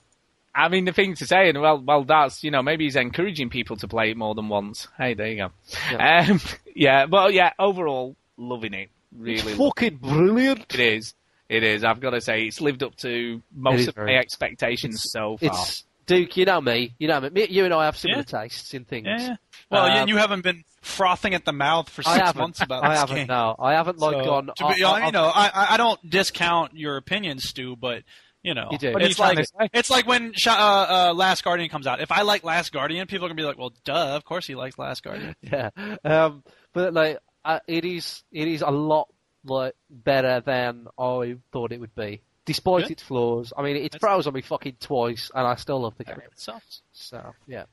I 0.55 0.69
mean, 0.69 0.85
the 0.87 0.93
thing 0.93 1.15
to 1.17 1.27
say, 1.27 1.49
and 1.51 1.61
well, 1.61 1.81
well, 1.85 2.05
that's 2.05 2.45
you 2.45 2.51
know 2.51 2.63
maybe 2.63 2.85
he's 2.85 2.97
encouraging 2.97 3.51
people 3.51 3.77
to 3.79 3.89
play 3.89 4.11
it 4.11 4.17
more 4.17 4.35
than 4.35 4.49
once. 4.49 4.87
Hey, 4.97 5.15
there 5.15 5.29
you 5.29 5.37
go. 5.37 5.51
Yeah, 5.93 6.27
um, 6.31 6.41
yeah 6.75 7.07
but 7.07 7.33
yeah, 7.33 7.53
overall, 7.59 8.17
loving 8.37 8.75
it. 8.75 8.91
Really, 9.17 9.39
It's 9.53 9.59
fucking 9.59 9.97
brilliant. 9.97 10.67
it 10.75 10.81
is. 10.81 11.15
It 11.49 11.63
is. 11.63 11.83
I've 11.85 12.01
got 12.01 12.11
to 12.11 12.21
say, 12.21 12.43
it's 12.43 12.61
lived 12.61 12.83
up 12.83 12.95
to 12.97 13.43
most 13.55 13.89
of 13.89 13.97
my 13.97 14.05
very- 14.05 14.17
expectations 14.19 15.03
so 15.11 15.37
far. 15.39 15.49
It's 15.51 15.85
Duke, 16.07 16.37
you 16.39 16.47
know 16.47 16.61
me, 16.61 16.95
you 16.99 17.07
know 17.07 17.21
me. 17.21 17.29
me 17.29 17.47
you 17.51 17.65
and 17.67 17.75
I 17.75 17.85
have 17.85 17.97
similar 17.97 18.23
tastes 18.23 18.73
in 18.73 18.85
things. 18.87 19.07
Yeah. 19.09 19.37
Well, 19.71 19.89
you- 19.95 20.01
Um, 20.03 20.09
you 20.09 20.17
haven't 20.17 20.43
been 20.43 20.65
frothing 20.81 21.35
at 21.35 21.45
the 21.45 21.53
mouth 21.53 21.89
for 21.91 22.03
six 22.03 22.35
months 22.35 22.63
about 22.63 22.83
I 22.85 22.91
this 22.91 22.99
haven't. 23.01 23.17
game. 23.17 23.27
No, 23.27 23.55
I 23.59 23.73
haven't 23.75 23.99
like 23.99 24.15
So, 24.17 24.25
gone. 24.25 24.51
to 24.57 24.69
be, 24.75 24.85
I- 24.85 24.91
I- 24.91 25.07
you 25.07 25.13
know, 25.13 25.25
I, 25.25 25.49
I 25.53 25.75
I 25.75 25.77
don't 25.77 26.01
discount 26.09 26.75
your 26.75 26.97
opinions, 26.97 27.47
Stu, 27.49 27.77
but 27.77 28.05
you 28.43 28.55
know, 28.55 28.69
You 28.71 28.79
do. 28.79 28.93
What 28.93 29.03
you 29.03 29.09
it's 29.09 29.19
like 29.19 29.39
it's 29.75 29.91
like 29.91 30.07
when 30.07 30.33
uh, 30.47 30.51
uh, 30.51 31.13
Last 31.15 31.45
Guardian 31.45 31.69
comes 31.69 31.87
out. 31.87 32.01
If 32.01 32.11
I 32.13 32.23
like 32.23 32.43
Last 32.45 32.73
Guardian, 32.73 33.07
people 33.07 33.27
are 33.27 33.29
gonna 33.29 33.37
be 33.37 33.43
like, 33.45 33.59
"Well, 33.59 33.73
duh, 33.85 34.15
of 34.17 34.25
course 34.25 34.47
he 34.47 34.55
likes 34.55 34.79
Last 34.79 35.03
Guardian." 35.03 35.35
yeah. 35.43 35.71
Um, 36.05 36.43
but 36.73 36.95
like, 36.95 37.19
uh, 37.45 37.59
it 37.67 37.85
is 37.85 38.23
it 38.33 38.49
is 38.49 38.63
a 38.63 38.71
lot 38.71 39.09
like 39.45 39.75
better 39.91 40.41
than 40.41 40.87
I 40.99 41.37
thought 41.53 41.73
it 41.73 41.81
would 41.81 41.95
be, 41.95 42.21
despite 42.45 42.83
Good. 42.85 42.93
its 42.93 43.03
flaws. 43.03 43.53
I 43.57 43.63
mean, 43.63 43.77
it 43.77 43.93
That's- 43.93 44.01
froze 44.01 44.27
on 44.27 44.35
me 44.35 44.43
fucking 44.43 44.77
twice, 44.81 45.31
and 45.35 45.47
I 45.47 45.55
still 45.57 45.81
love 45.81 45.97
the 45.97 46.05
game. 46.05 46.17
It 46.19 46.33
sucks. 46.39 46.83
So 46.93 47.35
yeah. 47.47 47.65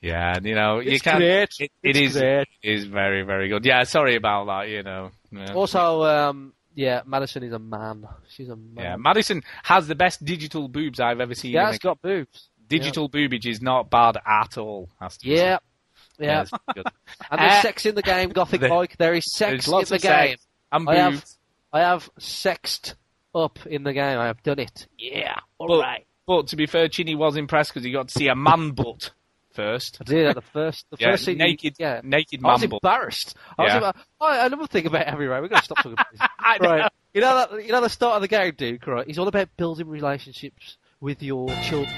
yeah, 0.00 0.36
and, 0.36 0.46
you 0.46 0.54
know, 0.54 0.80
you 0.80 0.92
It's 0.92 1.02
can. 1.02 1.18
great. 1.18 1.48
It, 1.58 1.70
it 1.82 1.96
It's 1.96 1.98
is. 1.98 2.20
great. 2.20 2.48
It 2.62 2.72
is 2.74 2.84
very, 2.84 3.22
very 3.22 3.48
good. 3.48 3.64
Yeah, 3.64 3.84
sorry 3.84 4.16
about 4.16 4.46
that. 4.46 4.68
You 4.68 4.82
know. 4.82 5.10
Yeah. 5.32 5.54
Also, 5.54 6.02
um, 6.04 6.52
yeah, 6.74 7.02
Madison 7.06 7.42
is 7.42 7.52
a 7.52 7.58
man. 7.58 8.06
She's 8.28 8.48
a 8.48 8.56
man. 8.56 8.84
Yeah, 8.84 8.96
Madison 8.96 9.42
has 9.62 9.86
the 9.88 9.94
best 9.94 10.24
digital 10.24 10.68
boobs 10.68 11.00
I've 11.00 11.20
ever 11.20 11.34
seen. 11.34 11.52
Yeah, 11.52 11.68
in 11.68 11.74
it's 11.74 11.78
got 11.82 12.00
boobs. 12.02 12.48
digital 12.68 13.08
boobage 13.08 13.46
is 13.46 13.60
not 13.62 13.90
bad 13.90 14.16
at 14.26 14.58
all. 14.58 14.88
Has 15.00 15.16
to 15.18 15.24
be 15.24 15.32
Yeah. 15.36 15.58
said. 16.18 16.26
Yeah. 16.26 16.42
it's. 16.42 16.50
And 17.30 17.40
there's 17.40 17.52
Uh, 17.52 17.62
sex 17.62 17.86
in 17.86 17.94
the 17.94 18.02
game, 18.02 18.30
Gothic 18.30 18.60
there- 18.60 18.70
Mike. 18.70 18.96
There 18.98 19.14
is 19.14 19.32
sex 19.32 19.50
There's 19.50 19.68
in 19.68 19.72
the 19.72 19.94
of 19.96 20.02
game. 20.02 20.28
sex 20.36 20.46
and 20.74 20.88
I 20.90 20.94
have. 20.96 21.24
I 21.72 21.80
have 21.80 22.08
sexed 22.18 22.94
up 23.34 23.58
in 23.66 23.82
the 23.82 23.92
game. 23.92 24.18
I 24.18 24.26
have 24.26 24.42
done 24.42 24.60
it. 24.60 24.86
Yeah. 24.98 25.34
All 25.58 25.66
But, 25.68 25.80
right. 25.80 26.06
but 26.26 26.46
to 26.48 26.56
be 26.56 26.66
fair, 26.66 26.88
Chinny 26.88 27.14
was 27.16 27.36
impressed 27.36 27.70
because 27.74 27.84
he 27.84 27.90
got 27.90 28.08
to 28.08 28.14
see 28.18 28.28
a 28.28 28.36
man 28.36 28.70
butt 28.70 29.10
first. 29.54 29.98
I 30.00 30.04
did 30.04 30.26
at 30.26 30.34
the 30.36 30.40
first, 30.40 30.86
the 30.90 30.96
Yeah, 31.00 31.10
first 31.12 31.24
scene. 31.24 31.38
naked, 31.38 31.74
yeah. 31.80 32.00
naked 32.04 32.40
I 32.44 32.52
was 32.52 32.60
man 32.60 32.70
butt. 32.70 32.80
embarrassed. 32.84 33.34
I 33.58 33.62
was 33.62 33.72
Yeah. 33.72 33.80
embar- 33.80 33.94
oh, 34.20 34.46
another 34.46 34.66
thing 34.68 34.86
about 34.86 35.06
Heavy 35.08 35.24
Rain. 35.26 35.42
We're 35.42 35.48
going 35.48 35.60
to 35.60 35.64
stop 35.64 35.78
talking 35.78 35.92
about 35.94 36.06
this. 36.12 36.20
I 36.38 36.58
know. 36.58 36.70
right. 36.70 36.92
You 37.12 37.20
know 37.20 37.34
that. 37.50 37.64
You 37.66 37.72
know 37.72 37.80
the 37.80 37.88
start 37.88 38.16
of 38.16 38.22
the 38.22 38.28
game, 38.28 38.54
Duke. 38.56 38.86
Right. 38.86 39.08
It's 39.08 39.18
all 39.18 39.26
about 39.28 39.48
building 39.56 39.88
relationships 39.88 40.76
with 41.00 41.22
your 41.24 41.48
children. 41.64 41.94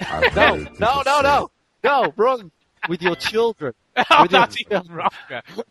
no, 0.36 0.56
no, 0.56 1.02
no, 1.04 1.20
no, 1.22 1.50
no, 1.84 2.12
wrong. 2.16 2.50
With 2.88 3.02
your 3.02 3.16
children. 3.16 3.74
Oh, 3.96 4.22
With 4.22 4.32
your 4.32 4.40
that's 4.40 4.60
even 4.60 4.82
wrong. 4.94 5.10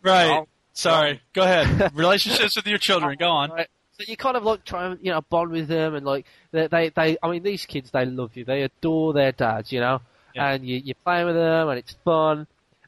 Right. 0.02 0.30
Oh. 0.30 0.48
Sorry. 0.80 1.20
Go 1.32 1.42
ahead. 1.42 1.92
Relationships 1.94 2.56
with 2.56 2.66
your 2.66 2.78
children. 2.78 3.16
Go 3.18 3.28
on. 3.28 3.50
Right. 3.50 3.68
So 3.92 4.04
you 4.08 4.16
kind 4.16 4.36
of 4.36 4.44
like 4.44 4.64
try 4.64 4.86
and 4.86 4.98
you 5.02 5.10
know 5.12 5.20
bond 5.20 5.50
with 5.50 5.68
them 5.68 5.94
and 5.94 6.06
like 6.06 6.26
they 6.52 6.66
they, 6.68 6.88
they 6.88 7.18
I 7.22 7.30
mean 7.30 7.42
these 7.42 7.66
kids 7.66 7.90
they 7.90 8.06
love 8.06 8.34
you 8.34 8.44
they 8.46 8.62
adore 8.62 9.12
their 9.12 9.32
dads 9.32 9.72
you 9.72 9.80
know 9.80 10.00
Yeah. 10.34 10.48
and 10.52 10.64
you 10.66 10.78
you 10.78 10.94
play 11.04 11.22
with 11.24 11.34
them 11.34 11.68
and 11.68 11.78
it's 11.78 11.92
fun 12.02 12.46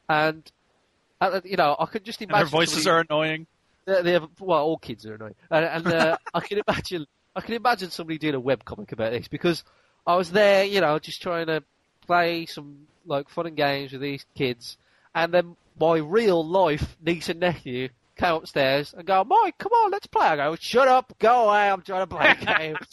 and 0.09 0.41
uh, 1.21 1.41
you 1.43 1.55
know 1.55 1.75
I 1.79 1.85
could 1.85 2.03
just 2.03 2.19
And 2.21 2.31
imagine 2.31 2.45
their 2.45 2.51
voices 2.51 2.83
somebody- 2.83 2.89
are 2.89 3.05
annoying. 3.09 3.47
They, 3.85 4.01
they 4.01 4.11
have, 4.13 4.27
well, 4.39 4.63
all 4.63 4.77
kids 4.77 5.05
are 5.05 5.15
annoying, 5.15 5.35
and, 5.51 5.65
and 5.65 5.87
uh, 5.87 6.17
I 6.33 6.39
can 6.39 6.61
imagine, 6.65 7.05
I 7.35 7.41
can 7.41 7.53
imagine 7.55 7.89
somebody 7.89 8.17
doing 8.17 8.33
a 8.33 8.39
web 8.39 8.63
comic 8.63 8.93
about 8.93 9.11
this 9.11 9.27
because 9.27 9.63
I 10.07 10.15
was 10.15 10.31
there, 10.31 10.63
you 10.63 10.79
know, 10.79 10.97
just 10.99 11.21
trying 11.21 11.47
to 11.47 11.63
play 12.07 12.45
some 12.45 12.87
like 13.05 13.27
fun 13.27 13.45
and 13.47 13.57
games 13.57 13.91
with 13.91 13.99
these 13.99 14.25
kids, 14.35 14.77
and 15.13 15.33
then 15.33 15.57
my 15.79 15.97
real 15.97 16.45
life 16.45 16.95
niece 17.03 17.29
and 17.29 17.39
nephew 17.39 17.89
came 18.15 18.33
upstairs 18.35 18.93
and 18.95 19.05
go, 19.07 19.23
Mike, 19.23 19.57
come 19.57 19.71
on, 19.71 19.91
let's 19.91 20.05
play. 20.07 20.25
I 20.27 20.35
go, 20.35 20.55
shut 20.59 20.87
up, 20.87 21.13
go 21.19 21.49
away, 21.49 21.69
I'm 21.69 21.81
trying 21.81 22.07
to 22.07 22.15
play 22.15 22.29
a 22.29 22.45
game. 22.57 22.77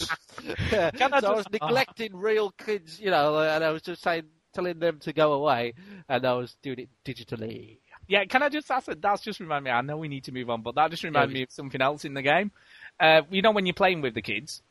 Yeah, 0.72 0.90
I 1.12 1.20
so 1.20 1.26
I 1.26 1.34
was 1.34 1.44
just- 1.46 1.52
neglecting 1.52 2.16
real 2.16 2.50
kids, 2.52 2.98
you 3.00 3.10
know, 3.10 3.38
and 3.38 3.62
I 3.62 3.70
was 3.70 3.82
just 3.82 4.02
saying, 4.02 4.24
telling 4.54 4.78
them 4.78 4.98
to 5.00 5.12
go 5.12 5.34
away, 5.34 5.74
and 6.08 6.24
I 6.26 6.32
was 6.32 6.56
doing 6.62 6.80
it 6.80 6.88
digitally. 7.04 7.78
Yeah, 8.08 8.24
can 8.24 8.42
I 8.42 8.48
just 8.48 8.68
ask? 8.70 8.88
That's 9.00 9.22
just 9.22 9.38
remind 9.38 9.64
me. 9.64 9.70
I 9.70 9.80
know 9.82 9.96
we 9.96 10.08
need 10.08 10.24
to 10.24 10.32
move 10.32 10.50
on, 10.50 10.62
but 10.62 10.74
that 10.74 10.90
just 10.90 11.04
reminded 11.04 11.30
Yeah. 11.36 11.40
me 11.40 11.42
of 11.44 11.52
something 11.52 11.80
else 11.80 12.04
in 12.04 12.14
the 12.14 12.22
game. 12.22 12.50
Uh, 12.98 13.22
you 13.30 13.42
know 13.42 13.52
when 13.52 13.66
you're 13.66 13.74
playing 13.74 14.00
with 14.00 14.14
the 14.14 14.22
kids, 14.22 14.62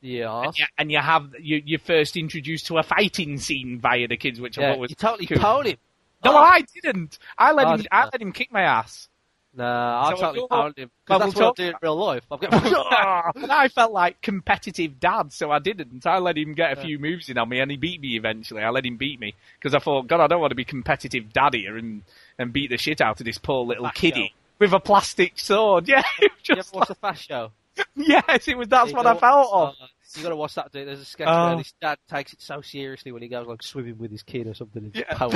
Yeah. 0.00 0.42
and 0.42 0.58
you, 0.58 0.64
and 0.78 0.90
you 0.92 0.98
have 0.98 1.34
you 1.38 1.62
you're 1.64 1.78
first 1.78 2.16
introduced 2.16 2.66
to 2.66 2.78
a 2.78 2.82
fighting 2.82 3.38
scene 3.38 3.78
via 3.80 4.08
the 4.08 4.16
kids, 4.16 4.40
which 4.40 4.58
I 4.58 4.62
Yeah, 4.62 4.70
thought 4.72 4.78
was 4.80 4.90
you 4.90 4.96
totally 4.96 5.26
cool. 5.26 5.38
told 5.38 5.66
him. 5.66 5.76
No, 6.24 6.32
Oh. 6.32 6.38
I 6.38 6.64
didn't. 6.82 7.18
I 7.38 7.52
let 7.52 7.66
Oh, 7.66 7.70
him. 7.72 7.76
did 7.78 7.88
I 7.92 8.04
let 8.04 8.20
him 8.20 8.32
kick 8.32 8.50
my 8.52 8.62
ass. 8.62 9.08
Nah, 9.54 10.08
I 10.08 10.10
totally 10.10 10.40
we'll- 10.40 10.48
pounded 10.48 10.78
him. 10.78 10.90
Because 11.06 11.20
that's 11.22 11.34
what 11.34 11.58
I 11.58 11.62
do 11.62 11.68
in 11.70 11.74
real 11.80 11.96
life. 11.96 12.24
I'm 12.30 12.38
getting... 12.38 12.58
and 13.42 13.50
I 13.52 13.68
felt 13.68 13.90
like 13.90 14.20
competitive 14.20 15.00
dad, 15.00 15.32
so 15.32 15.50
I 15.50 15.60
didn't. 15.60 16.06
I 16.06 16.18
let 16.18 16.36
him 16.36 16.52
get 16.52 16.76
a 16.76 16.80
few 16.82 16.98
moves 16.98 17.30
in 17.30 17.38
on 17.38 17.48
me, 17.48 17.60
and 17.60 17.70
he 17.70 17.78
beat 17.78 18.02
me 18.02 18.16
eventually. 18.16 18.62
I 18.62 18.68
let 18.68 18.84
him 18.84 18.98
beat 18.98 19.18
me 19.18 19.34
because 19.58 19.74
I 19.74 19.78
thought, 19.78 20.08
God, 20.08 20.20
I 20.20 20.26
don't 20.26 20.40
want 20.42 20.50
to 20.50 20.54
be 20.56 20.64
competitive 20.66 21.32
dad 21.32 21.54
here 21.54 21.78
and 21.78 22.02
and 22.38 22.52
beat 22.52 22.68
the 22.68 22.76
shit 22.76 23.00
out 23.00 23.18
of 23.20 23.24
this 23.24 23.38
poor 23.38 23.64
little 23.64 23.84
Fast 23.86 23.96
kiddie 23.96 24.34
with 24.58 24.72
a 24.74 24.80
plastic 24.80 25.38
sword. 25.38 25.88
Yeah, 25.88 26.02
it 26.20 26.32
was 26.32 26.40
you 26.48 26.52
ever 26.52 26.56
just 26.60 26.74
watch 26.74 26.88
the 26.88 26.94
Fast 26.94 27.26
Show? 27.26 27.50
yes, 27.96 28.48
it 28.48 28.56
was. 28.56 28.68
That's 28.68 28.90
You 28.90 28.96
what 28.96 29.06
I 29.06 29.16
felt 29.16 29.52
of. 29.52 29.74
you 30.16 30.22
gotta 30.22 30.36
watch 30.36 30.54
that. 30.54 30.72
Dude. 30.72 30.86
There's 30.88 31.00
a 31.00 31.04
sketch 31.04 31.28
Oh. 31.30 31.46
where 31.48 31.56
this 31.56 31.72
dad 31.80 31.98
takes 32.08 32.32
it 32.32 32.40
so 32.40 32.60
seriously 32.62 33.12
when 33.12 33.22
he 33.22 33.28
goes 33.28 33.46
like 33.46 33.62
swimming 33.62 33.98
with 33.98 34.10
his 34.10 34.22
kid 34.22 34.46
or 34.46 34.54
something. 34.54 34.92
Yeah. 34.94 35.28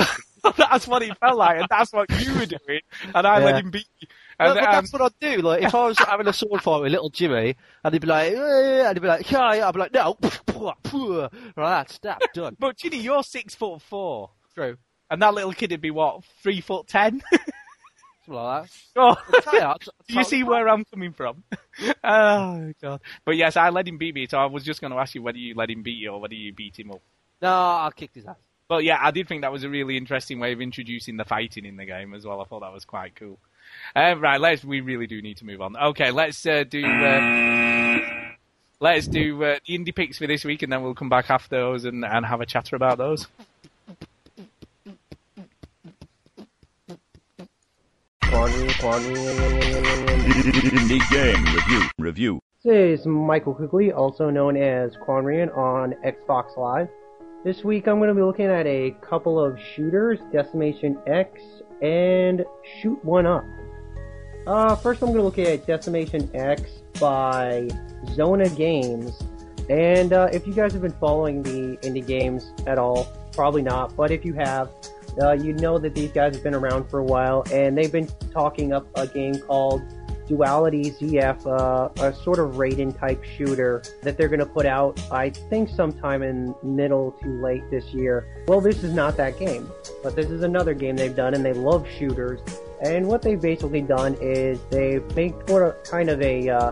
that's 0.57 0.87
what 0.87 1.01
he 1.03 1.11
felt 1.19 1.37
like, 1.37 1.59
and 1.59 1.67
that's 1.69 1.91
what 1.93 2.09
you 2.19 2.33
were 2.33 2.45
doing, 2.45 2.81
and 3.13 3.27
I 3.27 3.43
let 3.43 3.63
him 3.63 3.69
beat 3.71 3.87
you. 3.99 4.07
And, 4.39 4.55
but 4.55 4.63
um, 4.63 4.71
that's 4.71 4.91
what 4.93 5.01
I'd 5.03 5.19
do. 5.19 5.41
Like 5.41 5.63
if 5.63 5.75
I 5.75 5.85
was 5.85 5.99
having 5.99 6.27
a 6.27 6.33
sword 6.33 6.61
fight 6.63 6.81
with 6.81 6.91
little 6.91 7.09
Jimmy, 7.11 7.55
and 7.83 7.93
he'd 7.93 7.99
be 8.01 8.07
like, 8.07 8.33
"Eh," 8.33 8.85
and 8.87 8.95
he'd 8.97 9.01
be 9.01 9.07
like, 9.07 9.29
"Yeah, 9.29 9.53
yeah," 9.53 9.67
I'd 9.67 9.73
be 9.73 9.79
like, 9.79 9.93
"No," 9.93 10.17
right, 11.55 11.89
stop, 11.89 12.21
done. 12.33 12.55
but 12.59 12.77
Chinny, 12.77 12.97
you're 12.97 13.23
six 13.23 13.53
foot 13.55 13.81
four, 13.83 14.31
True, 14.55 14.77
and 15.09 15.21
that 15.21 15.33
little 15.33 15.53
kid 15.53 15.71
would 15.71 15.81
be 15.81 15.91
what 15.91 16.23
three 16.41 16.61
foot 16.61 16.87
ten. 16.87 17.21
Something 18.31 18.43
like 18.43 18.63
that. 18.63 18.71
oh. 18.95 19.15
I'd 19.33 19.43
tell 19.43 19.69
you, 19.69 19.75
Do 20.07 20.13
you 20.19 20.23
see 20.23 20.43
where 20.43 20.67
I'm 20.69 20.85
coming 20.85 21.13
from? 21.13 21.43
oh 22.03 22.73
god! 22.81 23.01
But 23.25 23.37
yes, 23.37 23.57
I 23.57 23.69
let 23.69 23.87
him 23.87 23.97
beat 23.97 24.15
me. 24.15 24.27
So 24.27 24.37
I 24.37 24.45
was 24.45 24.63
just 24.63 24.81
going 24.81 24.91
to 24.91 24.97
ask 24.99 25.15
you 25.15 25.21
whether 25.21 25.37
you 25.37 25.55
let 25.55 25.69
him 25.69 25.83
beat 25.83 25.97
you 25.97 26.11
or 26.11 26.21
whether 26.21 26.33
you 26.33 26.53
beat 26.53 26.79
him 26.79 26.91
up. 26.91 27.01
No, 27.41 27.49
I 27.49 27.89
kicked 27.95 28.15
his 28.15 28.25
ass. 28.25 28.35
But 28.67 28.83
yeah, 28.83 28.99
I 29.01 29.11
did 29.11 29.27
think 29.27 29.41
that 29.41 29.51
was 29.51 29.63
a 29.63 29.69
really 29.69 29.97
interesting 29.97 30.39
way 30.39 30.53
of 30.53 30.61
introducing 30.61 31.17
the 31.17 31.25
fighting 31.25 31.65
in 31.65 31.75
the 31.75 31.85
game 31.85 32.13
as 32.13 32.25
well. 32.25 32.39
I 32.39 32.45
thought 32.45 32.61
that 32.61 32.71
was 32.71 32.85
quite 32.85 33.15
cool. 33.15 33.37
Um, 33.95 34.21
right, 34.21 34.39
let's. 34.39 34.63
We 34.63 34.81
really 34.81 35.07
do 35.07 35.21
need 35.21 35.37
to 35.37 35.45
move 35.45 35.61
on. 35.61 35.75
Okay, 35.75 36.11
let's 36.11 36.45
uh, 36.45 36.63
do. 36.63 36.85
Uh, 36.85 37.99
let's 38.79 39.07
do 39.07 39.43
uh, 39.43 39.59
the 39.67 39.77
indie 39.77 39.95
picks 39.95 40.17
for 40.17 40.27
this 40.27 40.45
week, 40.45 40.63
and 40.63 40.71
then 40.71 40.83
we'll 40.83 40.95
come 40.95 41.09
back 41.09 41.29
after 41.29 41.57
those 41.57 41.85
and, 41.85 42.05
and 42.05 42.25
have 42.25 42.41
a 42.41 42.45
chatter 42.45 42.75
about 42.75 42.97
those. 42.97 43.27
Indie 50.71 51.11
game 51.11 51.43
review. 51.53 51.89
Review. 51.99 52.39
This 52.63 52.99
is 53.01 53.05
Michael 53.05 53.53
Quigley, 53.53 53.91
also 53.91 54.29
known 54.29 54.55
as 54.55 54.95
Quanrian 55.05 55.55
on 55.55 55.93
Xbox 56.05 56.55
Live. 56.55 56.87
This 57.43 57.65
week 57.65 57.87
I'm 57.87 57.97
going 57.97 58.07
to 58.07 58.15
be 58.15 58.21
looking 58.21 58.45
at 58.45 58.65
a 58.65 58.91
couple 59.01 59.37
of 59.37 59.59
shooters, 59.75 60.19
Decimation 60.31 60.97
X 61.07 61.41
and 61.81 62.45
Shoot 62.81 63.03
One 63.03 63.25
Up. 63.25 63.43
Uh, 64.47 64.75
first 64.77 65.01
I'm 65.01 65.09
going 65.09 65.17
to 65.17 65.23
look 65.23 65.39
at 65.39 65.67
Decimation 65.67 66.29
X 66.33 66.61
by 67.01 67.67
Xona 68.05 68.55
Games. 68.55 69.21
And 69.69 70.13
uh, 70.13 70.29
if 70.31 70.47
you 70.47 70.53
guys 70.53 70.71
have 70.71 70.83
been 70.83 70.95
following 70.99 71.43
the 71.43 71.77
indie 71.81 72.05
games 72.05 72.53
at 72.65 72.77
all, 72.77 73.11
probably 73.33 73.61
not, 73.61 73.95
but 73.95 74.09
if 74.09 74.23
you 74.23 74.33
have, 74.35 74.69
uh, 75.21 75.31
you 75.31 75.53
know 75.53 75.77
that 75.77 75.95
these 75.95 76.11
guys 76.11 76.35
have 76.35 76.43
been 76.43 76.55
around 76.55 76.89
for 76.89 76.99
a 76.99 77.03
while, 77.03 77.43
and 77.51 77.77
they've 77.77 77.91
been 77.91 78.09
talking 78.31 78.73
up 78.73 78.87
a 78.95 79.07
game 79.07 79.39
called 79.39 79.81
Duality 80.27 80.91
ZF, 80.91 81.45
uh, 81.45 81.89
a 82.01 82.13
sort 82.13 82.39
of 82.39 82.55
Raiden 82.55 82.97
type 82.97 83.21
shooter 83.23 83.83
that 84.01 84.17
they're 84.17 84.29
going 84.29 84.39
to 84.39 84.45
put 84.45 84.65
out, 84.65 85.01
I 85.11 85.29
think, 85.29 85.67
sometime 85.69 86.23
in 86.23 86.55
middle 86.63 87.11
to 87.21 87.27
late 87.27 87.69
this 87.69 87.85
year. 87.93 88.25
Well, 88.47 88.61
this 88.61 88.83
is 88.83 88.93
not 88.93 89.17
that 89.17 89.37
game, 89.37 89.69
but 90.01 90.15
this 90.15 90.27
is 90.27 90.43
another 90.43 90.73
game 90.73 90.95
they've 90.95 91.15
done, 91.15 91.33
and 91.33 91.43
they 91.43 91.53
love 91.53 91.85
shooters. 91.99 92.39
And 92.81 93.07
what 93.07 93.21
they've 93.21 93.41
basically 93.41 93.81
done 93.81 94.15
is 94.21 94.59
they've 94.69 95.03
made 95.15 95.33
sort 95.47 95.63
of 95.67 95.83
kind 95.83 96.09
of 96.09 96.21
a 96.21 96.49
uh, 96.49 96.71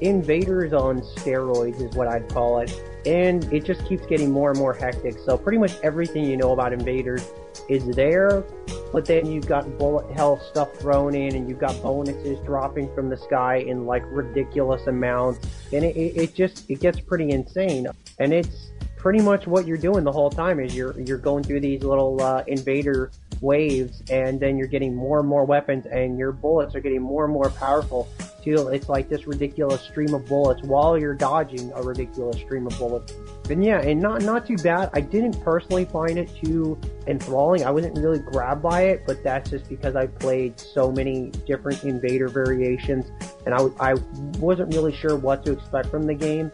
invaders 0.00 0.72
on 0.72 1.00
steroids, 1.00 1.80
is 1.80 1.96
what 1.96 2.06
I'd 2.06 2.28
call 2.28 2.60
it. 2.60 2.70
And 3.06 3.50
it 3.52 3.64
just 3.64 3.84
keeps 3.86 4.04
getting 4.06 4.30
more 4.30 4.50
and 4.50 4.58
more 4.58 4.74
hectic. 4.74 5.18
So 5.18 5.38
pretty 5.38 5.58
much 5.58 5.72
everything 5.82 6.24
you 6.24 6.36
know 6.36 6.52
about 6.52 6.72
invaders 6.72 7.26
is 7.68 7.86
there, 7.96 8.44
but 8.92 9.04
then 9.04 9.26
you've 9.26 9.46
got 9.46 9.78
bullet 9.78 10.10
hell 10.14 10.38
stuff 10.38 10.74
thrown 10.74 11.14
in, 11.14 11.34
and 11.34 11.48
you've 11.48 11.58
got 11.58 11.80
bonuses 11.82 12.38
dropping 12.44 12.92
from 12.94 13.08
the 13.08 13.16
sky 13.16 13.56
in 13.56 13.86
like 13.86 14.02
ridiculous 14.06 14.86
amounts, 14.86 15.46
and 15.72 15.84
it, 15.84 15.96
it, 15.96 16.16
it 16.16 16.34
just 16.34 16.68
it 16.68 16.80
gets 16.80 17.00
pretty 17.00 17.30
insane. 17.30 17.86
And 18.18 18.32
it's 18.32 18.70
pretty 18.96 19.20
much 19.20 19.46
what 19.46 19.66
you're 19.66 19.78
doing 19.78 20.04
the 20.04 20.12
whole 20.12 20.30
time 20.30 20.60
is 20.60 20.74
you're 20.74 20.98
you're 21.00 21.18
going 21.18 21.44
through 21.44 21.60
these 21.60 21.82
little 21.82 22.20
uh, 22.20 22.42
invader 22.48 23.10
waves, 23.40 24.02
and 24.10 24.38
then 24.38 24.58
you're 24.58 24.66
getting 24.66 24.94
more 24.94 25.20
and 25.20 25.28
more 25.28 25.44
weapons, 25.44 25.86
and 25.86 26.18
your 26.18 26.32
bullets 26.32 26.74
are 26.74 26.80
getting 26.80 27.02
more 27.02 27.24
and 27.24 27.32
more 27.32 27.50
powerful. 27.50 28.08
Till 28.42 28.68
it's 28.68 28.88
like 28.88 29.08
this 29.08 29.26
ridiculous 29.26 29.82
stream 29.82 30.14
of 30.14 30.26
bullets 30.26 30.62
while 30.62 30.98
you're 30.98 31.14
dodging 31.14 31.72
a 31.74 31.82
ridiculous 31.82 32.36
stream 32.36 32.66
of 32.66 32.78
bullets. 32.78 33.14
And 33.50 33.64
yeah, 33.64 33.80
and 33.80 34.00
not 34.00 34.22
not 34.22 34.46
too 34.46 34.56
bad. 34.56 34.90
I 34.92 35.00
didn't 35.00 35.42
personally 35.42 35.84
find 35.84 36.18
it 36.18 36.30
too 36.42 36.78
enthralling. 37.06 37.64
I 37.64 37.70
wasn't 37.70 37.98
really 37.98 38.20
grabbed 38.20 38.62
by 38.62 38.82
it, 38.82 39.02
but 39.06 39.22
that's 39.22 39.50
just 39.50 39.68
because 39.68 39.96
I 39.96 40.06
played 40.06 40.58
so 40.58 40.90
many 40.92 41.30
different 41.46 41.82
invader 41.84 42.28
variations, 42.28 43.10
and 43.44 43.54
I 43.54 43.68
I 43.80 43.94
wasn't 44.38 44.74
really 44.74 44.94
sure 44.94 45.16
what 45.16 45.44
to 45.46 45.52
expect 45.52 45.88
from 45.88 46.04
the 46.04 46.14
game. 46.14 46.52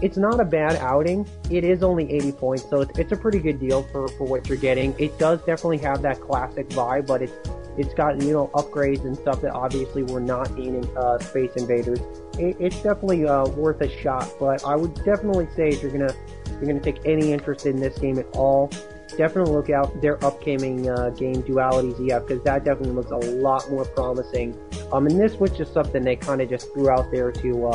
It's 0.00 0.16
not 0.16 0.38
a 0.38 0.44
bad 0.44 0.76
outing. 0.76 1.26
It 1.50 1.64
is 1.64 1.82
only 1.82 2.10
80 2.12 2.32
points, 2.32 2.68
so 2.68 2.82
it's, 2.82 2.98
it's 2.98 3.12
a 3.12 3.16
pretty 3.16 3.40
good 3.40 3.58
deal 3.58 3.82
for, 3.84 4.08
for 4.08 4.24
what 4.26 4.48
you're 4.48 4.58
getting. 4.58 4.94
It 4.98 5.18
does 5.18 5.40
definitely 5.40 5.78
have 5.78 6.02
that 6.02 6.20
classic 6.20 6.68
vibe, 6.68 7.06
but 7.06 7.22
it's 7.22 7.32
it's 7.78 7.94
got 7.94 8.20
you 8.20 8.32
know 8.32 8.48
upgrades 8.54 9.04
and 9.04 9.16
stuff 9.16 9.40
that 9.40 9.52
obviously 9.52 10.02
were 10.02 10.20
not 10.20 10.50
in 10.58 10.84
uh, 10.96 11.18
Space 11.18 11.52
Invaders. 11.56 12.00
It, 12.38 12.56
it's 12.58 12.76
definitely 12.76 13.26
uh, 13.26 13.46
worth 13.50 13.80
a 13.80 13.88
shot, 13.88 14.28
but 14.38 14.64
I 14.64 14.74
would 14.74 14.94
definitely 15.04 15.46
say 15.54 15.68
if 15.68 15.82
you're 15.82 15.92
gonna 15.92 16.14
you're 16.50 16.66
gonna 16.66 16.80
take 16.80 16.98
any 17.04 17.32
interest 17.32 17.66
in 17.66 17.76
this 17.76 17.96
game 17.98 18.18
at 18.18 18.26
all, 18.34 18.68
definitely 19.16 19.52
look 19.52 19.70
out 19.70 20.00
their 20.02 20.22
upcoming 20.24 20.88
uh, 20.88 21.10
game 21.10 21.40
Duality 21.42 21.92
ZF 21.92 22.26
because 22.26 22.42
that 22.44 22.64
definitely 22.64 22.94
looks 22.94 23.12
a 23.12 23.16
lot 23.16 23.70
more 23.70 23.84
promising. 23.84 24.58
Um, 24.92 25.06
and 25.06 25.20
this 25.20 25.34
was 25.34 25.52
just 25.52 25.72
something 25.72 26.02
they 26.02 26.16
kind 26.16 26.40
of 26.40 26.48
just 26.48 26.72
threw 26.72 26.90
out 26.90 27.10
there 27.12 27.30
to. 27.30 27.66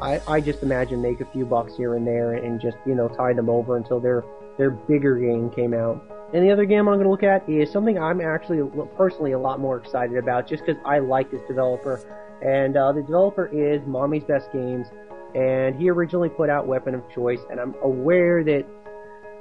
I, 0.00 0.20
I 0.28 0.40
just 0.40 0.62
imagine 0.62 1.02
make 1.02 1.20
a 1.20 1.26
few 1.26 1.44
bucks 1.44 1.76
here 1.76 1.96
and 1.96 2.06
there 2.06 2.34
and 2.34 2.60
just 2.60 2.76
you 2.86 2.94
know 2.94 3.08
tie 3.08 3.32
them 3.32 3.48
over 3.48 3.76
until 3.76 4.00
their 4.00 4.24
their 4.56 4.70
bigger 4.70 5.16
game 5.16 5.50
came 5.50 5.74
out. 5.74 6.04
And 6.34 6.44
the 6.44 6.50
other 6.52 6.66
game 6.66 6.88
I'm 6.88 6.96
going 6.96 7.04
to 7.04 7.10
look 7.10 7.22
at 7.22 7.48
is 7.48 7.70
something 7.70 7.98
I'm 7.98 8.20
actually 8.20 8.68
personally 8.96 9.32
a 9.32 9.38
lot 9.38 9.60
more 9.60 9.78
excited 9.78 10.16
about 10.18 10.46
just 10.46 10.64
because 10.64 10.80
I 10.84 10.98
like 10.98 11.30
this 11.30 11.40
developer. 11.48 12.00
And 12.42 12.76
uh, 12.76 12.92
the 12.92 13.00
developer 13.02 13.46
is 13.46 13.80
Mommy's 13.86 14.24
Best 14.24 14.52
Games, 14.52 14.88
and 15.34 15.74
he 15.74 15.88
originally 15.88 16.28
put 16.28 16.50
out 16.50 16.66
Weapon 16.66 16.94
of 16.94 17.02
Choice. 17.10 17.40
And 17.50 17.58
I'm 17.58 17.74
aware 17.82 18.44
that 18.44 18.66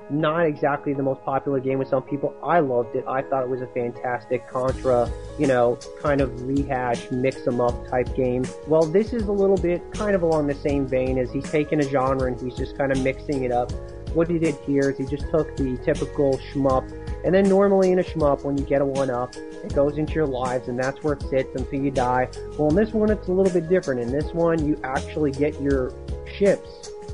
not 0.09 0.45
exactly 0.45 0.93
the 0.93 1.03
most 1.03 1.21
popular 1.23 1.59
game 1.59 1.79
with 1.79 1.87
some 1.87 2.03
people. 2.03 2.33
I 2.43 2.59
loved 2.59 2.95
it. 2.95 3.03
I 3.07 3.21
thought 3.21 3.43
it 3.43 3.49
was 3.49 3.61
a 3.61 3.67
fantastic 3.67 4.47
Contra, 4.47 5.09
you 5.37 5.47
know, 5.47 5.77
kind 6.01 6.21
of 6.21 6.41
rehash, 6.43 7.11
mix 7.11 7.45
'em 7.47 7.59
up 7.59 7.87
type 7.87 8.13
game. 8.15 8.45
Well, 8.67 8.83
this 8.83 9.13
is 9.13 9.27
a 9.27 9.31
little 9.31 9.57
bit 9.57 9.81
kind 9.91 10.15
of 10.15 10.23
along 10.23 10.47
the 10.47 10.55
same 10.55 10.87
vein 10.87 11.17
as 11.17 11.31
he's 11.31 11.49
taking 11.49 11.79
a 11.79 11.83
genre 11.83 12.27
and 12.27 12.39
he's 12.39 12.55
just 12.55 12.77
kind 12.77 12.91
of 12.91 13.03
mixing 13.03 13.43
it 13.43 13.51
up. 13.51 13.71
What 14.13 14.29
he 14.29 14.39
did 14.39 14.55
here 14.65 14.89
is 14.89 14.97
he 14.97 15.05
just 15.05 15.29
took 15.29 15.55
the 15.57 15.77
typical 15.83 16.39
shmup, 16.51 16.89
and 17.25 17.35
then 17.35 17.47
normally 17.49 17.91
in 17.91 17.99
a 17.99 18.03
shmup, 18.03 18.43
when 18.43 18.57
you 18.57 18.63
get 18.63 18.81
a 18.81 18.85
one 18.85 19.09
up, 19.09 19.35
it 19.35 19.75
goes 19.75 19.97
into 19.97 20.13
your 20.13 20.25
lives, 20.25 20.69
and 20.69 20.79
that's 20.79 21.03
where 21.03 21.13
it 21.13 21.21
sits 21.23 21.53
until 21.55 21.81
you 21.81 21.91
die. 21.91 22.29
Well, 22.57 22.69
in 22.69 22.75
this 22.75 22.93
one, 22.93 23.09
it's 23.11 23.27
a 23.27 23.31
little 23.33 23.51
bit 23.51 23.67
different. 23.67 23.99
In 23.99 24.11
this 24.11 24.33
one, 24.33 24.65
you 24.65 24.79
actually 24.83 25.31
get 25.31 25.59
your 25.61 25.93
ships 26.25 26.69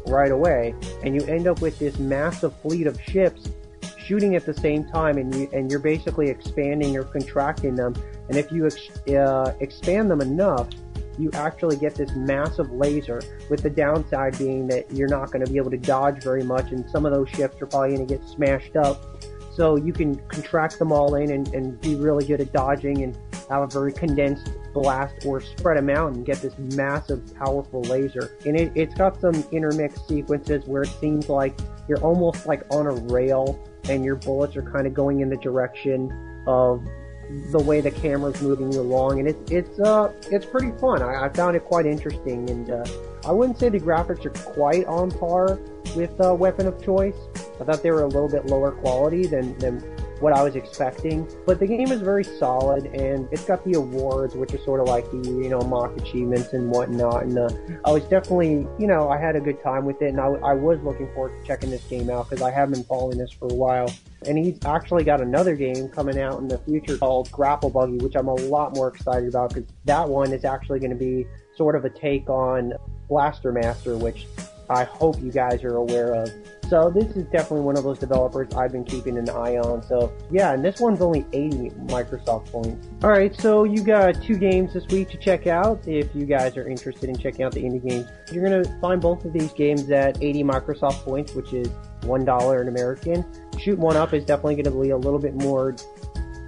right 0.07 0.31
away, 0.31 0.75
and 1.03 1.15
you 1.15 1.25
end 1.27 1.47
up 1.47 1.61
with 1.61 1.79
this 1.79 1.97
massive 1.99 2.55
fleet 2.61 2.87
of 2.87 2.99
ships 3.01 3.49
shooting 3.97 4.35
at 4.35 4.45
the 4.45 4.53
same 4.53 4.85
time, 4.85 5.17
and 5.17 5.33
you 5.33 5.49
and 5.53 5.71
you're 5.71 5.79
basically 5.79 6.29
expanding 6.29 6.97
or 6.97 7.03
contracting 7.03 7.75
them. 7.75 7.95
And 8.29 8.37
if 8.37 8.51
you 8.51 8.65
ex- 8.65 8.89
uh, 9.09 9.53
expand 9.59 10.09
them 10.09 10.21
enough, 10.21 10.69
you 11.17 11.29
actually 11.33 11.77
get 11.77 11.95
this 11.95 12.11
massive 12.15 12.71
laser. 12.71 13.21
With 13.49 13.61
the 13.61 13.69
downside 13.69 14.37
being 14.37 14.67
that 14.67 14.91
you're 14.91 15.09
not 15.09 15.31
going 15.31 15.45
to 15.45 15.51
be 15.51 15.57
able 15.57 15.71
to 15.71 15.77
dodge 15.77 16.23
very 16.23 16.43
much, 16.43 16.71
and 16.71 16.89
some 16.89 17.05
of 17.05 17.13
those 17.13 17.29
ships 17.29 17.61
are 17.61 17.65
probably 17.65 17.95
going 17.95 18.07
to 18.07 18.17
get 18.17 18.27
smashed 18.27 18.75
up. 18.75 19.23
So 19.55 19.75
you 19.75 19.93
can 19.93 20.15
contract 20.29 20.79
them 20.79 20.91
all 20.91 21.15
in 21.15 21.31
and, 21.31 21.47
and 21.53 21.79
be 21.79 21.95
really 21.95 22.25
good 22.25 22.41
at 22.41 22.51
dodging 22.51 23.03
and 23.03 23.15
have 23.49 23.63
a 23.63 23.67
very 23.67 23.93
condensed 23.93 24.51
blast 24.73 25.25
or 25.25 25.41
spread 25.41 25.77
them 25.77 25.89
out 25.89 26.13
and 26.13 26.25
get 26.25 26.41
this 26.41 26.57
massive, 26.57 27.35
powerful 27.35 27.81
laser. 27.81 28.35
And 28.45 28.57
it, 28.57 28.71
it's 28.75 28.95
got 28.95 29.19
some 29.19 29.43
intermixed 29.51 30.07
sequences 30.07 30.65
where 30.65 30.83
it 30.83 30.93
seems 30.99 31.29
like 31.29 31.59
you're 31.87 32.01
almost 32.01 32.45
like 32.45 32.63
on 32.71 32.87
a 32.87 32.91
rail 33.13 33.59
and 33.89 34.03
your 34.03 34.15
bullets 34.15 34.55
are 34.55 34.61
kind 34.61 34.87
of 34.87 34.93
going 34.93 35.21
in 35.21 35.29
the 35.29 35.37
direction 35.37 36.43
of 36.47 36.85
the 37.51 37.59
way 37.59 37.81
the 37.81 37.91
camera's 37.91 38.41
moving 38.41 38.71
you 38.71 38.81
along, 38.81 39.19
and 39.19 39.27
it's 39.27 39.51
it's 39.51 39.79
uh 39.79 40.11
it's 40.29 40.45
pretty 40.45 40.71
fun. 40.77 41.01
I, 41.01 41.25
I 41.25 41.29
found 41.29 41.55
it 41.55 41.63
quite 41.63 41.85
interesting, 41.85 42.49
and 42.49 42.69
uh, 42.69 42.85
I 43.25 43.31
wouldn't 43.31 43.59
say 43.59 43.69
the 43.69 43.79
graphics 43.79 44.25
are 44.25 44.53
quite 44.53 44.85
on 44.85 45.09
par 45.09 45.59
with 45.95 46.19
uh, 46.19 46.33
Weapon 46.33 46.67
of 46.67 46.83
Choice. 46.83 47.15
I 47.59 47.63
thought 47.63 47.81
they 47.81 47.91
were 47.91 48.03
a 48.03 48.07
little 48.07 48.29
bit 48.29 48.45
lower 48.45 48.71
quality 48.71 49.25
than 49.25 49.57
than 49.59 49.79
what 50.23 50.31
I 50.31 50.41
was 50.41 50.55
expecting. 50.55 51.27
But 51.45 51.59
the 51.59 51.67
game 51.67 51.91
is 51.91 51.99
very 51.99 52.23
solid, 52.23 52.85
and 52.85 53.27
it's 53.31 53.43
got 53.43 53.63
the 53.65 53.73
awards, 53.73 54.35
which 54.35 54.53
are 54.53 54.63
sort 54.63 54.79
of 54.79 54.87
like 54.87 55.09
the 55.11 55.17
you 55.17 55.49
know 55.49 55.59
mock 55.59 55.95
achievements 55.97 56.53
and 56.53 56.71
whatnot. 56.71 57.23
And 57.23 57.37
uh, 57.37 57.49
I 57.83 57.91
was 57.91 58.03
definitely 58.05 58.65
you 58.79 58.87
know 58.87 59.09
I 59.09 59.17
had 59.17 59.35
a 59.35 59.41
good 59.41 59.61
time 59.61 59.83
with 59.85 60.01
it, 60.01 60.07
and 60.07 60.21
I, 60.21 60.27
I 60.27 60.53
was 60.53 60.79
looking 60.81 61.13
forward 61.13 61.39
to 61.39 61.45
checking 61.45 61.69
this 61.69 61.83
game 61.83 62.09
out 62.09 62.29
because 62.29 62.41
I 62.41 62.51
have 62.51 62.71
been 62.71 62.85
following 62.85 63.17
this 63.17 63.31
for 63.31 63.51
a 63.51 63.53
while. 63.53 63.91
And 64.25 64.37
he's 64.37 64.57
actually 64.63 65.03
got 65.03 65.19
another 65.19 65.53
game 65.53 65.89
coming 65.89 66.17
out 66.17 66.39
in 66.39 66.47
the 66.47 66.57
future 66.59 66.97
called 66.97 67.29
Grapple 67.29 67.69
Buggy, 67.69 67.97
which 67.97 68.15
I'm 68.15 68.29
a 68.29 68.33
lot 68.33 68.73
more 68.73 68.87
excited 68.87 69.27
about 69.27 69.53
because 69.53 69.69
that 69.83 70.07
one 70.07 70.31
is 70.31 70.45
actually 70.45 70.79
going 70.79 70.91
to 70.91 70.95
be 70.95 71.27
sort 71.57 71.75
of 71.75 71.83
a 71.83 71.89
take 71.89 72.29
on 72.29 72.71
Blaster 73.09 73.51
Master, 73.51 73.97
which 73.97 74.25
I 74.69 74.85
hope 74.85 75.21
you 75.21 75.29
guys 75.29 75.65
are 75.65 75.75
aware 75.75 76.13
of. 76.13 76.31
So 76.73 76.89
this 76.89 77.15
is 77.15 77.25
definitely 77.25 77.61
one 77.61 77.77
of 77.77 77.83
those 77.83 77.99
developers 77.99 78.51
I've 78.55 78.71
been 78.71 78.83
keeping 78.83 79.15
an 79.19 79.29
eye 79.29 79.57
on. 79.57 79.83
So 79.83 80.11
yeah, 80.31 80.53
and 80.53 80.65
this 80.65 80.79
one's 80.79 81.01
only 81.01 81.23
80 81.31 81.69
Microsoft 81.85 82.47
points. 82.47 82.87
Alright, 83.03 83.39
so 83.39 83.63
you 83.63 83.83
got 83.83 84.19
two 84.23 84.35
games 84.35 84.73
this 84.73 84.87
week 84.87 85.11
to 85.11 85.17
check 85.17 85.45
out 85.45 85.87
if 85.87 86.15
you 86.15 86.25
guys 86.25 86.57
are 86.57 86.67
interested 86.67 87.09
in 87.09 87.15
checking 87.15 87.45
out 87.45 87.51
the 87.51 87.61
indie 87.61 87.87
games. 87.87 88.07
You're 88.31 88.49
to 88.49 88.67
find 88.81 88.99
both 88.99 89.23
of 89.23 89.33
these 89.33 89.53
games 89.53 89.91
at 89.91 90.17
80 90.19 90.45
Microsoft 90.45 91.03
points, 91.05 91.35
which 91.35 91.53
is 91.53 91.67
$1 92.01 92.61
in 92.61 92.67
American. 92.67 93.23
Shoot 93.59 93.77
One 93.77 93.95
Up 93.95 94.11
is 94.15 94.25
definitely 94.25 94.55
going 94.55 94.75
to 94.75 94.81
be 94.81 94.89
a 94.89 94.97
little 94.97 95.19
bit 95.19 95.35
more 95.35 95.75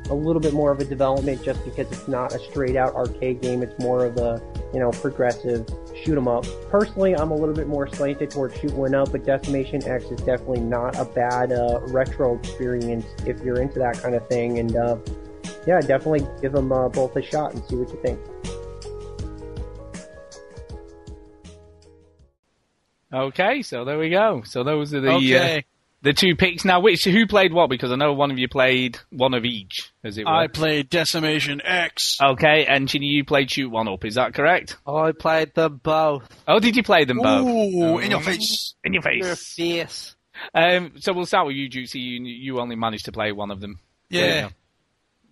a 0.10 0.14
little 0.14 0.42
bit 0.42 0.54
more 0.54 0.72
of 0.72 0.80
a 0.80 0.86
development 0.86 1.44
just 1.44 1.64
because 1.66 1.92
it's 1.92 2.08
not 2.08 2.34
a 2.34 2.40
straight 2.40 2.76
out 2.76 2.94
arcade 2.96 3.42
game. 3.42 3.64
It's 3.64 3.78
more 3.80 4.06
of 4.06 4.18
a, 4.18 4.42
you 4.74 4.80
know, 4.80 4.92
progressive 4.92 5.68
shoot 6.06 6.18
'em 6.18 6.28
up. 6.28 6.46
Personally, 6.70 7.16
I'm 7.16 7.32
a 7.32 7.36
little 7.36 7.56
bit 7.56 7.68
more 7.68 7.88
slanted 7.88 8.30
towards 8.30 8.58
shoot 8.60 8.74
one 8.74 8.94
up, 8.94 9.12
but 9.12 9.26
Decimation 9.26 9.84
X 9.88 10.06
is 10.06 10.22
definitely 10.22 10.62
not 10.62 10.98
a 10.98 11.06
bad 11.06 11.52
uh, 11.52 11.80
retro 11.88 12.36
experience 12.36 13.06
if 13.26 13.42
you're 13.42 13.60
into 13.60 13.80
that 13.80 14.00
kind 14.02 14.16
of 14.16 14.28
thing. 14.28 14.60
And 14.60 14.76
uh, 14.76 14.98
yeah, 15.66 15.82
definitely 15.82 16.28
give 16.42 16.52
them 16.52 16.72
uh, 16.72 16.90
both 16.90 17.16
a 17.16 17.22
shot 17.22 17.54
and 17.54 17.64
see 17.66 17.76
what 17.76 17.90
you 17.90 18.00
think. 18.02 18.20
Okay, 23.12 23.62
so 23.62 23.86
there 23.86 23.98
we 23.98 24.10
go. 24.10 24.44
So 24.46 24.64
those 24.64 24.94
are 24.94 25.00
the 25.00 25.12
Okay. 25.12 25.66
The 26.06 26.14
two 26.14 26.36
picks. 26.38 26.64
Now, 26.64 26.80
which 26.80 27.04
who 27.04 27.28
played 27.28 27.52
what? 27.52 27.70
Because 27.70 27.92
I 27.92 27.96
know 27.96 28.14
one 28.14 28.32
of 28.32 28.38
you 28.38 28.48
played 28.48 28.98
one 29.10 29.34
of 29.34 29.44
each, 29.44 29.92
as 30.04 30.18
it 30.18 30.26
were. 30.26 30.32
I 30.32 30.48
played 30.48 30.90
Decimation 30.90 31.62
X. 31.62 32.18
Okay, 32.22 32.66
and 32.66 32.88
Chinny, 32.88 33.08
you 33.08 33.26
played 33.26 33.52
Shoot 33.52 33.70
One 33.70 33.88
Up. 33.90 34.06
Is 34.06 34.16
that 34.16 34.34
correct? 34.34 34.78
I 34.88 35.12
played 35.12 35.54
them 35.56 35.82
both. 35.84 36.30
Oh, 36.48 36.60
did 36.60 36.76
you 36.78 36.84
play 36.84 37.04
them 37.06 37.18
both? 37.18 37.46
Ooh, 37.48 37.98
in 38.00 38.12
your 38.12 38.20
Oh. 38.22 38.24
face. 38.24 38.76
In 38.86 38.94
your 38.94 39.04
Your 39.12 39.36
face. 39.36 39.54
face. 39.56 40.16
Um, 40.54 40.94
so 41.00 41.12
we'll 41.14 41.26
start 41.26 41.48
with 41.48 41.56
you, 41.56 41.68
Juicy. 41.68 42.00
You, 42.00 42.24
you 42.26 42.60
only 42.60 42.76
managed 42.76 43.06
to 43.06 43.12
play 43.12 43.32
one 43.32 43.52
of 43.52 43.60
them. 43.62 43.80
Yeah. 44.10 44.50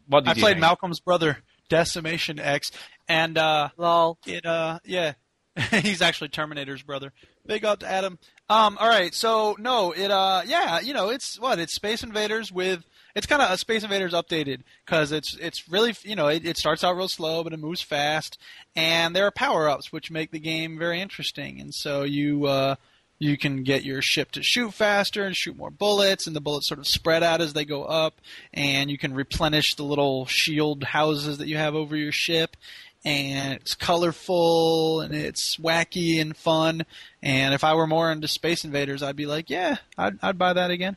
What 0.07 0.25
did 0.25 0.31
I 0.31 0.33
played 0.33 0.53
think? 0.55 0.61
Malcolm's 0.61 0.99
brother, 0.99 1.37
Decimation 1.69 2.39
X, 2.39 2.71
and 3.07 3.37
uh, 3.37 3.69
Lol. 3.77 4.17
it 4.25 4.45
uh, 4.45 4.79
yeah, 4.85 5.13
he's 5.71 6.01
actually 6.01 6.29
Terminator's 6.29 6.81
brother. 6.83 7.13
Big 7.45 7.63
up 7.65 7.79
to 7.79 7.87
Adam. 7.87 8.17
Um, 8.53 8.77
all 8.79 8.87
right, 8.87 9.15
so 9.15 9.55
no, 9.57 9.93
it 9.93 10.11
uh, 10.11 10.43
yeah, 10.45 10.79
you 10.79 10.93
know, 10.93 11.09
it's 11.09 11.39
what 11.39 11.57
it's 11.57 11.73
Space 11.73 12.03
Invaders 12.03 12.51
with. 12.51 12.83
It's 13.15 13.25
kind 13.25 13.41
of 13.41 13.49
a 13.49 13.57
Space 13.57 13.83
Invaders 13.83 14.13
updated 14.13 14.59
because 14.85 15.11
it's 15.11 15.35
it's 15.41 15.67
really 15.67 15.95
you 16.03 16.15
know 16.15 16.27
it, 16.27 16.45
it 16.45 16.57
starts 16.57 16.83
out 16.83 16.95
real 16.95 17.07
slow 17.07 17.43
but 17.43 17.53
it 17.53 17.59
moves 17.59 17.81
fast 17.81 18.39
and 18.75 19.15
there 19.15 19.25
are 19.25 19.31
power 19.31 19.69
ups 19.69 19.91
which 19.91 20.11
make 20.11 20.29
the 20.29 20.39
game 20.39 20.77
very 20.77 21.01
interesting 21.01 21.59
and 21.59 21.73
so 21.73 22.03
you 22.03 22.45
uh, 22.45 22.75
you 23.23 23.37
can 23.37 23.63
get 23.63 23.83
your 23.83 24.01
ship 24.01 24.31
to 24.31 24.43
shoot 24.43 24.73
faster 24.73 25.23
and 25.23 25.35
shoot 25.35 25.55
more 25.55 25.71
bullets, 25.71 26.27
and 26.27 26.35
the 26.35 26.41
bullets 26.41 26.67
sort 26.67 26.79
of 26.79 26.87
spread 26.87 27.23
out 27.23 27.41
as 27.41 27.53
they 27.53 27.65
go 27.65 27.85
up, 27.85 28.19
and 28.53 28.91
you 28.91 28.97
can 28.97 29.13
replenish 29.13 29.75
the 29.75 29.83
little 29.83 30.25
shield 30.25 30.83
houses 30.83 31.37
that 31.37 31.47
you 31.47 31.57
have 31.57 31.73
over 31.73 31.95
your 31.95 32.11
ship. 32.11 32.57
And 33.05 33.53
it's 33.53 33.75
colorful 33.75 35.01
and 35.01 35.13
it's 35.13 35.57
wacky 35.57 36.21
and 36.21 36.35
fun. 36.35 36.85
And 37.21 37.53
if 37.53 37.63
I 37.63 37.73
were 37.73 37.87
more 37.87 38.11
into 38.11 38.27
Space 38.27 38.63
Invaders, 38.63 39.03
I'd 39.03 39.15
be 39.15 39.25
like, 39.25 39.49
yeah, 39.49 39.77
I'd, 39.97 40.17
I'd 40.21 40.37
buy 40.37 40.53
that 40.53 40.71
again. 40.71 40.95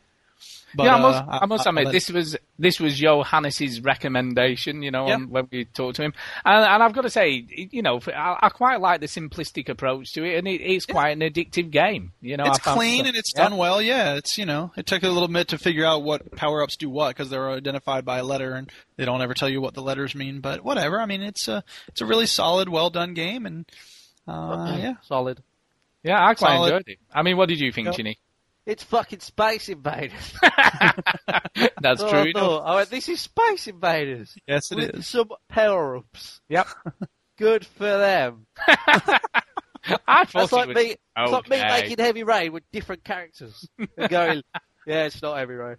But, 0.75 0.85
yeah, 0.85 0.97
I 0.97 1.01
must, 1.01 1.23
uh, 1.23 1.39
I, 1.43 1.47
must 1.47 1.67
I- 1.67 1.71
admit, 1.71 1.87
I'll 1.87 1.93
this 1.93 2.11
was 2.11 2.37
this 2.59 2.79
was 2.81 2.99
Johannes's 2.99 3.81
recommendation, 3.81 4.83
you 4.83 4.91
know, 4.91 5.07
Yeah. 5.09 5.15
on- 5.15 5.31
when 5.31 5.49
we 5.51 5.65
talked 5.65 5.97
to 5.97 6.03
him, 6.03 6.13
and, 6.45 6.65
and 6.65 6.83
I've 6.83 6.93
got 6.93 7.03
to 7.03 7.11
say, 7.11 7.47
you 7.49 7.81
know, 7.83 8.01
I, 8.09 8.37
I 8.43 8.49
quite 8.51 8.81
like 8.81 9.01
the 9.01 9.07
simplistic 9.07 9.69
approach 9.71 10.13
to 10.15 10.25
it, 10.25 10.37
and 10.39 10.47
it, 10.47 10.61
it's 10.61 10.85
quite 10.85 11.11
an 11.11 11.21
addictive 11.21 11.71
game. 11.71 12.13
You 12.21 12.37
know, 12.37 12.45
it's 12.45 12.59
I 12.59 12.63
found- 12.63 12.79
clean 12.79 13.07
and 13.07 13.17
it's 13.17 13.33
Yeah. 13.35 13.49
done 13.49 13.57
well. 13.57 13.81
Yeah, 13.81 14.15
it's 14.17 14.37
you 14.37 14.45
know, 14.45 14.73
it 14.77 14.87
took 14.87 15.03
a 15.03 15.09
little 15.09 15.29
bit 15.29 15.49
to 15.49 15.59
figure 15.59 15.87
out 15.87 16.03
what 16.03 16.31
power 16.37 16.63
ups 16.63 16.77
do 16.77 16.91
what 16.91 17.09
because 17.17 17.31
they're 17.31 17.51
identified 17.51 18.05
by 18.05 18.19
a 18.19 18.25
letter 18.25 18.53
and 18.55 18.71
they 18.97 19.05
don't 19.07 19.23
ever 19.23 19.35
tell 19.35 19.49
you 19.49 19.61
what 19.63 19.73
the 19.75 19.83
letters 19.83 20.15
mean. 20.15 20.41
But 20.41 20.63
whatever. 20.63 21.01
I 21.01 21.07
mean, 21.07 21.23
it's 21.23 21.49
a 21.49 21.65
it's 21.89 22.01
a 22.03 22.07
really 22.07 22.27
solid, 22.27 22.69
well 22.69 22.91
done 22.91 23.15
game, 23.15 23.47
and 23.47 23.65
uh, 24.29 24.77
yeah, 24.79 24.95
Solid. 25.03 25.43
Yeah, 26.03 26.21
I 26.23 26.35
quite 26.35 26.57
Solid. 26.57 26.73
enjoyed 26.73 26.89
it. 26.89 26.99
I 27.15 27.23
mean, 27.23 27.37
what 27.37 27.49
did 27.49 27.61
you 27.61 27.73
think, 27.73 27.87
Yep. 27.87 27.97
Chinny? 27.97 28.19
It's 28.67 28.83
fucking 28.83 29.21
Space 29.21 29.69
Invaders. 29.69 30.35
That's 31.81 32.01
So 32.01 32.11
true. 32.11 32.21
I, 32.21 32.33
thought, 32.33 32.59
I 32.65 32.75
went, 32.77 32.91
this 32.91 33.09
is 33.09 33.21
Space 33.21 33.69
Invaders. 33.69 34.35
yes, 34.47 34.73
it 34.73 34.77
with 34.77 34.95
is. 34.97 35.07
some 35.07 35.29
power 35.49 35.97
ups. 35.99 36.41
Yep. 36.49 36.67
Good 37.39 37.65
for 37.67 37.85
them. 37.85 38.47
I 38.67 40.25
thought 40.25 40.33
That's 40.35 40.53
like 40.53 40.69
was 40.69 40.75
me. 40.77 40.97
It's 41.17 41.33
like 41.33 41.49
me 41.49 41.59
okay. 41.59 41.69
making 41.83 41.99
Heavy 42.05 42.25
Rain 42.25 42.53
with 42.53 42.65
different 42.73 43.05
characters. 43.05 43.69
and 43.79 44.09
going, 44.09 44.43
yeah, 44.87 45.05
it's 45.05 45.23
not 45.23 45.39
Heavy 45.39 45.55
Rain. 45.55 45.77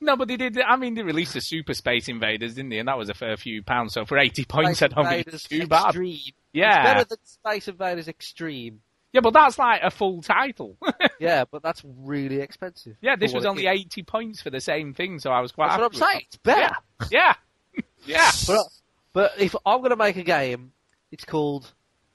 No, 0.00 0.16
but 0.16 0.28
they 0.28 0.36
did. 0.36 0.58
I 0.60 0.76
mean, 0.76 0.94
they 0.94 1.02
released 1.02 1.34
the 1.34 1.40
Super 1.40 1.74
Space 1.74 2.08
Invaders, 2.08 2.54
didn't 2.54 2.70
they? 2.70 2.78
And 2.78 2.88
that 2.88 2.96
was 2.96 3.08
a 3.10 3.14
fair 3.14 3.36
few 3.36 3.62
pounds. 3.62 3.92
So 3.94 4.04
for 4.06 4.18
eighty 4.18 4.44
points, 4.44 4.80
I 4.82 4.86
Space 4.88 4.94
don't 4.94 5.06
think 5.08 5.26
it's 5.26 5.42
too 5.48 5.66
bad. 5.66 5.86
Extreme. 5.88 6.12
It's 6.14 6.32
Yeah, 6.52 6.82
better 6.84 7.04
than 7.04 7.18
Space 7.24 7.68
Invaders 7.68 8.08
Extreme. 8.08 8.80
Yeah, 9.12 9.20
but 9.20 9.32
that's 9.32 9.58
like 9.58 9.82
a 9.82 9.90
full 9.90 10.22
title. 10.22 10.76
Yeah, 11.20 11.44
but 11.50 11.62
that's 11.62 11.82
really 11.84 12.40
expensive. 12.40 12.96
yeah, 13.02 13.14
this 13.14 13.34
was 13.34 13.44
only 13.44 13.66
is. 13.66 13.78
eighty 13.78 14.02
points 14.02 14.40
for 14.40 14.48
the 14.48 14.60
same 14.60 14.94
thing, 14.94 15.18
so 15.18 15.30
I 15.30 15.40
was 15.40 15.52
quite. 15.52 15.68
That's 15.68 15.80
what 15.80 15.94
I'm 15.94 16.00
saying. 16.00 16.22
It's 16.28 16.36
better. 16.38 16.74
that. 16.98 17.12
Yeah, 17.12 17.34
yeah. 18.06 18.30
But, 18.46 18.66
but 19.12 19.32
if 19.38 19.54
I'm 19.66 19.80
going 19.80 19.90
to 19.90 19.96
make 19.96 20.16
a 20.16 20.22
game, 20.22 20.72
it's 21.12 21.26
called 21.26 21.70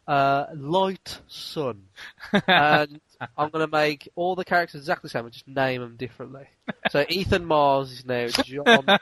uh, 0.07 0.45
Light 0.55 1.19
Sun. 1.27 1.83
and 2.47 2.99
I'm 3.37 3.49
going 3.49 3.65
to 3.65 3.71
make 3.71 4.09
all 4.15 4.35
the 4.35 4.45
characters 4.45 4.81
exactly 4.81 5.07
the 5.07 5.11
same, 5.11 5.23
but 5.23 5.33
just 5.33 5.47
name 5.47 5.81
them 5.81 5.95
differently. 5.97 6.47
So 6.91 7.05
Ethan 7.07 7.45
Mars 7.45 7.91
is 7.91 8.05
now 8.05 8.27
John. 8.27 8.85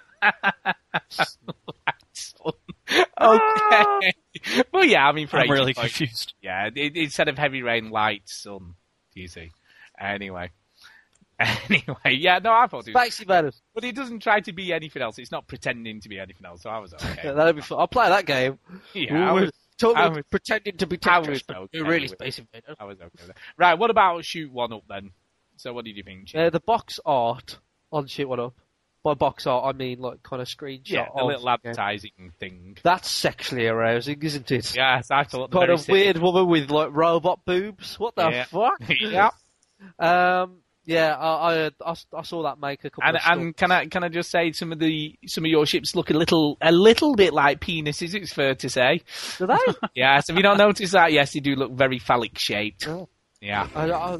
okay. 3.21 4.13
well, 4.71 4.85
yeah, 4.85 5.07
I 5.07 5.11
mean, 5.11 5.27
for 5.27 5.37
I'm 5.37 5.49
really 5.49 5.73
points, 5.73 5.97
confused. 5.97 6.33
Yeah, 6.41 6.69
it, 6.75 6.95
instead 6.95 7.27
of 7.27 7.37
heavy 7.37 7.61
rain, 7.61 7.89
light 7.89 8.23
sun. 8.25 8.75
Do 9.13 9.21
you 9.21 9.27
see. 9.27 9.51
Anyway. 9.99 10.51
Anyway, 11.69 11.95
yeah, 12.11 12.39
no, 12.39 12.53
I 12.53 12.67
thought 12.67 12.87
it 12.87 12.93
was. 12.93 13.03
Space 13.03 13.19
Invaders. 13.21 13.59
But 13.73 13.83
it 13.83 13.95
doesn't 13.95 14.21
try 14.21 14.39
to 14.41 14.53
be 14.53 14.71
anything 14.71 15.01
else. 15.01 15.17
It's 15.17 15.31
not 15.31 15.47
pretending 15.47 15.99
to 16.01 16.07
be 16.07 16.19
anything 16.19 16.45
else, 16.45 16.61
so 16.61 16.69
I 16.69 16.77
was 16.77 16.93
okay. 16.93 17.21
Yeah, 17.23 17.31
that'll 17.33 17.53
be 17.53 17.61
fun. 17.61 17.79
I'll 17.79 17.87
play 17.87 18.07
that 18.07 18.25
game. 18.25 18.59
Yeah, 18.93 19.29
I 19.29 19.31
was- 19.33 19.51
I 19.83 20.07
was- 20.09 20.23
pretending 20.29 20.77
to 20.77 20.87
be 20.87 20.97
I 21.03 21.19
Tetris, 21.21 21.27
was 21.27 21.43
okay 21.49 21.81
really 21.81 22.01
with. 22.01 22.11
Space 22.11 22.39
Invaders. 22.39 22.75
I 22.79 22.85
was 22.85 22.97
okay. 22.99 23.33
Right, 23.57 23.73
what 23.77 23.89
about 23.89 24.23
shoot 24.25 24.51
one 24.51 24.73
up 24.73 24.83
then? 24.87 25.11
So 25.57 25.73
what 25.73 25.85
did 25.85 25.95
you 25.97 26.03
think? 26.03 26.33
Uh, 26.35 26.49
the 26.49 26.59
box 26.59 26.99
art 27.05 27.59
on 27.91 28.07
shoot 28.07 28.27
One 28.27 28.39
Up. 28.39 28.53
By 29.03 29.15
box 29.15 29.45
art, 29.47 29.65
I 29.65 29.77
mean 29.77 29.99
like 29.99 30.23
kind 30.23 30.41
of 30.41 30.47
screenshot. 30.47 30.89
yeah, 30.89 31.07
of 31.13 31.27
little 31.27 31.49
advertising 31.49 32.31
thing. 32.39 32.77
That's 32.83 33.09
sexually 33.09 33.67
arousing, 33.67 34.23
isn't 34.23 34.49
it? 34.49 34.73
Yes, 34.73 35.11
I 35.11 35.25
thought 35.25 35.51
very 35.51 35.73
of 35.73 35.87
weird 35.89 36.17
woman 36.19 36.47
with 36.47 36.71
like 36.71 36.89
robot 36.93 37.41
boobs. 37.45 37.99
What 37.99 38.15
the 38.15 38.29
Yeah. 38.29 38.43
fuck? 38.45 38.79
yeah. 38.89 39.31
Um. 39.99 40.62
Yeah, 40.85 41.15
I, 41.15 41.71
I 41.85 41.95
I 42.13 42.21
saw 42.23 42.43
that 42.43 42.59
make 42.59 42.83
a 42.83 42.89
couple 42.89 43.07
And 43.07 43.15
of 43.17 43.23
and 43.25 43.55
can 43.55 43.71
I 43.71 43.85
can 43.85 44.03
I 44.03 44.09
just 44.09 44.29
say 44.29 44.51
some 44.51 44.73
of 44.73 44.79
the 44.79 45.15
some 45.27 45.45
of 45.45 45.49
your 45.49 45.65
ships 45.65 45.95
look 45.95 46.09
a 46.09 46.13
little 46.13 46.57
a 46.61 46.71
little 46.73 47.15
bit 47.15 47.33
like 47.33 47.61
penises. 47.61 48.13
It's 48.13 48.33
fair 48.33 48.53
to 48.55 48.69
say. 48.69 49.01
Do 49.37 49.47
they? 49.47 49.57
Yes, 49.95 50.29
if 50.29 50.35
you 50.35 50.43
don't 50.43 50.57
notice 50.57 50.91
that, 50.91 51.13
yes, 51.13 51.31
they 51.33 51.39
do 51.39 51.55
look 51.55 51.71
very 51.71 51.99
phallic 51.99 52.37
shaped. 52.37 52.85
Oh. 52.87 53.07
Yeah. 53.41 53.67
I, 53.75 53.91
I, 53.91 54.17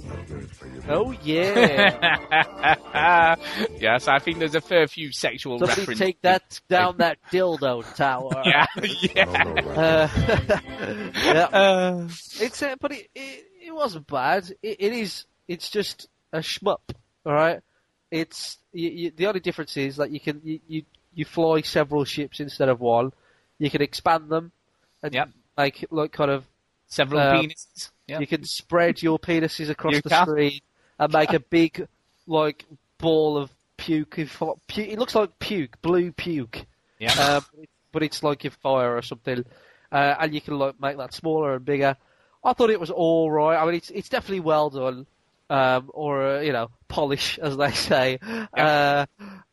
oh 0.90 1.12
yeah. 1.24 3.36
yes, 3.80 4.08
I 4.10 4.20
think 4.20 4.40
there's 4.40 4.56
a 4.56 4.60
fair 4.62 4.86
few 4.88 5.12
sexual 5.14 5.60
Somebody 5.60 5.80
references. 5.82 6.00
take 6.00 6.22
that 6.24 6.60
down 6.70 6.98
that 6.98 7.18
dildo 7.32 7.84
tower. 7.96 8.32
Yeah, 8.46 8.66
yeah. 9.16 9.44
Uh, 9.76 10.08
yeah. 11.26 11.48
Uh, 11.52 12.08
It's 12.42 12.62
uh, 12.62 12.76
but 12.82 12.92
it, 12.92 13.08
it 13.16 13.46
it 13.68 13.72
wasn't 13.74 14.08
bad. 14.08 14.50
It, 14.62 14.76
it 14.80 14.94
is. 14.94 15.26
It's 15.48 15.70
just 15.70 16.08
a 16.34 16.40
shmup. 16.40 16.82
All 17.26 17.32
right. 17.34 17.62
It's 18.12 18.58
you, 18.74 18.90
you, 18.90 19.12
the 19.16 19.28
only 19.28 19.40
difference 19.40 19.78
is 19.78 19.96
that 19.98 20.12
you 20.12 20.20
can 20.20 20.42
you, 20.44 20.60
you 20.68 20.84
you 21.16 21.26
fly 21.26 21.62
several 21.62 22.04
ships 22.06 22.40
instead 22.42 22.68
of 22.70 22.80
one. 22.82 23.14
You 23.60 23.70
can 23.70 23.82
expand 23.82 24.30
them 24.30 24.52
and 25.02 25.14
Yep. 25.14 25.30
make 25.58 25.86
like 25.92 26.12
kind 26.12 26.32
of 26.32 26.44
Several 26.88 27.22
um, 27.22 27.46
penises. 27.46 27.90
Yep. 28.08 28.22
You 28.22 28.28
can 28.28 28.44
spread 28.44 29.02
your 29.02 29.18
penises 29.18 29.70
across 29.70 29.94
You 29.96 30.02
the 30.02 30.10
can. 30.10 30.26
screen 30.28 30.60
and 31.00 31.14
make 31.14 31.34
a 31.34 31.40
big 31.40 31.88
like 32.28 32.66
ball 33.00 33.38
of 33.38 33.50
puke. 33.78 34.20
It 34.20 35.00
looks 35.00 35.16
like 35.16 35.40
puke, 35.40 35.82
blue 35.82 36.12
puke. 36.12 36.66
Yeah. 37.00 37.14
Uh, 37.18 37.40
but 37.52 37.60
it's- 37.64 37.68
but 37.92 38.02
it's 38.04 38.24
like 38.24 38.44
your 38.44 38.52
fire 38.52 38.96
or 38.98 39.04
something, 39.04 39.46
uh, 39.92 40.16
and 40.20 40.34
you 40.34 40.42
can 40.42 40.58
like 40.58 40.80
make 40.82 40.98
that 40.98 41.14
smaller 41.14 41.54
and 41.56 41.64
bigger. 41.64 41.96
I 42.44 42.54
thought 42.54 42.72
it 42.72 42.80
was 42.80 42.90
all 42.90 43.30
right. 43.32 43.56
I 43.56 43.64
mean, 43.66 43.76
it's 43.76 43.92
it's 43.92 44.10
definitely 44.10 44.40
well 44.40 44.72
done, 44.72 45.06
um, 45.50 45.90
or 45.94 46.38
uh, 46.38 46.42
you 46.42 46.54
know, 46.54 46.70
polish 46.88 47.40
as 47.42 47.58
they 47.58 47.72
say, 47.72 48.20
uh, 48.58 49.06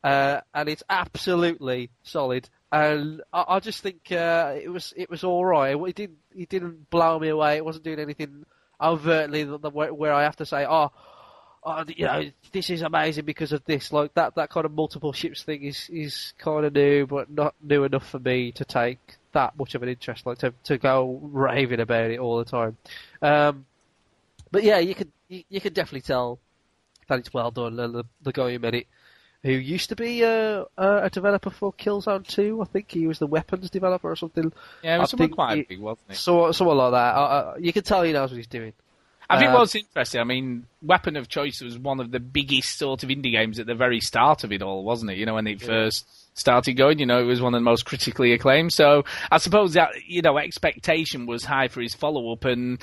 uh, 0.03 0.41
and 0.53 0.69
it's 0.69 0.83
absolutely 0.89 1.89
solid. 2.03 2.49
And 2.71 3.21
I, 3.33 3.45
I 3.47 3.59
just 3.59 3.81
think 3.81 4.11
uh, 4.11 4.55
it 4.61 4.69
was 4.69 4.93
it 4.95 5.09
was 5.09 5.23
all 5.23 5.45
right. 5.45 5.75
It 5.75 5.95
didn't 5.95 6.17
it 6.35 6.49
didn't 6.49 6.89
blow 6.89 7.19
me 7.19 7.29
away. 7.29 7.57
It 7.57 7.65
wasn't 7.65 7.85
doing 7.85 7.99
anything 7.99 8.45
overtly 8.81 9.43
that 9.43 9.73
where, 9.73 9.93
where 9.93 10.13
I 10.13 10.23
have 10.23 10.37
to 10.37 10.45
say, 10.45 10.65
oh, 10.67 10.91
oh, 11.63 11.83
you 11.87 12.05
know, 12.05 12.23
this 12.51 12.69
is 12.69 12.81
amazing 12.81 13.25
because 13.25 13.51
of 13.51 13.63
this. 13.65 13.93
Like 13.93 14.13
that, 14.15 14.35
that 14.35 14.49
kind 14.49 14.65
of 14.65 14.71
multiple 14.71 15.13
ships 15.13 15.43
thing 15.43 15.63
is 15.63 15.89
is 15.89 16.33
kind 16.37 16.65
of 16.65 16.73
new, 16.73 17.05
but 17.05 17.29
not 17.29 17.55
new 17.61 17.83
enough 17.83 18.09
for 18.09 18.19
me 18.19 18.51
to 18.53 18.65
take 18.65 18.99
that 19.33 19.57
much 19.57 19.75
of 19.75 19.83
an 19.83 19.89
interest. 19.89 20.25
Like 20.25 20.39
to 20.39 20.53
to 20.65 20.77
go 20.77 21.19
raving 21.21 21.79
about 21.79 22.11
it 22.11 22.19
all 22.19 22.37
the 22.37 22.45
time. 22.45 22.77
Um, 23.21 23.65
but 24.51 24.63
yeah, 24.63 24.79
you 24.79 24.95
could 24.95 25.11
you, 25.29 25.43
you 25.49 25.61
could 25.61 25.73
definitely 25.73 26.01
tell 26.01 26.39
that 27.07 27.19
it's 27.19 27.33
well 27.33 27.51
done. 27.51 27.79
And 27.79 27.93
the, 27.93 28.03
the 28.21 28.31
guy 28.31 28.51
who 28.51 28.59
made 28.59 28.75
it, 28.75 28.87
who 29.43 29.51
used 29.51 29.89
to 29.89 29.95
be 29.95 30.23
uh, 30.23 30.65
uh, 30.77 31.01
a 31.03 31.09
developer 31.09 31.49
for 31.49 31.73
Killzone 31.73 32.27
2, 32.27 32.61
I 32.61 32.65
think 32.65 32.91
he 32.91 33.07
was 33.07 33.19
the 33.19 33.27
weapons 33.27 33.69
developer 33.69 34.09
or 34.09 34.15
something. 34.15 34.51
Yeah, 34.83 34.95
it 34.95 34.97
I 34.97 34.99
was 34.99 35.09
someone 35.11 35.27
think 35.29 35.35
quite 35.35 35.55
he- 35.57 35.63
big, 35.63 35.79
wasn't 35.79 36.11
it? 36.11 36.15
So, 36.17 36.51
someone 36.51 36.77
like 36.77 36.91
that. 36.91 37.15
Uh, 37.15 37.19
uh, 37.19 37.55
you 37.59 37.73
can 37.73 37.83
tell 37.83 38.03
he 38.03 38.13
knows 38.13 38.29
what 38.31 38.37
he's 38.37 38.47
doing. 38.47 38.73
I 39.29 39.39
think 39.39 39.51
Um, 39.51 39.59
what's 39.59 39.75
interesting, 39.75 40.19
I 40.19 40.25
mean, 40.25 40.65
Weapon 40.81 41.15
of 41.15 41.29
Choice 41.29 41.61
was 41.61 41.77
one 41.77 42.01
of 42.01 42.11
the 42.11 42.19
biggest 42.19 42.77
sort 42.77 43.03
of 43.03 43.09
indie 43.09 43.31
games 43.31 43.59
at 43.59 43.65
the 43.65 43.75
very 43.75 44.01
start 44.01 44.43
of 44.43 44.51
it 44.51 44.61
all, 44.61 44.83
wasn't 44.83 45.11
it? 45.11 45.17
You 45.17 45.25
know, 45.25 45.35
when 45.35 45.47
it 45.47 45.61
first 45.61 46.05
started 46.37 46.73
going, 46.73 46.99
you 46.99 47.05
know, 47.05 47.19
it 47.19 47.25
was 47.25 47.41
one 47.41 47.53
of 47.53 47.59
the 47.59 47.63
most 47.63 47.85
critically 47.85 48.33
acclaimed. 48.33 48.73
So 48.73 49.05
I 49.31 49.37
suppose 49.37 49.73
that, 49.73 49.91
you 50.05 50.21
know, 50.21 50.37
expectation 50.37 51.27
was 51.27 51.45
high 51.45 51.69
for 51.69 51.79
his 51.81 51.95
follow 51.95 52.33
up 52.33 52.43
and 52.43 52.79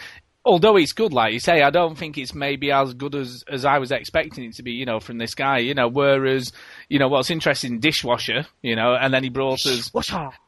although 0.49 0.77
it's 0.77 0.93
good, 0.93 1.13
like 1.13 1.33
you 1.33 1.41
say, 1.41 1.63
I 1.63 1.71
don't 1.71 1.97
think 1.97 2.19
it's 2.19 2.35
maybe 2.35 2.73
as 2.73 2.95
good 2.95 3.15
as, 3.15 3.45
as 3.49 3.65
I 3.65 3.79
was 3.79 3.93
expecting 3.93 4.45
it 4.45 4.55
to 4.55 4.63
be, 4.63 4.73
you 4.73 4.85
know, 4.87 4.99
from 4.99 5.19
this 5.19 5.35
guy, 5.35 5.59
you 5.59 5.75
know, 5.75 5.89
whereas, 5.89 6.53
you 6.89 6.99
know, 6.99 7.09
what's 7.09 7.31
interesting, 7.31 7.79
Dishwasher, 7.81 8.47
you 8.63 8.75
know, 8.75 8.95
and 8.95 9.15
then 9.15 9.23
he 9.23 9.29
brought 9.31 9.65
us 9.67 9.91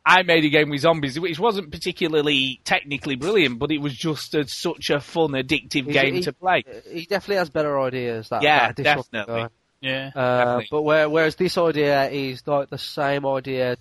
I 0.05 0.23
made 0.23 0.45
a 0.45 0.49
game 0.49 0.71
with 0.71 0.81
zombies, 0.81 1.21
which 1.21 1.39
wasn't 1.39 1.71
particularly 1.71 2.61
technically 2.65 3.15
brilliant, 3.17 3.59
but 3.59 3.71
it 3.71 3.79
was 3.79 3.95
just 3.95 4.35
a, 4.35 4.49
such 4.49 4.91
a 4.91 4.99
fun, 5.01 5.31
addictive 5.31 5.85
He's- 5.85 5.93
game 5.93 6.15
he- 6.15 6.23
to 6.23 6.33
play. 6.33 6.65
He 6.91 7.07
definitely 7.07 7.37
has 7.37 7.51
better 7.51 7.79
ideas. 7.81 8.29
That, 8.31 8.43
Yeah, 8.43 8.73
that 8.73 8.77
definitely. 8.83 9.43
guy. 9.43 9.49
Yeah. 9.83 10.11
Uh, 10.15 10.39
Definitely. 10.39 10.69
but 10.73 10.83
where, 10.83 11.09
whereas 11.09 11.37
this 11.37 11.57
idea 11.57 12.11
is 12.11 12.47
like 12.47 12.69
the 12.69 12.77
same 12.77 13.25
idea 13.27 13.77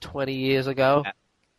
20 0.00 0.34
years 0.34 0.66
ago, 0.66 1.04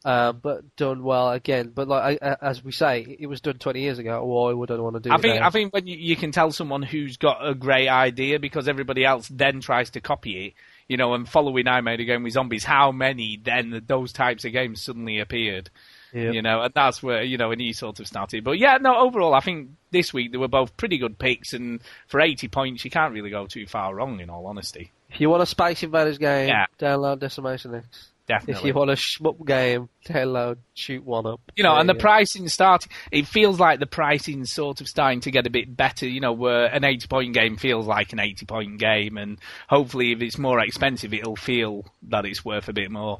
um, 0.05 0.39
but 0.41 0.75
done 0.77 1.03
well 1.03 1.29
again. 1.31 1.71
But 1.73 1.87
like 1.87 2.19
I, 2.21 2.35
as 2.41 2.63
we 2.63 2.71
say, 2.71 3.17
it 3.19 3.27
was 3.27 3.41
done 3.41 3.57
20 3.57 3.81
years 3.81 3.99
ago. 3.99 4.23
Why 4.23 4.53
would 4.53 4.71
I 4.71 4.75
want 4.75 4.95
to 4.95 4.99
do 5.01 5.11
I 5.11 5.15
it 5.15 5.21
think 5.21 5.39
now? 5.39 5.47
I 5.47 5.49
think 5.49 5.73
when 5.73 5.87
you, 5.87 5.97
you 5.97 6.15
can 6.15 6.31
tell 6.31 6.51
someone 6.51 6.81
who's 6.83 7.17
got 7.17 7.45
a 7.45 7.53
great 7.53 7.89
idea 7.89 8.39
because 8.39 8.67
everybody 8.67 9.03
else 9.05 9.27
then 9.27 9.59
tries 9.61 9.89
to 9.91 10.01
copy 10.01 10.47
it, 10.47 10.53
you 10.87 10.97
know, 10.97 11.13
and 11.13 11.27
following 11.27 11.67
I 11.67 11.81
made 11.81 11.99
a 11.99 12.05
game 12.05 12.23
with 12.23 12.33
zombies, 12.33 12.63
how 12.63 12.91
many 12.91 13.39
then 13.43 13.81
those 13.87 14.13
types 14.13 14.45
of 14.45 14.53
games 14.53 14.81
suddenly 14.81 15.19
appeared? 15.19 15.69
Yep. 16.11 16.33
You 16.33 16.41
know, 16.41 16.61
and 16.61 16.73
that's 16.73 17.03
where 17.03 17.21
you 17.21 17.37
know, 17.37 17.51
and 17.51 17.61
he 17.61 17.71
sort 17.73 17.99
of 17.99 18.07
started. 18.07 18.43
But 18.43 18.57
yeah, 18.57 18.77
no, 18.81 18.97
overall, 18.97 19.35
I 19.35 19.41
think 19.41 19.69
this 19.91 20.11
week 20.11 20.31
they 20.31 20.39
were 20.39 20.47
both 20.47 20.75
pretty 20.75 20.97
good 20.97 21.19
picks, 21.19 21.53
and 21.53 21.81
for 22.07 22.19
eighty 22.19 22.47
points, 22.47 22.83
you 22.83 22.89
can't 22.89 23.13
really 23.13 23.29
go 23.29 23.45
too 23.45 23.67
far 23.67 23.93
wrong. 23.93 24.19
In 24.19 24.29
all 24.29 24.47
honesty, 24.47 24.91
If 25.11 25.21
you 25.21 25.29
want 25.29 25.43
a 25.43 25.45
Space 25.45 25.83
Invaders 25.83 26.17
game, 26.17 26.47
Yeah. 26.47 26.65
download 26.79 27.19
Decimation 27.19 27.75
X. 27.75 28.07
definitely. 28.29 28.61
If 28.61 28.65
you 28.67 28.73
want 28.79 28.91
a 28.91 28.93
shmup 28.93 29.45
game, 29.45 29.89
download 30.07 30.59
Shoot 30.73 31.03
One 31.03 31.25
Up. 31.25 31.41
You 31.57 31.63
know, 31.65 31.71
There 31.73 31.81
and 31.81 31.89
the 31.89 31.93
go. 31.95 31.99
pricing 31.99 32.47
starting, 32.47 32.89
It 33.11 33.27
feels 33.27 33.59
like 33.59 33.79
the 33.81 33.85
pricing's 33.85 34.53
sort 34.53 34.79
of 34.79 34.87
starting 34.87 35.19
to 35.21 35.31
get 35.31 35.45
a 35.45 35.49
bit 35.49 35.75
better. 35.75 36.07
You 36.07 36.21
know, 36.21 36.31
where 36.31 36.65
an 36.67 36.85
eighty-point 36.85 37.33
game 37.33 37.57
feels 37.57 37.85
like 37.87 38.13
an 38.13 38.19
eighty-point 38.21 38.79
game, 38.79 39.17
and 39.17 39.37
hopefully, 39.67 40.13
if 40.13 40.21
it's 40.21 40.37
more 40.37 40.61
expensive, 40.61 41.13
it'll 41.13 41.35
feel 41.35 41.85
that 42.03 42.25
it's 42.25 42.45
worth 42.45 42.69
a 42.69 42.73
bit 42.73 42.89
more. 42.89 43.19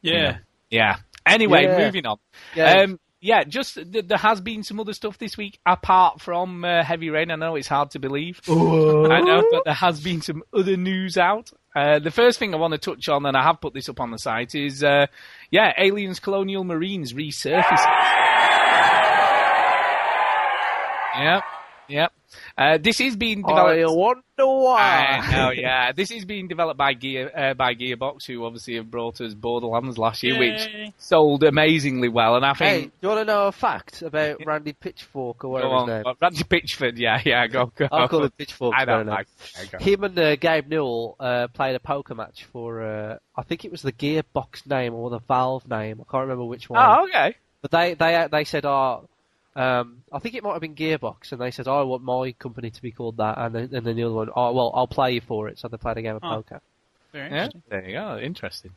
Yeah. 0.00 0.38
Yeah. 0.70 0.96
Anyway, 1.26 1.64
Yeah. 1.64 1.78
moving 1.84 2.06
on. 2.06 2.16
Yeah. 2.54 2.72
Um, 2.84 3.00
yeah, 3.20 3.42
just 3.42 3.74
th- 3.74 4.06
there 4.06 4.16
has 4.16 4.40
been 4.40 4.62
some 4.62 4.78
other 4.78 4.92
stuff 4.92 5.18
this 5.18 5.36
week 5.36 5.58
apart 5.66 6.20
from 6.20 6.64
uh, 6.64 6.84
Heavy 6.84 7.10
Rain. 7.10 7.32
I 7.32 7.34
know 7.34 7.56
it's 7.56 7.66
hard 7.66 7.90
to 7.90 7.98
believe. 7.98 8.40
I 8.48 8.52
know, 9.20 9.42
but 9.50 9.64
there 9.64 9.74
has 9.74 10.00
been 10.00 10.20
some 10.22 10.44
other 10.56 10.76
news 10.76 11.16
out. 11.18 11.50
Uh, 11.78 11.98
the 12.00 12.10
first 12.10 12.40
thing 12.40 12.52
I 12.54 12.56
want 12.56 12.72
to 12.72 12.78
touch 12.78 13.08
on, 13.08 13.24
and 13.24 13.36
I 13.36 13.42
have 13.44 13.60
put 13.60 13.72
this 13.72 13.88
up 13.88 14.00
on 14.00 14.10
the 14.10 14.18
site, 14.18 14.56
is 14.56 14.82
uh, 14.82 15.06
yeah, 15.52 15.72
Aliens 15.78 16.18
Colonial 16.18 16.64
Marines 16.64 17.12
resurfacing. 17.12 17.62
Yep, 21.18 21.42
yep. 21.88 22.12
Uh, 22.58 22.76
this 22.76 23.00
is 23.00 23.14
being 23.16 23.42
developed. 23.42 23.78
I 23.80 23.86
wonder 23.86 24.22
why. 24.38 25.20
I 25.22 25.30
know, 25.32 25.50
yeah. 25.52 25.92
This 25.92 26.10
is 26.10 26.24
being 26.24 26.48
developed 26.48 26.76
by 26.76 26.92
Gear 26.94 27.30
uh, 27.34 27.54
by 27.54 27.74
Gearbox, 27.76 28.26
who 28.26 28.44
obviously 28.44 28.74
have 28.74 28.90
brought 28.90 29.20
us 29.20 29.32
Borderlands 29.32 29.96
last 29.96 30.24
year, 30.24 30.34
Yay. 30.34 30.50
which 30.86 30.92
sold 30.98 31.44
amazingly 31.44 32.08
well. 32.08 32.34
And 32.34 32.44
I 32.44 32.54
Hey, 32.54 32.80
think 32.80 32.92
do 32.94 32.98
you 33.02 33.08
want 33.14 33.20
to 33.20 33.32
know 33.32 33.46
a 33.46 33.52
fact 33.52 34.02
about 34.02 34.38
Randy 34.46 34.72
Pitchfork 34.72 35.36
or 35.44 35.48
go 35.48 35.48
whatever 35.50 35.72
on, 35.72 35.88
his 35.88 36.04
name? 36.04 36.14
Randy 36.20 36.42
Pitchford, 36.44 36.98
yeah, 36.98 37.20
yeah, 37.24 37.46
go, 37.46 37.70
go. 37.76 37.86
I'll 37.92 38.08
call 38.08 38.24
him 38.24 38.30
Pitchfork. 38.36 38.74
I 38.76 38.84
don't 38.84 39.02
enough. 39.02 39.26
like. 39.56 39.72
yeah. 39.72 39.78
Him 39.78 40.02
and 40.02 40.18
uh, 40.18 40.34
Gabe 40.34 40.66
Newell 40.66 41.14
uh, 41.20 41.46
played 41.48 41.76
a 41.76 41.80
poker 41.80 42.16
match 42.16 42.44
for, 42.52 42.82
uh, 42.82 43.18
I 43.36 43.42
think 43.44 43.64
it 43.64 43.70
was 43.70 43.82
the 43.82 43.92
Gearbox 43.92 44.66
name 44.66 44.94
or 44.94 45.10
the 45.10 45.20
Valve 45.20 45.68
name. 45.68 46.00
I 46.00 46.10
can't 46.10 46.22
remember 46.22 46.44
which 46.44 46.68
one. 46.68 46.82
Oh, 46.84 47.04
okay. 47.04 47.36
But 47.62 47.70
they 47.70 47.94
they 47.94 48.26
they 48.30 48.44
said, 48.44 48.64
oh, 48.66 49.08
um, 49.58 50.02
I 50.12 50.20
think 50.20 50.36
it 50.36 50.44
might 50.44 50.52
have 50.52 50.60
been 50.60 50.76
Gearbox, 50.76 51.32
and 51.32 51.40
they 51.40 51.50
said, 51.50 51.66
oh, 51.66 51.80
I 51.80 51.82
want 51.82 52.02
my 52.04 52.32
company 52.32 52.70
to 52.70 52.82
be 52.82 52.92
called 52.92 53.16
that, 53.16 53.36
and 53.38 53.54
then, 53.54 53.70
and 53.72 53.84
then 53.84 53.96
the 53.96 54.04
other 54.04 54.14
one, 54.14 54.28
oh, 54.34 54.52
well, 54.52 54.70
I'll 54.74 54.86
play 54.86 55.12
you 55.14 55.20
for 55.20 55.48
it. 55.48 55.58
So 55.58 55.66
they 55.66 55.76
played 55.76 55.96
a 55.98 56.02
game 56.02 56.14
of 56.16 56.22
Huh. 56.22 56.36
poker. 56.36 56.60
Very 57.12 57.28
Yeah, 57.30 57.44
interesting. 57.46 57.62
there 57.68 57.84
you 57.88 57.92
go. 57.94 58.18
Interesting. 58.18 58.70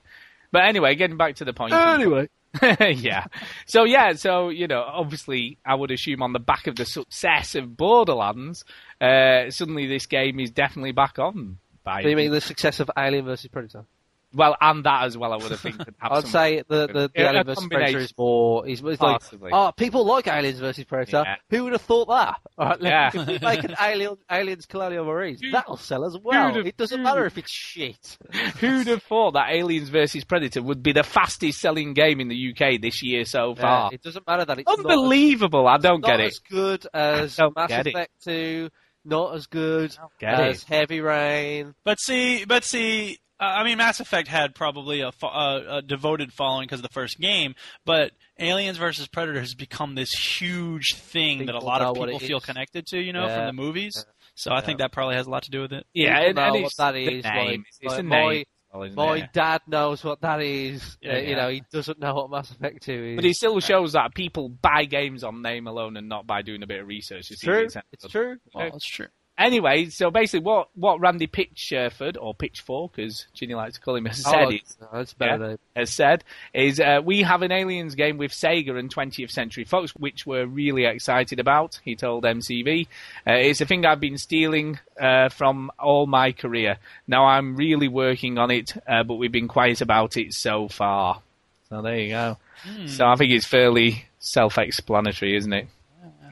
But 0.52 0.66
anyway, 0.66 0.96
getting 0.96 1.18
back 1.18 1.36
to 1.36 1.46
the 1.46 1.54
point. 1.54 1.74
Anyway. 1.74 2.30
yeah. 2.80 3.26
So 3.66 3.86
yeah, 3.86 4.14
so 4.14 4.50
you 4.50 4.68
know, 4.68 4.82
obviously, 4.82 5.58
I 5.66 5.76
would 5.76 5.92
assume 5.92 6.22
on 6.22 6.34
the 6.34 6.40
back 6.40 6.68
of 6.68 6.76
the 6.76 6.84
success 6.86 7.56
of 7.56 7.78
Borderlands, 7.78 8.66
uh, 9.00 9.50
suddenly 9.52 9.88
this 9.88 10.06
game 10.08 10.40
is 10.40 10.52
definitely 10.52 10.92
back 10.92 11.20
on. 11.20 11.60
By 11.84 12.02
Do 12.04 12.10
you 12.10 12.16
mean 12.16 12.32
the 12.32 12.42
success 12.42 12.80
of 12.80 12.92
Alien 12.98 13.26
vs 13.26 13.48
Predator? 13.48 13.86
Well, 14.34 14.56
and 14.62 14.84
that 14.86 15.04
as 15.04 15.18
well. 15.18 15.34
I 15.34 15.38
would 15.38 15.52
have 15.52 15.60
think. 15.60 15.78
have 15.78 15.94
I'd 16.12 16.26
say 16.28 16.64
the 16.68 16.88
the, 16.88 16.94
the 16.94 17.12
Yeah, 17.16 17.30
Alien 17.32 17.46
vs 17.46 17.68
Predator 17.68 17.98
is 18.00 18.14
more. 18.18 18.68
Is, 18.68 18.80
is 18.80 18.84
like, 18.84 19.00
Possibly. 19.00 19.52
oh, 19.54 19.72
people 19.76 20.06
like 20.06 20.28
Aliens 20.28 20.60
vs 20.60 20.86
Predator. 20.86 21.24
Yeah. 21.26 21.36
Who 21.50 21.64
would 21.66 21.74
have 21.74 21.82
thought 21.82 22.08
that? 22.08 22.40
All 22.58 22.68
right, 22.70 22.82
Yeah. 22.82 23.12
if 23.14 23.28
we 23.28 23.40
make 23.42 23.64
an 23.64 23.76
Alien 23.82 24.18
Aliens 24.32 24.66
Colonial 24.66 25.06
Marines, 25.06 25.42
Who- 25.42 25.52
that'll 25.52 25.78
sell 25.78 26.06
as 26.06 26.18
well. 26.24 26.48
who'd 26.48 26.58
have- 26.58 26.68
It 26.68 26.78
doesn't 26.78 26.98
who'd 27.00 27.04
matter 27.04 27.26
if 27.26 27.38
it's 27.38 27.52
shit. 27.52 28.18
Who'd 28.60 28.88
have 28.88 29.04
thought 29.04 29.32
that 29.34 29.52
Aliens 29.52 29.90
vs 29.90 30.24
Predator 30.24 30.62
would 30.62 30.82
be 30.84 30.94
the 30.94 31.04
fastest 31.04 31.60
selling 31.60 31.94
game 31.94 32.20
in 32.20 32.28
the 32.30 32.52
UK 32.56 32.80
this 32.82 33.04
year 33.04 33.26
so 33.26 33.54
Yeah, 33.56 33.62
far? 33.62 33.90
it 33.94 34.02
doesn't 34.02 34.26
matter 34.28 34.46
that 34.46 34.60
it's 34.60 34.68
not 34.68 34.80
as- 34.80 34.86
Unbelievable! 34.86 35.68
I 35.68 35.78
don't 35.78 36.02
not 36.02 36.08
get 36.10 36.20
as 36.22 36.36
it. 36.38 36.42
good 36.50 36.88
as 36.94 37.36
don't 37.36 37.56
Mass. 37.56 37.72
Effect 37.72 38.12
2, 38.24 38.70
not 39.06 39.36
as 39.36 39.48
good 39.48 39.96
as 40.22 40.62
it. 40.64 40.68
Heavy 40.68 41.02
Rain. 41.02 41.74
But 41.84 42.00
see, 42.00 42.46
but 42.46 42.64
see, 42.64 43.18
uh, 43.42 43.44
I 43.44 43.64
mean, 43.64 43.78
Mass 43.80 44.00
Effect 44.00 44.28
had 44.28 44.54
probably 44.56 45.02
a, 45.02 45.12
fo- 45.12 45.28
a, 45.28 45.78
a 45.78 45.82
devoted 45.82 46.32
following 46.32 46.68
because 46.68 46.80
of 46.80 46.84
the 46.84 46.90
first 46.94 47.20
game, 47.20 47.56
but 47.86 48.12
Aliens 48.40 48.78
versus 48.78 49.08
Predator 49.08 49.40
has 49.40 49.56
become 49.56 49.96
this 49.96 50.12
huge 50.12 50.96
thing 50.96 51.48
that 51.48 51.56
a 51.56 51.60
lot 51.60 51.82
of 51.82 51.96
people 51.96 52.20
feel 52.20 52.38
is. 52.38 52.46
connected 52.46 52.86
to, 52.88 53.00
you 53.00 53.12
know, 53.14 53.26
Yeah. 53.26 53.36
from 53.48 53.56
the 53.56 53.62
movies. 53.62 54.06
So 54.36 54.52
I 54.54 54.62
think 54.62 54.80
that 54.80 54.92
probably 54.92 55.16
has 55.16 55.28
a 55.28 55.30
lot 55.30 55.44
to 55.44 55.52
do 55.52 55.62
with 55.62 55.74
it. 55.74 55.86
Yeah, 55.94 56.18
and, 56.20 56.38
and 56.40 56.54
know 56.54 56.56
it's 56.66 56.78
what 56.78 56.94
that 56.94 56.94
the 56.94 57.18
is. 57.18 57.24
name. 57.26 57.36
Like, 57.48 57.60
it's 57.68 57.84
like 57.84 57.98
the 57.98 58.04
my, 58.04 58.44
well, 58.74 58.88
my 58.96 59.30
dad 59.34 59.62
knows 59.68 60.02
what 60.04 60.22
that 60.22 60.42
is. 60.42 60.98
Yeah, 61.02 61.16
Uh, 61.16 61.20
you 61.20 61.36
know, 61.36 61.50
he 61.50 61.62
doesn't 61.74 62.00
know 62.00 62.14
what 62.14 62.30
Mass 62.32 62.50
Effect 62.52 62.84
2 62.84 62.92
is. 62.92 63.16
But 63.18 63.26
it 63.26 63.36
still 63.36 63.60
shows 63.60 63.94
that 63.94 64.16
people 64.16 64.48
buy 64.48 64.86
games 64.86 65.24
on 65.26 65.42
name 65.42 65.68
alone 65.68 65.98
and 65.98 66.08
not 66.08 66.26
by 66.26 66.42
doing 66.42 66.64
a 66.64 66.68
bit 66.68 66.80
of 66.80 66.88
research. 66.88 67.30
It's 67.32 67.42
true. 67.42 67.64
it's 67.66 67.76
It's 67.92 68.08
true. 68.08 68.38
Well, 68.54 68.70
that's 68.72 68.86
true. 68.88 69.08
Anyway, 69.38 69.86
so 69.90 70.12
basically, 70.12 70.46
what 70.46 70.70
what 70.76 71.00
Randy 71.00 71.26
Pitchford 71.26 72.16
or 72.20 72.36
Pitchfork, 72.36 73.00
as 73.00 73.26
Chinny 73.34 73.56
likes 73.56 73.76
to 73.76 73.82
call 73.82 73.96
him, 73.96 74.06
has 74.06 74.24
I 74.26 74.32
said 74.32 74.46
like- 74.46 74.64
is, 74.64 74.78
that's 74.94 75.14
better 75.14 75.50
yeah, 75.52 75.56
has 75.76 75.90
said 75.90 76.24
is 76.54 76.80
uh, 76.80 77.02
we 77.04 77.24
have 77.24 77.42
an 77.42 77.52
Aliens 77.52 77.96
game 77.96 78.18
with 78.18 78.32
Sega 78.32 78.78
and 78.78 78.94
20th 78.94 79.32
Century 79.32 79.64
Fox, 79.64 79.92
which 79.96 80.28
we're 80.28 80.46
really 80.46 80.86
excited 80.86 81.40
about. 81.40 81.80
He 81.84 81.96
told 81.96 82.24
MCV, 82.24 82.88
uh, 83.26 83.32
"It's 83.32 83.62
a 83.62 83.66
thing 83.66 83.86
I've 83.86 84.00
been 84.00 84.20
stealing 84.20 84.80
uh, 85.00 85.30
from 85.30 85.72
all 85.80 86.06
my 86.06 86.34
career. 86.34 86.78
Now 87.08 87.26
I'm 87.26 87.56
really 87.56 87.88
working 87.88 88.38
on 88.38 88.52
it, 88.52 88.74
uh, 88.88 89.04
but 89.04 89.16
we've 89.16 89.32
been 89.32 89.48
quiet 89.48 89.82
about 89.82 90.18
it 90.18 90.34
so 90.34 90.68
far." 90.68 91.22
So 91.70 91.82
there 91.82 91.98
you 91.98 92.10
go. 92.10 92.38
Hmm. 92.64 92.88
So 92.88 93.08
I 93.08 93.16
think 93.16 93.32
it's 93.32 93.48
fairly 93.48 94.06
self-explanatory, 94.20 95.36
isn't 95.38 95.54
it? 95.54 95.68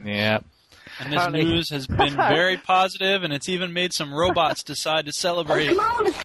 Yeah. 0.04 0.40
And 1.00 1.12
this 1.12 1.28
news 1.30 1.70
has 1.70 1.86
been 1.86 2.14
very 2.16 2.56
positive, 2.56 3.22
and 3.22 3.32
it's 3.32 3.48
even 3.48 3.72
made 3.72 3.92
some 3.92 4.12
robots 4.12 4.62
decide 4.62 5.06
to 5.06 5.12
celebrate. 5.12 5.68
Come 5.68 5.80
on, 5.80 6.04
let's. 6.04 6.24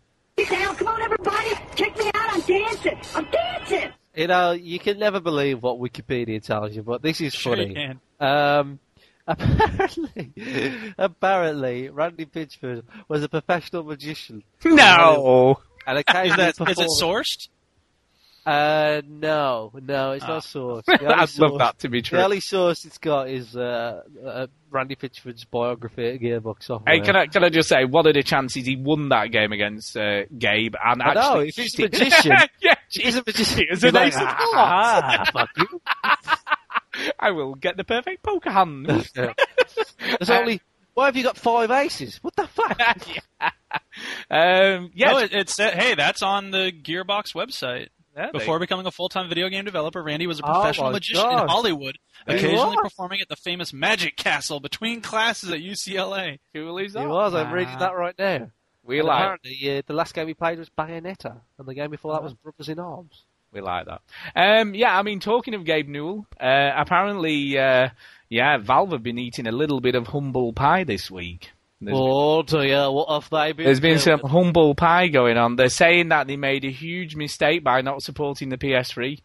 Come 0.77 0.87
on, 0.87 1.01
everybody. 1.01 1.49
Check 1.75 1.97
me 1.97 2.07
out. 2.13 2.33
I'm 2.33 2.41
dancing. 2.41 2.99
I'm 3.15 3.25
dancing. 3.31 3.91
You 4.15 4.27
know, 4.27 4.51
you 4.51 4.79
can 4.79 4.99
never 4.99 5.19
believe 5.19 5.63
what 5.63 5.77
Wikipedia 5.77 6.43
tells 6.43 6.75
you, 6.75 6.83
but 6.83 7.01
this 7.01 7.21
is 7.21 7.33
Sure 7.33 7.55
you 7.55 7.73
funny. 7.73 7.95
Um, 8.19 8.79
apparently, 9.27 10.33
apparently, 10.97 11.89
Randy 11.89 12.25
Pitchford 12.25 12.83
was 13.07 13.23
a 13.23 13.29
professional 13.29 13.83
magician. 13.83 14.43
No. 14.63 15.59
And 15.87 15.97
Is 15.97 16.03
occasionally 16.07 16.51
that 16.57 16.69
is 16.69 16.79
it 16.79 16.89
sourced? 17.01 17.49
Uh, 18.45 19.01
no, 19.07 19.71
no, 19.81 20.11
it's 20.11 20.23
Ah. 20.23 20.27
not 20.27 20.43
sourced. 20.43 20.83
I'd 20.87 20.99
The 20.99 21.05
only 21.13 21.27
love 21.51 21.57
that 21.59 21.79
to 21.79 21.89
be 21.89 22.01
true. 22.03 22.19
The 22.19 22.25
only 22.25 22.39
source 22.41 22.85
it's 22.85 22.99
got 22.99 23.27
is 23.29 23.55
uh, 23.57 24.01
uh, 24.23 24.47
Randy 24.69 24.95
Pitchford's 24.95 25.45
biography 25.45 26.09
at 26.09 26.19
Gearbox 26.21 26.63
Software. 26.65 26.93
Hey, 26.95 27.01
can 27.01 27.15
I 27.15 27.25
can 27.25 27.43
I 27.43 27.49
just 27.49 27.69
say, 27.69 27.85
what 27.85 28.05
are 28.05 28.13
the 28.13 28.21
chances 28.21 28.65
he 28.67 28.75
won 28.75 29.09
that 29.09 29.31
game 29.31 29.51
against 29.51 29.97
uh, 29.97 30.25
Gabe 30.37 30.75
and 30.83 31.01
I 31.01 31.13
know, 31.15 31.41
actually? 31.41 31.47
if 31.49 31.55
he's 31.57 31.79
a 31.79 31.81
magician, 31.83 32.31
yeah, 32.61 32.75
if 32.93 33.03
he's 33.03 33.15
a 33.15 33.23
magician, 33.25 33.57
He 33.57 33.63
is 33.63 33.81
he's 33.81 33.83
an 33.85 33.95
like, 33.95 34.07
ace 34.09 34.15
of 34.17 34.27
"Ah, 34.27 35.01
hearts." 35.01 35.29
fuck 35.31 35.49
you. 35.57 35.81
I 37.19 37.31
will 37.31 37.55
get 37.55 37.77
the 37.77 37.83
perfect 37.83 38.21
poker 38.23 38.51
hand. 38.51 38.85
There's 38.87 40.29
only. 40.29 40.61
Why 40.93 41.07
have 41.07 41.17
you 41.17 41.23
got 41.23 41.35
five 41.35 41.71
aces? 41.71 42.19
What 42.23 42.35
the 42.37 42.47
fuck? 42.47 42.79
um, 44.29 44.91
yeah, 44.93 45.11
No, 45.11 45.17
it, 45.17 45.33
it's 45.33 45.57
hey, 45.57 45.95
that's 45.95 46.21
on 46.21 46.51
the 46.51 46.71
Gearbox 46.71 47.33
website. 47.35 47.87
Yeah, 48.15 48.27
they- 48.31 48.39
Before 48.39 48.59
becoming 48.59 48.85
a 48.85 48.91
full-time 48.91 49.27
video 49.27 49.49
game 49.49 49.65
developer, 49.65 50.01
Randy 50.01 50.25
was 50.27 50.39
a 50.39 50.43
Oh 50.45 50.53
professional 50.53 50.87
my 50.87 50.93
magician 50.93 51.29
in 51.31 51.47
Hollywood, 51.47 51.97
He 52.27 52.33
occasionally 52.33 52.75
was? 52.77 52.77
performing 52.83 53.19
at 53.21 53.27
the 53.27 53.35
famous 53.35 53.73
Magic 53.73 54.15
Castle 54.15 54.59
between 54.59 55.01
classes 55.01 55.51
at 55.51 55.59
UCLA. 55.59 56.39
Cool 56.53 56.77
is 56.77 56.93
He 56.93 56.99
was. 56.99 57.33
I'm 57.35 57.51
reading 57.51 57.77
that 57.79 57.95
right 57.95 58.15
now. 58.17 58.51
We 58.83 58.99
And 58.99 59.07
like 59.07 59.19
apparently, 59.23 59.77
uh, 59.77 59.81
the 59.85 59.93
last 59.93 60.13
game 60.13 60.27
he 60.27 60.33
played 60.35 60.59
was 60.59 60.69
Bayonetta, 60.69 61.41
and 61.57 61.67
the 61.67 61.73
game 61.73 61.89
before 61.91 62.13
that 62.13 62.23
was 62.23 62.33
Brothers 62.35 62.69
in 62.69 62.79
Arms. 62.79 63.23
we 63.51 63.59
like 63.61 63.87
that. 63.87 64.01
Um, 64.35 64.75
yeah, 64.75 64.97
I 64.97 65.01
mean, 65.01 65.19
talking 65.19 65.53
of 65.55 65.65
Gabe 65.65 65.87
Newell, 65.87 66.25
uh, 66.39 66.71
apparently, 66.75 67.57
uh, 67.57 67.89
yeah, 68.29 68.57
Valve 68.57 68.91
have 68.91 69.01
been 69.03 69.17
eating 69.17 69.47
a 69.47 69.51
little 69.51 69.79
bit 69.79 69.95
of 69.95 70.07
humble 70.07 70.53
pie 70.53 70.83
this 70.83 71.09
week. 71.09 71.51
There's 71.81 71.97
Oh 71.99 72.41
dear, 72.43 72.89
what 72.89 73.09
have 73.09 73.29
they 73.29 73.51
been? 73.51 73.65
There's 73.65 73.79
been 73.79 73.97
doing? 73.97 74.19
some 74.19 74.19
humble 74.21 74.75
pie 74.75 75.07
going 75.07 75.37
on. 75.37 75.55
They're 75.55 75.69
saying 75.69 76.09
that 76.09 76.27
they 76.27 76.37
made 76.37 76.63
a 76.63 76.71
huge 76.71 77.15
mistake 77.15 77.63
by 77.63 77.81
not 77.81 78.01
supporting 78.01 78.49
the 78.49 78.57
PS3. 78.57 79.19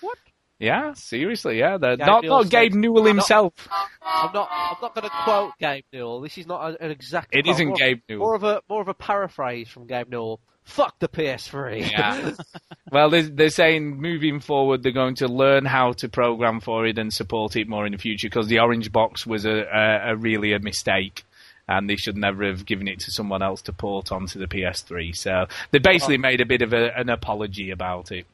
What? 0.00 0.18
Yeah, 0.58 0.92
seriously, 0.94 1.58
yeah. 1.58 1.78
They're 1.78 1.96
Gabe 1.96 2.06
not 2.06 2.24
Newell 2.24 2.42
not 2.42 2.50
Gabe 2.50 2.74
Newell 2.74 2.98
I'm 2.98 3.04
not- 3.04 3.14
himself. 3.14 3.68
I'm 4.02 4.32
not. 4.32 4.48
I'm 4.50 4.76
not 4.82 4.94
going 4.94 5.08
to 5.08 5.10
quote 5.24 5.52
Gabe 5.58 5.84
Newell. 5.92 6.20
This 6.20 6.38
is 6.38 6.46
not 6.46 6.80
an 6.80 6.90
exact. 6.90 7.34
It 7.34 7.46
More- 7.46 7.76
Gabe 7.76 8.00
Newell. 8.08 8.20
More 8.20 8.34
of 8.34 8.44
a 8.44 8.60
more 8.68 8.82
of 8.82 8.88
a 8.88 8.94
paraphrase 8.94 9.68
from 9.68 9.86
Gabe 9.86 10.08
Newell. 10.10 10.40
Fuck 10.64 10.98
the 10.98 11.08
PS3. 11.08 11.90
Yeah. 11.90 12.30
well, 12.92 13.10
they're, 13.10 13.22
they're 13.22 13.50
saying 13.50 14.00
moving 14.00 14.40
forward, 14.40 14.82
they're 14.82 14.92
going 14.92 15.16
to 15.16 15.28
learn 15.28 15.66
how 15.66 15.92
to 15.92 16.08
program 16.08 16.60
for 16.60 16.86
it 16.86 16.98
and 16.98 17.12
support 17.12 17.54
it 17.56 17.68
more 17.68 17.84
in 17.84 17.92
the 17.92 17.98
future 17.98 18.28
because 18.28 18.48
the 18.48 18.60
orange 18.60 18.90
box 18.90 19.26
was 19.26 19.44
a, 19.44 19.50
a, 19.70 20.12
a 20.12 20.16
really 20.16 20.54
a 20.54 20.58
mistake. 20.58 21.24
And 21.66 21.88
they 21.88 21.96
should 21.96 22.16
never 22.16 22.44
have 22.44 22.66
given 22.66 22.88
it 22.88 23.00
to 23.00 23.10
someone 23.10 23.42
else 23.42 23.62
to 23.62 23.72
port 23.72 24.12
onto 24.12 24.38
the 24.38 24.46
PS3. 24.46 25.16
So 25.16 25.46
they 25.70 25.78
basically 25.78 26.18
made 26.18 26.40
a 26.40 26.46
bit 26.46 26.60
of 26.62 26.72
a, 26.72 26.94
an 26.96 27.08
apology 27.08 27.70
about 27.70 28.12
it. 28.12 28.26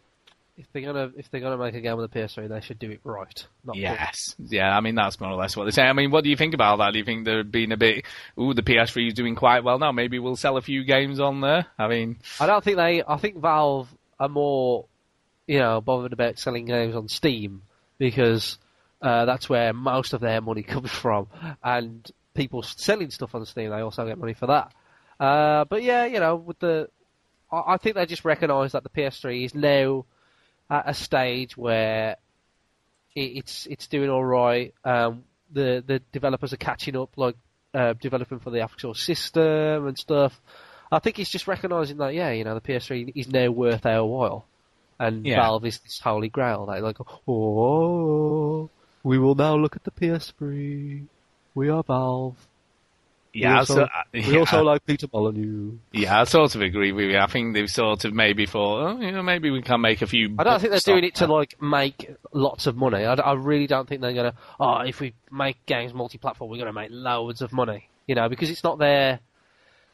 if 0.57 0.66
they're 0.72 0.83
gonna 0.83 1.11
if 1.16 1.31
they're 1.31 1.41
gonna 1.41 1.57
make 1.57 1.74
a 1.74 1.81
game 1.81 1.97
with 1.97 2.11
the 2.11 2.18
PS3, 2.18 2.49
they 2.49 2.61
should 2.61 2.78
do 2.78 2.91
it 2.91 3.01
right. 3.05 3.47
Not 3.64 3.76
Yes. 3.76 4.35
Yeah, 4.39 4.76
I 4.76 4.81
mean, 4.81 4.95
that's 4.95 5.20
more 5.20 5.31
or 5.31 5.37
less 5.37 5.57
what 5.57 5.64
they 5.64 5.70
say. 5.70 5.85
I 5.85 5.93
mean, 5.93 6.11
what 6.11 6.24
do 6.24 6.31
you 6.31 6.37
think 6.37 6.55
about 6.55 6.78
that? 6.78 6.93
Do 6.93 6.99
you 6.99 7.05
think 7.05 7.24
they're 7.24 7.45
being 7.45 7.72
a 7.72 7.76
bit, 7.76 8.05
ooh, 8.39 8.53
the 8.53 8.62
PS3 8.62 9.09
is 9.09 9.14
doing 9.14 9.37
quite 9.37 9.64
well 9.64 9.78
now. 9.78 9.93
Maybe 9.93 10.18
we'll 10.18 10.37
sell 10.37 10.57
a 10.57 10.62
few 10.62 10.85
games 10.85 11.18
on 11.20 11.41
there? 11.41 11.66
I 11.78 11.89
mean, 11.89 12.18
I 12.41 12.47
don't 12.47 12.62
think 12.62 12.76
they. 12.76 13.03
I 13.07 13.16
think 13.16 13.39
Valve 13.39 13.89
are 14.18 14.28
more, 14.28 14.87
you 15.47 15.61
know, 15.61 15.81
bothered 15.81 16.12
about 16.12 16.39
selling 16.39 16.66
games 16.66 16.95
on 16.95 17.09
Steam 17.09 17.62
because 17.97 18.59
uh, 19.01 19.24
that's 19.24 19.49
where 19.49 19.72
most 19.72 20.12
of 20.12 20.20
their 20.20 20.41
money 20.43 20.62
comes 20.74 20.91
from, 20.91 21.28
and 21.64 22.11
people 22.35 22.62
selling 22.62 23.11
stuff 23.11 23.35
on 23.35 23.45
Steam, 23.47 23.70
they 23.70 23.81
also 23.81 24.07
get 24.07 24.18
money 24.18 24.35
for 24.35 24.47
that. 24.47 24.72
Uh, 25.18 25.64
but 25.64 25.83
yeah, 25.83 26.07
you 26.07 26.20
know, 26.20 26.37
with 26.37 26.59
the, 26.61 26.89
I, 27.51 27.74
I 27.74 27.76
think 27.76 27.97
they 27.97 28.07
just 28.07 28.24
recognise 28.24 28.72
that 28.72 28.83
the 28.83 28.89
PS3 28.89 29.45
is 29.45 29.55
now 29.55 30.07
at 30.70 30.89
a 30.89 30.95
stage 30.95 31.57
where 31.57 32.16
it, 33.14 33.20
it's 33.20 33.66
it's 33.66 33.87
doing 33.89 34.09
all 34.11 34.24
right. 34.24 34.72
Um, 34.85 35.24
the 35.53 35.83
the 35.87 35.99
developers 36.12 36.53
are 36.53 36.59
catching 36.59 36.97
up, 36.97 37.11
like 37.16 37.37
uh, 37.74 37.95
developing 38.01 38.39
for 38.39 38.51
the 38.51 38.61
actual 38.61 38.95
system 38.95 39.87
and 39.87 39.99
stuff. 39.99 40.41
I 40.93 40.99
think 40.99 41.18
it's 41.18 41.31
just 41.31 41.47
recognising 41.47 41.99
that, 41.99 42.14
yeah, 42.14 42.31
you 42.31 42.43
know, 42.43 42.55
the 42.55 42.61
PS3 42.61 43.12
is 43.14 43.28
now 43.28 43.51
worth 43.51 43.87
our 43.87 44.05
while, 44.05 44.45
and 44.99 45.24
Yeah. 45.24 45.37
Valve 45.37 45.64
is 45.66 45.78
this 45.78 46.01
holy 46.01 46.28
grail. 46.28 46.66
They 46.66 46.81
like, 46.81 46.97
oh, 47.28 48.68
we 49.05 49.18
will 49.18 49.37
now 49.37 49.55
look 49.55 49.76
at 49.76 49.85
the 49.85 49.93
PS3. 49.93 51.07
We 51.55 51.69
are 51.69 51.83
Valve. 51.83 52.37
We 53.35 53.43
yeah, 53.43 53.59
also, 53.59 53.75
so, 53.75 53.83
uh, 53.83 53.89
we 54.13 54.23
yeah. 54.23 54.39
also 54.41 54.63
like 54.65 54.85
Peter 54.85 55.07
Molyneux. 55.13 55.79
Yeah, 55.93 56.21
I 56.21 56.25
sort 56.25 56.55
of 56.57 56.63
agree 56.63 56.91
with 56.91 57.11
you. 57.11 57.19
I 57.19 57.27
think 57.27 57.55
they've 57.55 57.71
sort 57.71 58.05
of 58.05 58.13
maybe 58.13 58.47
thought, 58.47 58.97
oh, 58.97 59.01
you 59.01 59.13
know, 59.13 59.23
maybe 59.23 59.51
we 59.51 59.63
can 59.63 59.81
make 59.81 60.03
a 60.03 60.07
few. 60.09 60.35
I 60.39 60.43
don't 60.43 60.59
think 60.61 60.73
they're 60.73 60.81
doing 60.81 61.05
it 61.05 61.15
to 61.17 61.29
like 61.29 61.61
make 61.63 62.11
lots 62.33 62.67
of 62.67 62.77
money. 62.77 63.05
I, 63.05 63.15
I 63.15 63.35
really 63.35 63.69
don't 63.69 63.89
think 63.89 64.01
they're 64.01 64.15
gonna. 64.15 64.35
Oh, 64.59 64.79
if 64.81 64.99
we 64.99 65.15
make 65.31 65.65
games 65.67 65.95
multi-platform, 65.95 66.51
we're 66.51 66.59
gonna 66.59 66.73
make 66.73 66.91
loads 66.91 67.41
of 67.41 67.53
money. 67.53 67.89
You 68.09 68.17
know, 68.17 68.29
because 68.29 68.51
it's 68.51 68.65
not 68.65 68.79
their. 68.79 69.21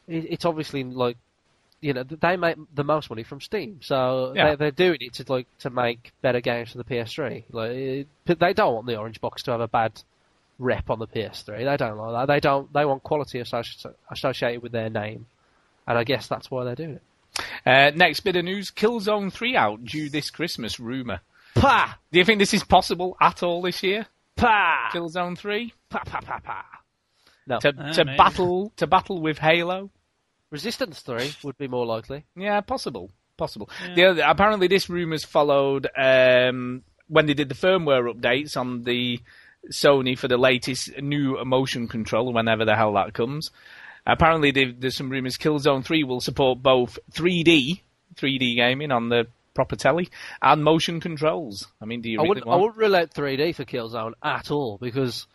It, 0.09 0.27
it's 0.31 0.45
obviously 0.47 0.85
like, 0.85 1.19
you 1.83 1.93
know, 1.93 2.05
they 2.05 2.39
make 2.39 2.57
the 2.75 2.85
most 2.85 3.11
money 3.11 3.23
from 3.23 3.43
Steam, 3.43 3.81
so 3.83 4.33
Yeah. 4.35 4.51
they, 4.51 4.57
they're 4.57 4.71
doing 4.71 4.99
it 5.01 5.13
to 5.15 5.31
like 5.31 5.47
to 5.59 5.69
make 5.69 6.13
better 6.23 6.41
games 6.41 6.73
for 6.73 6.79
the 6.79 6.85
PS3. 6.85 7.45
Like, 7.51 7.71
it, 7.73 8.09
they 8.39 8.55
don't 8.55 8.75
want 8.75 8.87
the 8.87 8.97
orange 8.97 9.21
box 9.21 9.43
to 9.43 9.51
have 9.51 9.61
a 9.61 9.69
bad 9.69 10.03
rep 10.59 10.91
on 10.91 10.99
the 10.99 11.07
PS3. 11.07 11.65
They 11.65 11.77
don't 11.77 11.97
like 11.99 12.13
that. 12.27 12.33
They 12.33 12.41
don't. 12.41 12.73
They 12.73 12.85
want 12.85 13.03
quality 13.03 13.41
associated 13.41 14.63
with 14.63 14.73
their 14.73 14.91
name, 14.91 15.27
and 15.87 15.99
I 15.99 16.05
guess 16.05 16.27
that's 16.29 16.51
why 16.51 16.65
they're 16.65 16.75
doing 16.75 16.95
it. 17.01 17.03
Uh, 17.67 17.91
next 17.95 18.21
bit 18.21 18.37
of 18.37 18.45
news: 18.45 18.71
Killzone 18.71 19.33
Three 19.33 19.57
out 19.57 19.85
due 19.85 20.09
this 20.09 20.31
Christmas. 20.31 20.79
Rumor. 20.81 21.21
Pa! 21.55 21.99
Do 22.13 22.19
you 22.19 22.25
think 22.25 22.39
this 22.39 22.53
is 22.55 22.63
possible 22.65 23.17
at 23.21 23.43
all 23.43 23.63
this 23.63 23.83
year? 23.83 24.07
Pa! 24.37 24.91
Killzone 24.93 25.37
Three. 25.39 25.73
Pa 25.91 26.03
pa 26.05 26.21
pa 26.21 26.39
pa. 26.41 26.65
No. 27.47 27.59
To 27.61 27.69
Uh, 27.69 27.93
to 27.93 28.05
maybe. 28.05 28.17
battle 28.17 28.73
to 28.77 28.87
battle 28.87 29.21
with 29.21 29.39
Halo. 29.39 29.91
Resistance 30.51 31.01
3 31.01 31.33
would 31.43 31.59
be 31.59 31.67
more 31.67 31.85
likely. 31.85 32.25
Yeah, 32.37 32.61
possible, 32.61 33.11
possible. 33.37 33.69
The 33.97 34.05
other, 34.05 34.23
apparently, 34.25 34.69
this 34.69 34.89
rumours 34.89 35.25
followed 35.25 35.89
um, 35.97 36.85
when 37.09 37.27
they 37.27 37.35
did 37.35 37.49
the 37.49 37.55
firmware 37.57 38.13
updates 38.15 38.57
on 38.57 38.85
the 38.85 39.21
Sony 39.71 40.19
for 40.19 40.29
the 40.29 40.37
latest 40.37 40.97
new 41.01 41.43
motion 41.45 41.89
controller, 41.89 42.33
whenever 42.33 42.65
the 42.65 42.77
hell 42.77 42.95
that 42.95 43.15
comes. 43.15 43.51
Apparently, 44.07 44.51
there's 44.51 44.97
some 44.97 45.11
rumours 45.11 45.37
Killzone 45.37 45.85
3 45.85 46.05
will 46.05 46.21
support 46.21 46.63
both 46.63 46.99
3D, 47.13 47.81
3D 48.17 48.55
gaming 48.55 48.93
on 48.93 49.09
the 49.09 49.27
proper 49.55 49.75
telly, 49.75 50.09
and 50.41 50.63
motion 50.63 51.01
controls. 51.01 51.67
I 51.81 51.87
mean, 51.87 52.03
do 52.03 52.11
you 52.11 52.21
I 52.21 52.23
really 52.23 52.29
wouldn't, 52.29 52.49
I 52.49 52.57
wouldn't 52.57 52.77
rule 52.77 52.95
out 52.95 53.13
3D 53.13 53.55
for 53.57 53.65
Killzone 53.65 54.13
at 54.23 54.51
all 54.53 54.79
because, 54.79 55.27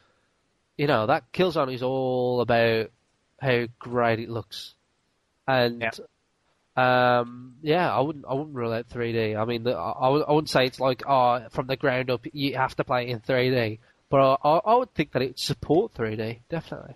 you 0.78 0.88
know, 0.88 1.08
that 1.08 1.34
Killzone 1.34 1.74
is 1.74 1.84
all 1.84 2.40
about 2.40 2.92
how 3.42 3.66
great 3.80 4.20
it 4.20 4.30
looks, 4.30 4.74
and 5.48 5.84
um, 6.78 7.56
yeah, 7.62 7.94
I 7.94 8.00
wouldn't, 8.00 8.26
I 8.30 8.34
wouldn't 8.34 8.56
rule 8.56 8.72
out 8.72 8.88
3D. 8.88 9.36
I 9.38 9.44
mean, 9.44 9.64
the, 9.64 9.74
I, 9.74 9.92
I 9.92 10.08
I 10.08 10.32
wouldn't 10.32 10.50
say 10.50 10.66
it's 10.66 10.80
like, 10.80 11.04
oh, 11.06 11.46
from 11.50 11.68
the 11.68 11.76
ground 11.76 12.10
up, 12.10 12.26
you 12.32 12.56
have 12.56 12.76
to 12.78 12.86
play 12.86 13.08
it 13.08 13.10
in 13.10 13.20
3D, 13.20 13.80
but 14.12 14.40
I, 14.44 14.50
I, 14.50 14.58
I 14.58 14.76
would 14.76 14.94
think 14.94 15.14
that 15.14 15.22
it 15.24 15.28
would 15.30 15.40
support 15.40 15.94
3D 15.96 16.42
definitely. 16.50 16.96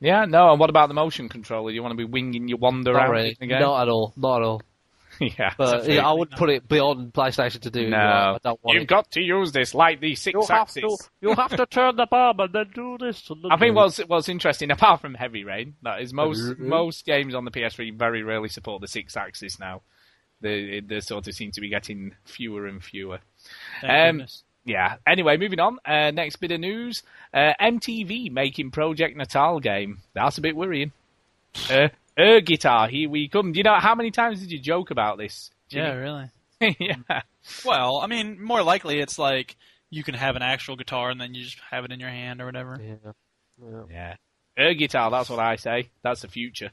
Yeah, 0.00 0.24
no. 0.24 0.50
And 0.50 0.58
what 0.58 0.70
about 0.70 0.88
the 0.88 0.94
motion 0.94 1.28
controller? 1.28 1.70
You 1.70 1.82
want 1.82 1.92
to 1.92 1.96
be 1.96 2.04
winging 2.10 2.48
your 2.48 2.58
wand 2.58 2.84
Not 2.84 2.94
around 2.94 3.10
really, 3.10 3.28
in 3.30 3.36
the 3.40 3.46
game? 3.48 3.60
not 3.60 3.82
at 3.82 3.88
all, 3.88 4.12
not 4.16 4.40
at 4.42 4.44
all. 4.46 4.62
yeah. 5.20 5.52
But 5.58 5.86
yeah, 5.88 6.08
I 6.08 6.12
wouldn't 6.12 6.36
put 6.38 6.48
it 6.50 6.66
beyond 6.66 7.12
PlayStation 7.12 7.60
to 7.60 7.70
do. 7.70 7.88
No, 7.90 7.96
I 7.98 8.38
don't 8.42 8.58
want 8.64 8.74
you've 8.74 8.82
it. 8.84 8.88
got 8.88 9.10
to 9.12 9.20
use 9.20 9.52
this 9.52 9.74
like 9.74 10.00
the 10.00 10.14
six 10.16 10.34
You 10.34 10.40
have 10.48 10.50
axis. 10.62 10.82
to, 10.82 10.96
you 11.20 11.34
have 11.34 11.54
to 11.54 11.66
turn 11.66 11.96
the 11.96 12.06
bomb 12.06 12.40
and 12.40 12.52
then 12.52 12.70
do 12.74 12.96
this. 12.98 13.28
And 13.30 13.42
then 13.44 13.52
I 13.52 13.58
think 13.58 13.72
do- 13.72 13.76
what's 13.76 13.98
what's 13.98 14.28
interesting, 14.30 14.70
apart 14.72 15.00
from 15.02 15.14
Heavy 15.14 15.44
Rain, 15.44 15.74
that 15.82 16.00
is 16.00 16.12
most 16.14 16.58
most 16.58 17.04
games 17.04 17.34
on 17.34 17.44
the 17.44 17.50
PS3 17.52 17.96
very 17.96 18.22
rarely 18.22 18.48
support 18.48 18.80
the 18.80 18.88
six 18.88 19.16
axis 19.16 19.60
now. 19.60 19.82
They 20.40 20.80
they 20.80 20.98
sort 21.00 21.28
of 21.28 21.34
seem 21.34 21.52
to 21.52 21.60
be 21.60 21.68
getting 21.68 22.16
fewer 22.24 22.66
and 22.66 22.82
fewer. 22.82 23.20
Thank 23.82 23.92
Um, 23.92 24.16
goodness. 24.16 24.42
Yeah. 24.64 24.96
Anyway, 25.06 25.36
moving 25.36 25.60
on. 25.60 25.78
Uh, 25.84 26.10
next 26.10 26.36
bit 26.36 26.52
of 26.52 26.60
news: 26.60 27.02
uh, 27.34 27.52
MTV 27.60 28.30
making 28.30 28.70
Project 28.70 29.16
Natal 29.16 29.60
game. 29.60 29.98
That's 30.14 30.38
a 30.38 30.40
bit 30.42 30.56
worrying. 30.56 30.92
Uh, 31.70 31.88
Air 32.16 32.40
Guitar, 32.40 32.88
here 32.88 33.08
we 33.08 33.28
come. 33.28 33.52
Do 33.52 33.58
you 33.58 33.64
know 33.64 33.78
how 33.78 33.94
many 33.94 34.10
times 34.10 34.40
did 34.40 34.52
you 34.52 34.58
joke 34.58 34.90
about 34.90 35.18
this? 35.18 35.50
Jimmy? 35.68 35.86
Yeah, 35.86 35.94
really. 35.94 36.30
yeah. 36.78 37.22
Well, 37.64 37.98
I 37.98 38.06
mean, 38.06 38.42
more 38.42 38.62
likely 38.62 39.00
it's 39.00 39.18
like 39.18 39.56
you 39.90 40.02
can 40.02 40.14
have 40.14 40.36
an 40.36 40.42
actual 40.42 40.76
guitar 40.76 41.10
and 41.10 41.20
then 41.20 41.34
you 41.34 41.44
just 41.44 41.58
have 41.70 41.84
it 41.84 41.92
in 41.92 42.00
your 42.00 42.10
hand 42.10 42.40
or 42.40 42.46
whatever. 42.46 42.80
Yeah. 42.82 43.12
Yeah. 43.90 44.16
Air 44.56 44.74
guitar, 44.74 45.10
that's 45.10 45.30
what 45.30 45.38
I 45.38 45.56
say. 45.56 45.88
That's 46.02 46.22
the 46.22 46.28
future. 46.28 46.70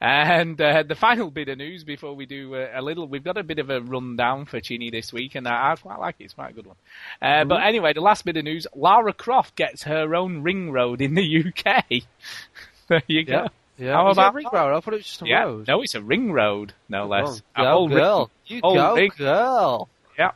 And 0.00 0.60
uh, 0.60 0.82
the 0.82 0.94
final 0.94 1.30
bit 1.30 1.48
of 1.48 1.58
news 1.58 1.84
before 1.84 2.14
we 2.14 2.26
do 2.26 2.54
uh, 2.54 2.68
a 2.74 2.82
little, 2.82 3.06
we've 3.06 3.22
got 3.24 3.36
a 3.38 3.42
bit 3.42 3.58
of 3.58 3.70
a 3.70 3.80
rundown 3.80 4.46
for 4.46 4.60
Chinny 4.60 4.90
this 4.90 5.12
week, 5.12 5.34
and 5.34 5.46
I, 5.46 5.72
I 5.72 5.76
quite 5.76 5.98
like 6.00 6.16
it. 6.18 6.24
It's 6.24 6.34
quite 6.34 6.50
a 6.50 6.54
good 6.54 6.66
one. 6.66 6.76
Uh, 7.20 7.44
But 7.44 7.62
anyway, 7.64 7.92
the 7.92 8.00
last 8.00 8.24
bit 8.24 8.36
of 8.36 8.44
news: 8.44 8.66
Lara 8.74 9.12
Croft 9.12 9.54
gets 9.56 9.84
her 9.84 10.14
own 10.14 10.42
ring 10.42 10.70
road 10.72 11.00
in 11.00 11.14
the 11.14 11.44
UK. 11.46 12.02
there 12.88 13.02
you 13.06 13.24
go. 13.24 13.32
Yeah. 13.32 13.48
Yeah. 13.78 13.92
How 13.94 14.10
Is 14.10 14.16
it 14.16 14.20
about 14.20 14.34
a 14.34 14.36
ring 14.36 14.46
road? 14.52 14.76
I 14.76 14.80
thought 14.80 14.94
it 14.94 14.96
was 14.98 15.06
just 15.06 15.22
a 15.22 15.26
yeah, 15.26 15.42
road. 15.44 15.66
no, 15.66 15.82
it's 15.82 15.94
a 15.94 16.02
ring 16.02 16.30
road, 16.30 16.74
no 16.88 17.06
less. 17.06 17.40
Go, 17.56 17.62
A 17.64 17.70
whole 17.70 17.88
ring- 17.88 17.98
girl. 17.98 18.30
You 18.46 18.60
go, 18.60 18.94
ring- 18.94 19.10
girl. 19.16 19.88
Yeah. 20.18 20.32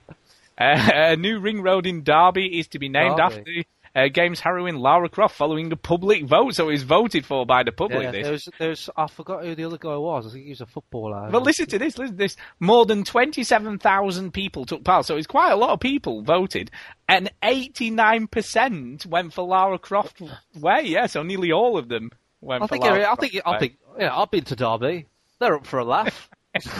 A 0.58 1.16
new 1.16 1.38
ring 1.38 1.60
road 1.60 1.84
in 1.86 2.02
Derby 2.02 2.58
is 2.58 2.68
to 2.68 2.78
be 2.78 2.88
named 2.88 3.18
Derby. 3.18 3.22
after 3.22 3.44
the 3.44 3.66
uh, 3.96 4.08
game's 4.08 4.40
heroine 4.40 4.76
Lara 4.76 5.08
Croft 5.08 5.34
following 5.34 5.72
a 5.72 5.76
public 5.76 6.24
vote, 6.24 6.54
so 6.54 6.68
it 6.68 6.72
was 6.72 6.82
voted 6.82 7.24
for 7.24 7.46
by 7.46 7.62
the 7.62 7.72
public. 7.72 8.02
Yeah, 8.02 8.10
this. 8.10 8.26
there's, 8.26 8.48
there's, 8.58 8.90
I 8.94 9.06
forgot 9.06 9.44
who 9.44 9.54
the 9.54 9.64
other 9.64 9.78
guy 9.78 9.96
was. 9.96 10.26
I 10.26 10.30
think 10.30 10.44
he 10.44 10.50
was 10.50 10.60
a 10.60 10.66
footballer. 10.66 11.30
But 11.30 11.42
listen 11.42 11.66
to 11.68 11.78
this, 11.78 11.96
listen 11.96 12.14
to 12.14 12.18
this. 12.18 12.36
More 12.60 12.84
than 12.84 13.04
27,000 13.04 14.32
people 14.32 14.66
took 14.66 14.84
part, 14.84 15.06
so 15.06 15.16
it's 15.16 15.26
quite 15.26 15.50
a 15.50 15.56
lot 15.56 15.70
of 15.70 15.80
people 15.80 16.22
voted, 16.22 16.70
and 17.08 17.30
89% 17.42 19.06
went 19.06 19.32
for 19.32 19.46
Lara 19.46 19.78
Croft 19.78 20.20
way, 20.60 20.82
yeah, 20.84 21.06
so 21.06 21.22
nearly 21.22 21.50
all 21.50 21.78
of 21.78 21.88
them 21.88 22.10
went 22.42 22.62
I 22.62 22.66
for 22.66 22.74
think, 22.74 22.84
Lara 22.84 23.00
I 23.00 23.04
Croft 23.04 23.20
think, 23.22 23.42
I 23.46 23.58
think, 23.58 23.78
yeah, 23.98 24.14
I've 24.14 24.30
been 24.30 24.44
to 24.44 24.56
Derby. 24.56 25.06
They're 25.38 25.54
up 25.54 25.66
for 25.66 25.78
a 25.78 25.84
laugh. 25.84 26.28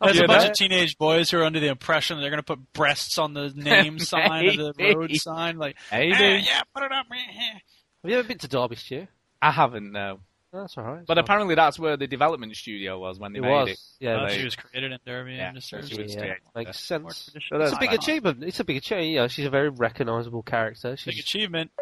There's 0.00 0.16
You 0.16 0.24
a 0.24 0.26
bunch 0.26 0.44
know? 0.44 0.50
of 0.50 0.52
teenage 0.54 0.96
boys 0.98 1.30
who 1.30 1.38
are 1.38 1.44
under 1.44 1.60
the 1.60 1.68
impression 1.68 2.20
they're 2.20 2.30
going 2.30 2.38
to 2.42 2.44
put 2.44 2.72
breasts 2.72 3.18
on 3.18 3.34
the 3.34 3.52
name 3.54 3.98
sign 4.00 4.48
of 4.48 4.56
the 4.56 4.74
Maybe. 4.76 4.94
road 4.96 5.16
sign. 5.16 5.58
Like, 5.58 5.76
Maybe. 5.90 6.12
"Eh, 6.14 6.42
yeah, 6.44 6.62
put 6.74 6.84
it 6.84 6.92
up. 6.92 7.06
eh, 7.12 7.16
eh." 7.16 7.58
Have 8.02 8.10
you 8.10 8.18
ever 8.18 8.28
been 8.28 8.38
to 8.38 8.48
Derbyshire? 8.48 9.08
I 9.42 9.50
haven't, 9.50 9.90
no. 9.92 10.20
That's 10.52 10.78
all 10.78 10.84
right. 10.84 11.04
But 11.06 11.18
apparently 11.18 11.54
that's 11.54 11.78
where 11.78 11.96
the 11.96 12.06
development 12.06 12.54
studio 12.56 12.98
was 12.98 13.18
when 13.18 13.32
they 13.32 13.40
It 13.40 13.42
made 13.42 13.50
was, 13.50 13.68
it. 13.70 13.78
yeah. 14.00 14.22
Oh, 14.24 14.28
she 14.28 14.44
was 14.44 14.56
created 14.56 14.92
in 14.92 14.98
Derby. 15.04 15.34
Yeah, 15.34 15.48
and 15.50 15.62
so 15.62 15.80
she 15.82 16.00
was 16.00 16.12
as- 16.12 16.16
created 16.16 16.38
Yeah, 16.44 16.50
makes 16.64 16.80
sense. 16.80 17.24
traditional 17.30 17.62
It's 17.62 17.72
a 17.72 17.78
big 17.78 17.92
achievement. 17.92 18.42
It's 18.44 18.60
a 18.60 18.64
big 18.64 18.76
achievement. 18.78 19.08
You 19.08 19.16
know, 19.16 19.28
she's 19.28 19.44
a 19.46 19.50
very 19.50 19.68
recognisable 19.68 20.42
character. 20.42 20.96
Big 21.04 21.18
achievement. 21.18 21.72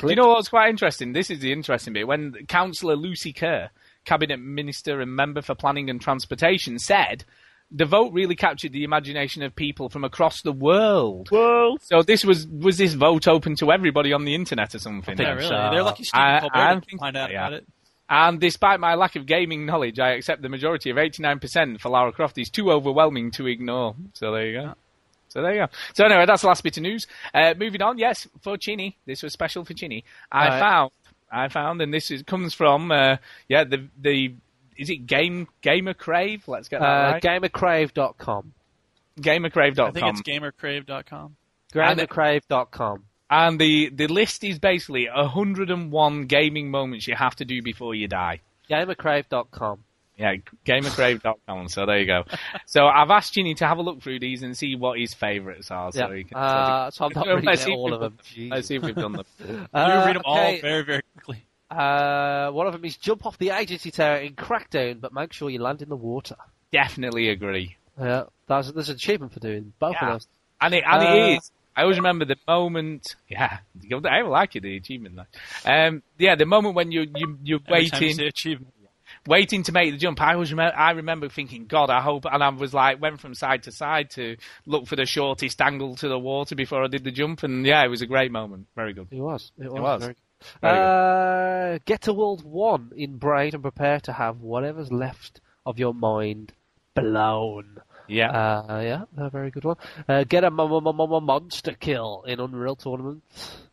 Do 0.00 0.08
you 0.08 0.16
know 0.16 0.28
what's 0.28 0.48
quite 0.48 0.70
interesting? 0.70 1.12
This 1.12 1.30
is 1.30 1.38
the 1.38 1.52
interesting 1.52 1.92
bit. 1.92 2.06
When 2.08 2.32
Councillor 2.48 2.96
Lucy 2.96 3.32
Kerr, 3.32 3.70
Cabinet 4.08 4.38
Minister 4.40 5.00
and 5.00 5.14
Member 5.14 5.42
for 5.42 5.54
Planning 5.54 5.90
and 5.90 6.00
Transportation, 6.00 6.78
said 6.78 7.24
the 7.70 7.84
vote 7.84 8.12
really 8.14 8.34
captured 8.34 8.72
the 8.72 8.82
imagination 8.84 9.42
of 9.42 9.54
people 9.54 9.90
from 9.90 10.02
across 10.02 10.40
the 10.40 10.52
world. 10.52 11.30
World. 11.30 11.82
So 11.82 12.02
this 12.02 12.24
was 12.24 12.46
was 12.46 12.78
this 12.78 12.94
vote 12.94 13.28
open 13.28 13.54
to 13.56 13.70
everybody 13.70 14.12
on 14.14 14.24
the 14.24 14.34
internet 14.34 14.74
or 14.74 14.78
something? 14.78 15.18
Yeah, 15.18 15.32
really. 15.34 15.48
They're 15.50 15.82
lucky 15.82 16.04
Stephen 16.04 16.24
I- 16.26 16.40
Colbert 16.40 16.56
I 16.56 16.74
didn't 16.74 16.98
find 16.98 17.16
out 17.16 17.30
yeah. 17.30 17.46
about 17.46 17.52
it. 17.52 17.66
And 18.10 18.40
despite 18.40 18.80
my 18.80 18.94
lack 18.94 19.16
of 19.16 19.26
gaming 19.26 19.66
knowledge, 19.66 19.98
I 20.00 20.12
accept 20.12 20.40
the 20.40 20.48
majority 20.48 20.88
of 20.88 20.96
89% 20.96 21.78
for 21.78 21.90
Lara 21.90 22.10
Croft 22.10 22.38
is 22.38 22.48
too 22.48 22.72
overwhelming 22.72 23.30
to 23.32 23.46
ignore. 23.46 23.94
So 24.14 24.32
there 24.32 24.46
you 24.46 24.60
go. 24.62 24.74
So 25.28 25.42
there 25.42 25.52
you 25.52 25.60
go. 25.60 25.68
So 25.92 26.06
anyway, 26.06 26.24
that's 26.24 26.40
the 26.40 26.48
last 26.48 26.64
bit 26.64 26.78
of 26.78 26.82
news. 26.84 27.06
Uh, 27.34 27.52
moving 27.58 27.82
on, 27.82 27.98
yes, 27.98 28.26
for 28.40 28.56
Chinny, 28.56 28.96
this 29.04 29.22
was 29.22 29.34
special 29.34 29.62
for 29.66 29.74
Chinny. 29.74 30.04
I 30.32 30.48
Right. 30.48 30.58
found, 30.58 30.90
I 31.30 31.48
found, 31.48 31.80
and 31.82 31.92
this 31.92 32.10
is, 32.10 32.22
comes 32.22 32.54
from, 32.54 32.90
uh, 32.90 33.16
yeah, 33.48 33.64
the 33.64 33.88
the 34.00 34.34
is 34.76 34.90
it 34.90 35.06
Game 35.06 35.48
Gamer 35.60 35.94
Crave? 35.94 36.46
Let's 36.46 36.68
get 36.68 36.80
that 36.80 36.86
uh, 36.86 37.12
right. 37.12 37.22
gamercrave.com. 37.22 38.52
Gamercrave.com. 39.20 39.86
I 39.86 39.90
think 39.90 40.06
it's 40.06 40.22
gamercrave.com. 40.22 41.36
Gamercrave.com. 41.74 43.04
And 43.30 43.60
the, 43.60 43.90
the 43.90 44.06
list 44.06 44.42
is 44.42 44.58
basically 44.58 45.08
101 45.12 46.26
gaming 46.26 46.70
moments 46.70 47.06
you 47.06 47.14
have 47.14 47.36
to 47.36 47.44
do 47.44 47.60
before 47.62 47.94
you 47.94 48.08
die. 48.08 48.40
Gamercrave.com. 48.70 49.84
Yeah, 50.18 50.34
gamercrave.com. 50.66 51.68
So 51.68 51.86
there 51.86 51.98
you 52.00 52.06
go. 52.06 52.24
So 52.66 52.86
I've 52.86 53.10
asked 53.10 53.32
Chinny 53.34 53.54
to 53.56 53.66
have 53.66 53.78
a 53.78 53.82
look 53.82 54.02
through 54.02 54.18
these 54.20 54.42
and 54.42 54.56
see 54.56 54.74
what 54.76 54.98
his 54.98 55.14
favourites 55.14 55.70
are. 55.70 55.90
So 55.92 56.08
Yeah. 56.10 56.16
he 56.16 56.24
can, 56.24 56.36
Uh, 56.36 56.90
so 56.90 57.06
I'm 57.06 57.12
not 57.14 57.26
reading 57.28 57.44
let's 57.44 57.62
out 57.62 57.64
see 57.66 57.72
if 57.72 57.76
all 57.78 57.94
of 57.94 58.00
them. 58.00 58.10
done 58.16 58.24
Jesus. 58.34 58.50
Let's 58.50 58.68
see 58.68 58.74
if 58.76 58.82
we've 58.82 58.94
done 58.94 59.12
them. 59.12 59.24
You 59.48 59.68
Uh, 59.72 60.04
read 60.06 60.16
them 60.16 60.22
all 60.24 60.58
very, 60.60 60.82
very 60.84 61.02
quickly. 61.14 61.44
Uh, 61.70 62.50
one 62.50 62.66
of 62.66 62.72
them 62.72 62.84
is 62.84 62.96
jump 62.96 63.26
off 63.26 63.38
the 63.38 63.50
agency 63.50 63.90
tower 63.90 64.16
in 64.16 64.34
Crackdown, 64.34 65.00
but 65.00 65.12
make 65.12 65.32
sure 65.32 65.50
you 65.50 65.60
land 65.60 65.82
in 65.82 65.88
the 65.88 65.96
water. 65.96 66.36
Definitely 66.72 67.28
agree. 67.28 67.76
Yeah, 68.00 68.24
that's 68.46 68.70
there's 68.72 68.88
an 68.88 68.96
achievement 68.96 69.32
for 69.32 69.40
doing 69.40 69.72
both 69.78 69.94
Yeah. 70.00 70.06
of 70.08 70.12
those. 70.14 70.26
And 70.60 70.74
it, 70.74 70.84
and 70.86 71.02
Uh, 71.02 71.06
it 71.06 71.36
is. 71.38 71.50
I 71.76 71.82
always 71.82 71.96
remember 71.98 72.24
the 72.24 72.36
moment. 72.48 73.14
Yeah, 73.28 73.58
I 74.04 74.22
like 74.22 74.56
it. 74.56 74.62
The 74.62 74.76
achievement. 74.76 75.20
Um, 75.64 76.02
yeah, 76.18 76.34
the 76.34 76.44
moment 76.46 76.74
when 76.74 76.90
you 76.90 77.02
you 77.14 77.38
you're 77.42 77.60
Every 77.68 77.88
time 77.88 78.02
you 78.02 78.06
waiting, 78.08 78.16
say 78.18 78.26
achievement. 78.26 78.74
Waiting 79.28 79.62
to 79.64 79.72
make 79.72 79.92
the 79.92 79.98
jump. 79.98 80.22
I 80.22 80.36
was 80.36 80.50
remember, 80.50 80.74
I 80.74 80.92
remember 80.92 81.28
thinking, 81.28 81.66
God, 81.66 81.90
I 81.90 82.00
hope. 82.00 82.24
And 82.24 82.42
I 82.42 82.48
was 82.48 82.72
like, 82.72 83.00
went 83.00 83.20
from 83.20 83.34
side 83.34 83.64
to 83.64 83.72
side 83.72 84.08
to 84.12 84.36
look 84.64 84.86
for 84.86 84.96
the 84.96 85.04
shortest 85.04 85.60
angle 85.60 85.96
to 85.96 86.08
the 86.08 86.18
water 86.18 86.54
before 86.54 86.82
I 86.82 86.86
did 86.86 87.04
the 87.04 87.10
jump. 87.10 87.42
And 87.42 87.66
yeah, 87.66 87.84
it 87.84 87.88
was 87.88 88.00
a 88.00 88.06
great 88.06 88.32
moment. 88.32 88.68
Very 88.74 88.94
good. 88.94 89.08
It 89.10 89.20
was. 89.20 89.52
It 89.58 89.70
was. 89.70 89.80
was. 89.80 90.00
Very 90.00 90.16
Very 90.62 90.74
good. 90.74 90.80
uh, 90.80 91.78
get 91.84 92.00
to 92.02 92.14
World 92.14 92.42
One 92.42 92.92
in 92.96 93.18
Braid 93.18 93.52
and 93.52 93.62
prepare 93.62 94.00
to 94.00 94.14
have 94.14 94.40
whatever's 94.40 94.90
left 94.90 95.42
of 95.66 95.78
your 95.78 95.92
mind 95.92 96.54
blown. 96.94 97.82
Yeah. 98.06 98.30
Uh, 98.30 98.80
yeah, 98.80 99.02
a 99.18 99.28
very 99.28 99.50
good 99.50 99.64
one. 99.64 99.76
Uh, 100.08 100.24
get 100.24 100.42
a 100.42 100.50
mo- 100.50 100.80
mo- 100.80 100.92
mo- 100.92 101.06
mo- 101.06 101.20
monster 101.20 101.74
kill 101.74 102.24
in 102.26 102.40
Unreal 102.40 102.76
Tournament. 102.76 103.22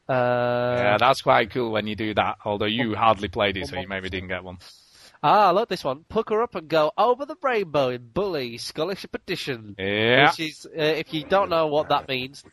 Uh, 0.10 0.76
yeah, 0.78 0.98
that's 1.00 1.22
quite 1.22 1.52
cool 1.52 1.72
when 1.72 1.88
you 1.88 1.96
do 1.96 2.14
that. 2.14 2.40
Although 2.44 2.66
you 2.66 2.94
hardly 2.96 3.30
played 3.30 3.56
it, 3.56 3.68
so 3.68 3.80
you 3.80 3.88
maybe 3.88 4.10
didn't 4.10 4.28
get 4.28 4.44
one. 4.44 4.58
Ah, 5.28 5.48
I 5.48 5.50
like 5.50 5.70
this 5.70 5.84
one. 5.84 6.06
Pucker 6.08 6.44
up 6.44 6.54
and 6.54 6.68
go 6.68 6.92
over 6.96 7.26
the 7.26 7.36
rainbow 7.42 7.90
in 7.90 8.10
Bully 8.14 8.60
Scholarship 8.60 9.16
Edition. 9.16 9.74
Yeah. 9.80 10.30
Which 10.30 10.40
is, 10.40 10.68
uh, 10.68 10.80
if 10.84 11.16
you 11.16 11.24
don't 11.24 11.50
know 11.50 11.66
what 11.66 11.90
that 11.90 12.08
means, 12.08 12.44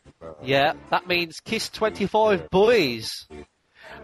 yeah, 0.43 0.73
that 0.91 1.07
means 1.07 1.41
kiss 1.41 1.69
25 1.69 2.49
boys. 2.49 3.27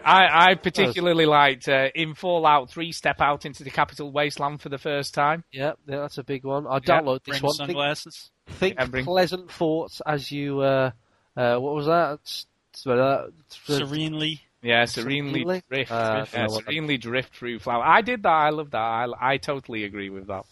I, 0.05 0.51
I 0.51 0.55
particularly 0.57 1.25
liked 1.25 1.67
uh, 1.67 1.89
in 1.95 2.13
Fallout 2.13 2.69
3 2.69 2.93
step 2.93 3.23
out 3.23 3.47
into 3.47 3.65
the 3.65 3.71
capital 3.71 4.13
wasteland 4.13 4.61
for 4.61 4.69
the 4.69 4.77
first 4.77 5.15
time. 5.15 5.45
Yeah, 5.51 5.73
yeah, 5.87 6.01
that's 6.01 6.19
a 6.19 6.23
big 6.25 6.45
one. 6.45 6.67
I 6.67 6.75
Yeah, 6.75 6.81
download 6.81 7.25
this 7.25 7.41
Bring 7.41 7.43
one. 7.45 7.55
Sunglasses. 7.55 8.31
think 8.49 8.75
Yeah, 8.79 8.85
bring- 8.85 9.07
pleasant 9.07 9.51
thoughts 9.51 10.03
as 10.05 10.31
you, 10.31 10.61
uh, 10.61 10.91
uh, 11.35 11.57
what 11.57 11.75
was 11.75 11.87
that? 11.87 12.45
Uh, 12.87 13.29
Serenely. 13.49 14.43
Yeah, 14.63 14.85
serenely, 14.87 15.41
Serenely? 15.43 15.63
drift. 15.71 15.91
Uh, 15.93 16.27
yeah, 16.33 16.47
what 16.47 16.65
that- 16.65 16.73
serenely 16.73 16.99
drift 16.99 17.35
through 17.37 17.59
flower. 17.61 17.85
I 17.85 18.01
did 18.03 18.23
that. 18.25 18.29
I 18.29 18.51
love 18.51 18.71
that. 18.73 18.79
I, 18.79 19.07
I 19.21 19.37
totally 19.37 19.85
agree 19.85 20.11
with 20.11 20.27
that. 20.29 20.45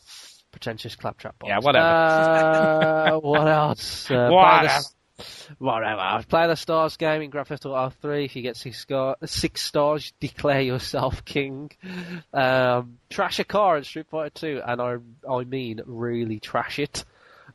Pretentious 0.52 0.96
claptrap 0.96 1.38
box. 1.38 1.48
Yeah, 1.48 1.58
whatever. 1.58 1.86
Uh, 1.86 3.18
what 3.20 3.48
else? 3.48 4.10
Uh, 4.10 4.28
Whatever. 4.30 4.68
Play 4.68 4.78
the, 5.18 5.54
whatever. 5.58 6.24
Play 6.28 6.46
the 6.46 6.54
Stars 6.56 6.96
game 6.96 7.22
in 7.22 7.30
Grand 7.30 7.48
Theft 7.48 7.66
Auto 7.66 7.90
3. 8.00 8.24
If 8.24 8.36
you 8.36 8.42
get 8.42 8.56
six, 8.56 8.78
scar- 8.78 9.16
six 9.24 9.62
stars, 9.62 10.12
declare 10.20 10.60
yourself 10.62 11.24
king. 11.24 11.70
Um, 12.32 12.98
trash 13.10 13.38
a 13.38 13.44
car 13.44 13.76
in 13.78 13.84
Street 13.84 14.06
Fighter 14.10 14.30
2, 14.30 14.62
and 14.66 14.80
I, 14.80 14.96
I 15.30 15.44
mean 15.44 15.80
really 15.84 16.38
trash 16.40 16.78
it. 16.78 17.04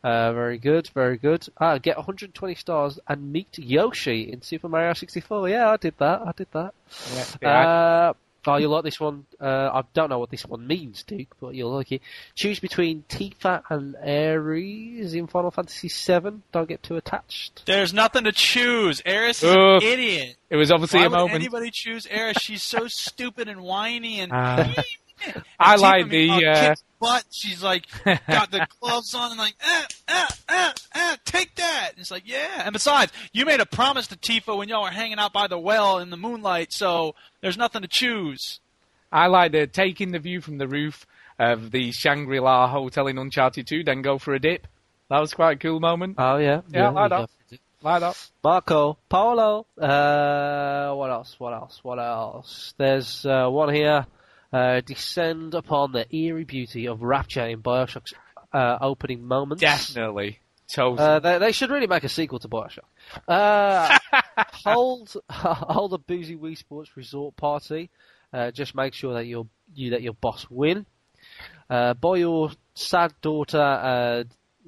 Uh, 0.03 0.33
very 0.33 0.57
good, 0.57 0.87
very 0.95 1.17
good. 1.17 1.47
Ah, 1.59 1.77
get 1.77 1.95
120 1.97 2.55
stars 2.55 2.99
and 3.07 3.31
meet 3.31 3.57
Yoshi 3.59 4.31
in 4.31 4.41
Super 4.41 4.67
Mario 4.67 4.93
64. 4.93 5.49
Yeah, 5.49 5.69
I 5.69 5.77
did 5.77 5.93
that. 5.99 6.21
I 6.21 6.31
did 6.35 6.47
that. 6.53 6.73
Uh, 7.45 8.13
oh, 8.47 8.55
you'll 8.57 8.71
like 8.71 8.83
this 8.83 8.99
one. 8.99 9.25
Uh, 9.39 9.69
I 9.71 9.83
don't 9.93 10.09
know 10.09 10.17
what 10.17 10.31
this 10.31 10.43
one 10.45 10.65
means, 10.65 11.03
Duke, 11.03 11.35
but 11.39 11.53
you'll 11.53 11.71
like 11.75 11.91
it. 11.91 12.01
Choose 12.33 12.59
between 12.59 13.03
Tifa 13.09 13.61
and 13.69 13.95
Aeris 14.03 15.13
in 15.13 15.27
Final 15.27 15.51
Fantasy 15.51 15.87
VII. 15.89 16.41
Don't 16.51 16.67
get 16.67 16.81
too 16.81 16.97
attached. 16.97 17.63
There's 17.67 17.93
nothing 17.93 18.23
to 18.23 18.31
choose. 18.31 19.03
Aeris 19.05 19.43
is 19.43 19.51
Ugh. 19.55 19.83
an 19.83 19.87
idiot. 19.87 20.35
It 20.49 20.55
was 20.55 20.71
obviously 20.71 21.01
Why 21.01 21.05
a 21.05 21.09
would 21.09 21.15
moment. 21.17 21.35
anybody 21.35 21.69
choose 21.71 22.07
Aeris? 22.09 22.37
She's 22.41 22.63
so 22.63 22.87
stupid 22.87 23.47
and 23.47 23.61
whiny 23.61 24.19
and. 24.19 24.31
And 25.25 25.43
I 25.59 25.75
like 25.75 26.09
the, 26.09 26.29
uh, 26.29 26.69
kicks 26.69 26.83
butt. 26.99 27.25
She's 27.31 27.61
like 27.61 27.85
got 28.05 28.51
the 28.51 28.67
gloves 28.79 29.13
on 29.13 29.31
and 29.31 29.39
like, 29.39 29.55
eh, 29.59 29.83
eh, 30.07 30.27
eh, 30.49 30.71
eh, 30.95 31.15
take 31.25 31.55
that. 31.55 31.89
And 31.91 31.99
it's 31.99 32.11
like, 32.11 32.23
yeah. 32.25 32.63
And 32.63 32.73
besides, 32.73 33.11
you 33.33 33.45
made 33.45 33.59
a 33.59 33.65
promise 33.65 34.07
to 34.07 34.17
Tifa 34.17 34.57
when 34.57 34.69
y'all 34.69 34.83
were 34.83 34.89
hanging 34.89 35.19
out 35.19 35.33
by 35.33 35.47
the 35.47 35.59
well 35.59 35.99
in 35.99 36.09
the 36.09 36.17
moonlight, 36.17 36.71
so 36.71 37.15
there's 37.41 37.57
nothing 37.57 37.81
to 37.81 37.87
choose. 37.87 38.59
I 39.11 39.27
like 39.27 39.51
the 39.51 39.67
taking 39.67 40.11
the 40.11 40.19
view 40.19 40.39
from 40.39 40.57
the 40.57 40.67
roof 40.67 41.05
of 41.37 41.71
the 41.71 41.91
Shangri-La 41.91 42.67
Hotel 42.67 43.07
in 43.07 43.17
Uncharted 43.17 43.67
2, 43.67 43.83
then 43.83 44.01
go 44.01 44.17
for 44.19 44.33
a 44.33 44.39
dip. 44.39 44.67
That 45.09 45.19
was 45.19 45.33
quite 45.33 45.57
a 45.57 45.59
cool 45.59 45.79
moment. 45.79 46.15
Oh 46.17 46.37
yeah, 46.37 46.61
Yeah, 46.69 46.89
like 46.89 47.11
you 47.11 47.17
that. 47.17 47.59
Like 47.83 48.01
that. 48.01 48.29
Marco 48.43 48.97
Polo. 49.09 49.65
Uh, 49.77 50.93
what 50.93 51.09
else? 51.09 51.35
What 51.39 51.53
else? 51.53 51.79
What 51.83 51.99
else? 51.99 52.73
There's 52.77 53.25
uh, 53.25 53.49
one 53.49 53.73
here. 53.73 54.05
Uh, 54.53 54.81
descend 54.81 55.53
upon 55.53 55.93
the 55.93 56.13
eerie 56.13 56.43
beauty 56.43 56.87
of 56.87 57.01
Rapture 57.01 57.45
in 57.45 57.61
Bioshock's 57.61 58.13
uh, 58.51 58.77
opening 58.81 59.25
moments. 59.25 59.61
Definitely. 59.61 60.39
Totally. 60.67 60.99
Uh, 60.99 61.19
they, 61.19 61.37
they 61.37 61.51
should 61.51 61.69
really 61.69 61.87
make 61.87 62.03
a 62.03 62.09
sequel 62.09 62.39
to 62.39 62.47
Bioshock. 62.47 62.79
Uh, 63.27 63.97
hold 64.51 65.13
hold 65.29 65.93
a 65.93 65.97
boozy 65.97 66.37
Wii 66.37 66.57
Sports 66.57 66.95
resort 66.95 67.35
party. 67.35 67.89
Uh, 68.33 68.51
just 68.51 68.73
make 68.73 68.93
sure 68.93 69.13
that 69.15 69.25
your 69.25 69.47
you 69.75 69.91
let 69.91 70.01
your 70.01 70.13
boss 70.13 70.47
win. 70.49 70.85
Uh, 71.69 71.93
buy 71.93 72.17
your 72.17 72.51
sad 72.73 73.13
daughter. 73.21 73.59
Uh, 73.59 74.23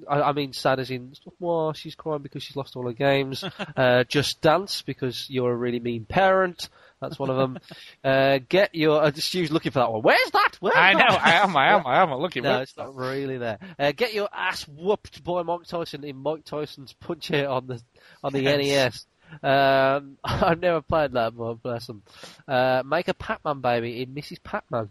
I, 0.09 0.21
I 0.21 0.31
mean, 0.33 0.53
sad 0.53 0.79
as 0.79 0.91
in, 0.91 1.13
well, 1.39 1.73
she's 1.73 1.95
crying 1.95 2.21
because 2.21 2.43
she's 2.43 2.55
lost 2.55 2.75
all 2.75 2.87
her 2.87 2.93
games. 2.93 3.43
uh, 3.77 4.03
just 4.05 4.41
dance 4.41 4.81
because 4.81 5.29
you're 5.29 5.51
a 5.51 5.55
really 5.55 5.79
mean 5.79 6.05
parent. 6.05 6.69
That's 7.03 7.19
one 7.19 7.29
of 7.29 7.37
them. 7.37 7.59
uh, 8.03 8.39
get 8.47 8.73
your. 8.73 9.03
Uh, 9.03 9.11
she 9.13 9.41
was 9.41 9.51
looking 9.51 9.71
for 9.71 9.79
that 9.79 9.91
one. 9.91 10.01
Where's 10.01 10.31
that? 10.31 10.57
Where's 10.59 10.75
I 10.75 10.93
know, 10.93 10.99
that? 10.99 11.25
I 11.25 11.31
am, 11.43 11.55
I 11.55 11.73
am, 11.73 11.85
I 11.85 12.01
am. 12.01 12.13
Looking. 12.13 12.43
No, 12.43 12.61
it's 12.61 12.77
not 12.77 12.95
really 12.95 13.37
there. 13.37 13.59
Uh, 13.77 13.91
get 13.91 14.13
your 14.13 14.29
ass 14.33 14.67
whooped 14.67 15.23
by 15.23 15.43
Mike 15.43 15.65
Tyson 15.65 16.03
in 16.03 16.17
Mike 16.17 16.45
Tyson's 16.45 16.93
Punch-Out 16.93 17.47
on 17.47 17.67
the 17.67 17.81
on 18.23 18.33
the. 18.33 18.41
NES. 18.41 19.05
Um, 19.41 20.17
I've 20.23 20.59
never 20.59 20.81
played 20.81 21.13
that, 21.13 21.35
but 21.35 21.55
bless 21.55 21.87
them. 21.87 22.03
Uh, 22.47 22.83
make 22.85 23.07
a 23.07 23.13
Pac-Man 23.13 23.61
baby 23.61 24.01
in 24.01 24.13
Mrs. 24.13 24.43
Pac-Man. 24.43 24.89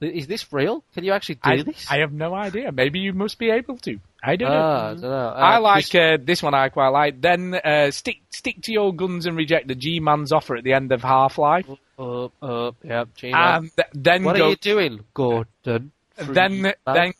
Is 0.00 0.26
this 0.26 0.52
real? 0.52 0.84
Can 0.94 1.04
you 1.04 1.12
actually 1.12 1.36
do 1.36 1.50
I, 1.50 1.62
this? 1.62 1.86
I 1.90 1.98
have 1.98 2.12
no 2.12 2.34
idea. 2.34 2.70
Maybe 2.70 2.98
you 2.98 3.14
must 3.14 3.38
be 3.38 3.50
able 3.50 3.78
to. 3.78 3.98
I 4.22 4.36
don't 4.36 4.50
know. 4.50 4.54
Ah, 4.54 4.86
I 4.88 4.92
don't 4.92 5.00
know. 5.02 5.08
Uh, 5.08 5.32
I 5.34 5.58
like 5.58 5.94
uh, 5.94 6.18
this 6.22 6.42
one. 6.42 6.52
I 6.52 6.68
quite 6.68 6.88
like. 6.88 7.20
Then 7.20 7.54
uh, 7.54 7.90
stick 7.90 8.18
stick 8.30 8.60
to 8.62 8.72
your 8.72 8.94
guns 8.94 9.24
and 9.24 9.36
reject 9.36 9.68
the 9.68 9.74
G-Man's 9.74 10.32
offer 10.32 10.56
at 10.56 10.64
the 10.64 10.74
end 10.74 10.92
of 10.92 11.02
Half 11.02 11.38
Life. 11.38 11.66
Up, 11.98 12.32
up, 12.42 12.76
yeah, 12.84 13.04
G-Man. 13.14 13.56
And 13.56 13.70
th- 13.76 13.88
then 13.94 14.24
what 14.24 14.36
go, 14.36 14.46
are 14.46 14.50
you 14.50 14.56
doing, 14.56 15.00
Gordon? 15.14 15.46
Then 15.62 15.92
Freeman? 16.16 16.74
then 16.84 17.12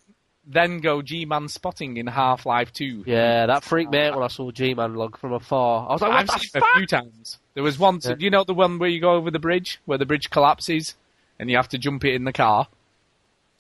then 0.47 0.79
go 0.79 1.01
G-Man 1.01 1.49
spotting 1.49 1.97
in 1.97 2.07
Half 2.07 2.45
Life 2.45 2.75
Two. 2.75 3.05
Yeah, 3.07 3.47
that 3.47 3.65
freaked 3.65 3.91
me 3.91 4.01
out 4.01 4.17
when 4.17 4.25
I 4.25 4.29
saw 4.29 4.51
G-Man 4.51 4.97
log 4.97 5.17
from 5.17 5.33
afar. 5.33 5.89
I 5.89 5.93
was 5.93 6.03
like, 6.03 6.11
what 6.11 6.21
I've 6.21 6.27
the 6.27 6.39
seen 6.39 6.51
it 6.55 6.63
a 6.63 6.79
few 6.79 6.87
times. 6.87 7.39
There 7.55 7.63
was 7.63 7.79
once. 7.79 8.07
Yeah. 8.07 8.17
Do 8.17 8.25
you 8.25 8.31
know 8.31 8.45
the 8.45 8.53
one 8.53 8.79
where 8.79 8.91
you 8.91 9.01
go 9.01 9.13
over 9.13 9.31
the 9.31 9.39
bridge, 9.39 9.81
where 9.87 9.97
the 9.97 10.05
bridge 10.05 10.29
collapses, 10.29 10.95
and 11.39 11.51
you 11.51 11.57
have 11.57 11.69
to 11.71 11.79
jump 11.79 12.05
it 12.05 12.15
in 12.15 12.25
the 12.25 12.33
car? 12.33 12.69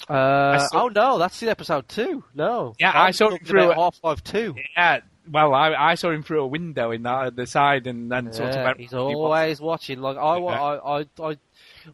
Uh, 0.08 0.58
saw- 0.58 0.84
oh 0.84 0.88
no, 0.88 1.18
that's 1.18 1.42
in 1.42 1.48
episode 1.48 1.88
two. 1.88 2.22
No. 2.34 2.74
Yeah, 2.78 2.90
I'm 2.90 3.06
I 3.08 3.10
saw 3.12 3.30
talking 3.30 3.46
through. 3.46 3.72
Half-Life 3.72 4.22
two. 4.24 4.54
Yeah. 4.76 5.00
Well, 5.28 5.54
I, 5.54 5.72
I 5.74 5.94
saw 5.96 6.10
him 6.12 6.22
through 6.22 6.42
a 6.42 6.46
window 6.46 6.92
in 6.92 7.02
that 7.02 7.26
at 7.26 7.36
the 7.36 7.46
side, 7.46 7.88
and 7.88 8.12
then 8.12 8.32
sort 8.32 8.54
Yeah, 8.54 8.70
of. 8.70 8.76
he's 8.76 8.94
always 8.94 9.60
watching. 9.60 10.00
Like 10.00 10.16
I, 10.16 10.38
Yeah. 10.38 10.44
I, 10.44 11.00
I, 11.00 11.06
I, 11.20 11.36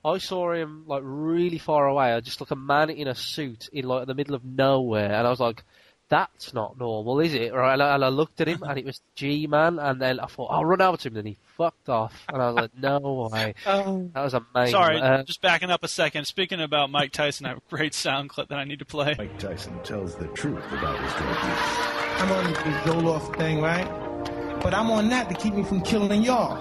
I 0.04 0.18
saw 0.18 0.52
him 0.52 0.84
like 0.86 1.02
really 1.04 1.56
far 1.58 1.86
away. 1.86 2.12
I 2.12 2.20
Just 2.20 2.40
like 2.42 2.50
a 2.50 2.56
man 2.56 2.90
in 2.90 3.08
a 3.08 3.14
suit 3.14 3.68
in 3.72 3.86
like 3.86 4.06
the 4.06 4.14
middle 4.14 4.34
of 4.34 4.44
nowhere, 4.44 5.12
and 5.14 5.26
I 5.26 5.30
was 5.30 5.40
like, 5.40 5.62
"That's 6.10 6.52
not 6.52 6.78
normal, 6.78 7.20
is 7.20 7.32
it?" 7.32 7.54
Right? 7.54 7.72
And 7.72 7.82
I, 7.82 7.94
and 7.94 8.04
I 8.04 8.08
looked 8.08 8.42
at 8.42 8.48
him, 8.48 8.62
and 8.64 8.78
it 8.78 8.84
was 8.84 9.00
G-Man, 9.14 9.78
and 9.78 9.98
then 10.02 10.20
I 10.20 10.26
thought, 10.26 10.48
"I'll 10.48 10.64
run 10.66 10.82
over 10.82 10.98
to 10.98 11.08
him." 11.08 11.14
Then 11.14 11.24
he 11.26 11.38
fucked 11.62 11.88
off, 11.88 12.24
and 12.28 12.42
I 12.42 12.46
was 12.50 12.56
like, 12.56 12.70
"No 12.76 13.28
way." 13.32 13.54
Oh. 13.66 14.10
That 14.14 14.24
was 14.24 14.34
amazing. 14.34 14.72
Sorry, 14.72 15.00
Uh, 15.00 15.22
just 15.22 15.40
backing 15.40 15.70
up 15.70 15.84
a 15.84 15.88
second. 15.88 16.24
Speaking 16.24 16.60
about 16.60 16.90
Mike 16.90 17.12
Tyson, 17.12 17.46
I 17.46 17.50
have 17.50 17.58
a 17.58 17.62
great 17.70 17.94
sound 17.94 18.30
clip 18.30 18.48
that 18.48 18.58
I 18.58 18.64
need 18.64 18.80
to 18.80 18.84
play. 18.84 19.14
Mike 19.16 19.38
Tyson 19.38 19.78
tells 19.84 20.16
the 20.16 20.26
truth 20.28 20.64
about 20.72 20.98
his 21.00 21.12
drug 21.12 21.28
use. 21.28 22.18
I'm 22.20 22.32
on 22.32 22.52
this 22.52 22.58
Zoloft 22.84 23.36
thing, 23.38 23.60
right? 23.60 23.86
But 24.62 24.74
I'm 24.74 24.90
on 24.90 25.08
that 25.10 25.28
to 25.28 25.34
keep 25.36 25.54
me 25.54 25.62
from 25.62 25.82
killing 25.82 26.22
y'all. 26.22 26.58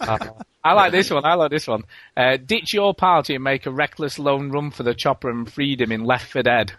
I 0.64 0.72
like 0.72 0.92
this 0.92 1.10
one. 1.10 1.24
I 1.24 1.34
like 1.34 1.50
this 1.50 1.66
one. 1.66 1.84
Uh, 2.16 2.36
ditch 2.36 2.72
your 2.72 2.94
party 2.94 3.34
and 3.34 3.44
make 3.44 3.66
a 3.66 3.70
reckless 3.70 4.18
lone 4.18 4.50
run 4.50 4.70
for 4.70 4.82
the 4.82 4.94
chopper 4.94 5.30
and 5.30 5.50
freedom 5.50 5.92
in 5.92 6.04
Left 6.04 6.30
4 6.32 6.42
Dead. 6.42 6.72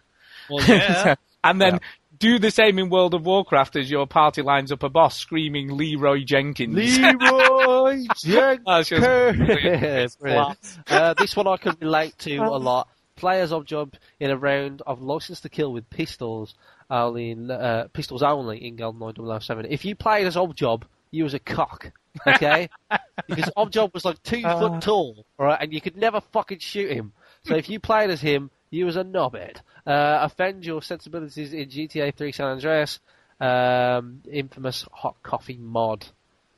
Well, 0.50 0.64
yeah. 0.66 1.16
and 1.44 1.62
then 1.62 1.80
do 2.20 2.40
the 2.40 2.52
same 2.52 2.80
in 2.80 2.90
World 2.90 3.14
of 3.14 3.26
Warcraft 3.26 3.76
as 3.76 3.90
your 3.92 4.08
party 4.08 4.42
lines 4.42 4.72
up 4.72 4.84
a 4.84 4.90
boss 4.90 5.18
screaming 5.18 5.76
Leroy 5.78 6.24
Jenkins. 6.24 6.76
Leroy 6.76 8.04
Jenkins. 8.24 8.90
brilliant. 8.90 10.18
Brilliant. 10.20 10.58
Uh, 10.90 11.14
this 11.16 11.36
one 11.36 11.48
I 11.48 11.58
can 11.58 11.76
relate 11.82 12.18
to 12.20 12.38
a 12.38 12.58
lot. 12.58 12.88
Players 13.16 13.52
of 13.52 13.66
job 13.66 13.94
in 14.20 14.30
a 14.30 14.38
round 14.38 14.82
of 14.86 15.02
license 15.02 15.42
to 15.42 15.50
kill 15.50 15.74
with 15.74 15.90
pistols 15.90 16.54
only 16.90 17.32
in, 17.32 17.50
uh, 17.52 17.88
pistols 17.92 18.22
only 18.24 18.66
in 18.66 18.78
GoldenEye 18.78 19.42
007. 19.44 19.66
If 19.70 19.86
you 19.86 19.96
played 19.96 20.28
as 20.28 20.36
Oddjob, 20.36 20.84
you 21.12 21.24
was 21.24 21.34
a 21.34 21.40
cock. 21.40 21.92
Okay? 22.28 22.70
because 23.28 23.52
Oddjob 23.58 23.94
was 23.94 24.06
like 24.06 24.22
two 24.24 24.42
Uh. 24.46 24.60
foot 24.60 24.82
tall, 24.82 25.26
alright, 25.40 25.58
and 25.62 25.74
you 25.74 25.82
could 25.82 25.98
never 25.98 26.22
fucking 26.22 26.60
shoot 26.60 26.92
him. 26.92 27.12
So 27.46 27.56
if 27.56 27.70
you 27.70 27.80
played 27.80 28.10
as 28.10 28.22
him, 28.22 28.52
you 28.70 28.86
was 28.86 28.98
a 28.98 29.04
knobhead. 29.04 29.58
Uh, 29.88 30.20
offend 30.24 30.66
your 30.66 30.82
sensibilities 30.82 31.54
in 31.54 31.70
GTA 31.70 32.14
3 32.14 32.32
San 32.34 32.48
Andreas, 32.48 33.00
um, 33.40 34.22
infamous 34.30 34.86
hot 34.92 35.16
coffee 35.24 35.58
mod. 35.58 36.06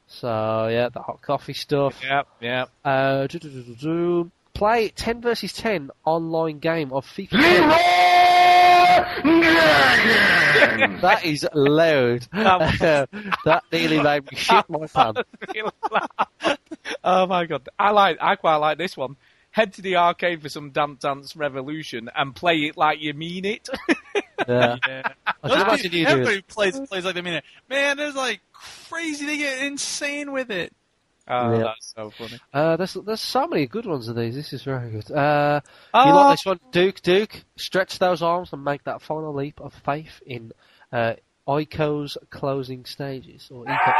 So 0.08 0.68
yeah, 0.68 0.90
the 0.90 1.02
hot 1.02 1.22
coffee 1.22 1.54
stuff. 1.54 2.02
Yep, 2.04 2.28
yep. 2.42 2.70
Uh, 2.84 3.28
do, 3.28 3.38
do, 3.38 3.50
do, 3.50 3.62
do, 3.62 3.76
do. 3.76 4.32
Play 4.56 4.90
10 4.90 5.22
versus 5.22 5.54
10 5.54 5.92
online 6.04 6.58
game 6.58 6.92
of 6.92 7.06
FIFA. 7.06 7.34
that 11.02 11.22
is 11.24 11.48
loud. 11.54 12.22
that 12.34 13.62
nearly 13.72 14.02
made 14.02 14.32
me 14.32 14.38
shit 14.38 14.68
my 14.68 14.88
pants. 14.88 15.22
oh 17.04 17.28
my 17.28 17.46
god. 17.46 17.70
I 17.78 17.92
like 17.92 18.18
I 18.20 18.36
quite 18.36 18.56
like 18.56 18.80
this 18.80 18.98
one. 18.98 19.18
Head 19.60 19.74
to 19.74 19.82
the 19.82 19.98
arcade 19.98 20.42
for 20.42 20.50
some 20.50 20.72
Dance 20.72 21.00
Dance 21.02 21.36
Revolution 21.36 22.10
and 22.16 22.34
play 22.36 22.58
it 22.66 22.78
like 22.78 23.02
you 23.02 23.14
mean 23.14 23.46
it. 23.46 23.68
Yeah. 24.48 24.78
Yeah. 24.88 25.02
Those 25.44 25.58
people- 25.58 25.78
you 25.78 25.90
do 25.90 26.06
everybody 26.08 26.42
plays 26.42 26.80
plays 26.80 27.04
like 27.06 27.14
they 27.14 27.22
mean 27.22 27.34
it. 27.36 27.44
Man, 27.70 27.98
there's 27.98 28.16
like 28.16 28.40
crazy. 28.54 29.26
They 29.26 29.38
get 29.38 29.62
insane 29.62 30.32
with 30.32 30.50
it. 30.50 30.74
Oh, 31.28 31.52
Yeah. 31.54 31.64
that's 31.64 31.94
so 31.96 32.10
funny. 32.10 32.40
Uh, 32.54 32.78
there's 32.78 32.94
there's 32.94 33.20
so 33.22 33.48
many 33.48 33.68
good 33.68 33.86
ones 33.86 34.08
of 34.08 34.16
these. 34.16 34.34
This 34.36 34.54
is 34.54 34.64
very 34.64 34.90
good. 34.92 35.12
Uh, 35.12 35.60
you 35.94 36.00
Oh. 36.02 36.16
like 36.16 36.34
this 36.38 36.46
one, 36.46 36.60
Duke? 36.72 37.02
Duke, 37.02 37.44
stretch 37.58 38.00
those 38.00 38.22
arms 38.24 38.52
and 38.54 38.64
make 38.64 38.84
that 38.86 39.02
final 39.02 39.34
leap 39.34 39.60
of 39.62 39.74
faith 39.86 40.22
in 40.26 40.54
uh, 40.92 41.14
Ico's 41.48 42.18
closing 42.32 42.86
stages. 42.86 43.50
Or 43.52 43.66
Ico. 43.66 43.94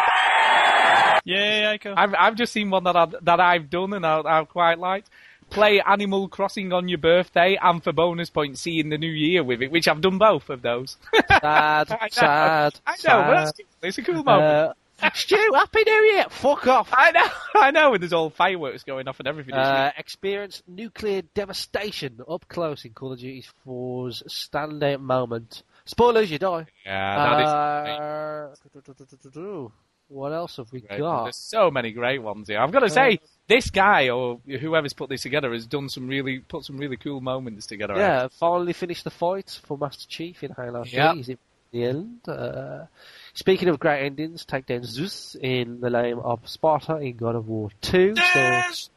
Yeah, 1.26 1.76
Ico. 1.78 1.94
I've 1.96 2.16
I've 2.18 2.36
just 2.36 2.54
seen 2.54 2.70
one 2.70 2.86
that 2.86 2.96
I 2.96 3.06
that 3.24 3.40
I've 3.40 3.70
done 3.70 3.94
and 3.94 4.06
I, 4.06 4.22
I've 4.22 4.50
quite 4.50 4.80
liked. 4.80 5.10
Play 5.50 5.82
Animal 5.82 6.28
Crossing 6.28 6.72
on 6.74 6.88
your 6.88 6.98
birthday 6.98 7.58
and 7.62 7.84
for 7.84 7.92
bonus 7.92 8.30
points 8.30 8.62
see 8.62 8.80
in 8.80 8.90
the 8.90 8.98
new 8.98 9.12
year 9.12 9.44
with 9.44 9.62
it, 9.62 9.72
which 9.72 9.88
I've 9.88 10.02
done 10.02 10.18
both 10.18 10.50
of 10.50 10.62
those. 10.62 10.98
Sad, 11.14 11.92
I 12.02 12.10
sad, 12.10 12.80
I 12.86 12.92
know, 12.92 13.22
but 13.24 13.34
that's 13.34 13.58
sad. 13.58 13.66
cool. 13.82 13.88
it's 13.90 13.98
a 13.98 14.02
cool 14.04 14.24
moment. 14.24 14.42
Uh, 14.42 14.74
Stu, 15.14 15.52
Happy 15.54 15.84
New 15.86 16.04
Year! 16.14 16.26
Fuck 16.30 16.68
off! 16.68 16.90
I 16.92 17.12
know, 17.12 17.28
I 17.56 17.72
know, 17.72 17.94
and 17.94 18.04
there's 18.04 18.12
all 18.12 18.30
fireworks 18.30 18.84
going 18.84 19.08
off 19.08 19.20
and 19.20 19.28
everything. 19.30 19.54
Uh, 19.54 19.92
experience 19.98 20.62
nuclear 20.68 21.22
devastation 21.22 22.20
up 22.28 22.48
close 22.50 22.84
in 22.84 22.92
Call 22.92 23.14
of 23.14 23.20
Duty 23.20 23.46
4's 23.66 24.24
standout 24.28 25.00
moment. 25.00 25.64
Spoilers, 25.86 26.30
you 26.30 26.38
die. 26.38 26.66
yeah, 26.86 27.16
that 27.16 27.42
is. 27.42 28.60
What 30.10 30.34
else 30.34 30.58
have 30.58 30.72
we 30.72 30.82
great. 30.82 31.00
got? 31.00 31.24
There's 31.26 31.38
so 31.38 31.70
many 31.70 31.92
great 31.92 32.22
ones 32.22 32.48
here. 32.48 32.60
I've 32.60 32.72
got 32.72 32.80
to 32.80 32.90
say, 32.90 33.20
this 33.48 33.70
guy 33.70 34.10
or 34.10 34.40
whoever's 34.48 34.94
put 34.94 35.08
this 35.10 35.22
together 35.22 35.54
has 35.54 35.68
done 35.68 35.88
some 35.88 36.08
really 36.08 36.40
put 36.40 36.66
some 36.66 36.78
really 36.78 36.98
cool 36.98 37.22
moments 37.22 37.68
together. 37.68 37.96
Yeah, 37.96 38.28
finally 38.28 38.74
finished 38.74 39.04
the 39.04 39.12
fight 39.12 39.60
for 39.64 39.78
Master 39.78 40.08
Chief 40.08 40.44
in 40.44 40.52
Halo 40.58 40.84
3. 40.84 40.92
Yeah. 40.92 41.14
Is 41.14 41.30
it 41.30 41.40
the 41.72 41.84
end? 41.86 42.28
Uh, 42.28 42.86
speaking 43.36 43.70
of 43.70 43.80
great 43.80 44.04
endings, 44.04 44.46
take 44.46 44.66
down 44.66 44.84
Zeus 44.84 45.36
in 45.40 45.80
the 45.80 45.92
name 45.92 46.20
of 46.20 46.50
Sparta 46.50 46.98
in 46.98 47.16
God 47.16 47.36
of 47.36 47.48
War 47.48 47.70
2. 47.82 48.16
So, 48.16 48.22
This 48.24 48.90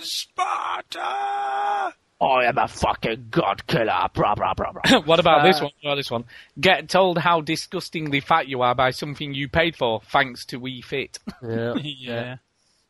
is 0.00 0.12
Sparta. 0.12 1.94
I 2.20 2.46
am 2.46 2.58
a 2.58 2.66
fucking 2.66 3.28
god 3.30 3.66
killer. 3.66 4.08
Blah, 4.12 4.34
blah, 4.34 4.54
blah, 4.54 4.72
blah. 4.72 5.00
what 5.02 5.20
about 5.20 5.44
this 5.44 5.60
Uh, 5.60 5.64
one? 5.64 5.72
What 5.82 5.88
about 5.90 5.94
this 5.96 6.10
one? 6.10 6.24
Get 6.60 6.88
told 6.88 7.18
how 7.18 7.40
disgustingly 7.42 8.20
fat 8.20 8.48
you 8.48 8.62
are 8.62 8.74
by 8.74 8.90
something 8.90 9.34
you 9.34 9.48
paid 9.48 9.76
for, 9.76 10.00
thanks 10.10 10.44
to 10.46 10.58
Wii 10.60 10.84
Fit. 10.84 11.18
Yeah. 11.42 11.74
yeah. 11.84 12.36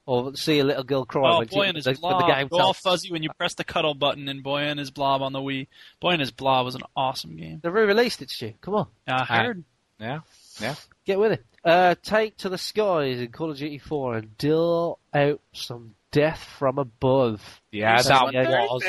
or 0.07 0.35
see 0.35 0.61
a 0.61 0.65
little 0.65 0.83
girl 0.85 1.05
cry 1.05 1.31
Oh, 1.31 1.45
boy 1.45 1.65
and 1.65 1.77
his 1.77 1.85
the, 1.85 1.91
when 2.01 2.01
blob. 2.01 2.27
the 2.27 2.33
game 2.35 2.49
Go 2.49 2.59
all 2.59 2.73
fuzzy 2.73 3.13
when 3.13 3.23
you 3.23 3.29
press 3.37 3.53
the 3.53 3.65
cuddle 3.65 3.93
button 3.95 4.27
in 4.29 4.41
Boy 4.41 4.61
and 4.63 4.79
his 4.79 4.91
blob 4.91 5.21
on 5.21 5.35
the 5.35 5.41
Wii. 5.41 5.67
Boy 6.01 6.13
and 6.13 6.21
his 6.21 6.31
blob 6.31 6.65
was 6.65 6.75
an 6.75 6.81
awesome 6.97 7.37
game. 7.37 7.61
They 7.63 7.69
re-released 7.69 8.23
it, 8.23 8.31
Stu. 8.31 8.55
Come 8.63 8.75
on, 8.77 8.87
I 9.07 9.25
heard. 9.25 9.65
Yeah, 10.01 10.21
yeah. 10.61 10.77
get 11.05 11.19
with 11.19 11.33
it. 11.33 11.45
Uh, 11.63 11.97
take 12.03 12.39
to 12.39 12.49
the 12.49 12.57
skies 12.57 13.21
in 13.21 13.31
Call 13.33 13.51
of 13.51 13.59
Duty 13.59 13.77
4 13.79 14.15
and 14.15 14.39
deal 14.39 14.99
out 15.13 15.41
some 15.53 15.95
death 16.11 16.43
from 16.59 16.79
above. 16.79 17.61
Yeah, 17.71 17.99
So, 17.99 18.09
that 18.09 18.33
yeah, 18.33 18.67
was. 18.67 18.83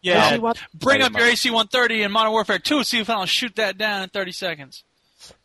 Yeah, 0.00 0.34
AC-130. 0.34 0.56
bring 0.74 1.02
up 1.02 1.12
your 1.12 1.26
AC-130 1.26 2.04
in 2.04 2.12
Modern 2.12 2.32
Warfare 2.32 2.58
2. 2.58 2.84
See 2.84 3.00
if 3.00 3.10
I 3.10 3.14
don't 3.14 3.28
shoot 3.28 3.56
that 3.56 3.76
down 3.78 4.02
in 4.04 4.08
30 4.08 4.32
seconds. 4.32 4.84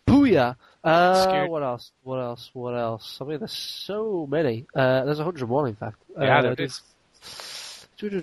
Booyah! 0.07 0.55
Uh, 0.83 1.47
what 1.47 1.63
else? 1.63 1.91
What 2.03 2.17
else? 2.17 2.49
What 2.53 2.73
else? 2.73 3.17
I 3.21 3.23
mean, 3.23 3.39
there's 3.39 3.53
so 3.53 4.27
many. 4.29 4.65
Uh, 4.75 5.05
there's 5.05 5.17
101, 5.17 5.69
in 5.69 5.75
fact. 5.75 5.95
Yeah, 6.19 6.39
uh, 6.39 6.41
there 6.41 6.65
is. 6.65 6.81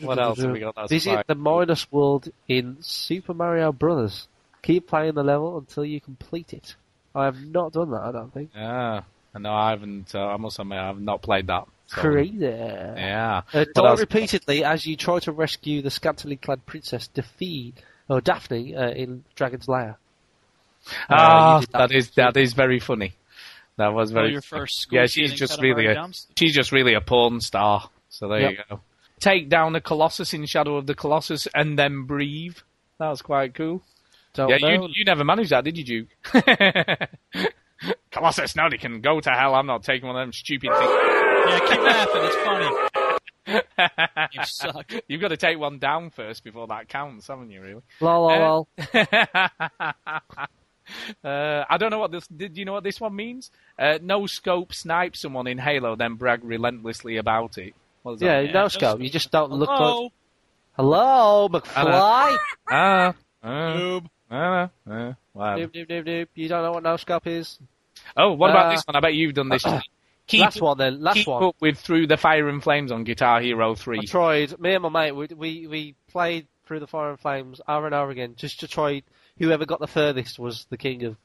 What 0.02 0.18
else 0.18 0.40
have 0.40 0.50
we 0.50 0.60
got? 0.60 0.74
That's 0.74 0.90
Visit 0.90 1.26
the 1.26 1.34
Minus 1.34 1.90
World 1.90 2.28
in 2.48 2.76
Super 2.80 3.32
Mario 3.32 3.72
Brothers. 3.72 4.28
Keep 4.62 4.88
playing 4.88 5.14
the 5.14 5.24
level 5.24 5.56
until 5.56 5.86
you 5.86 6.02
complete 6.02 6.52
it. 6.52 6.76
I 7.14 7.24
have 7.24 7.40
not 7.42 7.72
done 7.72 7.90
that. 7.92 8.02
I 8.02 8.12
don't 8.12 8.32
think. 8.32 8.50
Yeah. 8.54 9.02
No, 9.38 9.52
I 9.54 9.70
haven't. 9.70 10.14
Uh, 10.14 10.26
I 10.26 10.36
must 10.36 10.58
admit, 10.58 10.78
I've 10.78 11.00
not 11.00 11.22
played 11.22 11.46
that. 11.46 11.66
So, 11.92 12.02
Crazy. 12.02 12.36
Yeah. 12.38 13.42
Uh, 13.52 13.64
What 13.64 13.74
die 13.74 13.88
else? 13.88 14.00
repeatedly 14.00 14.62
as 14.64 14.86
you 14.86 14.96
try 14.96 15.18
to 15.20 15.32
rescue 15.32 15.82
the 15.82 15.90
scantily 15.90 16.36
clad 16.36 16.64
princess 16.64 17.08
Daphne, 17.08 17.74
or 18.08 18.20
Daphne 18.20 18.76
uh, 18.76 18.90
in 18.90 19.24
Dragon's 19.34 19.66
Lair. 19.66 19.98
Uh, 21.08 21.14
Ah, 21.16 21.54
you 21.56 21.66
did 21.66 21.72
that 21.72 21.92
is 21.92 22.10
that 22.12 22.36
is 22.36 22.52
very 22.52 22.78
funny. 22.78 23.14
That 23.76 23.92
was 23.92 24.12
very. 24.12 24.28
Oh, 24.28 24.30
your 24.32 24.40
first 24.42 24.86
yeah, 24.92 25.06
school 25.06 25.26
she's 25.26 25.32
just 25.34 25.60
really 25.60 25.86
a 25.86 25.96
Damacy. 25.96 26.26
she's 26.38 26.54
just 26.54 26.70
really 26.70 26.94
a 26.94 27.00
porn 27.00 27.40
star. 27.40 27.90
So 28.08 28.28
there 28.28 28.50
you 28.52 28.58
go. 28.68 28.80
Take 29.18 29.48
down 29.48 29.72
the 29.72 29.80
Colossus 29.80 30.32
in 30.32 30.46
Shadow 30.46 30.76
of 30.76 30.86
the 30.86 30.94
Colossus 30.94 31.48
and 31.54 31.76
then 31.78 32.04
breathe. 32.04 32.56
That 32.98 33.08
was 33.08 33.20
quite 33.22 33.54
cool. 33.54 33.82
Don't 34.34 34.48
yeah, 34.48 34.58
know. 34.58 34.84
you 34.86 34.88
you 34.94 35.04
never 35.04 35.24
managed 35.24 35.50
that, 35.50 35.64
did 35.64 35.76
you, 35.76 35.84
Duke? 35.84 36.08
Colossus, 38.12 38.54
no, 38.56 38.68
they 38.70 38.76
can 38.78 39.00
go 39.00 39.18
to 39.20 39.30
hell. 39.30 39.54
I'm 39.54 39.66
not 39.66 39.82
taking 39.82 40.06
one 40.06 40.16
of 40.16 40.22
them 40.22 40.32
stupid 40.32 40.70
things. 40.70 40.90
Yeah, 41.50 41.58
keep 41.68 41.80
laughing. 41.80 42.22
It's 42.24 42.36
funny. 42.36 42.70
You 44.32 44.44
suck. 44.44 44.92
You've 45.08 45.20
got 45.20 45.28
to 45.28 45.36
take 45.36 45.58
one 45.58 45.78
down 45.78 46.10
first 46.10 46.44
before 46.44 46.66
that 46.68 46.88
counts, 46.88 47.26
haven't 47.26 47.50
you? 47.50 47.60
Really? 47.62 47.82
Lol, 48.00 48.26
lol, 48.28 48.68
lol. 48.78 49.92
Uh, 51.24 51.64
I 51.68 51.76
don't 51.78 51.90
know 51.90 51.98
what 51.98 52.10
this. 52.12 52.26
Did 52.28 52.56
you 52.56 52.64
know 52.64 52.72
what 52.74 52.84
this 52.84 53.00
one 53.00 53.14
means? 53.16 53.50
Uh, 53.78 53.98
no 54.02 54.26
scope 54.26 54.72
snipe 54.74 55.16
someone 55.16 55.46
in 55.46 55.58
Halo, 55.58 55.96
then 55.96 56.14
brag 56.14 56.44
relentlessly 56.44 57.16
about 57.16 57.58
it. 57.58 57.74
What 58.02 58.12
does 58.12 58.20
that 58.20 58.26
Yeah, 58.26 58.42
mean? 58.42 58.52
no 58.52 58.68
scope. 58.68 59.00
You 59.00 59.08
just 59.10 59.30
don't 59.30 59.50
look 59.52 59.68
Hello? 59.70 59.94
close. 59.94 60.10
Hello, 60.76 61.48
McFly. 61.48 62.36
Ah, 62.70 63.14
ah, 63.42 63.72
Noob. 63.74 64.06
ah, 64.30 64.70
ah, 64.88 65.14
whatever. 65.32 65.66
Doop, 65.68 65.74
doop, 65.74 65.88
doop, 65.90 66.06
doop. 66.06 66.28
You 66.34 66.48
don't 66.48 66.62
know 66.62 66.72
what 66.72 66.82
no 66.82 66.96
scope 66.96 67.26
is? 67.26 67.58
Oh, 68.16 68.32
what 68.32 68.50
about 68.50 68.66
Uh, 68.66 68.70
this 68.70 68.82
one? 68.84 68.96
I 68.96 69.00
bet 69.00 69.14
you've 69.14 69.34
done 69.34 69.48
this. 69.48 69.64
keep 70.30 70.40
Last 70.40 70.60
one 70.60 70.78
then. 70.78 71.00
Last 71.00 71.16
keep 71.16 71.26
one. 71.26 71.42
up 71.42 71.56
with 71.60 71.78
Through 71.78 72.06
the 72.06 72.16
Fire 72.16 72.48
and 72.48 72.62
Flames 72.62 72.92
on 72.92 73.04
Guitar 73.04 73.40
Hero 73.40 73.74
Three. 73.74 73.98
I 73.98 74.00
3. 74.00 74.06
tried. 74.06 74.60
Me 74.60 74.74
and 74.74 74.82
my 74.82 74.88
mate, 74.88 75.12
we, 75.12 75.26
we 75.34 75.66
we 75.66 75.94
played 76.08 76.46
through 76.66 76.80
the 76.80 76.86
fire 76.86 77.10
and 77.10 77.18
flames 77.18 77.60
over 77.66 77.86
and 77.86 77.94
over 77.94 78.10
again, 78.10 78.34
just 78.36 78.60
to 78.60 78.68
try. 78.68 79.02
Whoever 79.38 79.64
got 79.66 79.80
the 79.80 79.86
furthest 79.86 80.38
was 80.38 80.66
the 80.70 80.76
king 80.76 81.04
of 81.04 81.16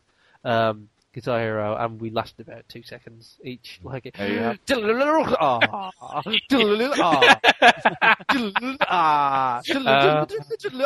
um, 0.44 0.90
Guitar 1.14 1.40
Hero, 1.40 1.76
and 1.78 2.00
we 2.00 2.10
lasted 2.10 2.48
about 2.48 2.68
two 2.68 2.84
seconds 2.84 3.38
each. 3.44 3.80
Like 3.84 4.06
it. 4.06 4.16
There 4.18 4.32
you 4.32 4.40
have. 4.40 4.60
Ah, 5.40 5.60
ah, 5.72 5.92
ah, 6.02 6.22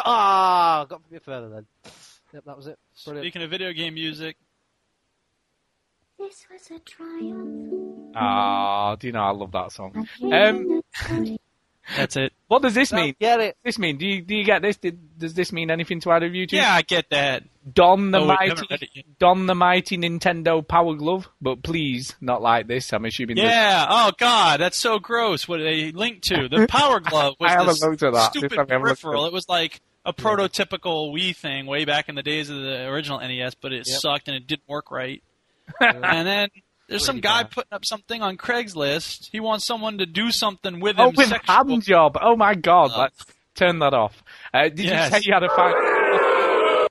ah, 0.03 0.85
got 0.89 1.01
a 1.07 1.11
bit 1.11 1.23
further 1.23 1.49
then. 1.49 1.65
Yep, 2.33 2.43
that 2.45 2.57
was 2.57 2.67
it. 2.67 2.77
Brilliant. 3.05 3.25
Speaking 3.25 3.43
of 3.43 3.49
video 3.49 3.73
game 3.73 3.93
music, 3.93 4.37
This 6.19 6.45
was 6.51 6.69
a 6.71 6.79
triumph. 6.79 8.13
Ah, 8.15 8.95
do 8.95 9.07
you 9.07 9.13
know 9.13 9.21
I 9.21 9.31
love 9.31 9.51
that 9.53 9.71
song? 9.71 10.07
Um, 10.21 10.81
that's 11.95 12.17
it. 12.17 12.33
what 12.47 12.61
does 12.61 12.73
this 12.75 12.91
mean? 12.91 13.15
Get 13.19 13.39
it? 13.39 13.57
This 13.63 13.79
mean? 13.79 13.97
Do 13.97 14.05
you 14.05 14.21
do 14.21 14.35
you 14.35 14.43
get 14.43 14.61
this? 14.61 14.77
Did, 14.77 15.17
does 15.17 15.33
this 15.33 15.51
mean 15.53 15.71
anything 15.71 16.01
to 16.01 16.11
either 16.11 16.25
of 16.27 16.35
you 16.35 16.45
two? 16.45 16.57
Yeah, 16.57 16.71
I 16.73 16.81
get 16.81 17.09
that. 17.11 17.43
Don 17.73 18.11
the 18.11 18.19
Oh, 18.19 18.27
wait, 18.27 18.49
haven't 18.49 18.69
read 18.69 18.81
it 18.83 18.89
mighty, 18.89 18.91
yet. 18.95 19.05
Don 19.19 19.45
the 19.45 19.55
mighty 19.55 19.97
Nintendo 19.97 20.67
Power 20.67 20.93
Glove, 20.95 21.29
but 21.41 21.63
please 21.63 22.15
not 22.19 22.41
like 22.41 22.67
this. 22.67 22.91
I'm 22.93 23.05
assuming. 23.05 23.37
this- 23.37 23.45
Yeah. 23.45 23.85
Oh 23.89 24.11
God, 24.17 24.59
that's 24.59 24.79
so 24.79 24.99
gross. 24.99 25.47
What 25.47 25.59
they 25.59 25.91
linked 25.91 26.23
to 26.25 26.47
the 26.49 26.67
Power 26.67 26.99
Glove 27.03 27.35
was 27.39 27.49
I 27.49 27.53
haven't 27.53 27.67
this 27.67 27.81
looked 27.83 28.03
at 28.03 28.13
that. 28.13 28.31
stupid 28.33 28.53
I 28.53 28.55
haven't 28.61 28.69
looked 28.81 28.81
at 28.91 29.01
peripheral. 29.01 29.25
it. 29.25 29.27
It 29.29 29.33
was 29.33 29.47
like 29.49 29.79
a 30.05 30.13
prototypical 30.13 31.13
Wii 31.13 31.35
thing 31.35 31.65
way 31.65 31.85
back 31.85 32.09
in 32.09 32.15
the 32.15 32.23
days 32.23 32.49
of 32.49 32.57
the 32.57 32.87
original 32.87 33.19
NES, 33.19 33.55
but 33.55 33.71
it 33.73 33.87
Yep. 33.87 33.99
sucked 33.99 34.27
and 34.27 34.35
it 34.35 34.45
didn't 34.47 34.67
work 34.67 34.91
right. 34.91 35.23
And 35.81 36.27
then 36.27 36.49
there's 36.87 37.05
some 37.05 37.19
guy 37.19 37.43
bad. 37.43 37.51
putting 37.51 37.73
up 37.73 37.85
something 37.85 38.21
on 38.21 38.37
Craigslist. 38.37 39.29
He 39.31 39.39
wants 39.39 39.65
someone 39.65 39.97
to 39.99 40.05
do 40.05 40.31
something 40.31 40.79
with 40.79 40.97
him. 40.97 41.07
Oh, 41.07 41.11
with 41.15 41.29
sexual- 41.29 41.55
hand 41.55 41.83
job. 41.83 42.17
Oh 42.21 42.35
my 42.35 42.55
god, 42.55 42.91
Uh, 42.91 42.99
let's 43.01 43.25
turn 43.55 43.79
that 43.79 43.93
off. 43.93 44.23
Uh, 44.53 44.63
did 44.69 44.79
Yes. 44.79 45.11
you 45.11 45.19
say 45.19 45.23
you 45.27 45.33
had 45.33 45.43
a 45.43 45.49
final? 45.49 46.87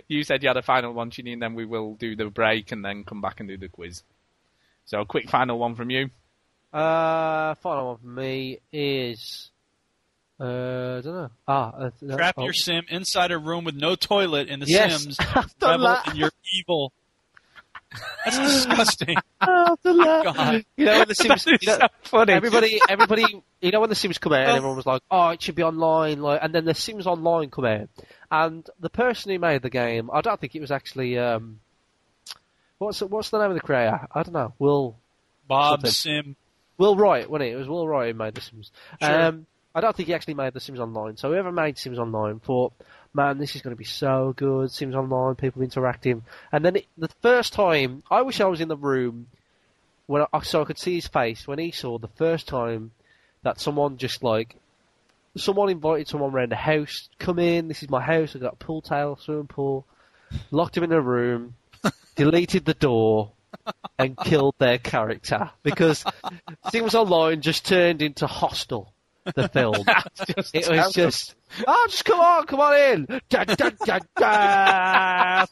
you 0.08 0.22
said 0.22 0.42
you 0.42 0.48
had 0.48 0.56
a 0.56 0.62
final 0.62 0.92
one, 0.92 1.10
Chinny, 1.10 1.32
and 1.32 1.42
then 1.42 1.54
we 1.54 1.64
will 1.64 1.94
do 1.94 2.16
the 2.16 2.26
break 2.26 2.72
and 2.72 2.84
then 2.84 3.04
come 3.04 3.20
back 3.20 3.40
and 3.40 3.48
do 3.48 3.56
the 3.56 3.68
quiz. 3.68 4.02
So, 4.86 5.00
a 5.00 5.06
quick 5.06 5.28
final 5.28 5.58
one 5.58 5.74
from 5.74 5.90
you. 5.90 6.08
Uh, 6.72 7.54
final 7.56 7.88
one 7.88 7.96
for 7.98 8.06
me 8.06 8.58
is. 8.72 9.50
Uh, 10.40 10.44
I 10.44 11.00
don't 11.00 11.04
know. 11.06 11.30
Ah, 11.48 11.72
uh, 11.72 11.90
Trap 12.14 12.34
oh. 12.38 12.44
your 12.44 12.52
sim 12.52 12.84
inside 12.88 13.32
a 13.32 13.38
room 13.38 13.64
with 13.64 13.74
no 13.74 13.96
toilet 13.96 14.48
in 14.48 14.60
The 14.60 14.66
Yes. 14.66 15.02
Sims. 15.02 15.16
I've 15.34 15.58
done 15.58 15.80
Revel 15.82 16.12
in 16.12 16.16
your 16.16 16.30
evil. 16.54 16.92
That's 18.24 18.38
disgusting. 18.38 19.16
Oh, 19.40 19.76
I've. 19.84 20.24
God. 20.24 20.64
You 20.76 20.84
know 20.86 20.98
when 20.98 21.08
the 21.08 21.14
Sims, 21.16 21.46
you 21.46 21.58
know, 21.64 21.78
so 21.78 21.86
funny. 22.02 22.32
everybody, 22.32 22.80
everybody, 22.88 23.42
you 23.60 23.70
know 23.70 23.80
when 23.80 23.88
the 23.88 23.94
Sims 23.94 24.18
come 24.18 24.32
out 24.32 24.40
and 24.40 24.50
Oh. 24.50 24.56
everyone 24.56 24.76
was 24.76 24.84
like, 24.86 25.00
"Oh, 25.10 25.28
it 25.28 25.40
should 25.40 25.54
be 25.54 25.62
online," 25.62 26.20
like, 26.20 26.40
and 26.42 26.52
then 26.54 26.64
the 26.64 26.74
Sims 26.74 27.06
Online 27.06 27.50
come 27.50 27.64
out, 27.64 27.88
and 28.32 28.68
the 28.80 28.90
person 28.90 29.30
who 29.30 29.38
made 29.38 29.62
the 29.62 29.70
game, 29.70 30.10
I 30.12 30.20
don't 30.22 30.40
think 30.40 30.56
it 30.56 30.60
was 30.60 30.72
actually, 30.72 31.18
um, 31.18 31.60
what's 32.78 32.98
the, 32.98 33.06
what's 33.06 33.30
the 33.30 33.38
name 33.38 33.50
of 33.50 33.54
the 33.54 33.60
creator? 33.60 34.06
I 34.12 34.22
don't 34.24 34.34
know. 34.34 34.52
Will 34.58 34.96
Bob 35.46 35.80
Something. 35.86 35.90
Sim. 35.92 36.36
Will 36.78 36.96
Wright, 36.96 37.30
wasn't 37.30 37.48
it? 37.48 37.52
It 37.52 37.56
was 37.56 37.68
Will 37.68 37.86
Wright 37.88 38.12
who 38.12 38.18
made 38.18 38.34
the 38.34 38.40
Sims. 38.40 38.70
Sure. 39.00 39.22
Um, 39.22 39.46
I 39.74 39.80
don't 39.80 39.94
think 39.96 40.08
he 40.08 40.14
actually 40.14 40.34
made 40.34 40.52
the 40.52 40.60
Sims 40.60 40.80
Online. 40.80 41.16
So 41.16 41.28
whoever 41.30 41.52
made 41.52 41.78
Sims 41.78 41.98
Online 41.98 42.40
thought, 42.40 42.72
man, 43.14 43.38
this 43.38 43.56
is 43.56 43.62
going 43.62 43.74
to 43.74 43.78
be 43.78 43.84
so 43.84 44.34
good. 44.36 44.70
Sims 44.70 44.94
Online, 44.94 45.34
people 45.34 45.62
interacting. 45.62 46.22
And 46.52 46.64
then 46.64 46.76
it, 46.76 46.86
the 46.96 47.08
first 47.22 47.52
time, 47.52 48.02
I 48.10 48.22
wish 48.22 48.40
I 48.40 48.46
was 48.46 48.60
in 48.60 48.68
the 48.68 48.76
room 48.76 49.26
when 50.06 50.24
I, 50.32 50.40
so 50.40 50.62
I 50.62 50.64
could 50.64 50.78
see 50.78 50.96
his 50.96 51.06
face 51.06 51.46
when 51.46 51.58
he 51.58 51.70
saw 51.70 51.98
the 51.98 52.08
first 52.08 52.48
time 52.48 52.92
that 53.42 53.60
someone 53.60 53.98
just 53.98 54.22
like 54.22 54.56
someone 55.36 55.68
invited 55.68 56.08
someone 56.08 56.32
around 56.32 56.50
the 56.50 56.56
house. 56.56 57.08
Come 57.18 57.38
in, 57.38 57.68
this 57.68 57.82
is 57.82 57.90
my 57.90 58.00
house. 58.00 58.34
I 58.34 58.38
got 58.38 58.54
a 58.54 58.56
pool 58.56 58.82
table, 58.82 59.18
swimming 59.20 59.46
pool. 59.46 59.86
Locked 60.50 60.76
him 60.76 60.84
in 60.84 60.92
a 60.92 61.00
room, 61.00 61.54
deleted 62.16 62.64
the 62.64 62.74
door, 62.74 63.32
and 63.98 64.16
killed 64.16 64.54
their 64.58 64.78
character 64.78 65.50
because 65.62 66.04
Sims 66.70 66.94
Online 66.94 67.40
just 67.40 67.64
turned 67.64 68.02
into 68.02 68.26
Hostel, 68.26 68.92
the 69.34 69.48
film. 69.48 69.74
Just 70.36 70.54
it 70.54 70.68
was 70.68 70.92
just, 70.92 71.34
oh, 71.66 71.86
just 71.88 72.04
come 72.04 72.20
on, 72.20 72.46
come 72.46 72.60
on 72.60 72.76
in. 72.76 73.20
Da, 73.28 73.44
da, 73.44 73.70
da, 73.84 73.98
da. 74.16 75.46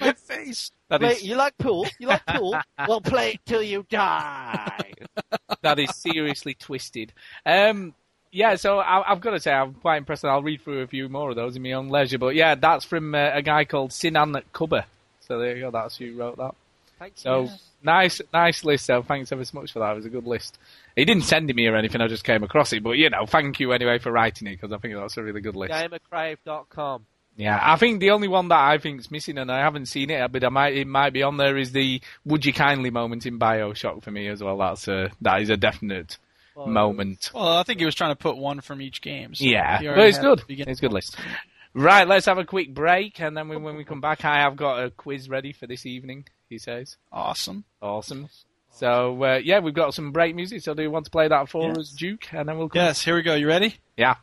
My 0.00 0.12
face. 0.12 0.70
That 0.88 1.00
Play- 1.00 1.12
is, 1.12 1.22
you 1.22 1.36
like 1.36 1.56
pool? 1.58 1.86
You 1.98 2.08
like 2.08 2.24
pool? 2.26 2.58
well, 2.88 3.00
play 3.00 3.32
it 3.32 3.40
till 3.44 3.62
you 3.62 3.84
die. 3.90 4.92
that 5.62 5.78
is 5.78 5.94
seriously 5.94 6.54
twisted. 6.54 7.12
Um, 7.44 7.94
yeah, 8.30 8.56
so 8.56 8.78
I, 8.78 9.10
I've 9.10 9.20
got 9.20 9.30
to 9.32 9.40
say 9.40 9.52
I'm 9.52 9.74
quite 9.74 9.96
impressed. 9.98 10.24
and 10.24 10.30
I'll 10.30 10.42
read 10.42 10.62
through 10.62 10.80
a 10.82 10.86
few 10.86 11.08
more 11.08 11.30
of 11.30 11.36
those 11.36 11.56
in 11.56 11.62
my 11.62 11.72
own 11.72 11.88
leisure. 11.88 12.18
But 12.18 12.34
yeah, 12.34 12.54
that's 12.54 12.84
from 12.84 13.14
uh, 13.14 13.30
a 13.34 13.42
guy 13.42 13.64
called 13.64 13.92
Sinan 13.92 14.34
Kubber. 14.54 14.84
So 15.20 15.38
there 15.38 15.56
you 15.56 15.62
go. 15.62 15.70
That's 15.70 15.96
who 15.96 16.14
wrote 16.16 16.36
that. 16.38 16.54
Thanks. 16.98 17.20
So 17.22 17.48
nice, 17.82 18.20
nice 18.32 18.64
list. 18.64 18.86
So 18.86 19.02
thanks 19.02 19.32
ever 19.32 19.44
so 19.44 19.58
much 19.60 19.72
for 19.72 19.78
that. 19.80 19.92
It 19.92 19.96
was 19.96 20.06
a 20.06 20.10
good 20.10 20.26
list. 20.26 20.58
He 20.96 21.04
didn't 21.04 21.24
send 21.24 21.48
it 21.50 21.56
me 21.56 21.66
or 21.66 21.76
anything. 21.76 22.00
I 22.00 22.08
just 22.08 22.24
came 22.24 22.42
across 22.42 22.72
it. 22.72 22.82
But 22.82 22.92
you 22.92 23.10
know, 23.10 23.26
thank 23.26 23.60
you 23.60 23.72
anyway 23.72 23.98
for 23.98 24.12
writing 24.12 24.48
it 24.48 24.52
because 24.60 24.72
I 24.72 24.78
think 24.78 24.94
that's 24.94 25.16
a 25.16 25.22
really 25.22 25.40
good 25.40 25.56
list. 25.56 25.72
GamerCrave.com. 25.72 27.06
Yeah, 27.36 27.60
I 27.62 27.76
think 27.76 28.00
the 28.00 28.10
only 28.10 28.26
one 28.26 28.48
that 28.48 28.58
I 28.58 28.78
think's 28.78 29.12
missing, 29.12 29.38
and 29.38 29.50
I 29.50 29.60
haven't 29.60 29.86
seen 29.86 30.10
it, 30.10 30.32
but 30.32 30.42
I 30.42 30.48
might 30.48 30.74
it 30.74 30.88
might 30.88 31.12
be 31.12 31.22
on 31.22 31.36
there, 31.36 31.56
is 31.56 31.70
the 31.70 32.00
"Would 32.24 32.44
you 32.44 32.52
kindly" 32.52 32.90
moment 32.90 33.26
in 33.26 33.38
Bioshock 33.38 34.02
for 34.02 34.10
me 34.10 34.26
as 34.26 34.42
well. 34.42 34.58
That's 34.58 34.88
a 34.88 35.12
that 35.20 35.40
is 35.40 35.48
a 35.48 35.56
definite 35.56 36.18
moment. 36.56 37.30
Well, 37.32 37.58
I 37.58 37.62
think 37.62 37.78
he 37.78 37.86
was 37.86 37.94
trying 37.94 38.10
to 38.10 38.16
put 38.16 38.36
one 38.36 38.60
from 38.60 38.82
each 38.82 39.00
game. 39.00 39.36
So 39.36 39.44
Yeah, 39.44 39.78
he 39.78 39.86
but 39.86 39.98
it's 40.00 40.18
good. 40.18 40.42
the 40.48 40.60
It's 40.62 40.80
a 40.80 40.82
good 40.82 40.92
list. 40.92 41.16
Right, 41.74 42.08
let's 42.08 42.26
have 42.26 42.38
a 42.38 42.44
quick 42.44 42.74
break, 42.74 43.20
and 43.20 43.36
then 43.36 43.46
when, 43.48 43.62
when 43.62 43.76
we 43.76 43.84
come 43.84 44.00
back, 44.00 44.24
I 44.24 44.40
have 44.40 44.56
got 44.56 44.82
a 44.82 44.90
quiz 44.90 45.28
ready 45.28 45.52
for 45.52 45.68
this 45.68 45.86
evening. 45.86 46.24
He 46.48 46.58
says, 46.58 46.96
Awesome. 47.12 47.64
"Awesome." 47.82 48.28
So 48.70 49.22
uh, 49.24 49.40
yeah, 49.42 49.58
we've 49.60 49.74
got 49.74 49.94
some 49.94 50.12
break 50.12 50.34
music. 50.34 50.62
So 50.62 50.74
do 50.74 50.82
you 50.82 50.90
want 50.90 51.04
to 51.06 51.10
play 51.10 51.28
that 51.28 51.48
for 51.48 51.68
Yes. 51.68 51.78
us, 51.78 51.90
Duke? 51.90 52.32
And 52.32 52.48
then 52.48 52.58
we'll 52.58 52.68
come 52.68 52.80
Yes, 52.80 53.02
here 53.02 53.14
we 53.16 53.22
go. 53.22 53.34
You 53.34 53.46
ready? 53.48 53.74
Yeah. 53.96 54.16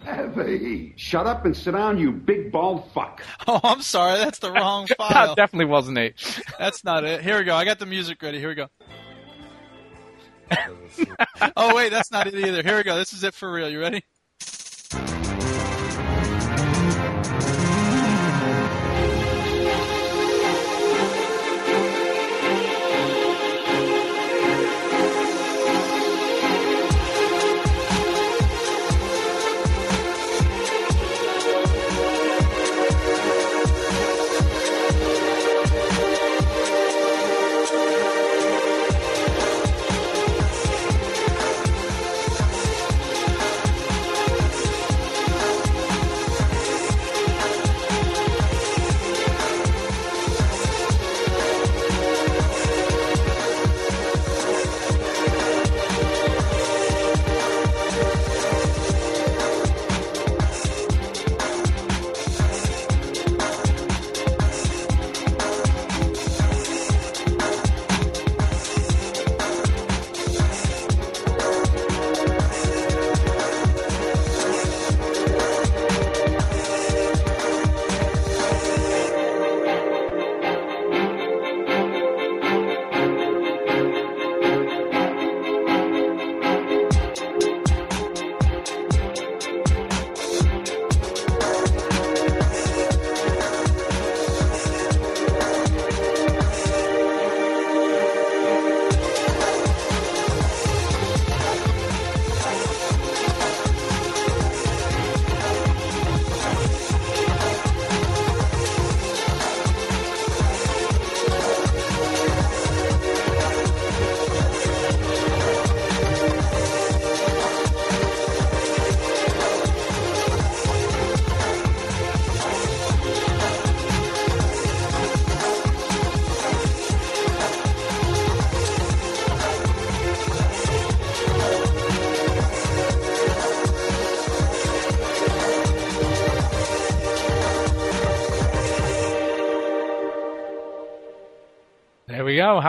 Heavy. 0.00 0.92
Shut 0.96 1.26
up 1.26 1.44
and 1.44 1.56
sit 1.56 1.72
down, 1.72 1.98
you 1.98 2.12
big 2.12 2.52
bald 2.52 2.90
fuck. 2.92 3.22
Oh, 3.48 3.60
I'm 3.64 3.82
sorry. 3.82 4.18
That's 4.18 4.38
the 4.40 4.52
wrong 4.52 4.86
that 4.88 4.96
file. 4.98 5.34
definitely 5.34 5.64
wasn't 5.66 5.98
it. 5.98 6.14
That's 6.58 6.84
not 6.84 7.02
it. 7.04 7.22
Here 7.22 7.38
we 7.38 7.44
go. 7.44 7.54
I 7.54 7.64
got 7.64 7.78
the 7.78 7.86
music 7.86 8.20
ready. 8.22 8.38
Here 8.38 8.48
we 8.48 8.54
go. 8.54 8.68
oh 11.56 11.74
wait, 11.74 11.90
that's 11.90 12.10
not 12.10 12.26
it 12.26 12.34
either. 12.34 12.62
Here 12.62 12.76
we 12.78 12.82
go. 12.82 12.96
This 12.96 13.12
is 13.12 13.22
it 13.22 13.34
for 13.34 13.50
real. 13.52 13.68
You 13.68 13.80
ready? 13.80 14.02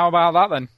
About 0.09 0.33
that 0.33 0.49
then? 0.53 0.69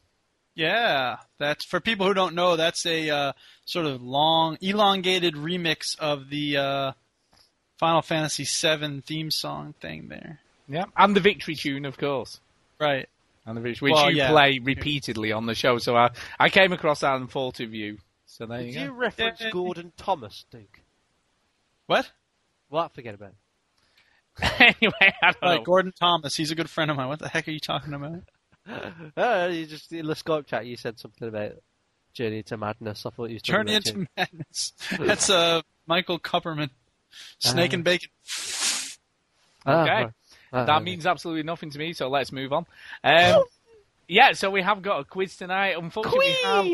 Yeah, 0.56 1.18
that's 1.40 1.66
for 1.66 1.80
people 1.80 2.06
who 2.08 2.14
don't 2.14 2.36
know. 2.36 2.56
That's 2.56 2.86
a 2.86 3.10
uh, 3.10 3.34
sort 3.66 3.86
of 3.86 4.02
long, 4.03 4.58
elongated 4.62 5.36
remix 5.36 5.98
of 5.98 6.30
the 6.30 6.58
uh, 6.58 6.91
Final 7.80 8.02
Fantasy 8.02 8.44
VII 8.44 9.02
theme 9.02 9.32
song 9.32 9.74
thing. 9.80 10.10
There, 10.10 10.40
Yeah, 10.68 10.86
and 10.98 11.16
the 11.16 11.22
victory 11.22 11.56
tune, 11.56 11.86
of 11.86 11.98
course. 11.98 12.40
right? 12.80 13.08
And 13.45 13.58
the 13.58 13.62
victory, 13.62 13.88
which 13.91 13.95
Well, 13.95 14.12
you 14.12 14.18
yeah. 14.18 14.30
play 14.30 14.60
repeatedly 14.60 15.32
on 15.32 15.45
the 15.48 15.56
show. 15.56 15.78
So 15.80 15.95
I, 15.95 16.10
I 16.40 16.49
came 16.49 16.74
across 16.74 16.99
that 16.99 17.16
and 17.16 17.30
thought 17.32 17.60
of 17.60 17.74
you. 17.74 17.98
So 18.28 18.45
there 18.45 18.60
Did 18.62 18.74
you 18.76 18.82
you 18.82 18.88
go. 18.88 18.94
reference 18.94 19.41
Gordon 19.52 19.94
Thomas, 19.98 20.45
Duke? 20.52 20.82
What? 21.88 22.12
Well, 22.70 22.84
I 22.84 22.88
forget 22.90 23.16
about 23.16 23.32
it. 23.32 24.76
anyway, 24.82 25.14
I 25.24 25.32
don't 25.32 25.41
Right, 25.41 25.56
know. 25.60 25.64
Gordon 25.64 25.91
Thomas. 25.98 26.36
He's 26.36 26.52
a 26.52 26.56
good 26.56 26.70
friend 26.70 26.91
of 26.91 26.98
mine. 26.98 27.08
What 27.08 27.20
the 27.20 27.30
heck 27.30 27.48
are 27.48 27.52
you 27.52 27.60
talking 27.60 27.94
about? 27.94 28.22
Uh, 29.18 29.50
you 29.52 29.66
just 29.66 29.92
in 29.92 30.06
the 30.06 30.14
Skype 30.14 30.46
chat, 30.46 30.66
you 30.66 30.78
said 30.78 31.00
something 31.00 31.28
about 31.28 31.54
Journey 32.14 32.44
to 32.44 32.58
Madness. 32.58 33.06
I 33.06 33.10
thought 33.10 33.30
you 33.30 33.40
Journey 33.40 33.74
into 33.76 34.08
Madness. 34.18 34.74
That's 35.00 35.30
uh, 35.30 35.62
Michael 35.88 36.20
Kupperman. 36.20 36.70
Snake 37.40 37.72
Ah. 37.72 37.76
and 37.76 37.84
Bacon. 37.84 38.10
Ah, 39.66 39.82
Okay. 39.84 40.12
Ah, 40.54 40.66
that 40.66 40.84
means 40.84 41.06
absolutely 41.06 41.44
nothing 41.44 41.70
to 41.72 41.80
me, 41.80 41.94
so 41.94 42.10
let's 42.10 42.32
move 42.32 42.52
on. 42.54 42.66
Um, 43.04 43.44
yeah, 44.08 44.34
so 44.34 44.50
we 44.52 44.62
have 44.62 44.82
got 44.82 45.00
a 45.00 45.04
quiz 45.06 45.38
tonight. 45.38 45.76
Unfortunately, 45.78 46.20
we 46.20 46.38
have, 46.44 46.66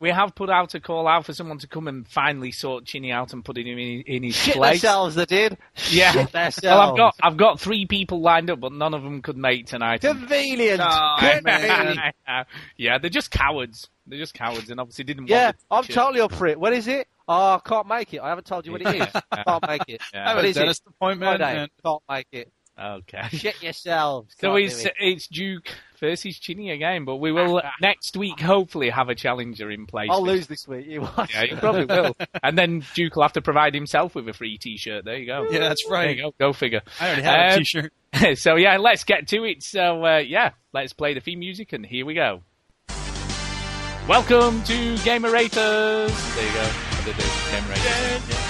we 0.00 0.10
have 0.10 0.34
put 0.34 0.50
out 0.50 0.74
a 0.74 0.80
call 0.80 1.08
out 1.08 1.24
for 1.24 1.32
someone 1.32 1.58
to 1.58 1.66
come 1.68 1.88
and 1.88 2.06
finally 2.06 2.52
sort 2.52 2.84
Chinny 2.84 3.10
out 3.12 3.32
and 3.32 3.44
put 3.44 3.56
him 3.56 3.66
in, 3.66 4.02
in 4.02 4.22
his 4.24 4.34
Shit 4.36 4.56
place. 4.56 4.80
themselves, 4.82 5.14
they 5.14 5.24
did. 5.24 5.56
Yeah. 5.90 6.12
Shit 6.12 6.32
themselves. 6.32 6.62
Well, 6.64 6.90
I've 6.90 6.96
got 6.96 7.14
I've 7.22 7.36
got 7.36 7.60
three 7.60 7.86
people 7.86 8.20
lined 8.20 8.50
up, 8.50 8.60
but 8.60 8.72
none 8.72 8.92
of 8.94 9.02
them 9.02 9.22
could 9.22 9.36
make 9.36 9.66
tonight. 9.66 10.02
Convenient. 10.02 10.80
Oh, 10.84 11.16
Convenient. 11.20 11.98
yeah, 12.76 12.98
they're 12.98 13.08
just 13.10 13.30
cowards. 13.30 13.88
They're 14.06 14.18
just 14.18 14.34
cowards, 14.34 14.70
and 14.70 14.78
obviously 14.78 15.04
didn't 15.04 15.28
Yeah, 15.28 15.46
want. 15.46 15.56
the 15.58 15.64
I'm 15.70 15.82
t-shirt. 15.84 15.94
totally 15.94 16.20
up 16.20 16.32
for 16.32 16.46
it. 16.46 16.60
What 16.60 16.72
is 16.72 16.86
it? 16.88 17.08
Oh, 17.28 17.54
I 17.54 17.60
can't 17.68 17.88
make 17.88 18.14
it. 18.14 18.20
I 18.20 18.28
haven't 18.28 18.46
told 18.46 18.66
you 18.66 18.72
what 18.72 18.82
it 18.82 18.94
is. 18.94 19.08
I 19.32 19.42
can't 19.42 19.66
make 19.66 19.82
it. 19.88 20.00
Yeah. 20.14 20.24
I 20.24 20.28
have 20.28 20.36
What 20.36 20.44
it? 20.44 20.54
dentist 20.54 20.82
appointment. 20.86 21.38
Friday. 21.40 21.58
And 21.62 21.70
Can't 21.84 22.02
make 22.08 22.26
it. 22.30 22.52
Okay. 22.78 23.22
Shit 23.30 23.62
yourselves. 23.62 24.34
So 24.38 24.52
Can't 24.52 24.64
it's 24.64 24.82
do 24.82 24.88
it. 24.88 24.94
it's 24.98 25.26
Duke 25.28 25.68
versus 25.98 26.38
Chinny 26.38 26.70
again, 26.70 27.06
but 27.06 27.16
we 27.16 27.32
will 27.32 27.56
uh, 27.56 27.62
next 27.80 28.16
week 28.18 28.38
hopefully 28.38 28.90
have 28.90 29.08
a 29.08 29.14
challenger 29.14 29.70
in 29.70 29.86
place. 29.86 30.08
I'll 30.10 30.22
lose 30.22 30.46
this 30.46 30.68
week. 30.68 30.86
You 30.86 31.00
watch. 31.02 31.34
Yeah, 31.34 31.44
you 31.44 31.56
probably 31.56 31.84
will. 31.86 32.14
And 32.42 32.58
then 32.58 32.84
Duke 32.94 33.16
will 33.16 33.22
have 33.22 33.32
to 33.32 33.40
provide 33.40 33.72
himself 33.74 34.14
with 34.14 34.28
a 34.28 34.34
free 34.34 34.58
T-shirt. 34.58 35.06
There 35.06 35.16
you 35.16 35.26
go. 35.26 35.46
Yeah, 35.50 35.60
that's 35.60 35.84
There 35.84 35.92
right. 35.94 36.16
you 36.16 36.22
go. 36.24 36.34
Go 36.38 36.52
figure. 36.52 36.82
I 37.00 37.06
already 37.06 37.22
have 37.22 37.34
a 37.34 37.52
Um, 37.54 37.58
T-shirt. 37.60 37.92
so 38.38 38.56
yeah, 38.56 38.76
let's 38.76 39.04
get 39.04 39.28
to 39.28 39.44
it. 39.44 39.62
So 39.62 40.04
uh, 40.04 40.18
yeah, 40.18 40.50
let's 40.74 40.92
play 40.92 41.14
the 41.14 41.20
theme 41.20 41.38
music, 41.38 41.72
and 41.72 41.84
here 41.86 42.04
we 42.04 42.12
go. 42.14 42.42
Welcome 44.06 44.62
to 44.64 44.98
Gamer 44.98 45.30
Raters. 45.30 46.34
There 46.34 46.46
you 46.46 46.52
go. 46.54 46.70
I 47.08 48.45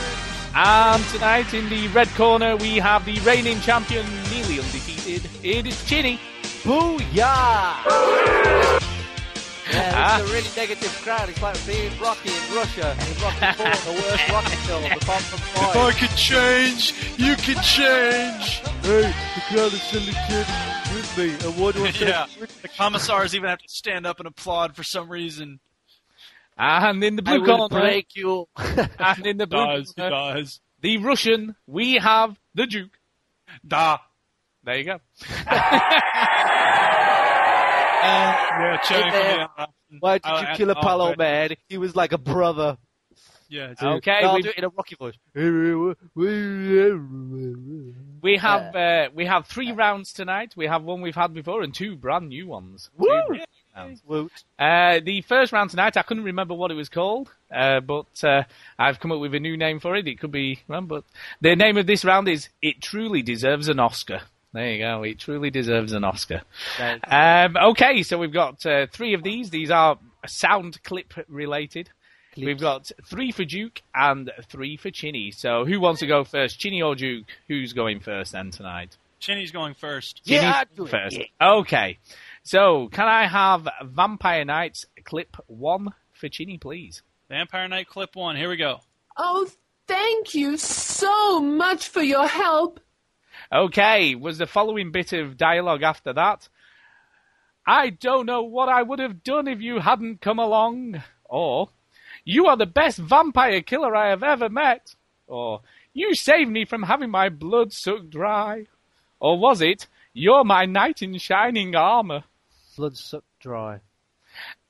And 0.58 1.04
tonight 1.08 1.52
in 1.52 1.68
the 1.68 1.86
red 1.88 2.08
corner 2.14 2.56
we 2.56 2.76
have 2.78 3.04
the 3.04 3.18
reigning 3.20 3.60
champion, 3.60 4.06
nearly 4.30 4.58
undefeated. 4.58 5.28
It 5.42 5.66
is 5.66 5.84
Chinny. 5.84 6.18
Booyah! 6.62 7.12
Yeah, 9.70 9.92
Ah. 9.94 10.20
a 10.20 10.24
really 10.32 10.48
negative 10.56 10.98
crowd. 11.04 11.28
It's 11.28 11.42
like 11.42 11.66
being 11.66 11.92
Rocky 12.00 12.30
in 12.30 12.54
Russia. 12.56 12.96
In 12.98 13.22
Rocky 13.22 13.52
4, 13.52 13.92
the 13.92 14.00
worst 14.00 14.28
Rocky 14.30 14.56
film, 14.64 14.84
apart 14.84 15.22
from 15.22 15.38
five. 15.40 15.76
If 15.76 15.76
I 15.76 15.92
could 16.00 16.16
change, 16.16 16.94
you 17.18 17.34
could 17.36 17.62
change. 17.62 18.60
Hey, 18.82 19.12
the 19.34 19.40
crowd 19.48 19.72
is 19.74 19.82
still 19.82 20.00
kid 20.28 20.46
with 20.94 21.18
me. 21.18 21.46
And 21.46 21.60
what 21.60 21.74
do 21.74 21.84
I 21.84 21.90
say? 21.90 22.08
yeah, 22.08 22.26
the 22.62 22.68
commissars 22.68 23.34
even 23.34 23.50
have 23.50 23.58
to 23.58 23.68
stand 23.68 24.06
up 24.06 24.20
and 24.20 24.26
applaud 24.28 24.74
for 24.74 24.84
some 24.84 25.10
reason. 25.10 25.60
And 26.58 27.04
in 27.04 27.16
the 27.16 27.22
I 27.26 27.36
blue 27.38 27.46
will 27.46 27.68
corner, 27.68 27.80
break 27.84 28.14
you. 28.14 28.48
and 28.56 29.26
in 29.26 29.36
the 29.36 29.46
blue 29.46 29.66
Does, 29.66 29.92
corner, 29.92 30.10
does. 30.34 30.60
the 30.80 30.96
Russian, 30.98 31.54
we 31.66 31.94
have 31.98 32.38
the 32.54 32.66
Duke. 32.66 32.98
Da. 33.66 33.98
There 34.64 34.78
you 34.78 34.84
go. 34.84 34.98
yeah, 38.02 38.78
Hey 38.88 38.94
change. 38.94 39.48
Why 40.00 40.14
did 40.18 40.22
Oh, 40.24 40.40
you 40.40 40.46
and- 40.46 40.56
kill 40.56 40.68
oh, 40.70 40.72
Apollo, 40.72 41.08
right. 41.10 41.18
man? 41.18 41.50
He 41.68 41.78
was 41.78 41.94
like 41.94 42.12
a 42.12 42.18
brother. 42.18 42.76
Yeah, 43.48 43.68
dude. 43.78 43.88
Okay, 43.98 44.18
No, 44.22 44.28
I'll 44.28 44.34
we've- 44.34 44.42
do 44.42 44.48
it 44.50 44.58
in 44.58 44.64
a 44.64 44.68
Rocky 44.70 44.96
voice. 44.96 45.14
We 48.22 48.36
have 48.38 48.74
uh, 48.74 49.08
we 49.14 49.26
have 49.26 49.46
three 49.46 49.70
rounds 49.72 50.12
tonight. 50.12 50.54
We 50.56 50.66
have 50.66 50.82
one 50.82 51.00
we've 51.00 51.14
had 51.14 51.32
before 51.32 51.62
and 51.62 51.72
two 51.72 51.96
brand 51.96 52.28
new 52.28 52.48
ones. 52.48 52.90
Woo! 52.96 53.06
Two- 53.28 53.40
rounds. 53.76 54.02
Uh, 54.58 55.00
the 55.04 55.22
first 55.22 55.52
round 55.52 55.70
tonight, 55.70 55.96
I 55.96 56.02
couldn't 56.02 56.24
remember 56.24 56.54
what 56.54 56.70
it 56.70 56.74
was 56.74 56.88
called, 56.88 57.30
uh, 57.54 57.80
but 57.80 58.06
uh, 58.24 58.42
I've 58.78 59.00
come 59.00 59.12
up 59.12 59.20
with 59.20 59.34
a 59.34 59.40
new 59.40 59.56
name 59.56 59.80
for 59.80 59.94
it. 59.96 60.08
It 60.08 60.18
could 60.20 60.32
be, 60.32 60.60
well, 60.68 60.80
but 60.80 61.04
the 61.40 61.54
name 61.56 61.76
of 61.76 61.86
this 61.86 62.04
round 62.04 62.28
is 62.28 62.48
"It 62.62 62.80
Truly 62.80 63.22
Deserves 63.22 63.68
an 63.68 63.78
Oscar." 63.78 64.22
There 64.52 64.72
you 64.72 64.78
go. 64.78 65.02
It 65.02 65.18
truly 65.18 65.50
deserves 65.50 65.92
an 65.92 66.02
Oscar. 66.02 66.40
Um, 67.04 67.56
okay, 67.72 68.02
so 68.02 68.16
we've 68.16 68.32
got 68.32 68.64
uh, 68.64 68.86
three 68.90 69.12
of 69.12 69.22
these. 69.22 69.50
These 69.50 69.70
are 69.70 69.98
sound 70.26 70.82
clip 70.82 71.12
related. 71.28 71.90
We've 72.46 72.60
got 72.60 72.90
three 73.04 73.32
for 73.32 73.44
Duke 73.44 73.82
and 73.94 74.30
three 74.48 74.76
for 74.76 74.90
Chinny. 74.90 75.30
So 75.30 75.64
who 75.64 75.80
wants 75.80 76.00
to 76.00 76.06
go 76.06 76.24
first, 76.24 76.58
Chinny 76.58 76.82
or 76.82 76.94
Duke? 76.94 77.26
Who's 77.48 77.72
going 77.72 78.00
first 78.00 78.32
then 78.32 78.50
tonight? 78.50 78.96
Chinny's 79.20 79.50
going 79.50 79.74
first. 79.74 80.22
Chinny's 80.24 80.90
first. 80.90 81.18
Okay. 81.40 81.98
So 82.47 82.89
can 82.93 83.09
I 83.09 83.27
have 83.27 83.66
Vampire 83.82 84.44
Nights 84.44 84.86
clip 85.02 85.36
one 85.48 85.89
for 86.12 86.28
Chinny, 86.28 86.59
please? 86.59 87.02
Vampire 87.28 87.66
Night 87.66 87.89
clip 87.89 88.14
one. 88.14 88.36
Here 88.36 88.48
we 88.48 88.56
go. 88.56 88.78
Oh, 89.16 89.51
thank 89.89 90.32
you 90.32 90.56
so 90.56 91.40
much 91.40 91.89
for 91.89 92.02
your 92.02 92.28
help. 92.28 92.78
Okay, 93.52 94.14
was 94.14 94.39
the 94.39 94.47
following 94.47 94.93
bit 94.93 95.12
of 95.12 95.36
dialogue 95.36 95.82
after 95.82 96.12
that? 96.12 96.48
I 97.66 97.90
don't 97.90 98.27
know 98.27 98.44
what 98.44 98.68
I 98.68 98.81
would 98.81 99.01
have 99.01 99.24
done 99.24 99.48
if 99.48 99.60
you 99.60 99.81
hadn't 99.81 100.20
come 100.20 100.39
along. 100.39 101.02
Or, 101.24 101.70
you 102.24 102.47
are 102.47 102.56
the 102.56 102.64
best 102.64 102.98
vampire 102.98 103.60
killer 103.60 103.97
I 103.97 104.10
have 104.10 104.23
ever 104.23 104.48
met. 104.48 104.94
Or, 105.27 105.62
you 105.93 106.14
saved 106.14 106.52
me 106.52 106.64
from 106.64 106.85
having 106.85 107.10
my 107.10 107.28
blood 107.28 107.73
sucked 107.73 108.10
dry. 108.10 108.66
Or 109.18 109.36
was 109.36 109.60
it, 109.60 109.89
you're 110.12 110.44
my 110.44 110.64
knight 110.64 111.02
in 111.02 111.18
shining 111.18 111.74
armor? 111.74 112.23
Blood 112.76 112.96
sucked 112.96 113.24
dry. 113.40 113.80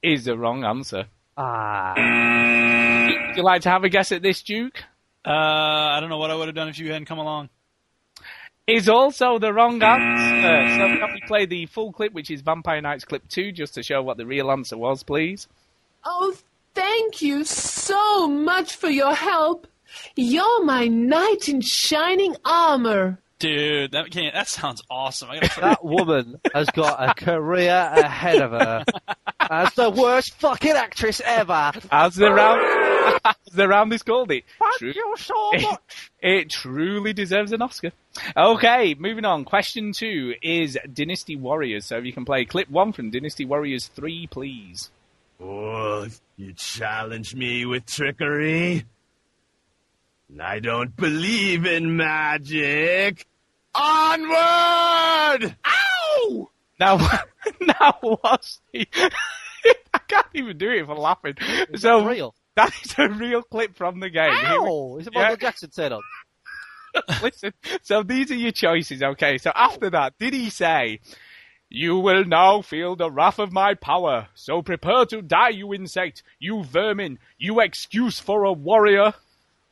Is 0.01 0.27
the 0.27 0.39
wrong 0.39 0.65
answer. 0.65 1.07
Ah. 1.37 1.95
Would 1.97 3.37
you 3.37 3.43
like 3.43 3.63
to 3.63 3.71
have 3.71 3.83
a 3.83 3.89
guess 3.89 4.13
at 4.13 4.23
this, 4.23 4.43
Duke? 4.43 4.79
Uh, 5.27 5.31
I 5.31 5.99
don't 6.01 6.09
know 6.09 6.19
what 6.19 6.31
I 6.31 6.37
would 6.37 6.47
have 6.47 6.55
done 6.55 6.69
if 6.69 6.79
you 6.79 6.93
hadn't 6.93 7.07
come 7.07 7.19
along. 7.19 7.49
Is 8.69 8.89
also 8.89 9.41
the 9.41 9.53
wrong 9.53 9.83
answer. 9.83 10.77
So 10.77 10.99
can 10.99 11.15
we 11.15 11.21
play 11.27 11.47
the 11.47 11.67
full 11.67 11.93
clip, 11.93 12.13
which 12.13 12.31
is 12.31 12.43
Vampire 12.43 12.81
Nights 12.81 13.05
clip 13.05 13.27
two, 13.29 13.51
just 13.51 13.75
to 13.75 13.83
show 13.83 14.03
what 14.03 14.19
the 14.19 14.27
real 14.27 14.53
answer 14.53 14.79
was, 14.79 15.03
please? 15.03 15.49
Oh, 16.05 16.37
thank 16.75 17.23
you 17.23 17.45
so 17.45 18.29
much 18.29 18.77
for 18.77 18.89
your 18.89 19.15
help. 19.15 19.67
You're 20.15 20.65
my 20.65 20.87
knight 20.87 21.49
in 21.49 21.61
shining 21.61 22.37
armor. 22.45 23.19
Dude, 23.39 23.93
that 23.93 24.11
can't, 24.11 24.33
that 24.35 24.49
sounds 24.49 24.83
awesome. 24.89 25.29
I 25.31 25.41
gotta 25.41 25.61
That 25.61 25.85
woman 25.85 26.41
has 26.55 26.69
got 26.71 27.03
a 27.11 27.13
career 27.23 27.91
ahead 27.95 28.41
of 28.41 28.51
her 28.53 28.85
as 29.41 29.75
the 29.75 29.91
worst 29.91 30.33
fucking 30.39 30.73
actress 30.73 31.21
ever. 31.25 31.73
As 31.93 32.15
the 32.15 32.33
round, 32.33 33.21
as 33.27 33.35
the 33.53 33.69
round 33.69 33.93
is 33.93 34.03
called 34.03 34.31
it. 34.31 34.45
Thank 34.59 34.79
True- 34.79 34.93
you 34.95 35.15
so 35.19 35.53
much. 35.53 36.11
It 36.23 36.49
truly 36.51 37.13
deserves 37.13 37.53
an 37.53 37.61
Oscar. 37.61 37.93
Okay, 38.35 38.95
moving 38.99 39.27
on. 39.27 39.45
Question 39.45 39.93
two 39.93 40.35
is 40.43 40.79
Dynasty 40.91 41.37
Warriors. 41.37 41.85
So 41.85 41.99
if 41.99 42.07
you 42.07 42.15
can 42.15 42.25
play 42.25 42.47
clip 42.47 42.71
one 42.71 42.93
from 42.95 43.11
Dynasty 43.11 43.45
Warriors 43.45 43.89
3, 43.89 44.29
please. 44.29 44.91
Oh, 45.39 46.07
you 46.39 46.55
challenge 46.55 47.35
me 47.35 47.67
with 47.67 47.85
trickery? 47.85 48.87
I 50.41 50.59
don't 50.61 50.95
believe 50.97 51.65
in 51.67 51.97
magic. 51.97 53.27
Onward! 53.75 55.57
Ow! 55.65 56.49
Now, 56.81 56.97
now 57.61 57.99
what's 58.01 58.61
the... 58.73 58.87
I 59.95 59.99
can't 60.09 60.27
even 60.35 60.59
do 60.59 60.71
it 60.71 60.87
for 60.87 60.95
laughing. 60.95 61.35
so 61.77 62.05
real? 62.05 62.35
That 62.57 62.73
is 62.85 62.95
a 62.99 63.09
real 63.09 63.43
clip 63.43 63.77
from 63.77 64.01
the 64.01 64.11
game. 64.11 64.33
Here 64.33 64.61
we- 64.61 64.69
Ow! 64.69 64.97
Is 65.01 65.07
it 65.07 65.15
Michael 65.15 65.31
Yeah. 65.33 65.37
Jackson 65.37 65.71
turn 65.71 65.93
on? 65.93 66.03
Listen, 67.23 67.53
so 67.83 68.03
these 68.03 68.31
are 68.31 68.37
your 68.37 68.53
choices, 68.53 69.03
okay? 69.03 69.39
So 69.39 69.53
after 69.55 69.91
that, 69.91 70.15
did 70.19 70.33
he 70.33 70.49
say, 70.51 71.01
You 71.69 71.99
will 71.99 72.25
now 72.25 72.63
feel 72.63 72.97
the 72.97 73.11
wrath 73.11 73.39
of 73.39 73.53
my 73.53 73.75
power, 73.75 74.29
so 74.35 74.63
prepare 74.63 75.05
to 75.07 75.21
die, 75.23 75.51
you 75.51 75.75
insect, 75.75 76.23
you 76.39 76.65
vermin, 76.65 77.19
you 77.39 77.61
excuse 77.61 78.19
for 78.19 78.45
a 78.45 78.53
warrior? 78.53 79.13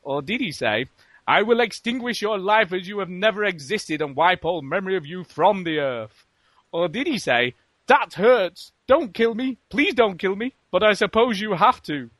Or 0.05 0.21
did 0.21 0.39
he 0.39 0.51
say, 0.51 0.85
I 1.27 1.41
will 1.41 1.59
extinguish 1.59 2.21
your 2.21 2.37
life 2.37 2.71
as 2.71 2.87
you 2.87 2.99
have 2.99 3.09
never 3.09 3.43
existed 3.43 4.01
and 4.01 4.15
wipe 4.15 4.45
all 4.45 4.61
memory 4.61 4.95
of 4.95 5.05
you 5.05 5.23
from 5.23 5.63
the 5.63 5.79
earth? 5.79 6.25
Or 6.71 6.87
did 6.87 7.07
he 7.07 7.17
say, 7.17 7.55
That 7.87 8.13
hurts, 8.13 8.71
don't 8.87 9.13
kill 9.13 9.33
me, 9.33 9.57
please 9.69 9.95
don't 9.95 10.19
kill 10.19 10.35
me, 10.35 10.53
but 10.71 10.83
I 10.83 10.93
suppose 10.93 11.41
you 11.41 11.53
have 11.53 11.81
to? 11.83 12.11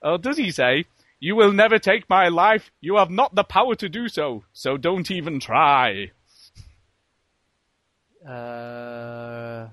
Or 0.00 0.16
does 0.16 0.38
he 0.38 0.50
say, 0.50 0.86
You 1.20 1.36
will 1.36 1.52
never 1.52 1.78
take 1.78 2.08
my 2.08 2.28
life, 2.28 2.70
you 2.80 2.96
have 2.96 3.10
not 3.10 3.34
the 3.34 3.44
power 3.44 3.74
to 3.76 3.88
do 3.88 4.08
so, 4.08 4.44
so 4.54 4.78
don't 4.78 5.10
even 5.10 5.38
try? 5.38 6.12
Uh, 8.26 9.68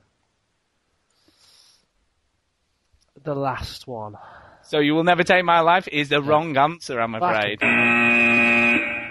the 3.23 3.33
last 3.33 3.87
one. 3.87 4.17
So 4.65 4.79
you 4.79 4.93
will 4.95 5.03
never 5.03 5.23
take 5.23 5.43
my 5.45 5.59
life 5.59 5.87
is 5.91 6.09
the 6.09 6.21
wrong 6.21 6.55
answer, 6.57 6.99
I'm 6.99 7.15
afraid. 7.15 7.59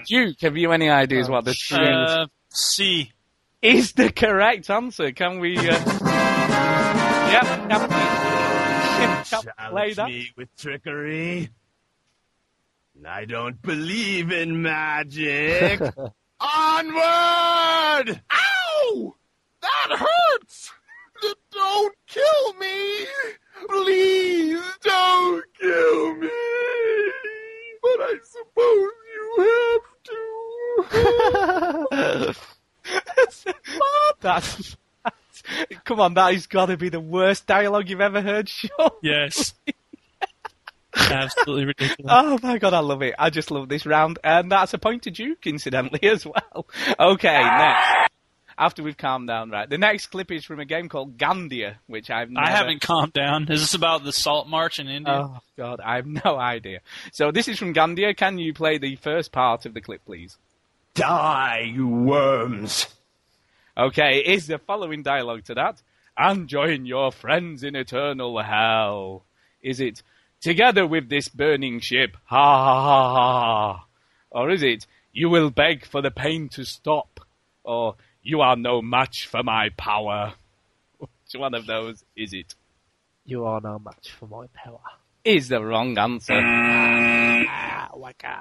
Duke, 0.05 0.41
have 0.41 0.57
you 0.57 0.71
any 0.71 0.89
ideas 0.89 1.29
what 1.29 1.45
the 1.45 1.53
true 1.53 1.77
Uh, 1.77 2.27
C. 2.49 3.11
is 3.61 3.93
the 3.93 4.11
correct 4.11 4.69
answer? 4.69 5.11
Can 5.11 5.39
we? 5.39 5.57
Uh... 5.57 5.63
Yep, 7.33 7.43
can 7.69 7.81
we? 7.81 7.87
Play 9.69 9.93
Challenge 9.93 9.95
that? 9.95 10.07
me 10.07 10.29
with 10.35 10.49
trickery? 10.57 11.49
I 13.07 13.25
don't 13.25 13.61
believe 13.61 14.31
in 14.31 14.61
magic. 14.61 15.79
Onward! 16.39 18.21
Ow! 18.31 19.15
That 19.61 19.97
hurts! 19.97 20.71
Don't 21.51 21.95
kill 22.07 22.53
me! 22.59 23.05
Please 23.67 24.61
don't 24.81 25.43
kill 25.59 26.15
me! 26.15 26.29
But 27.81 28.01
I 28.01 28.13
suppose 28.23 28.91
you 29.13 29.35
have 29.39 29.81
to. 32.33 32.35
That's, 33.13 33.45
that's 34.21 34.75
come 35.83 35.99
on, 35.99 36.13
that 36.13 36.33
has 36.33 36.47
got 36.47 36.67
to 36.67 36.77
be 36.77 36.89
the 36.89 36.99
worst 36.99 37.45
dialogue 37.47 37.89
you've 37.89 38.01
ever 38.01 38.21
heard, 38.21 38.47
sure. 38.49 38.91
Yes. 39.01 39.53
Absolutely 40.95 41.65
ridiculous. 41.65 42.11
Oh 42.15 42.39
my 42.41 42.57
god, 42.57 42.73
I 42.73 42.79
love 42.79 43.01
it. 43.01 43.15
I 43.17 43.29
just 43.29 43.51
love 43.51 43.67
this 43.67 43.85
round. 43.85 44.19
And 44.23 44.51
that's 44.51 44.73
a 44.73 44.77
point 44.77 45.03
to 45.03 45.11
Duke, 45.11 45.45
incidentally, 45.45 46.03
as 46.03 46.25
well. 46.25 46.67
Okay, 46.99 47.41
next. 47.43 48.12
After 48.57 48.83
we've 48.83 48.97
calmed 48.97 49.27
down, 49.27 49.49
right. 49.49 49.69
The 49.69 49.77
next 49.77 50.07
clip 50.07 50.31
is 50.31 50.45
from 50.45 50.59
a 50.59 50.65
game 50.65 50.89
called 50.89 51.17
Gandia, 51.17 51.75
which 51.87 52.09
I've 52.09 52.29
never... 52.29 52.45
I 52.45 52.51
haven't 52.51 52.81
calmed 52.81 53.13
down. 53.13 53.51
Is 53.51 53.61
this 53.61 53.73
about 53.73 54.03
the 54.03 54.11
Salt 54.11 54.47
March 54.47 54.79
in 54.79 54.87
India? 54.87 55.23
Oh 55.25 55.39
god, 55.57 55.79
I 55.83 55.95
have 55.95 56.05
no 56.05 56.37
idea. 56.37 56.79
So 57.11 57.31
this 57.31 57.47
is 57.47 57.57
from 57.57 57.73
Gandia. 57.73 58.15
Can 58.15 58.37
you 58.37 58.53
play 58.53 58.77
the 58.77 58.95
first 58.97 59.31
part 59.31 59.65
of 59.65 59.73
the 59.73 59.81
clip, 59.81 60.05
please? 60.05 60.37
Die, 60.95 61.71
you 61.73 61.87
worms! 61.87 62.87
Okay, 63.75 64.19
is 64.19 64.45
the 64.45 64.59
following 64.59 65.01
dialogue 65.01 65.45
to 65.45 65.55
that? 65.55 65.81
And 66.15 66.47
join 66.47 66.85
your 66.85 67.11
friends 67.11 67.63
in 67.63 67.75
eternal 67.75 68.39
hell. 68.39 69.25
Is 69.63 69.79
it 69.79 70.03
together 70.41 70.85
with 70.85 71.09
this 71.09 71.27
burning 71.27 71.79
ship? 71.79 72.15
Ha 72.25 72.37
ha 72.37 72.81
ha 72.81 73.13
ha 73.13 73.41
ha. 73.41 73.85
Or 74.29 74.51
is 74.51 74.61
it 74.61 74.85
you 75.11 75.29
will 75.29 75.49
beg 75.49 75.85
for 75.85 76.03
the 76.03 76.11
pain 76.11 76.49
to 76.49 76.65
stop? 76.65 77.19
Or 77.63 77.95
you 78.23 78.41
are 78.41 78.55
no 78.55 78.81
match 78.81 79.27
for 79.27 79.43
my 79.43 79.69
power? 79.77 80.33
Which 80.97 81.09
one 81.35 81.53
of 81.53 81.65
those 81.65 82.03
is 82.15 82.33
it? 82.33 82.55
You 83.25 83.45
are 83.45 83.61
no 83.61 83.79
match 83.79 84.11
for 84.11 84.27
my 84.27 84.47
power. 84.53 84.79
Is 85.23 85.47
the 85.47 85.61
wrong 85.63 85.97
answer. 85.97 86.33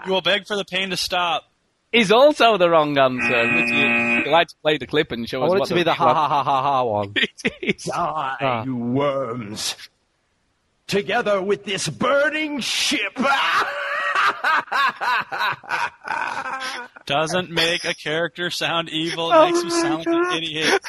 You 0.07 0.13
will 0.13 0.21
beg 0.23 0.47
for 0.47 0.57
the 0.57 0.65
pain 0.65 0.91
to 0.91 0.97
stop. 0.97 1.45
Is 1.93 2.11
also 2.11 2.57
the 2.57 2.69
wrong 2.71 2.97
answer. 2.99 3.55
Would 3.55 3.69
you, 3.69 4.23
would 4.25 4.33
like 4.33 4.49
to 4.49 4.57
play 4.63 4.79
the 4.79 4.87
clip 4.87 5.13
and 5.13 5.29
show 5.29 5.43
I 5.43 5.45
us 5.45 5.49
want 5.51 5.61
what 5.61 5.69
it 5.69 5.71
to 5.71 5.75
be 5.77 5.83
the 5.83 5.93
ha 5.93 6.15
ha 6.15 6.29
ha 6.29 6.43
ha 6.43 6.63
ha 6.63 6.85
one. 6.85 7.13
it 7.17 7.53
is? 7.61 7.85
Die, 7.85 7.93
Ah. 8.41 8.65
you 8.65 8.77
worms! 8.77 9.77
Together 10.87 11.41
with 11.43 11.65
this 11.65 11.89
burning 11.89 12.61
ship! 12.61 13.13
Doesn't 17.06 17.51
make 17.51 17.85
a 17.85 17.94
character 17.94 18.51
sound 18.51 18.89
evil. 18.90 19.31
It 19.32 19.36
Oh 19.36 19.47
makes 19.47 19.62
you 19.62 19.69
my 19.70 19.82
sound 19.82 19.94
like 19.98 20.06
God. 20.06 20.36
an 20.36 20.43
idiot. 20.43 20.81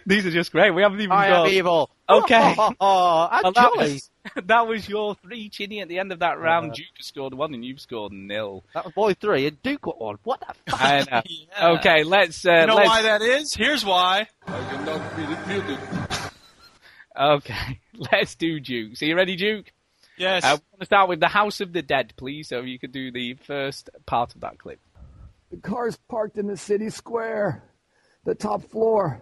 These 0.06 0.26
are 0.26 0.30
just 0.30 0.52
great. 0.52 0.70
We 0.74 0.82
haven't 0.82 1.00
even 1.00 1.12
I 1.12 1.28
got... 1.28 1.46
am 1.46 1.52
evil. 1.52 1.90
Okay. 2.12 2.54
Oh, 2.58 2.74
Well, 2.78 3.28
and 3.32 3.54
that, 3.54 3.72
jolly. 3.74 3.92
was, 3.94 4.10
that 4.44 4.66
was 4.66 4.86
your 4.86 5.14
three, 5.14 5.48
Chinny. 5.48 5.80
At 5.80 5.88
the 5.88 5.98
end 5.98 6.12
of 6.12 6.18
that 6.18 6.38
round, 6.38 6.74
Duke 6.74 6.84
scored 7.00 7.32
one 7.32 7.54
and 7.54 7.64
you've 7.64 7.80
scored 7.80 8.12
nil. 8.12 8.64
That 8.74 8.84
was 8.84 8.92
boy 8.92 9.14
three, 9.14 9.46
and 9.46 9.62
Duke 9.62 9.80
got 9.80 9.98
one. 9.98 10.18
What 10.24 10.40
the 10.40 10.54
fuck? 10.70 10.82
I 10.82 10.98
know. 11.10 11.22
Yeah. 11.24 11.68
Okay, 11.78 12.04
let's. 12.04 12.44
Uh, 12.44 12.52
You 12.52 12.66
know 12.66 12.74
let's 12.74 12.88
why 12.88 13.02
that 13.02 13.22
is? 13.22 13.54
Here's 13.54 13.82
why. 13.82 14.26
Okay, 17.18 17.80
let's 18.12 18.34
do 18.34 18.60
Duke. 18.60 18.96
So 18.96 19.06
you 19.06 19.16
ready, 19.16 19.36
Duke? 19.36 19.72
Yes. 20.22 20.44
Uh, 20.44 20.50
we're 20.52 20.76
going 20.76 20.80
to 20.80 20.86
start 20.86 21.08
with 21.08 21.18
the 21.18 21.26
House 21.26 21.60
of 21.60 21.72
the 21.72 21.82
Dead, 21.82 22.12
please. 22.16 22.48
So 22.48 22.60
you 22.60 22.78
could 22.78 22.92
do 22.92 23.10
the 23.10 23.34
first 23.34 23.90
part 24.06 24.32
of 24.36 24.42
that 24.42 24.56
clip. 24.58 24.78
The 25.50 25.56
car's 25.56 25.96
parked 26.08 26.38
in 26.38 26.46
the 26.46 26.56
city 26.56 26.90
square, 26.90 27.64
the 28.24 28.36
top 28.36 28.62
floor. 28.70 29.20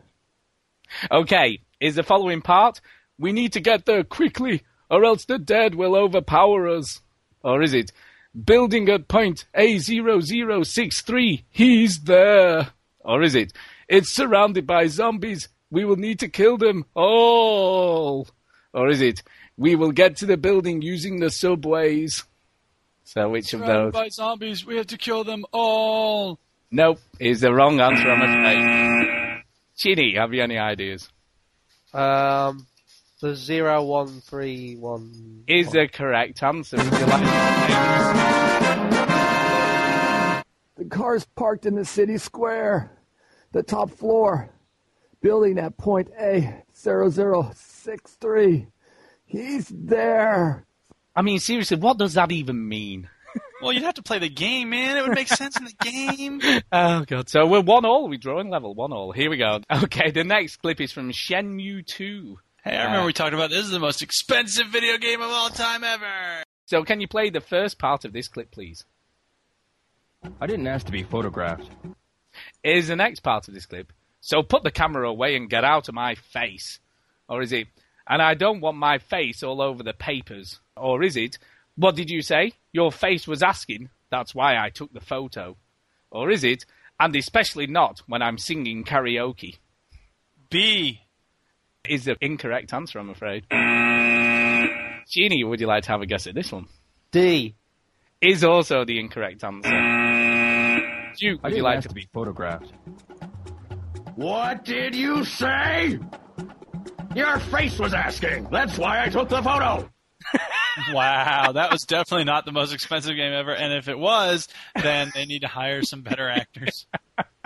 Okay, 1.10 1.62
is 1.80 1.94
the 1.94 2.02
following 2.02 2.42
part? 2.42 2.82
We 3.18 3.32
need 3.32 3.54
to 3.54 3.60
get 3.60 3.86
there 3.86 4.04
quickly, 4.04 4.62
or 4.90 5.02
else 5.06 5.24
the 5.24 5.38
dead 5.38 5.74
will 5.74 5.96
overpower 5.96 6.68
us. 6.68 7.00
Or 7.42 7.62
is 7.62 7.72
it? 7.72 7.92
Building 8.44 8.90
at 8.90 9.08
point 9.08 9.46
A0063, 9.56 11.44
he's 11.48 12.00
there. 12.00 12.72
Or 13.00 13.22
is 13.22 13.34
it? 13.34 13.54
It's 13.88 14.12
surrounded 14.12 14.66
by 14.66 14.86
zombies. 14.88 15.48
We 15.70 15.86
will 15.86 15.96
need 15.96 16.18
to 16.20 16.28
kill 16.28 16.58
them 16.58 16.84
all. 16.94 18.28
Or 18.74 18.88
is 18.88 19.00
it? 19.00 19.22
We 19.60 19.76
will 19.76 19.92
get 19.92 20.16
to 20.16 20.26
the 20.26 20.38
building 20.38 20.80
using 20.80 21.20
the 21.20 21.28
subways. 21.28 22.24
So 23.04 23.28
which 23.28 23.52
of 23.52 23.60
Surrounded 23.60 23.92
those? 23.92 23.94
by 24.00 24.08
zombies, 24.08 24.64
we 24.64 24.78
have 24.78 24.86
to 24.86 24.96
kill 24.96 25.22
them 25.22 25.44
all. 25.52 26.38
Nope, 26.70 26.98
is 27.18 27.42
the 27.42 27.52
wrong 27.52 27.78
answer, 27.78 28.10
I'm 28.10 28.22
afraid. 28.22 29.42
Chinny, 29.76 30.14
have 30.16 30.32
you 30.32 30.42
any 30.42 30.56
ideas? 30.56 31.10
Um, 31.92 32.66
the 33.20 33.34
zero 33.34 33.84
one 33.84 34.22
three 34.22 34.76
one 34.76 35.44
Is 35.46 35.72
the 35.72 35.88
correct 35.88 36.42
answer. 36.42 36.78
Would 36.78 36.86
you 36.86 37.06
like 37.06 37.20
The 40.76 40.86
car's 40.88 41.26
parked 41.36 41.66
in 41.66 41.74
the 41.74 41.84
city 41.84 42.16
square, 42.16 42.90
the 43.52 43.62
top 43.62 43.90
floor. 43.90 44.48
Building 45.20 45.58
at 45.58 45.76
point 45.76 46.08
A0063. 46.18 48.68
He's 49.30 49.68
there. 49.68 50.66
I 51.14 51.22
mean, 51.22 51.38
seriously, 51.38 51.76
what 51.76 51.98
does 51.98 52.14
that 52.14 52.32
even 52.32 52.68
mean? 52.68 53.08
Well, 53.62 53.74
you'd 53.74 53.82
have 53.82 53.94
to 53.96 54.02
play 54.02 54.18
the 54.18 54.30
game, 54.30 54.70
man. 54.70 54.96
It 54.96 55.02
would 55.02 55.14
make 55.14 55.28
sense 55.28 55.54
in 55.58 55.66
the 55.66 55.84
game. 55.84 56.40
Oh 56.72 57.04
god. 57.04 57.28
So 57.28 57.46
we're 57.46 57.60
one 57.60 57.84
all. 57.84 58.08
We're 58.08 58.16
drawing 58.18 58.48
level 58.48 58.74
one 58.74 58.90
all. 58.90 59.12
Here 59.12 59.28
we 59.28 59.36
go. 59.36 59.60
Okay, 59.70 60.10
the 60.10 60.24
next 60.24 60.56
clip 60.56 60.80
is 60.80 60.92
from 60.92 61.12
Shenmue 61.12 61.84
2. 61.84 62.38
Hey, 62.64 62.76
I 62.76 62.84
remember 62.84 63.04
we 63.04 63.12
talked 63.12 63.34
about 63.34 63.50
this 63.50 63.66
is 63.66 63.70
the 63.70 63.78
most 63.78 64.00
expensive 64.00 64.68
video 64.68 64.96
game 64.96 65.20
of 65.20 65.30
all 65.30 65.50
time 65.50 65.84
ever. 65.84 66.42
So 66.64 66.84
can 66.84 67.02
you 67.02 67.06
play 67.06 67.28
the 67.28 67.42
first 67.42 67.78
part 67.78 68.06
of 68.06 68.14
this 68.14 68.28
clip, 68.28 68.50
please? 68.50 68.86
I 70.40 70.46
didn't 70.46 70.66
ask 70.66 70.86
to 70.86 70.92
be 70.92 71.02
photographed. 71.02 71.68
Is 72.64 72.88
the 72.88 72.96
next 72.96 73.20
part 73.20 73.46
of 73.46 73.52
this 73.52 73.66
clip. 73.66 73.92
So 74.22 74.42
put 74.42 74.62
the 74.62 74.70
camera 74.70 75.06
away 75.06 75.36
and 75.36 75.50
get 75.50 75.64
out 75.64 75.88
of 75.88 75.94
my 75.94 76.14
face. 76.14 76.80
Or 77.28 77.42
is 77.42 77.52
it? 77.52 77.68
And 78.10 78.20
I 78.20 78.34
don't 78.34 78.60
want 78.60 78.76
my 78.76 78.98
face 78.98 79.44
all 79.44 79.62
over 79.62 79.84
the 79.84 79.92
papers. 79.94 80.58
Or 80.76 81.00
is 81.04 81.16
it? 81.16 81.38
What 81.76 81.94
did 81.94 82.10
you 82.10 82.22
say? 82.22 82.54
Your 82.72 82.90
face 82.90 83.28
was 83.28 83.40
asking. 83.40 83.88
That's 84.10 84.34
why 84.34 84.56
I 84.58 84.70
took 84.70 84.92
the 84.92 85.00
photo. 85.00 85.56
Or 86.10 86.28
is 86.28 86.42
it? 86.42 86.66
And 86.98 87.14
especially 87.14 87.68
not 87.68 88.02
when 88.08 88.20
I'm 88.20 88.36
singing 88.36 88.82
karaoke. 88.82 89.58
B. 90.50 91.02
Is 91.88 92.04
the 92.04 92.16
incorrect 92.20 92.74
answer, 92.74 92.98
I'm 92.98 93.10
afraid. 93.10 93.46
Genie, 95.08 95.44
would 95.44 95.60
you 95.60 95.68
like 95.68 95.84
to 95.84 95.90
have 95.90 96.02
a 96.02 96.06
guess 96.06 96.26
at 96.26 96.34
this 96.34 96.50
one? 96.50 96.66
D. 97.12 97.54
Is 98.20 98.42
also 98.42 98.84
the 98.84 98.98
incorrect 98.98 99.44
answer. 99.44 99.70
Duke, 101.16 101.42
would 101.44 101.54
you 101.54 101.62
like 101.62 101.80
to 101.82 101.88
to 101.88 101.94
be 101.94 102.08
photographed. 102.12 102.72
What 104.16 104.64
did 104.64 104.94
you 104.94 105.24
say? 105.24 105.98
Your 107.14 107.38
face 107.38 107.78
was 107.78 107.92
asking. 107.92 108.48
That's 108.50 108.78
why 108.78 109.02
I 109.04 109.08
took 109.08 109.28
the 109.28 109.42
photo. 109.42 109.88
Wow, 110.92 111.52
that 111.52 111.72
was 111.72 111.82
definitely 111.82 112.24
not 112.24 112.44
the 112.44 112.52
most 112.52 112.72
expensive 112.72 113.16
game 113.16 113.32
ever. 113.32 113.52
And 113.52 113.72
if 113.72 113.88
it 113.88 113.98
was, 113.98 114.46
then 114.80 115.10
they 115.14 115.24
need 115.24 115.40
to 115.40 115.48
hire 115.48 115.82
some 115.82 116.02
better 116.02 116.28
actors. 116.28 116.86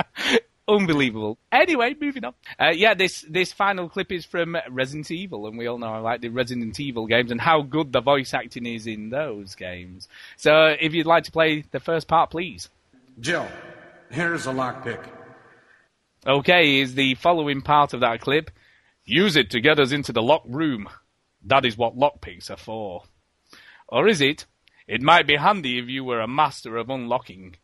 Unbelievable. 0.68 1.38
Anyway, 1.50 1.94
moving 1.98 2.24
on. 2.24 2.34
Uh, 2.60 2.72
yeah, 2.74 2.94
this 2.94 3.24
this 3.28 3.52
final 3.52 3.88
clip 3.88 4.12
is 4.12 4.24
from 4.24 4.56
Resident 4.70 5.10
Evil, 5.10 5.46
and 5.46 5.58
we 5.58 5.66
all 5.66 5.78
know 5.78 5.88
I 5.88 5.98
like 5.98 6.20
the 6.20 6.28
Resident 6.28 6.78
Evil 6.78 7.06
games 7.06 7.30
and 7.30 7.40
how 7.40 7.62
good 7.62 7.92
the 7.92 8.00
voice 8.00 8.34
acting 8.34 8.66
is 8.66 8.86
in 8.86 9.08
those 9.10 9.54
games. 9.54 10.06
So, 10.36 10.74
if 10.78 10.92
you'd 10.94 11.06
like 11.06 11.24
to 11.24 11.32
play 11.32 11.64
the 11.70 11.80
first 11.80 12.08
part, 12.08 12.30
please. 12.30 12.68
Jill, 13.20 13.48
here's 14.10 14.46
a 14.46 14.52
lockpick. 14.52 15.04
Okay, 16.26 16.80
is 16.80 16.94
the 16.94 17.14
following 17.16 17.62
part 17.62 17.92
of 17.94 18.00
that 18.00 18.20
clip. 18.20 18.50
Use 19.04 19.36
it 19.36 19.50
to 19.50 19.60
get 19.60 19.78
us 19.78 19.92
into 19.92 20.12
the 20.12 20.22
locked 20.22 20.48
room. 20.48 20.88
That 21.44 21.64
is 21.64 21.76
what 21.76 21.96
lockpicks 21.96 22.50
are 22.50 22.56
for. 22.56 23.02
Or 23.88 24.08
is 24.08 24.20
it? 24.20 24.46
It 24.86 25.02
might 25.02 25.26
be 25.26 25.36
handy 25.36 25.78
if 25.78 25.88
you 25.88 26.04
were 26.04 26.20
a 26.20 26.28
master 26.28 26.76
of 26.76 26.90
unlocking. 26.90 27.56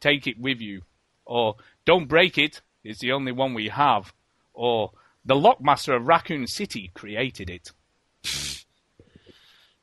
Take 0.00 0.26
it 0.26 0.38
with 0.38 0.60
you. 0.60 0.82
Or 1.24 1.56
don't 1.84 2.08
break 2.08 2.38
it. 2.38 2.62
It's 2.82 3.00
the 3.00 3.12
only 3.12 3.32
one 3.32 3.54
we 3.54 3.68
have. 3.68 4.12
Or 4.54 4.92
the 5.24 5.34
lockmaster 5.34 5.96
of 5.96 6.06
Raccoon 6.06 6.46
City 6.46 6.90
created 6.94 7.50
it. 7.50 7.72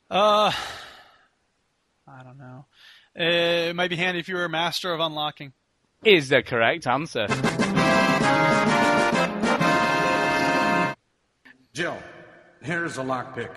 Uh, 0.09 0.51
I 2.07 2.23
don't 2.23 2.37
know. 2.37 2.65
Uh, 3.19 3.69
it 3.69 3.75
might 3.75 3.89
be 3.89 3.95
handy 3.95 4.19
if 4.19 4.27
you 4.27 4.35
were 4.35 4.45
a 4.45 4.49
master 4.49 4.93
of 4.93 4.99
unlocking. 4.99 5.53
Is 6.03 6.29
the 6.29 6.41
correct 6.43 6.87
answer. 6.87 7.27
Jill, 11.73 11.97
here's 12.61 12.99
a 12.99 13.03
lockpick. 13.03 13.49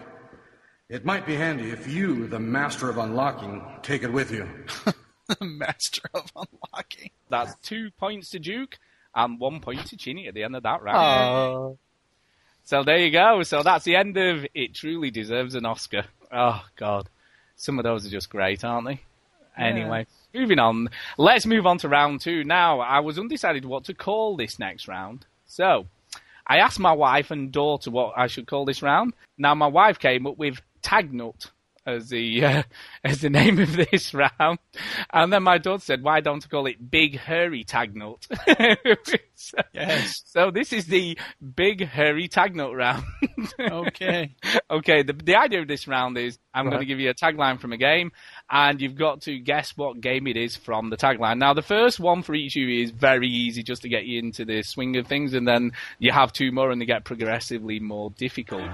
It 0.89 1.05
might 1.05 1.27
be 1.27 1.35
handy 1.35 1.71
if 1.71 1.87
you, 1.87 2.27
the 2.29 2.41
master 2.41 2.89
of 2.89 2.97
unlocking, 2.97 3.63
take 3.83 4.03
it 4.03 4.11
with 4.11 4.31
you. 4.31 4.49
the 5.29 5.45
master 5.45 6.09
of 6.15 6.33
unlocking. 6.35 7.11
That's 7.29 7.55
two 7.57 7.91
points 7.99 8.31
to 8.31 8.39
Duke 8.39 8.79
and 9.15 9.39
one 9.39 9.61
point 9.61 9.85
to 9.89 9.99
Chinny 9.99 10.29
at 10.29 10.35
the 10.35 10.45
end 10.45 10.57
of 10.57 10.63
that 10.63 10.83
round. 10.83 10.97
Oh. 10.97 11.79
So 12.65 12.85
there 12.85 12.97
you 12.97 13.11
go. 13.11 13.43
So 13.43 13.63
that's 13.63 13.85
the 13.85 13.97
end 13.97 14.17
of 14.17 14.47
It 14.55 14.75
Truly 14.75 15.11
Deserves 15.11 15.55
an 15.55 15.67
Oscar. 15.67 16.07
Oh, 16.33 16.65
God. 16.77 17.11
Some 17.57 17.79
of 17.79 17.83
those 17.83 18.07
are 18.07 18.11
just 18.11 18.31
great, 18.31 18.65
aren't 18.65 18.87
they? 18.87 19.01
Anyway, 19.59 20.07
moving 20.35 20.59
on. 20.59 20.89
Let's 21.19 21.45
move 21.45 21.67
on 21.67 21.77
to 21.79 21.89
round 21.89 22.23
two. 22.23 22.45
Now, 22.45 22.81
I 22.81 23.01
was 23.01 23.19
undecided 23.19 23.67
what 23.67 23.85
to 23.85 23.95
call 23.95 24.37
this 24.37 24.59
next 24.59 24.89
round. 24.89 25.27
So, 25.47 25.87
I 26.47 26.59
asked 26.59 26.79
my 26.79 26.93
wife 26.93 27.31
and 27.31 27.51
daughter 27.51 27.91
what 27.91 28.15
I 28.17 28.29
should 28.29 28.47
call 28.47 28.65
this 28.65 28.83
round. 28.83 29.15
Now, 29.37 29.55
my 29.55 29.67
wife 29.67 29.99
came 29.99 30.27
up 30.27 30.39
with 30.39 30.61
Tag 30.83 31.13
Nut 31.13 31.51
as 31.87 32.09
the 32.09 32.45
uh, 32.45 32.63
as 33.05 33.21
the 33.21 33.31
name 33.31 33.59
of 33.59 33.75
this 33.77 34.13
round, 34.13 34.59
and 35.13 35.33
then 35.33 35.43
my 35.43 35.59
daughter 35.59 35.83
said, 35.83 36.03
"Why 36.03 36.21
don't 36.21 36.45
I 36.45 36.49
call 36.49 36.67
it 36.67 36.91
Big 36.91 37.17
Hairy 37.17 37.65
Tag 37.65 37.97
Nut?" 37.97 38.27
so, 39.35 39.59
Yes. 39.73 40.23
So 40.27 40.51
this 40.51 40.73
is 40.73 40.87
the 40.87 41.19
Big 41.55 41.87
Hairy 41.87 42.29
Tag 42.29 42.55
Nut 42.55 42.75
round. 42.75 43.05
Okay. 43.59 44.35
okay. 44.71 45.03
The 45.03 45.13
the 45.13 45.37
idea 45.37 45.61
of 45.61 45.69
this 45.69 45.87
round 45.87 46.19
is 46.19 46.39
I'm 46.53 46.67
going 46.67 46.81
to 46.81 46.87
give 46.87 46.99
you 46.99 47.11
a 47.11 47.15
tagline 47.15 47.61
from 47.61 47.73
a 47.73 47.77
game, 47.77 48.13
and 48.51 48.81
you've 48.81 48.97
got 48.97 49.23
to 49.23 49.39
guess 49.39 49.77
what 49.77 50.01
game 50.01 50.27
it 50.27 50.37
is 50.37 50.57
from 50.57 50.91
the 50.91 50.97
tagline. 50.97 51.39
Now, 51.39 51.55
the 51.55 51.63
first 51.63 52.01
one 52.01 52.23
for 52.23 52.35
each 52.35 52.57
of 52.57 52.63
you 52.63 52.83
is 52.83 52.91
very 52.91 53.29
easy, 53.29 53.63
just 53.63 53.83
to 53.83 53.89
get 53.89 54.07
you 54.07 54.19
into 54.19 54.45
the 54.45 54.63
swing 54.63 54.97
of 54.97 55.07
things, 55.07 55.35
and 55.35 55.47
then 55.47 55.73
you 55.99 56.13
have 56.13 56.33
two 56.33 56.51
more, 56.51 56.71
and 56.71 56.81
they 56.81 56.87
get 56.87 57.05
progressively 57.05 57.79
more 57.79 58.11
difficult. 58.11 58.71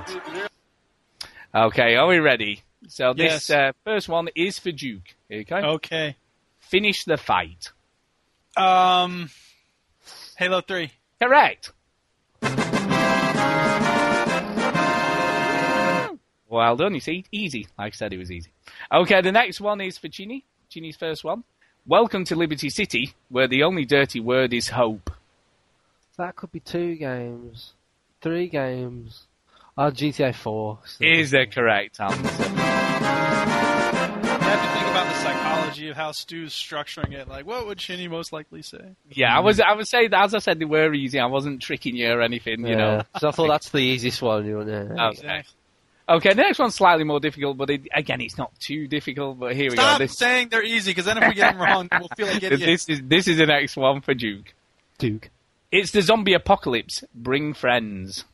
Okay, 1.54 1.96
are 1.96 2.06
we 2.06 2.18
ready? 2.18 2.62
So 2.88 3.12
this 3.14 3.48
Yes. 3.48 3.50
uh, 3.50 3.72
first 3.84 4.08
one 4.08 4.28
is 4.34 4.58
for 4.58 4.72
Duke. 4.72 5.14
Okay. 5.32 5.54
Okay. 5.54 6.16
Finish 6.60 7.04
the 7.04 7.16
fight. 7.16 7.70
Um, 8.56 9.30
Halo 10.36 10.60
3. 10.60 10.90
Correct. 11.20 11.72
Well 16.48 16.76
done. 16.76 16.94
You 16.94 17.00
see, 17.00 17.24
easy. 17.32 17.66
Like 17.78 17.94
I 17.94 17.96
said, 17.96 18.12
it 18.12 18.18
was 18.18 18.30
easy. 18.30 18.50
Okay, 18.92 19.22
the 19.22 19.32
next 19.32 19.58
one 19.60 19.80
is 19.80 19.96
for 19.96 20.08
Chinny. 20.08 20.44
Chinny's 20.68 20.96
first 20.96 21.24
one. 21.24 21.44
Welcome 21.86 22.24
to 22.26 22.36
Liberty 22.36 22.68
City, 22.68 23.14
where 23.30 23.48
the 23.48 23.62
only 23.62 23.86
dirty 23.86 24.20
word 24.20 24.52
is 24.52 24.68
hope. 24.68 25.10
That 26.18 26.36
could 26.36 26.52
be 26.52 26.60
two 26.60 26.96
games, 26.96 27.72
three 28.20 28.48
games. 28.48 29.22
Uh, 29.76 29.84
oh, 29.84 29.90
GTA 29.90 30.34
4. 30.34 30.78
Is 31.00 31.30
the 31.30 31.46
correct 31.46 31.98
answer. 31.98 32.20
You 32.20 32.28
have 34.48 34.62
to 34.62 34.68
think 34.78 34.90
about 34.90 35.06
the 35.06 35.14
psychology 35.14 35.88
of 35.88 35.96
how 35.96 36.12
Stu's 36.12 36.52
structuring 36.52 37.12
it. 37.12 37.26
Like, 37.26 37.46
what 37.46 37.66
would 37.66 37.78
Chinny 37.78 38.06
most 38.06 38.32
likely 38.34 38.60
say? 38.60 38.84
Yeah, 39.10 39.34
I 39.34 39.40
was. 39.40 39.60
I 39.60 39.72
would 39.72 39.88
say 39.88 40.08
that 40.08 40.24
as 40.24 40.34
I 40.34 40.40
said, 40.40 40.58
they 40.58 40.66
were 40.66 40.92
easy. 40.92 41.18
I 41.18 41.26
wasn't 41.26 41.62
tricking 41.62 41.96
you 41.96 42.12
or 42.12 42.20
anything. 42.20 42.66
You 42.66 42.76
know. 42.76 43.02
So 43.18 43.28
I 43.28 43.30
thought 43.30 43.48
that's 43.48 43.70
the 43.70 43.78
easiest 43.78 44.20
one. 44.20 44.44
You 44.44 44.62
know. 44.62 45.10
Okay. 45.18 45.42
Okay, 46.08 46.30
the 46.30 46.42
next 46.42 46.58
one's 46.58 46.74
slightly 46.74 47.04
more 47.04 47.20
difficult, 47.20 47.56
but 47.56 47.70
it, 47.70 47.82
again, 47.94 48.20
it's 48.20 48.36
not 48.36 48.52
too 48.58 48.88
difficult. 48.88 49.38
But 49.38 49.54
here 49.54 49.70
we 49.70 49.76
Stop 49.76 49.98
go. 49.98 50.04
This, 50.04 50.18
saying 50.18 50.48
they're 50.50 50.64
easy, 50.64 50.90
because 50.90 51.04
then 51.06 51.16
if 51.16 51.28
we 51.28 51.34
get 51.34 51.52
them 51.52 51.62
wrong, 51.62 51.88
we'll 51.90 52.08
feel 52.16 52.26
like 52.26 52.42
idiots. 52.42 52.86
this 52.86 52.88
is 52.88 53.02
this 53.04 53.28
is 53.28 53.38
the 53.38 53.46
next 53.46 53.76
one 53.76 54.02
for 54.02 54.12
Duke. 54.12 54.52
Duke. 54.98 55.30
It's 55.70 55.92
the 55.92 56.02
zombie 56.02 56.34
apocalypse. 56.34 57.04
Bring 57.14 57.54
friends. 57.54 58.24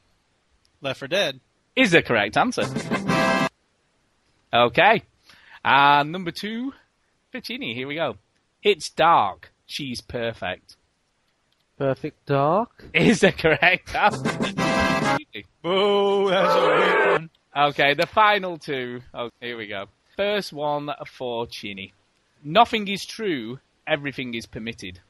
Left 0.81 0.99
4 1.01 1.09
Dead. 1.09 1.41
is 1.77 1.91
the 1.93 2.03
correct 2.03 2.37
answer. 2.37 2.65
Okay. 4.53 5.03
And 5.65 6.13
number 6.13 6.31
two, 6.31 6.73
Puccini, 7.33 7.75
here 7.75 7.87
we 7.89 7.97
go. 7.97 8.17
It's 8.63 8.89
dark. 8.91 9.53
She's 9.67 10.01
perfect. 10.01 10.77
Perfect 11.77 12.27
Dark. 12.27 12.85
Is 12.95 13.21
the 13.21 13.31
correct 13.33 13.95
answer. 13.95 14.37
Boo, 15.63 16.29
that's 16.31 16.55
a 16.55 16.61
weak 16.67 17.07
one. 17.07 17.31
Okay, 17.57 17.95
the 17.95 18.07
final 18.07 18.59
two. 18.59 19.01
Oh, 19.15 19.31
here 19.41 19.57
we 19.57 19.67
go. 19.69 19.87
First 20.17 20.53
one 20.53 20.91
for 21.07 21.47
Chinny. 21.47 21.93
Nothing 22.43 22.89
is 22.89 23.05
true, 23.05 23.59
everything 23.87 24.35
is 24.35 24.47
permitted. 24.47 25.01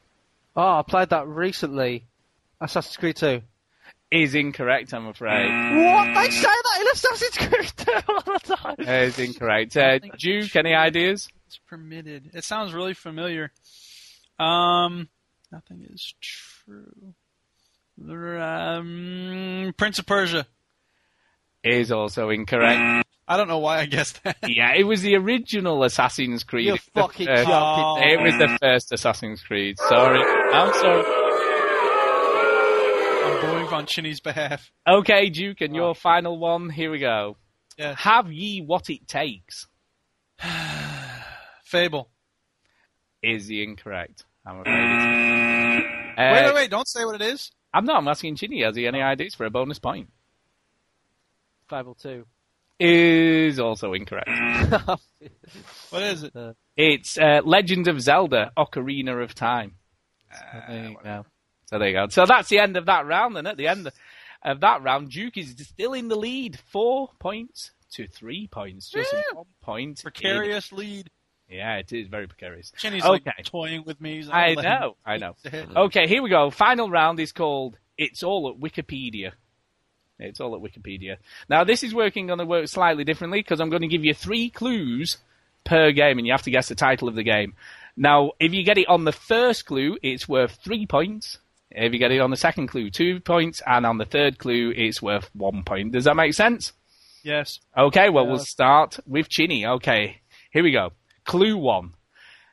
Oh, 0.55 0.79
I 0.79 0.83
played 0.87 1.09
that 1.09 1.27
recently. 1.27 2.05
Assassin's 2.61 2.97
Creed 2.97 3.15
2. 3.15 3.41
Is 4.11 4.33
incorrect, 4.33 4.91
I'm 4.93 5.05
afraid. 5.07 5.49
What? 5.85 6.13
They 6.15 6.31
say 6.31 6.47
that 6.47 6.81
in 6.81 6.87
Assassin's 6.93 7.37
Creed 7.37 7.71
2 7.77 7.91
all 8.07 8.21
the 8.21 8.55
time. 8.55 8.75
Is 8.79 9.19
incorrect. 9.19 9.77
Uh, 9.77 9.99
Duke, 10.17 10.55
any 10.55 10.73
ideas? 10.73 11.29
It's 11.47 11.59
permitted. 11.67 12.31
It 12.33 12.43
sounds 12.43 12.73
really 12.73 12.95
familiar. 12.95 13.51
Um, 14.39 15.09
nothing 15.51 15.85
is 15.91 16.13
true. 16.21 17.13
Um, 18.01 19.73
Prince 19.77 19.99
of 19.99 20.05
Persia. 20.07 20.47
Is 21.63 21.91
also 21.91 22.29
incorrect. 22.29 23.05
I 23.27 23.37
don't 23.37 23.47
know 23.47 23.59
why 23.59 23.79
I 23.79 23.85
guessed 23.85 24.23
that. 24.23 24.37
yeah, 24.47 24.73
it 24.75 24.85
was 24.85 25.01
the 25.03 25.15
original 25.17 25.83
Assassin's 25.83 26.43
Creed. 26.43 26.65
You're 26.65 26.75
It 26.75 26.81
was 26.81 26.89
the 26.95 27.01
fucking 27.01 27.27
first- 27.27 27.47
joking. 27.47 28.09
It 28.09 28.21
was 28.21 28.33
the 28.39 28.57
first 28.59 28.91
Assassin's 28.91 29.43
Creed. 29.43 29.77
Sorry. 29.77 30.19
I'm 30.53 30.73
sorry. 30.73 31.03
I'm 33.79 33.83
on 33.83 33.87
Chinny's 33.87 34.19
behalf. 34.19 34.71
Okay, 34.85 35.29
Duke, 35.29 35.61
and 35.61 35.73
your 35.73 35.95
final 35.95 36.37
one. 36.37 36.69
Here 36.69 36.91
we 36.91 36.99
go. 36.99 37.37
Yes. 37.77 37.97
Have 37.99 38.29
ye 38.29 38.59
what 38.61 38.89
it 38.89 39.07
takes? 39.07 39.67
Fable. 41.63 42.09
Is 43.23 43.47
the 43.47 43.63
incorrect. 43.63 44.25
I'm 44.45 44.59
afraid. 44.59 44.73
it's- 44.73 46.13
Uh, 46.17 46.31
wait, 46.33 46.45
wait, 46.47 46.55
wait! 46.55 46.69
Don't 46.71 46.87
say 46.89 47.05
what 47.05 47.15
it 47.15 47.21
is. 47.21 47.51
I'm 47.73 47.85
not. 47.85 47.97
I'm 47.99 48.07
asking 48.09 48.35
Chinny. 48.35 48.63
Has 48.63 48.75
he 48.75 48.85
any 48.85 49.01
ideas 49.01 49.33
for 49.33 49.45
a 49.45 49.49
bonus 49.49 49.79
point? 49.79 50.09
Fable 51.69 51.95
2. 51.95 52.25
Is 52.81 53.59
also 53.61 53.93
incorrect. 53.93 54.29
What 55.89 56.03
is 56.03 56.23
it? 56.23 56.33
It's 56.75 57.17
uh, 57.17 57.41
Legend 57.45 57.87
of 57.87 58.01
Zelda: 58.01 58.51
Ocarina 58.57 59.23
of 59.23 59.33
Time. 59.35 59.75
There 60.67 60.89
you 60.89 60.97
go. 61.01 61.25
So 61.69 61.77
there 61.77 61.89
you 61.89 61.93
go. 61.93 62.07
So 62.07 62.25
that's 62.25 62.49
the 62.49 62.57
end 62.57 62.77
of 62.77 62.87
that 62.87 63.05
round. 63.05 63.37
And 63.37 63.47
at 63.47 63.55
the 63.55 63.67
end 63.67 63.91
of 64.41 64.59
that 64.61 64.81
round, 64.81 65.11
Duke 65.11 65.37
is 65.37 65.53
still 65.59 65.93
in 65.93 66.07
the 66.07 66.15
lead, 66.15 66.57
four 66.71 67.11
points 67.19 67.69
to 67.91 68.07
three 68.07 68.47
points, 68.47 68.89
just 68.89 69.13
one 69.33 69.45
point. 69.61 70.01
Precarious 70.01 70.71
lead. 70.71 71.11
Yeah, 71.47 71.77
it 71.77 71.93
is 71.93 72.07
very 72.07 72.27
precarious. 72.27 72.71
Chinny's 72.75 73.03
okay. 73.05 73.33
like 73.37 73.45
toying 73.45 73.83
with 73.85 74.01
me. 74.01 74.15
He's 74.15 74.29
I 74.29 74.47
like, 74.47 74.57
let 74.57 74.65
him- 74.65 74.79
know, 74.81 74.95
I 75.05 75.17
know. 75.17 75.35
Okay, 75.85 76.07
here 76.07 76.23
we 76.23 76.31
go. 76.31 76.49
Final 76.49 76.89
round 76.89 77.19
is 77.19 77.31
called 77.31 77.77
It's 77.99 78.23
All 78.23 78.49
at 78.49 78.59
Wikipedia. 78.59 79.33
It's 80.19 80.41
all 80.41 80.53
at 80.55 80.61
Wikipedia. 80.61 81.17
Now, 81.49 81.63
this 81.63 81.81
is 81.81 81.95
working 81.95 82.27
going 82.27 82.39
to 82.39 82.45
work 82.45 82.67
slightly 82.67 83.05
differently 83.05 83.39
because 83.39 83.61
I'm 83.61 83.69
going 83.69 83.83
to 83.83 83.87
give 83.87 84.03
you 84.03 84.13
three 84.13 84.49
clues 84.49 85.17
per 85.63 85.91
game 85.91 86.17
and 86.17 86.27
you 86.27 86.33
have 86.33 86.41
to 86.43 86.51
guess 86.51 86.67
the 86.67 86.75
title 86.75 87.07
of 87.07 87.15
the 87.15 87.23
game. 87.23 87.53
Now, 87.95 88.31
if 88.39 88.53
you 88.53 88.63
get 88.63 88.77
it 88.77 88.89
on 88.89 89.05
the 89.05 89.13
first 89.13 89.65
clue, 89.65 89.97
it's 90.03 90.27
worth 90.27 90.59
three 90.63 90.85
points. 90.85 91.37
If 91.71 91.93
you 91.93 91.99
get 91.99 92.11
it 92.11 92.19
on 92.19 92.31
the 92.31 92.37
second 92.37 92.67
clue, 92.67 92.89
two 92.89 93.19
points. 93.19 93.61
And 93.65 93.85
on 93.85 93.97
the 93.97 94.05
third 94.05 94.37
clue, 94.37 94.73
it's 94.75 95.01
worth 95.01 95.29
one 95.33 95.63
point. 95.63 95.91
Does 95.91 96.05
that 96.05 96.15
make 96.15 96.33
sense? 96.33 96.73
Yes. 97.23 97.59
Okay, 97.77 98.09
well, 98.09 98.25
we'll 98.25 98.39
start 98.39 98.99
with 99.05 99.29
Chinny. 99.29 99.65
Okay, 99.65 100.21
here 100.51 100.63
we 100.63 100.71
go. 100.71 100.91
Clue 101.25 101.57
one. 101.57 101.93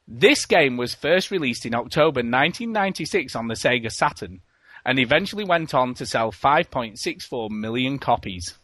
This 0.09 0.47
game 0.47 0.77
was 0.77 0.95
first 0.95 1.31
released 1.31 1.67
in 1.67 1.75
October 1.75 2.19
1996 2.19 3.35
on 3.35 3.49
the 3.49 3.55
Sega 3.55 3.91
Saturn 3.91 4.41
and 4.85 5.01
eventually 5.01 5.45
went 5.45 5.75
on 5.75 5.95
to 5.95 6.07
sell 6.07 6.31
5.64 6.31 7.51
million 7.51 7.99
copies. 7.99 8.55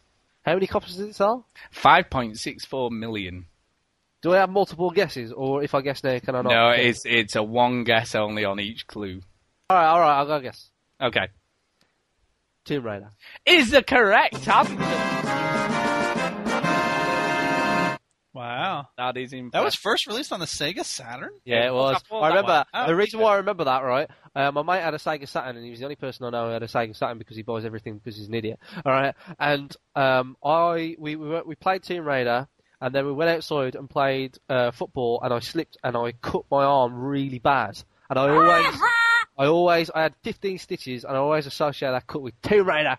How 0.43 0.53
many 0.53 0.67
copies 0.67 0.95
did 0.95 1.09
it 1.09 1.15
sell? 1.15 1.47
5.64 1.75 2.91
million. 2.91 3.45
Do 4.21 4.33
I 4.33 4.37
have 4.37 4.49
multiple 4.49 4.89
guesses, 4.89 5.33
or 5.33 5.63
if 5.63 5.75
I 5.75 5.81
guess 5.81 5.99
there, 5.99 6.21
can 6.21 6.35
I 6.35 6.41
not? 6.41 6.49
No, 6.49 6.69
it's 6.69 7.01
it's 7.05 7.35
a 7.35 7.43
one 7.43 7.83
guess 7.83 8.15
only 8.15 8.45
on 8.45 8.57
each 8.57 8.87
clue. 8.87 9.21
Alright, 9.73 9.87
alright, 9.87 10.17
I'll 10.17 10.27
go 10.27 10.39
guess. 10.39 10.69
Okay. 11.01 11.29
Tomb 12.65 12.85
Raider. 12.85 13.09
Is 13.43 13.71
the 13.71 13.81
correct 13.81 14.47
answer. 14.47 14.77
Wow. 18.33 18.89
That 18.97 19.17
is 19.17 19.33
impressive. 19.33 19.51
That 19.53 19.63
was 19.63 19.73
first 19.75 20.05
released 20.05 20.31
on 20.31 20.39
the 20.39 20.45
Sega 20.45 20.85
Saturn. 20.85 21.31
Yeah, 21.43 21.67
it 21.67 21.73
was. 21.73 22.01
thought 22.07 22.21
I 22.21 22.27
remember. 22.29 22.65
one. 22.71 22.87
The 22.87 22.95
reason 22.95 23.19
why 23.19 23.33
I 23.33 23.37
remember 23.37 23.63
that, 23.63 23.83
right? 23.83 24.07
Uh, 24.35 24.51
my 24.51 24.61
mate 24.61 24.83
had 24.83 24.93
a 24.93 24.97
Sega 24.97 25.27
Saturn, 25.27 25.55
and 25.55 25.65
he 25.65 25.71
was 25.71 25.79
the 25.79 25.85
only 25.85 25.95
person 25.95 26.25
I 26.25 26.29
know 26.29 26.47
who 26.47 26.53
had 26.53 26.61
a 26.63 26.67
Sega 26.67 26.95
Saturn 26.95 27.17
because 27.17 27.35
he 27.35 27.41
buys 27.41 27.65
everything 27.65 27.97
because 27.97 28.15
he's 28.17 28.27
an 28.27 28.33
idiot. 28.35 28.59
All 28.85 28.91
right, 28.91 29.15
and 29.39 29.75
um, 29.95 30.37
I 30.43 30.95
we 30.99 31.15
we, 31.15 31.41
we 31.41 31.55
played 31.55 31.81
Tomb 31.81 32.07
Raider, 32.07 32.47
and 32.79 32.93
then 32.93 33.05
we 33.07 33.11
went 33.11 33.31
outside 33.31 33.75
and 33.75 33.89
played 33.89 34.37
uh, 34.49 34.69
football, 34.69 35.19
and 35.23 35.33
I 35.33 35.39
slipped 35.39 35.77
and 35.83 35.97
I 35.97 36.13
cut 36.13 36.45
my 36.51 36.63
arm 36.63 36.95
really 36.95 37.39
bad, 37.39 37.81
and 38.09 38.19
I 38.19 38.29
always. 38.29 38.79
I 39.37 39.45
always, 39.47 39.89
I 39.89 40.03
had 40.03 40.13
15 40.23 40.59
stitches, 40.59 41.03
and 41.03 41.13
I 41.13 41.19
always 41.19 41.45
associate 41.45 41.91
that 41.91 42.07
cut 42.07 42.21
with 42.21 42.39
Tomb 42.41 42.67
Raider. 42.67 42.97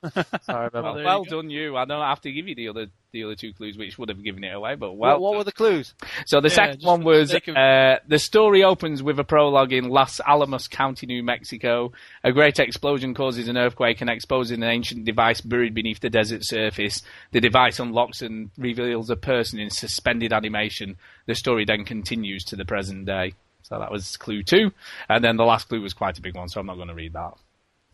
so 0.14 0.22
I. 0.46 0.68
Well, 0.72 0.94
well 0.94 1.24
you 1.24 1.30
done, 1.30 1.50
you. 1.50 1.76
I 1.76 1.84
don't 1.84 2.00
have 2.00 2.20
to 2.20 2.30
give 2.30 2.46
you 2.46 2.54
the 2.54 2.68
other 2.68 2.86
the 3.10 3.24
other 3.24 3.34
two 3.34 3.52
clues, 3.52 3.76
which 3.76 3.98
would 3.98 4.10
have 4.10 4.22
given 4.22 4.44
it 4.44 4.54
away. 4.54 4.74
But 4.76 4.92
well, 4.92 5.14
what, 5.14 5.20
what 5.20 5.36
were 5.38 5.44
the 5.44 5.52
clues? 5.52 5.94
So 6.26 6.40
the 6.40 6.48
Yeah, 6.48 6.54
second 6.54 6.82
one 6.82 7.00
for 7.00 7.04
the 7.14 7.18
was 7.18 7.34
of- 7.34 7.56
uh, 7.56 7.98
the 8.06 8.18
story 8.18 8.62
opens 8.62 9.02
with 9.02 9.18
a 9.18 9.24
prologue 9.24 9.72
in 9.72 9.88
Los 9.88 10.20
Alamos 10.20 10.68
County, 10.68 11.06
New 11.06 11.22
Mexico. 11.22 11.90
A 12.22 12.32
great 12.32 12.60
explosion 12.60 13.14
causes 13.14 13.48
an 13.48 13.56
earthquake 13.56 14.00
and 14.00 14.10
exposes 14.10 14.52
an 14.52 14.62
ancient 14.62 15.04
device 15.04 15.40
buried 15.40 15.74
beneath 15.74 16.00
the 16.00 16.10
desert 16.10 16.44
surface. 16.44 17.02
The 17.32 17.40
device 17.40 17.80
unlocks 17.80 18.22
and 18.22 18.50
reveals 18.56 19.10
a 19.10 19.16
person 19.16 19.58
in 19.58 19.70
suspended 19.70 20.32
animation. 20.32 20.96
The 21.26 21.34
story 21.34 21.64
then 21.64 21.84
continues 21.84 22.44
to 22.44 22.56
the 22.56 22.64
present 22.64 23.06
day. 23.06 23.32
So 23.68 23.78
that 23.78 23.92
was 23.92 24.16
clue 24.16 24.42
two, 24.42 24.70
and 25.10 25.22
then 25.22 25.36
the 25.36 25.44
last 25.44 25.68
clue 25.68 25.82
was 25.82 25.92
quite 25.92 26.18
a 26.18 26.22
big 26.22 26.34
one, 26.34 26.48
so 26.48 26.58
I'm 26.58 26.66
not 26.66 26.76
going 26.76 26.88
to 26.88 26.94
read 26.94 27.12
that. 27.12 27.34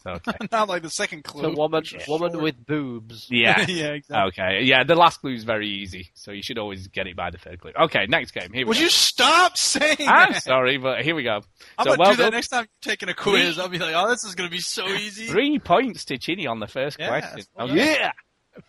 So 0.04 0.10
okay. 0.10 0.32
Not 0.52 0.68
like 0.68 0.82
the 0.82 0.90
second 0.90 1.24
clue. 1.24 1.42
The 1.42 1.50
woman, 1.50 1.80
which 1.80 1.94
is 1.94 2.06
woman 2.06 2.40
with 2.40 2.64
boobs. 2.64 3.26
Yeah. 3.30 3.64
yeah, 3.66 3.92
exactly. 3.94 4.28
Okay. 4.28 4.62
Yeah, 4.64 4.84
the 4.84 4.94
last 4.94 5.20
clue 5.20 5.32
is 5.34 5.42
very 5.44 5.68
easy, 5.68 6.10
so 6.14 6.30
you 6.30 6.42
should 6.42 6.58
always 6.58 6.86
get 6.88 7.06
it 7.06 7.16
by 7.16 7.30
the 7.30 7.38
third 7.38 7.60
clue. 7.60 7.72
Okay, 7.76 8.06
next 8.06 8.30
game. 8.32 8.52
Here 8.52 8.64
we 8.64 8.68
Would 8.68 8.76
go. 8.76 8.82
you 8.82 8.88
stop 8.90 9.56
saying 9.56 9.96
I'm 10.00 10.34
that? 10.34 10.42
sorry, 10.42 10.76
but 10.76 11.02
here 11.02 11.14
we 11.16 11.24
go. 11.24 11.40
I'm 11.78 11.84
so 11.84 11.84
gonna 11.84 11.98
well 11.98 12.10
do 12.12 12.16
that 12.18 12.22
done. 12.24 12.32
next 12.34 12.48
time 12.48 12.66
you're 12.70 12.92
taking 12.92 13.08
a 13.08 13.14
quiz. 13.14 13.58
I'll 13.58 13.68
be 13.68 13.78
like, 13.78 13.94
oh, 13.96 14.08
this 14.10 14.24
is 14.24 14.34
gonna 14.34 14.50
be 14.50 14.60
so 14.60 14.86
easy. 14.86 15.26
Three 15.26 15.58
points 15.58 16.04
to 16.06 16.18
Chinny 16.18 16.46
on 16.46 16.60
the 16.60 16.68
first 16.68 16.98
oh, 17.00 17.02
Yeah, 17.02 17.08
question. 17.08 17.44
Okay. 17.58 17.74
Yeah. 17.74 18.12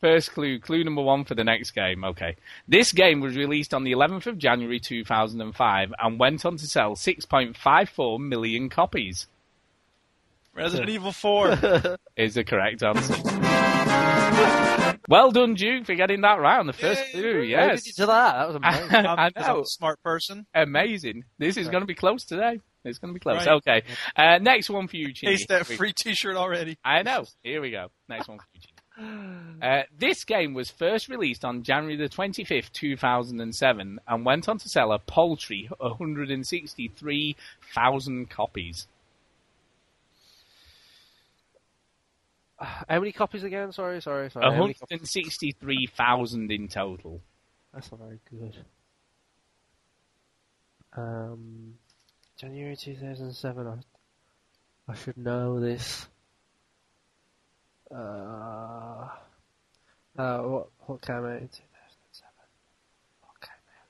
First 0.02 0.32
clue, 0.32 0.60
clue 0.60 0.84
number 0.84 1.02
one 1.02 1.26
for 1.26 1.36
the 1.36 1.44
next 1.44 1.72
game. 1.72 2.04
Okay. 2.04 2.36
This 2.68 2.92
game 2.92 3.20
was 3.22 3.36
released 3.36 3.74
on 3.74 3.84
the 3.84 3.92
11th 3.92 4.26
of 4.28 4.38
January 4.38 4.80
2005 4.80 5.94
and 6.00 6.20
went 6.20 6.46
on 6.46 6.58
to 6.58 6.68
sell 6.68 6.96
6.54 6.96 8.20
million 8.20 8.70
copies. 8.70 9.28
Resident 10.54 10.90
Evil 10.90 11.12
4. 11.12 11.98
Is 12.18 12.34
the 12.36 12.44
correct 12.44 12.82
answer. 12.82 13.14
well 15.10 15.32
done, 15.32 15.54
Duke, 15.54 15.86
for 15.86 15.96
getting 15.96 16.22
that 16.22 16.40
right 16.40 16.60
on 16.60 16.68
the 16.68 16.74
first 16.74 17.12
clue. 17.12 17.40
How 17.42 17.68
Yes. 17.68 17.84
did 17.84 17.88
you 17.88 17.94
do 18.04 18.06
that? 18.08 18.34
That 18.38 18.48
was 18.48 18.56
amazing. 18.90 18.96
I 19.06 19.26
I'm, 19.26 19.32
'cause 19.34 19.44
I'm 19.48 19.56
know. 19.56 19.62
a 19.62 19.66
smart 19.66 20.02
person. 20.02 20.46
Amazing. 20.54 21.26
This 21.38 21.58
is 21.58 21.68
going 21.70 21.82
to 21.82 21.88
be 21.88 21.96
close 21.96 22.24
today. 22.24 22.60
It's 22.86 23.00
going 23.00 23.14
to 23.14 23.14
be 23.14 23.20
close. 23.20 23.46
Right. 23.46 23.56
Okay. 23.68 23.84
Uh, 24.16 24.38
next 24.40 24.70
one 24.70 24.88
for 24.88 24.96
you, 24.98 25.12
Chinny. 25.14 25.34
Taste 25.38 25.50
that 25.50 25.66
free 25.66 25.92
T-shirt 25.94 26.36
already. 26.38 26.78
I 26.86 27.02
know. 27.04 27.26
Here 27.44 27.62
we 27.62 27.72
go. 27.72 27.88
Next 28.08 28.28
one 28.28 28.38
for 28.38 28.46
you, 28.54 28.62
Chinny. 28.62 28.75
Uh, 28.98 29.82
this 29.98 30.24
game 30.24 30.54
was 30.54 30.70
first 30.70 31.10
released 31.10 31.44
on 31.44 31.64
January 31.64 31.98
the 31.98 32.08
25th, 32.08 32.72
2007, 32.72 34.00
and 34.08 34.26
went 34.26 34.48
on 34.48 34.58
to 34.58 34.70
sell 34.70 34.92
a 34.92 35.00
paltry 35.00 35.68
163,000 35.80 38.30
copies. 38.30 38.88
How 42.58 43.00
many 43.00 43.12
copies 43.12 43.44
again? 43.44 43.74
Sorry, 43.74 44.02
sorry, 44.02 44.30
sorry. 44.30 44.46
How 44.46 44.52
many 44.52 44.76
copies? 44.76 45.14
163,000 45.14 46.52
in 46.52 46.70
total. 46.70 47.20
That's 47.74 47.92
not 47.92 48.00
very 48.00 48.20
good. 48.30 48.56
Um, 50.96 51.74
January 52.38 52.78
2007. 52.78 53.68
I, 53.68 53.80
I 54.90 54.96
should 54.96 55.18
know 55.18 55.60
this. 55.60 56.08
Uh, 57.96 59.08
uh, 60.18 60.40
what 60.40 60.68
what 60.86 61.02
came 61.02 61.16
out 61.16 61.42
in 61.42 61.48
2007? 61.48 61.64
What 63.22 63.42
came 63.42 63.50
out? 63.50 63.88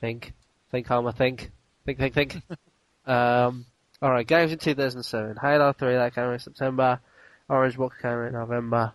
Think, 0.00 0.32
think, 0.70 0.86
Homer, 0.86 1.12
think, 1.12 1.50
think, 1.84 1.98
think, 1.98 2.14
think. 2.14 2.36
um, 3.06 3.66
all 4.00 4.10
right, 4.10 4.26
games 4.26 4.52
in 4.52 4.58
2007. 4.58 5.36
Halo 5.40 5.72
3 5.72 5.94
that 5.94 6.14
came 6.14 6.24
out 6.24 6.32
in 6.32 6.38
September. 6.38 7.00
Orange 7.48 7.76
Box 7.76 7.96
came 8.00 8.12
out 8.12 8.28
in 8.28 8.32
November. 8.32 8.92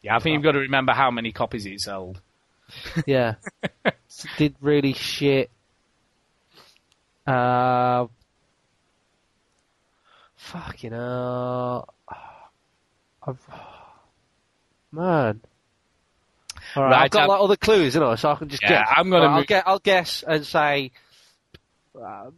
Yeah, 0.00 0.16
I 0.16 0.20
think 0.20 0.34
you've 0.34 0.42
got 0.42 0.52
to 0.52 0.60
remember 0.60 0.92
how 0.92 1.10
many 1.10 1.32
copies 1.32 1.66
it 1.66 1.80
sold. 1.80 2.20
Yeah. 3.06 3.34
Did 4.38 4.56
really 4.60 4.94
shit. 4.94 5.50
Uh, 7.26 8.06
fucking 10.36 10.92
hell. 10.92 11.88
I've, 13.26 13.38
man. 14.92 15.40
All 16.74 16.82
right, 16.84 16.90
Right, 16.90 17.02
I've 17.04 17.10
got 17.10 17.22
um, 17.24 17.28
like 17.28 17.40
other 17.40 17.56
clues, 17.56 17.94
you 17.94 18.00
know, 18.00 18.14
so 18.16 18.30
I 18.30 18.34
can 18.36 18.48
just 18.48 18.62
Yeah, 18.62 18.84
guess. 18.84 18.88
I'm 18.96 19.10
gonna 19.10 19.26
Right, 19.26 19.36
I'll, 19.36 19.44
get, 19.44 19.64
I'll 19.66 19.78
guess 19.78 20.24
and 20.26 20.46
say 20.46 20.92
uh, 21.94 22.30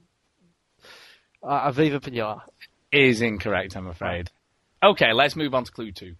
uh, 1.42 1.72
Aviva 1.72 2.00
Pinata. 2.00 2.42
Is 2.90 3.22
incorrect, 3.22 3.76
I'm 3.76 3.88
afraid. 3.88 4.30
Okay, 4.82 5.12
let's 5.12 5.34
move 5.34 5.54
on 5.54 5.64
to 5.64 5.72
clue 5.72 5.90
two. 5.90 6.14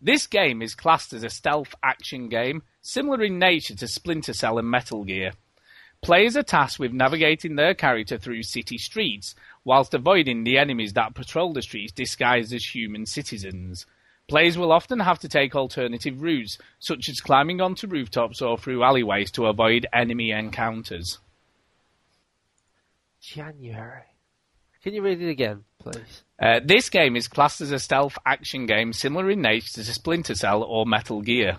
This 0.00 0.26
game 0.26 0.62
is 0.62 0.74
classed 0.74 1.12
as 1.12 1.24
a 1.24 1.30
stealth 1.30 1.74
action 1.82 2.28
game, 2.28 2.62
similar 2.80 3.22
in 3.22 3.38
nature 3.38 3.74
to 3.74 3.88
Splinter 3.88 4.32
Cell 4.32 4.58
and 4.58 4.70
Metal 4.70 5.04
Gear. 5.04 5.32
Players 6.02 6.36
are 6.36 6.42
tasked 6.42 6.78
with 6.78 6.92
navigating 6.92 7.56
their 7.56 7.74
character 7.74 8.18
through 8.18 8.42
city 8.44 8.78
streets, 8.78 9.34
whilst 9.64 9.94
avoiding 9.94 10.44
the 10.44 10.58
enemies 10.58 10.92
that 10.92 11.14
patrol 11.14 11.52
the 11.52 11.62
streets 11.62 11.92
disguised 11.92 12.52
as 12.52 12.64
human 12.64 13.06
citizens. 13.06 13.86
Players 14.28 14.58
will 14.58 14.72
often 14.72 14.98
have 14.98 15.20
to 15.20 15.28
take 15.28 15.54
alternative 15.54 16.20
routes, 16.20 16.58
such 16.80 17.08
as 17.08 17.20
climbing 17.20 17.60
onto 17.60 17.86
rooftops 17.86 18.42
or 18.42 18.58
through 18.58 18.82
alleyways 18.82 19.30
to 19.32 19.46
avoid 19.46 19.86
enemy 19.92 20.32
encounters. 20.32 21.18
January. 23.20 24.02
Can 24.82 24.94
you 24.94 25.02
read 25.02 25.22
it 25.22 25.28
again, 25.28 25.64
please? 25.78 26.22
Uh, 26.40 26.60
this 26.64 26.90
game 26.90 27.16
is 27.16 27.28
classed 27.28 27.60
as 27.60 27.70
a 27.70 27.78
stealth 27.78 28.18
action 28.26 28.66
game 28.66 28.92
similar 28.92 29.30
in 29.30 29.42
nature 29.42 29.72
to 29.72 29.84
Splinter 29.84 30.34
Cell 30.34 30.62
or 30.62 30.86
Metal 30.86 31.22
Gear. 31.22 31.58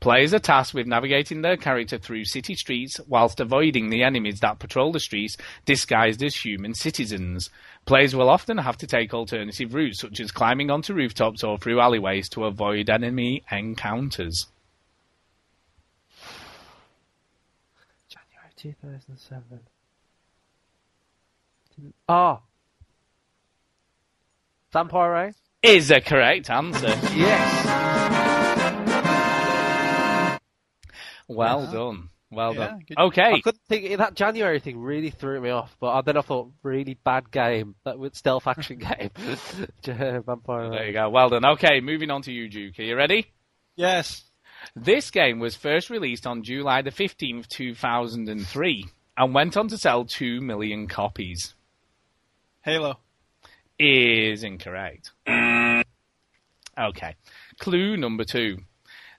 Players 0.00 0.34
are 0.34 0.38
tasked 0.38 0.74
with 0.74 0.86
navigating 0.86 1.40
their 1.42 1.56
character 1.56 1.98
through 1.98 2.24
city 2.26 2.54
streets 2.54 3.00
whilst 3.08 3.40
avoiding 3.40 3.88
the 3.88 4.02
enemies 4.02 4.40
that 4.40 4.58
patrol 4.58 4.92
the 4.92 5.00
streets 5.00 5.36
disguised 5.64 6.22
as 6.22 6.36
human 6.36 6.74
citizens. 6.74 7.50
Players 7.86 8.14
will 8.14 8.28
often 8.28 8.58
have 8.58 8.76
to 8.78 8.86
take 8.86 9.14
alternative 9.14 9.74
routes 9.74 10.00
such 10.00 10.20
as 10.20 10.30
climbing 10.30 10.70
onto 10.70 10.92
rooftops 10.92 11.42
or 11.42 11.56
through 11.56 11.80
alleyways 11.80 12.28
to 12.30 12.44
avoid 12.44 12.90
enemy 12.90 13.42
encounters. 13.50 14.48
January 18.08 18.52
2007. 18.56 19.60
Ah. 22.08 22.40
Vampire 24.72 25.12
Rain? 25.12 25.34
Is 25.62 25.90
a 25.90 26.00
correct 26.00 26.50
answer. 26.50 26.88
Yes. 27.14 27.85
Well 31.28 31.64
Yeah. 31.64 31.72
done. 31.72 32.08
Well 32.30 32.54
Yeah, 32.54 32.66
done. 32.66 32.82
good- 32.88 32.98
Okay. 32.98 33.32
I 33.34 33.40
couldn't 33.40 33.62
think 33.68 33.98
that 33.98 34.14
January 34.14 34.58
thing 34.60 34.78
really 34.80 35.10
threw 35.10 35.40
me 35.40 35.50
off, 35.50 35.76
but 35.80 36.02
then 36.02 36.16
I 36.16 36.20
thought 36.22 36.50
really 36.62 36.94
bad 36.94 37.30
game 37.30 37.76
that 37.84 37.98
with 37.98 38.14
stealth 38.16 38.46
action 38.46 38.78
game. 38.80 39.10
Vampire. 39.84 40.70
There 40.70 40.86
you 40.86 40.92
go. 40.92 41.08
Well 41.10 41.28
done. 41.28 41.44
Okay, 41.44 41.80
moving 41.80 42.10
on 42.10 42.22
to 42.22 42.32
you, 42.32 42.48
Duke. 42.48 42.78
Are 42.78 42.82
you 42.82 42.96
ready? 42.96 43.26
Yes. 43.76 44.24
This 44.74 45.10
game 45.10 45.38
was 45.38 45.54
first 45.54 45.90
released 45.90 46.26
on 46.26 46.42
July 46.42 46.82
the 46.82 46.90
15th, 46.90 47.46
2003, 47.48 48.86
and 49.16 49.34
went 49.34 49.56
on 49.56 49.68
to 49.68 49.78
sell 49.78 50.04
2 50.04 50.40
million 50.40 50.88
copies. 50.88 51.54
Halo. 52.62 52.98
Is 53.78 54.42
incorrect. 54.42 55.12
Okay. 55.28 57.14
Clue 57.60 57.96
number 57.96 58.24
two. 58.24 58.58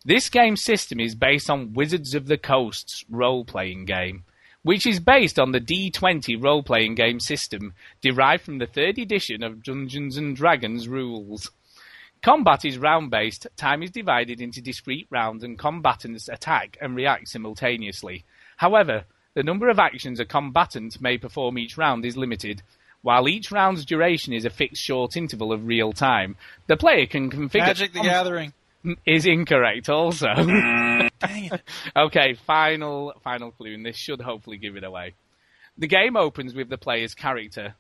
This 0.08 0.30
game 0.30 0.56
system 0.56 1.02
is 1.02 1.16
based 1.16 1.50
on 1.50 1.74
Wizards 1.74 2.16
of 2.16 2.28
the 2.28 2.38
Coast's 2.38 3.04
role 3.10 3.44
playing 3.44 3.84
game, 3.84 4.24
which 4.64 4.88
is 4.88 5.02
based 5.02 5.38
on 5.38 5.52
the 5.52 5.60
D20 5.60 6.42
role 6.42 6.64
playing 6.64 6.96
game 6.96 7.20
system 7.20 7.74
derived 8.00 8.44
from 8.46 8.60
the 8.60 8.68
third 8.68 8.98
edition 8.98 9.44
of 9.44 9.62
Dungeons 9.62 10.16
and 10.16 10.34
Dragons 10.34 10.88
rules. 10.88 11.52
Combat 12.22 12.64
is 12.64 12.78
round 12.78 13.12
based, 13.12 13.48
time 13.58 13.84
is 13.84 13.92
divided 13.92 14.40
into 14.40 14.62
discrete 14.62 15.08
rounds, 15.10 15.44
and 15.44 15.60
combatants 15.60 16.30
attack 16.30 16.78
and 16.80 16.96
react 16.96 17.28
simultaneously. 17.28 18.24
However, 18.56 19.04
the 19.34 19.44
number 19.44 19.68
of 19.68 19.78
actions 19.78 20.22
a 20.22 20.26
combatant 20.26 21.02
may 21.02 21.18
perform 21.18 21.58
each 21.58 21.78
round 21.78 22.06
is 22.06 22.16
limited. 22.16 22.62
While 23.02 23.28
each 23.28 23.52
round's 23.52 23.84
duration 23.84 24.32
is 24.32 24.46
a 24.46 24.50
fixed 24.50 24.82
short 24.82 25.18
interval 25.18 25.52
of 25.52 25.68
real 25.68 25.92
time, 25.92 26.38
the 26.68 26.78
player 26.78 27.08
can 27.08 27.30
configure. 27.30 27.68
Magic 27.68 27.92
the 27.92 28.00
Gathering. 28.00 28.54
Is 29.06 29.26
incorrect 29.26 29.90
also. 29.90 30.28
Mm, 30.28 31.10
okay, 31.96 32.34
final 32.36 33.14
final 33.24 33.52
clue, 33.52 33.74
and 33.74 33.86
this 33.86 33.98
should 33.98 34.22
hopefully 34.22 34.58
give 34.58 34.76
it 34.76 34.84
away. 34.84 35.16
The 35.78 35.88
game 35.88 36.16
opens 36.16 36.54
with 36.54 36.70
the 36.70 36.78
player's 36.78 37.14
character. 37.14 37.76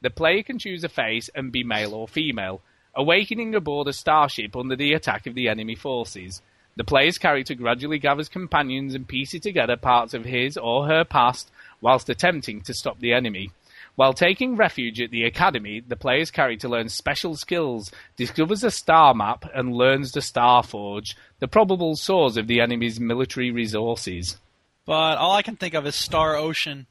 The 0.00 0.10
player 0.10 0.42
can 0.42 0.58
choose 0.58 0.84
a 0.84 0.88
face 0.88 1.30
and 1.34 1.50
be 1.50 1.64
male 1.64 1.94
or 1.94 2.06
female, 2.06 2.60
awakening 2.94 3.54
aboard 3.54 3.88
a 3.88 3.92
starship 3.92 4.54
under 4.54 4.76
the 4.76 4.92
attack 4.92 5.26
of 5.26 5.34
the 5.34 5.48
enemy 5.48 5.74
forces. 5.74 6.42
The 6.76 6.84
player's 6.84 7.18
character 7.18 7.54
gradually 7.54 7.98
gathers 7.98 8.28
companions 8.28 8.94
and 8.94 9.06
pieces 9.08 9.40
together 9.40 9.76
parts 9.76 10.12
of 10.12 10.24
his 10.24 10.56
or 10.56 10.86
her 10.86 11.04
past 11.04 11.50
whilst 11.80 12.08
attempting 12.08 12.62
to 12.62 12.74
stop 12.74 12.98
the 13.00 13.12
enemy. 13.12 13.50
While 13.96 14.12
taking 14.12 14.56
refuge 14.56 15.00
at 15.00 15.10
the 15.10 15.24
academy, 15.24 15.80
the 15.80 15.96
player's 15.96 16.30
character 16.30 16.68
learns 16.68 16.94
special 16.94 17.36
skills, 17.36 17.92
discovers 18.16 18.64
a 18.64 18.70
star 18.70 19.14
map, 19.14 19.44
and 19.54 19.72
learns 19.72 20.10
the 20.12 20.20
Star 20.20 20.64
Forge, 20.64 21.16
the 21.38 21.46
probable 21.46 21.94
source 21.94 22.36
of 22.36 22.48
the 22.48 22.60
enemy's 22.60 22.98
military 22.98 23.52
resources. 23.52 24.38
But 24.84 25.18
all 25.18 25.32
I 25.32 25.42
can 25.42 25.56
think 25.56 25.74
of 25.74 25.86
is 25.86 25.94
Star 25.94 26.36
Ocean. 26.36 26.86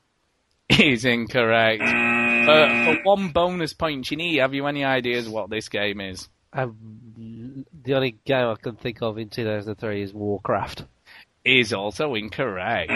Is 0.69 1.03
incorrect. 1.03 1.83
Uh, 1.83 2.85
for 2.85 3.03
one 3.03 3.29
bonus 3.29 3.73
point, 3.73 4.05
Chinny, 4.05 4.37
have 4.37 4.53
you 4.53 4.65
any 4.65 4.85
ideas 4.85 5.27
what 5.27 5.49
this 5.49 5.67
game 5.67 5.99
is? 5.99 6.29
Um, 6.53 7.65
the 7.83 7.93
only 7.93 8.17
game 8.25 8.47
I 8.47 8.55
can 8.55 8.75
think 8.75 9.01
of 9.01 9.17
in 9.17 9.29
2003 9.29 10.01
is 10.01 10.13
Warcraft. 10.13 10.85
Is 11.43 11.73
also 11.73 12.15
incorrect. 12.15 12.91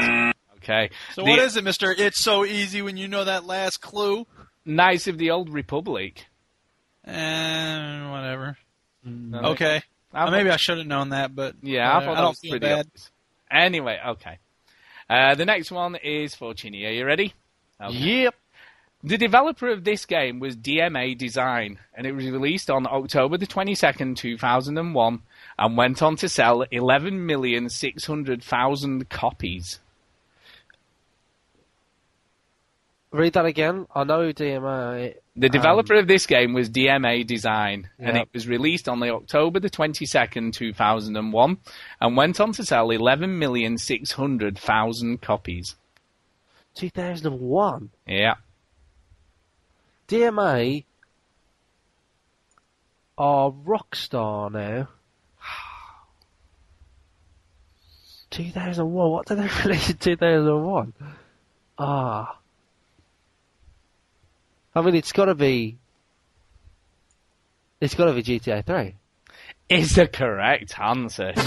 Okay. 0.69 0.89
So 1.14 1.23
The 1.23 1.30
what 1.30 1.39
is 1.39 1.56
it, 1.56 1.64
Mister? 1.64 1.91
It's 1.91 2.22
so 2.22 2.44
easy 2.45 2.81
when 2.81 2.98
you 2.98 3.07
know 3.07 3.23
that 3.23 3.45
last 3.45 3.80
clue. 3.81 4.27
Knights 4.65 5.07
of 5.07 5.18
the 5.18 5.31
Old 5.31 5.49
Republic. 5.49 6.26
And 7.06 8.11
whatever. 8.11 8.57
No. 9.03 9.39
Okay. 9.52 9.81
I 10.14 10.26
Uh, 10.26 10.31
maybe 10.31 10.49
I 10.49 10.57
should 10.57 10.77
have 10.77 10.88
known 10.88 11.10
that, 11.10 11.34
but 11.34 11.56
Yeah, 11.61 11.89
uh, 11.94 11.99
I 11.99 12.06
thought 12.06 12.18
I 12.18 12.22
don't 12.22 12.30
was 12.31 12.39
feel 12.39 12.60
bad. 12.60 12.80
obvious. 12.88 13.11
Anyway, 13.49 13.98
okay. 14.07 14.39
Uh, 15.10 15.35
the 15.35 15.45
next 15.45 15.72
one 15.72 15.95
is 15.95 16.35
for 16.35 16.53
Chinny. 16.53 16.84
Are 16.85 16.91
you 16.91 17.06
ready? 17.06 17.34
Okay. 17.81 18.23
Yep. 18.23 18.35
The 19.03 19.18
developer 19.18 19.69
of 19.69 19.85
this 19.85 20.06
game 20.06 20.39
was 20.39 20.57
DMA 20.57 21.18
Design, 21.18 21.80
and 21.94 22.06
it 22.06 22.11
was 22.14 22.26
released 22.26 22.69
on 22.69 22.85
October 22.88 23.38
the 23.38 23.48
22nd, 23.48 24.18
2001, 24.18 25.22
and 25.60 25.77
went 25.77 26.02
on 26.02 26.18
to 26.18 26.27
sell 26.27 26.65
11,600,000 26.73 29.07
copies. 29.10 29.80
Read 33.12 33.34
that 33.34 33.46
again. 33.46 33.86
I 33.96 34.04
know 34.04 34.34
DMA. 34.34 35.14
The 35.38 35.48
um, 35.48 35.52
developer 35.52 35.94
of 35.96 36.08
this 36.08 36.26
game 36.26 36.54
was 36.54 36.70
DMA 36.70 37.26
Design, 37.26 37.90
and 37.98 38.18
it 38.18 38.28
was 38.34 38.50
released 38.50 38.90
on 38.90 39.00
the 39.00 39.14
October 39.14 39.62
the 39.62 39.70
22nd, 39.70 40.52
2001, 40.52 41.58
and 42.02 42.18
went 42.18 42.42
on 42.42 42.52
to 42.54 42.66
sell 42.66 42.88
11,600,000 42.90 45.22
copies. 45.22 45.76
2001. 46.76 47.90
Yeah. 48.06 48.34
DMA 50.10 50.84
are 53.18 53.52
Rockstar 53.52 54.52
now. 54.52 54.90
2001. 58.32 59.12
What 59.12 59.28
did 59.28 59.38
they 59.38 59.50
release 59.64 59.92
in 59.92 59.98
2001? 59.98 60.94
Ah. 61.80 62.36
I 64.78 64.82
mean, 64.82 64.94
it's 64.94 65.12
got 65.12 65.26
to 65.26 65.34
be. 65.34 65.80
It's 67.82 67.95
got 67.95 68.06
to 68.06 68.14
be 68.14 68.22
GTA 68.22 68.64
3. 68.64 68.95
Is 69.70 69.95
the 69.95 70.08
correct 70.08 70.80
answer. 70.80 71.34
Oh, 71.36 71.41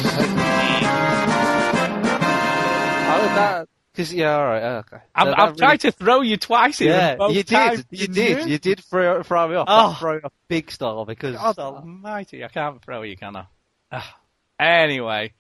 that. 3.35 3.69
Cause, 3.95 4.13
yeah, 4.13 4.37
alright, 4.37 4.63
okay. 4.63 4.99
I've, 5.15 5.27
That- 5.27 5.39
I've 5.39 5.57
that 5.57 5.59
tried 5.59 5.81
to 5.81 5.93
throw 5.93 6.21
you 6.23 6.37
twice. 6.37 6.81
Yeah, 6.81 7.17
and 7.21 7.35
you 7.35 7.43
did. 7.43 7.87
You 7.91 8.07
did. 8.09 8.49
You 8.49 8.59
did 8.59 8.85
throw, 8.85 9.23
throw 9.23 9.49
me 9.49 9.55
off. 9.57 9.67
Oh. 9.69 9.91
That 9.91 9.99
throw 9.99 10.15
me 10.15 10.21
off 10.25 10.33
big 10.49 10.71
style 10.71 11.05
because. 11.05 11.37
God 11.37 11.59
almighty, 11.59 12.45
I 12.45 12.49
can't 12.49 12.83
throw 12.83 13.03
you, 13.03 13.17
can 13.17 13.37
I? 13.37 13.47
Ah. 13.93 14.17
Anyway, 14.59 15.33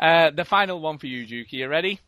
uh, 0.00 0.30
the 0.30 0.44
final 0.44 0.80
one 0.80 0.98
for 0.98 1.06
you, 1.06 1.26
Juki. 1.26 1.52
You 1.52 1.68
ready? 1.68 2.00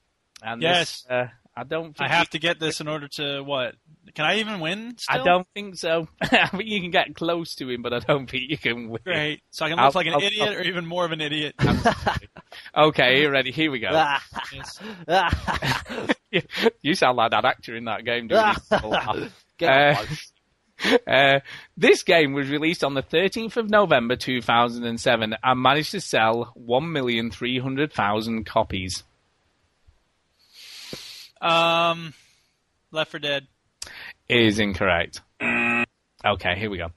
And 0.43 0.61
Yes. 0.63 1.03
This, 1.03 1.11
uh, 1.11 1.29
I 1.57 1.65
don't. 1.65 1.97
Think 1.97 2.11
I 2.11 2.13
have 2.15 2.29
to 2.31 2.39
get 2.39 2.61
this 2.61 2.81
in 2.81 2.89
order 2.89 3.09
to 3.17 3.41
what? 3.43 3.75
Can 4.15 4.25
I 4.25 4.37
even 4.41 4.61
win? 4.61 4.95
Still? 4.99 5.21
I 5.21 5.25
don't 5.25 5.47
think 5.55 5.77
so. 5.77 6.07
I 6.21 6.47
think 6.49 6.67
you 6.67 6.81
can 6.81 6.91
get 6.91 7.15
close 7.15 7.55
to 7.57 7.69
him, 7.69 7.83
but 7.83 7.93
I 7.93 7.99
don't 8.01 8.31
think 8.31 8.45
you 8.51 8.59
can 8.59 8.89
win. 8.91 9.01
Great. 9.05 9.43
So 9.51 9.65
I 9.65 9.71
can 9.71 9.79
I'll- 9.79 9.87
look 9.87 9.95
like 9.97 10.07
an 10.07 10.15
I'll- 10.15 10.23
idiot, 10.23 10.49
I'll- 10.49 10.55
or 10.57 10.63
even 10.63 10.85
more 10.87 11.05
of 11.05 11.13
an 11.13 11.21
idiot. 11.21 11.55
Okay, 12.75 13.21
you 13.23 13.29
ready? 13.31 13.51
Here 13.53 13.71
we 13.71 13.81
go. 13.81 13.89
You 16.83 16.95
sound 16.95 17.17
like 17.17 17.31
that 17.33 17.45
actor 17.45 17.75
in 17.77 17.85
that 17.85 18.05
game, 18.05 18.29
don't 18.29 18.57
you? 18.71 19.29
Get 19.59 19.71
Uh, 19.71 20.05
uh, 21.11 21.41
this 21.77 22.03
game 22.03 22.33
was 22.35 22.49
released 22.51 22.85
on 22.85 22.95
the 22.95 23.03
13th 23.03 23.57
of 23.57 23.71
November 23.71 24.17
2007 24.17 25.37
and 25.43 25.61
managed 25.63 25.93
to 25.93 26.01
sell 26.01 26.53
1,300,000 26.59 28.45
copies. 28.47 29.03
Um, 31.41 32.15
Left 32.91 33.11
4 33.11 33.21
Dead. 33.21 33.47
Is 34.29 34.59
incorrect. 34.59 35.21
Okay, 36.25 36.59
here 36.59 36.71
we 36.71 36.79
go. 36.79 36.89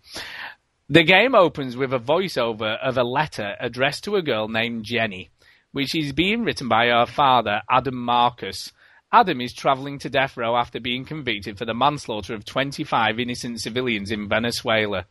The 0.89 1.03
game 1.03 1.35
opens 1.35 1.77
with 1.77 1.93
a 1.93 1.99
voiceover 1.99 2.79
of 2.79 2.97
a 2.97 3.03
letter 3.03 3.55
addressed 3.59 4.05
to 4.05 4.15
a 4.15 4.23
girl 4.23 4.47
named 4.47 4.85
Jenny, 4.85 5.29
which 5.71 5.93
is 5.93 6.13
being 6.13 6.43
written 6.43 6.67
by 6.67 6.87
her 6.87 7.05
father, 7.05 7.61
Adam 7.69 7.95
Marcus. 7.95 8.71
Adam 9.11 9.39
is 9.41 9.53
traveling 9.53 9.99
to 9.99 10.09
death 10.09 10.35
row 10.35 10.55
after 10.55 10.79
being 10.79 11.05
convicted 11.05 11.59
for 11.59 11.65
the 11.65 11.75
manslaughter 11.75 12.33
of 12.33 12.45
25 12.45 13.19
innocent 13.19 13.61
civilians 13.61 14.09
in 14.09 14.27
Venezuela. 14.27 15.05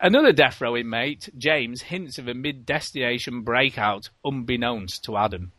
Another 0.00 0.32
death 0.32 0.60
row 0.60 0.76
inmate, 0.76 1.28
James, 1.36 1.82
hints 1.82 2.18
of 2.18 2.26
a 2.26 2.34
mid 2.34 2.64
destination 2.64 3.42
breakout 3.42 4.08
unbeknownst 4.24 5.04
to 5.04 5.16
Adam. 5.18 5.52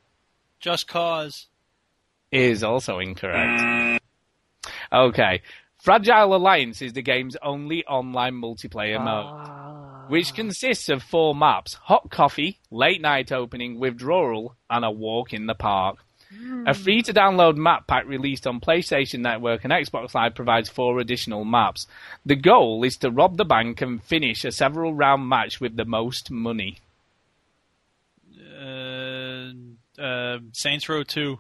Just 0.59 0.88
Cause. 0.88 1.47
Is 2.34 2.64
also 2.64 2.97
incorrect. 2.97 4.01
Okay. 4.91 5.41
Fragile 5.77 6.35
Alliance 6.35 6.81
is 6.81 6.93
the 6.93 7.03
game's 7.03 7.35
only 7.43 7.85
online 7.85 8.34
multiplayer 8.34 9.03
mode, 9.03 10.10
which 10.10 10.34
consists 10.34 10.89
of 10.89 11.03
four 11.03 11.35
maps 11.35 11.76
hot 11.76 12.10
coffee, 12.10 12.60
late 12.72 13.01
night 13.01 13.31
opening, 13.31 13.80
withdrawal, 13.80 14.55
and 14.68 14.84
a 14.84 14.89
walk 14.89 15.31
in 15.31 15.45
the 15.45 15.53
park. 15.53 15.97
A 16.65 16.73
free 16.73 17.03
to 17.03 17.14
download 17.14 17.57
map 17.57 17.85
pack 17.85 18.07
released 18.07 18.47
on 18.47 18.60
PlayStation 18.60 19.19
Network 19.19 19.64
and 19.64 19.72
Xbox 19.72 20.15
Live 20.15 20.34
provides 20.34 20.69
four 20.69 20.99
additional 20.99 21.45
maps. 21.45 21.85
The 22.26 22.35
goal 22.35 22.84
is 22.84 22.97
to 22.97 23.11
rob 23.11 23.38
the 23.38 23.45
bank 23.45 23.81
and 23.81 24.01
finish 24.01 24.43
a 24.43 24.51
several 24.51 24.95
round 24.95 25.30
match 25.30 25.61
with 25.61 25.76
the 25.76 25.85
most 25.85 26.31
money. 26.31 26.80
Uh, 28.60 29.51
uh, 30.01 30.39
Saints 30.53 30.89
Row 30.89 31.03
2. 31.03 31.38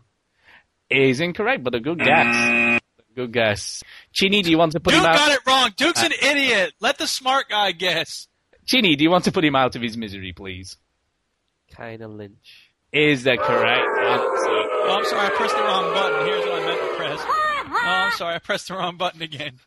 Is 0.93 1.19
incorrect, 1.19 1.63
but 1.63 1.75
a 1.75 1.79
good 1.79 1.99
guess. 1.99 2.79
Good 3.15 3.31
guess. 3.31 3.83
Chinny, 4.11 4.41
do 4.41 4.49
you 4.51 4.57
want 4.57 4.71
to 4.73 4.79
put 4.79 4.91
Duke 4.91 5.01
him 5.01 5.05
out? 5.07 5.15
got 5.17 5.31
it 5.31 5.39
wrong. 5.45 5.69
Duke's 5.75 6.01
Uh, 6.01 6.07
an 6.07 6.11
idiot. 6.31 6.73
Let 6.79 6.97
the 6.97 7.07
smart 7.07 7.49
guy 7.49 7.71
guess. 7.71 8.27
Chinny, 8.65 8.95
do 8.95 9.03
you 9.03 9.11
want 9.11 9.25
to 9.25 9.31
put 9.31 9.43
him 9.45 9.55
out 9.55 9.75
of 9.75 9.81
his 9.81 9.97
misery, 9.97 10.33
please? 10.33 10.77
Kane 11.75 11.99
& 11.99 12.17
Lynch. 12.17 12.71
Is 12.91 13.23
the 13.23 13.37
correct 13.37 13.87
answer? 14.01 14.23
Oh, 14.85 14.95
I'm 14.97 15.05
sorry. 15.05 15.27
I 15.27 15.29
pressed 15.31 15.55
the 15.55 15.63
wrong 15.63 15.93
button. 15.93 16.27
Here's 16.27 16.45
what 16.45 16.61
I 16.61 16.65
meant 16.65 16.79
to 16.81 16.95
press. 16.95 17.19
Oh, 17.21 17.71
I'm 17.83 18.11
sorry. 18.17 18.35
I 18.35 18.39
pressed 18.39 18.67
the 18.67 18.73
wrong 18.75 18.97
button 18.97 19.21
again. 19.21 19.59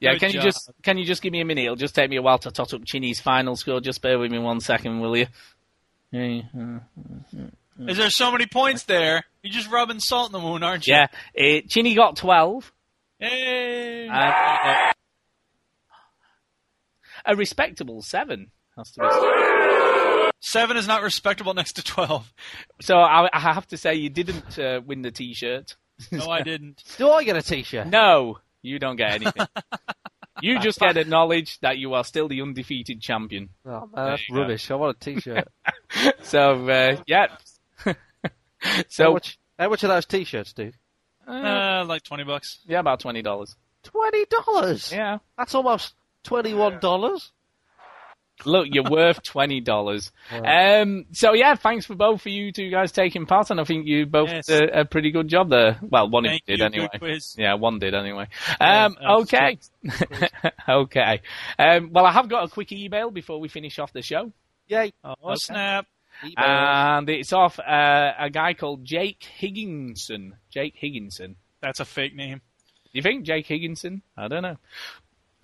Yeah, 0.00 0.12
Good 0.12 0.20
can 0.20 0.30
you 0.32 0.40
just 0.40 0.70
can 0.82 0.96
you 0.96 1.04
just 1.04 1.20
give 1.20 1.30
me 1.32 1.40
a 1.42 1.44
minute? 1.44 1.64
It'll 1.64 1.76
just 1.76 1.94
take 1.94 2.08
me 2.08 2.16
a 2.16 2.22
while 2.22 2.38
to 2.38 2.50
tot 2.50 2.72
up 2.72 2.84
Chinny's 2.86 3.20
final 3.20 3.54
score. 3.54 3.80
Just 3.80 4.00
bear 4.00 4.18
with 4.18 4.30
me 4.30 4.38
one 4.38 4.60
second, 4.60 5.00
will 5.00 5.14
you? 5.16 5.26
Yeah, 6.12 6.40
Is 7.78 7.96
there 7.96 8.10
so 8.10 8.32
many 8.32 8.46
points 8.46 8.82
there? 8.84 9.22
You're 9.42 9.52
just 9.52 9.70
rubbing 9.70 10.00
salt 10.00 10.28
in 10.28 10.32
the 10.32 10.40
wound, 10.44 10.64
aren't 10.64 10.86
you? 10.86 10.94
yeah. 10.94 11.06
Uh, 11.38 11.60
Chinny 11.68 11.94
got 11.94 12.16
twelve. 12.16 12.72
Hey. 13.18 14.08
and, 14.08 14.12
uh, 14.12 14.92
a 17.26 17.36
respectable 17.36 18.02
seven. 18.02 18.50
Has 18.76 18.90
to 18.92 19.00
be. 19.00 20.30
Seven 20.40 20.76
is 20.78 20.88
not 20.88 21.02
respectable 21.02 21.54
next 21.54 21.74
to 21.74 21.84
twelve. 21.84 22.32
So 22.80 22.96
I, 22.96 23.28
I 23.32 23.40
have 23.40 23.66
to 23.68 23.76
say 23.76 23.94
you 23.94 24.08
didn't 24.10 24.58
uh, 24.58 24.80
win 24.84 25.02
the 25.02 25.10
T-shirt. 25.10 25.76
No, 26.10 26.28
I 26.30 26.40
didn't. 26.42 26.82
Do 26.96 27.10
I 27.10 27.24
get 27.24 27.36
a 27.36 27.42
T-shirt? 27.42 27.86
No, 27.86 28.38
you 28.62 28.78
don't 28.78 28.96
get 28.96 29.12
anything. 29.12 29.46
you 30.42 30.58
just 30.60 30.78
get 30.80 30.96
acknowledged 30.96 31.60
that 31.62 31.78
you 31.78 31.94
are 31.94 32.04
still 32.04 32.28
the 32.28 32.40
undefeated 32.42 33.00
champion. 33.00 33.50
Oh 33.66 33.88
man, 33.94 34.10
that's 34.10 34.28
you 34.28 34.34
go. 34.34 34.40
rubbish. 34.42 34.70
I 34.70 34.74
want 34.76 34.96
a 34.96 35.00
T-shirt. 35.00 35.48
So 36.22 36.68
uh, 36.68 36.96
yeah. 37.06 37.26
how 37.84 37.94
so 38.88 39.12
much? 39.14 39.38
How 39.58 39.68
much 39.68 39.82
are 39.84 39.88
those 39.88 40.06
T-shirts, 40.06 40.52
dude? 40.52 40.74
Uh, 41.26 41.84
like 41.86 42.02
twenty 42.04 42.24
bucks. 42.24 42.60
yeah, 42.66 42.78
about 42.78 43.00
twenty 43.00 43.22
dollars. 43.22 43.56
Twenty 43.82 44.24
dollars. 44.26 44.92
Yeah. 44.92 45.18
That's 45.36 45.54
almost 45.54 45.94
twenty-one 46.22 46.78
dollars. 46.80 47.32
Look, 48.46 48.68
you're 48.70 48.88
worth 48.90 49.22
twenty 49.24 49.60
dollars. 49.60 50.10
Um, 50.30 51.06
so 51.12 51.32
yeah, 51.34 51.54
thanks 51.54 51.86
for 51.86 51.94
both 51.94 52.20
of 52.22 52.26
you 52.32 52.52
two 52.52 52.70
guys 52.70 52.92
taking 52.92 53.26
part, 53.26 53.50
and 53.50 53.60
I 53.60 53.64
think 53.64 53.86
you 53.86 54.06
both 54.06 54.28
Yes. 54.30 54.46
did 54.46 54.70
a, 54.70 54.80
a 54.80 54.84
pretty 54.84 55.10
good 55.10 55.28
job 55.28 55.50
there. 55.50 55.78
Well, 55.82 56.08
one 56.08 56.24
of 56.26 56.30
Thank 56.30 56.42
you 56.46 56.56
did 56.56 56.60
you. 56.60 56.66
anyway. 56.82 56.98
Quiz. 56.98 57.34
Yeah, 57.38 57.54
one 57.54 57.78
did 57.78 57.94
anyway. 57.94 58.28
Um, 58.60 58.96
that 59.00 59.08
was 59.08 59.22
okay, 59.34 59.58
okay. 60.68 61.20
Um, 61.58 61.90
well, 61.92 62.06
I 62.06 62.12
have 62.12 62.28
got 62.28 62.44
a 62.44 62.48
quick 62.48 62.72
email 62.72 63.10
before 63.10 63.40
we 63.40 63.48
finish 63.48 63.78
off 63.78 63.92
the 63.92 64.02
show, 64.02 64.32
Yay! 64.68 64.92
Oh 65.04 65.14
Okay. 65.24 65.34
snap! 65.36 65.86
and 66.36 67.08
it's 67.08 67.32
off 67.32 67.58
uh, 67.58 68.12
a 68.18 68.28
guy 68.30 68.52
called 68.54 68.84
Jake 68.84 69.22
Higginson. 69.24 70.34
Jake 70.50 70.74
Higginson. 70.76 71.36
That's 71.62 71.80
a 71.80 71.84
fake 71.84 72.14
name. 72.14 72.42
You 72.92 73.02
think 73.02 73.24
Jake 73.24 73.46
Higginson? 73.46 74.02
I 74.16 74.28
don't 74.28 74.42
know. 74.42 74.56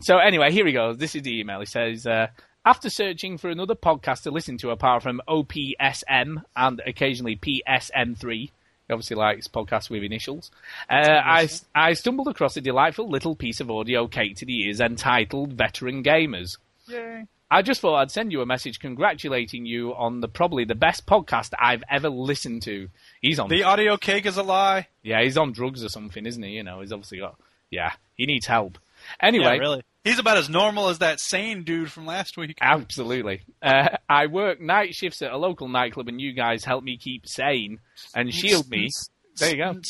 So 0.01 0.18
anyway, 0.18 0.51
here 0.52 0.66
he 0.66 0.73
goes. 0.73 0.98
This 0.98 1.14
is 1.14 1.23
the 1.23 1.39
email. 1.40 1.60
He 1.60 1.66
says, 1.66 2.06
uh, 2.06 2.27
after 2.66 2.90
searching 2.90 3.38
for 3.38 3.48
another 3.48 3.76
podcast 3.76 4.24
to 4.24 4.30
listen 4.32 4.59
to 4.59 4.70
apart 4.70 5.05
from 5.05 5.22
OPSM 5.28 6.43
and 6.56 6.82
occasionally 6.84 7.36
PSM3, 7.36 8.32
he 8.32 8.51
obviously 8.90 9.16
likes 9.16 9.47
podcasts 9.47 9.88
with 9.88 10.02
initials, 10.02 10.51
uh, 10.90 11.20
I, 11.24 11.48
I 11.74 11.93
stumbled 11.93 12.26
across 12.26 12.56
a 12.56 12.60
delightful 12.60 13.09
little 13.09 13.36
piece 13.36 13.60
of 13.60 13.70
audio 13.70 14.09
cake 14.09 14.36
to 14.38 14.44
the 14.44 14.66
ears 14.66 14.80
entitled 14.80 15.52
Veteran 15.52 16.02
Gamers. 16.02 16.59
Yay! 16.88 17.26
I 17.48 17.62
just 17.62 17.80
thought 17.80 17.94
I'd 17.94 18.10
send 18.10 18.32
you 18.32 18.40
a 18.40 18.47
message 18.47 18.80
congratulating 18.80 19.64
you 19.64 19.94
on 19.94 20.20
the 20.20 20.26
probably 20.26 20.64
the 20.64 20.74
best 20.74 21.06
podcast 21.06 21.52
I've 21.56 21.84
ever 21.88 22.09
listened 22.09 22.62
to. 22.62 22.88
He's 23.20 23.38
on 23.38 23.48
The 23.48 23.62
audio 23.62 23.97
cake 23.97 24.26
is 24.26 24.36
a 24.36 24.43
lie. 24.43 24.88
yeah, 25.05 25.22
he's 25.22 25.38
on 25.38 25.52
drugs 25.52 25.84
or 25.84 25.88
something, 25.88 26.26
isn't 26.26 26.43
he? 26.43 26.51
You 26.51 26.64
know, 26.64 26.80
he's 26.80 26.93
obviously 26.93 27.18
got 27.18 27.36
yeah, 27.70 27.93
he 28.16 28.26
needs 28.26 28.47
help. 28.47 28.78
Anyway, 29.20 29.44
Yeah, 29.44 29.59
really. 29.59 29.82
He's 30.06 30.20
about 30.20 30.36
as 30.36 30.48
normal 30.48 30.88
as 30.88 31.00
that 31.00 31.18
sane 31.18 31.64
dude 31.64 31.90
from 31.90 32.06
last 32.06 32.36
week. 32.36 32.58
Absolutely. 32.60 33.40
Uh, 33.60 33.88
I 34.08 34.26
work 34.26 34.60
night 34.60 34.94
shifts 34.94 35.20
at 35.20 35.32
a 35.32 35.36
local 35.36 35.66
nightclub, 35.66 36.06
and 36.06 36.20
you 36.20 36.32
guys 36.32 36.64
help 36.64 36.84
me 36.84 36.96
keep 36.96 37.26
sane 37.26 37.80
and 38.14 38.32
shield 38.32 38.70
me. 38.70 38.88
There 39.36 39.50
you 39.50 39.56
go. 39.56 39.80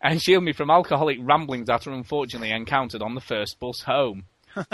And 0.00 0.22
shield 0.22 0.44
me 0.44 0.54
from 0.54 0.70
alcoholic 0.70 1.18
ramblings 1.20 1.66
that 1.66 1.86
are 1.86 1.92
unfortunately 1.92 2.52
encountered 2.52 3.02
on 3.02 3.14
the 3.14 3.20
first 3.20 3.60
bus 3.60 3.82
home. 3.82 4.24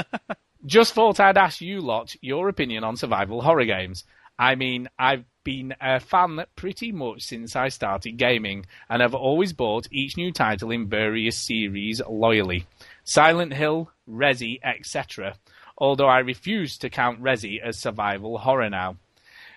Just 0.67 0.95
thought 0.95 1.19
I'd 1.19 1.37
ask 1.37 1.61
you 1.61 1.81
lot 1.81 2.15
your 2.21 2.49
opinion 2.49 2.85
on 2.85 2.97
survival 2.97 3.43
horror 3.43 3.65
games. 3.65 4.05
I 4.39 4.55
mean, 4.55 4.89
I've 5.01 5.25
been 5.43 5.75
a 5.81 5.99
fan 5.99 6.45
pretty 6.55 6.93
much 6.93 7.23
since 7.23 7.57
I 7.57 7.71
started 7.71 8.19
gaming, 8.19 8.67
and 8.89 9.03
have 9.03 9.15
always 9.15 9.53
bought 9.53 9.89
each 9.91 10.17
new 10.17 10.31
title 10.31 10.71
in 10.71 10.89
various 10.89 11.37
series 11.37 12.01
loyally. 12.09 12.67
Silent 13.05 13.53
Hill, 13.53 13.91
Resi, 14.09 14.59
etc. 14.63 15.35
Although 15.79 16.09
I 16.09 16.19
refuse 16.19 16.79
to 16.79 16.91
count 16.91 17.23
Resi 17.23 17.61
as 17.61 17.81
survival 17.81 18.39
horror 18.39 18.71
now. 18.71 18.97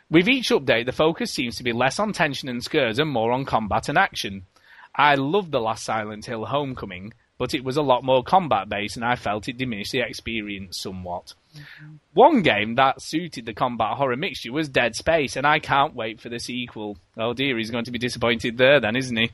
With 0.09 0.27
each 0.27 0.49
update, 0.49 0.85
the 0.85 0.91
focus 0.91 1.31
seems 1.31 1.55
to 1.57 1.63
be 1.63 1.73
less 1.73 1.99
on 1.99 2.13
tension 2.13 2.47
and 2.47 2.63
scares 2.63 2.99
and 2.99 3.09
more 3.09 3.31
on 3.31 3.45
combat 3.45 3.89
and 3.89 3.97
action. 3.97 4.45
I 4.95 5.15
loved 5.15 5.51
the 5.51 5.59
last 5.59 5.83
Silent 5.83 6.25
Hill 6.25 6.45
Homecoming, 6.45 7.13
but 7.37 7.53
it 7.53 7.63
was 7.63 7.77
a 7.77 7.81
lot 7.81 8.03
more 8.03 8.23
combat 8.23 8.69
based 8.69 8.95
and 8.95 9.05
I 9.05 9.15
felt 9.15 9.47
it 9.47 9.57
diminished 9.57 9.91
the 9.91 10.01
experience 10.01 10.81
somewhat. 10.81 11.33
One 12.13 12.41
game 12.41 12.75
that 12.75 13.01
suited 13.01 13.45
the 13.45 13.53
combat 13.53 13.97
horror 13.97 14.15
mixture 14.15 14.51
was 14.51 14.69
Dead 14.69 14.95
Space, 14.95 15.35
and 15.35 15.45
I 15.45 15.59
can't 15.59 15.95
wait 15.95 16.19
for 16.19 16.29
the 16.29 16.39
sequel. 16.39 16.97
Oh 17.17 17.33
dear, 17.33 17.57
he's 17.57 17.71
going 17.71 17.85
to 17.85 17.91
be 17.91 17.99
disappointed 17.99 18.57
there 18.57 18.79
then, 18.79 18.95
isn't 18.95 19.15
he? 19.15 19.31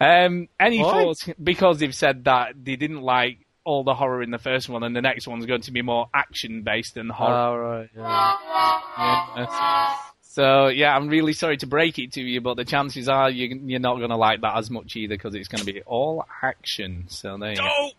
Um, 0.00 0.48
any 0.58 0.82
Why? 0.82 0.90
thoughts? 0.90 1.28
Because 1.42 1.78
they've 1.78 1.94
said 1.94 2.24
that 2.24 2.52
they 2.62 2.76
didn't 2.76 3.02
like 3.02 3.46
all 3.64 3.84
the 3.84 3.94
horror 3.94 4.22
in 4.22 4.30
the 4.30 4.38
first 4.38 4.68
one, 4.68 4.82
and 4.82 4.94
the 4.96 5.02
next 5.02 5.28
one's 5.28 5.46
going 5.46 5.62
to 5.62 5.72
be 5.72 5.82
more 5.82 6.08
action 6.14 6.62
based 6.62 6.94
than 6.94 7.08
horror. 7.08 7.34
All 7.34 7.58
right. 7.58 7.90
Yeah. 7.96 8.36
Yes. 9.36 10.10
So 10.30 10.68
yeah, 10.68 10.94
I'm 10.94 11.08
really 11.08 11.32
sorry 11.32 11.56
to 11.56 11.66
break 11.66 11.98
it 11.98 12.12
to 12.12 12.22
you, 12.22 12.40
but 12.40 12.54
the 12.54 12.64
chances 12.64 13.08
are 13.08 13.28
you, 13.28 13.60
you're 13.64 13.80
not 13.80 13.96
going 13.96 14.10
to 14.10 14.16
like 14.16 14.42
that 14.42 14.56
as 14.56 14.70
much 14.70 14.94
either 14.94 15.16
because 15.16 15.34
it's 15.34 15.48
going 15.48 15.64
to 15.64 15.72
be 15.72 15.82
all 15.82 16.24
action. 16.40 17.06
So 17.08 17.36
there 17.36 17.50
you 17.50 17.56
go. 17.56 17.90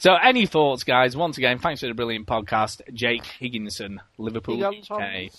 So 0.00 0.14
any 0.16 0.46
thoughts, 0.46 0.82
guys? 0.82 1.16
Once 1.16 1.38
again, 1.38 1.60
thanks 1.60 1.80
for 1.80 1.86
the 1.86 1.94
brilliant 1.94 2.26
podcast, 2.26 2.80
Jake 2.92 3.24
Higginson, 3.24 4.00
Liverpool, 4.18 4.60
UK. 4.60 5.30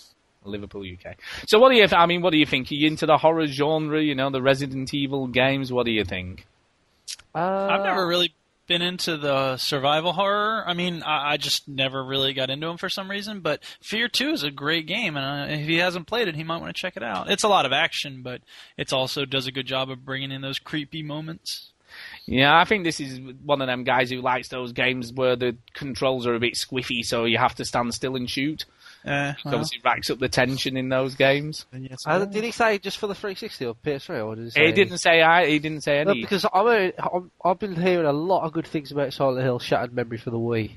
Liverpool 0.46 0.84
UK. 0.84 1.18
So 1.46 1.60
what 1.60 1.72
do 1.72 1.76
you? 1.76 1.88
I 1.92 2.06
mean, 2.06 2.22
what 2.22 2.32
do 2.32 2.38
you 2.38 2.46
think? 2.46 2.72
Are 2.72 2.76
you 2.76 2.88
into 2.88 3.06
the 3.06 3.18
horror 3.18 3.46
genre? 3.48 4.02
You 4.02 4.16
know, 4.16 4.30
the 4.30 4.42
Resident 4.42 4.94
Evil 4.94 5.28
games. 5.28 5.74
What 5.74 5.86
do 5.86 5.92
you 5.92 6.06
think? 6.06 6.46
Uh, 7.36 7.68
I've 7.70 7.84
never 7.84 8.08
really 8.08 8.34
been 8.68 8.82
into 8.82 9.18
the 9.18 9.58
survival 9.58 10.14
horror. 10.14 10.64
I 10.66 10.74
mean, 10.74 11.04
I, 11.04 11.34
I 11.34 11.38
just 11.38 11.68
never 11.68 12.04
really 12.04 12.34
got 12.34 12.50
into 12.50 12.68
them 12.68 12.78
for 12.78 12.90
some 12.90 13.10
reason. 13.10 13.42
But 13.42 13.64
Fear 13.82 14.08
Two 14.08 14.32
is 14.32 14.44
a 14.44 14.52
great 14.52 14.86
game, 14.86 15.18
and 15.18 15.52
uh, 15.52 15.54
if 15.54 15.68
he 15.68 15.78
hasn't 15.78 16.08
played 16.08 16.28
it, 16.28 16.36
he 16.36 16.44
might 16.44 16.62
want 16.62 16.76
to 16.76 16.82
check 16.82 16.98
it 16.98 17.04
out. 17.04 17.30
It's 17.30 17.44
a 17.44 17.50
lot 17.50 17.66
of 17.66 17.74
action, 17.74 18.22
but 18.22 18.42
it 18.78 18.94
also 18.94 19.26
does 19.26 19.48
a 19.48 19.52
good 19.52 19.68
job 19.68 19.90
of 19.90 20.06
bringing 20.06 20.32
in 20.32 20.42
those 20.42 20.60
creepy 20.60 21.04
moments. 21.04 21.72
Yeah, 22.26 22.58
I 22.58 22.66
think 22.66 22.84
this 22.84 23.00
is 23.00 23.20
one 23.44 23.62
of 23.62 23.68
them 23.68 23.84
guys 23.84 24.10
who 24.10 24.22
likes 24.22 24.48
those 24.48 24.72
games 24.72 25.14
where 25.14 25.36
the 25.36 25.58
controls 25.74 26.26
are 26.26 26.36
a 26.36 26.40
bit 26.40 26.56
squiffy, 26.56 27.04
so 27.04 27.26
you 27.26 27.38
have 27.38 27.56
to 27.56 27.66
stand 27.66 27.94
still 27.94 28.16
and 28.16 28.30
shoot. 28.30 28.66
Uh, 29.06 29.34
It 29.38 29.46
obviously 29.46 29.80
racks 29.84 30.10
up 30.10 30.20
the 30.20 30.30
tension 30.30 30.78
in 30.78 30.88
those 30.90 31.16
games. 31.16 31.66
Uh, 32.06 32.26
did 32.26 32.44
he 32.44 32.52
say 32.52 32.78
just 32.78 32.98
for 32.98 33.08
the 33.08 33.16
360 33.16 33.66
or 33.66 33.76
PS3, 33.76 34.26
or 34.26 34.36
did 34.36 34.46
he 34.46 34.50
say? 34.52 34.66
He 34.68 34.72
didn't 34.72 35.00
say 35.00 35.22
I. 35.22 35.46
He 35.48 35.60
didn't 35.60 35.82
say 35.82 36.02
No, 36.04 36.12
any. 36.12 36.22
because 36.22 36.46
I'm, 36.54 36.68
a- 36.68 36.94
I'm, 36.98 37.32
I've 37.44 37.60
been 37.60 37.76
hearing 37.76 38.06
a 38.06 38.14
lot 38.14 38.44
of 38.46 38.54
good 38.54 38.66
things 38.68 38.92
about 38.92 39.12
Silent 39.14 39.44
Hill 39.44 39.60
Shattered 39.60 39.94
Memory 39.94 40.18
for 40.20 40.30
the 40.30 40.40
Wii. 40.40 40.72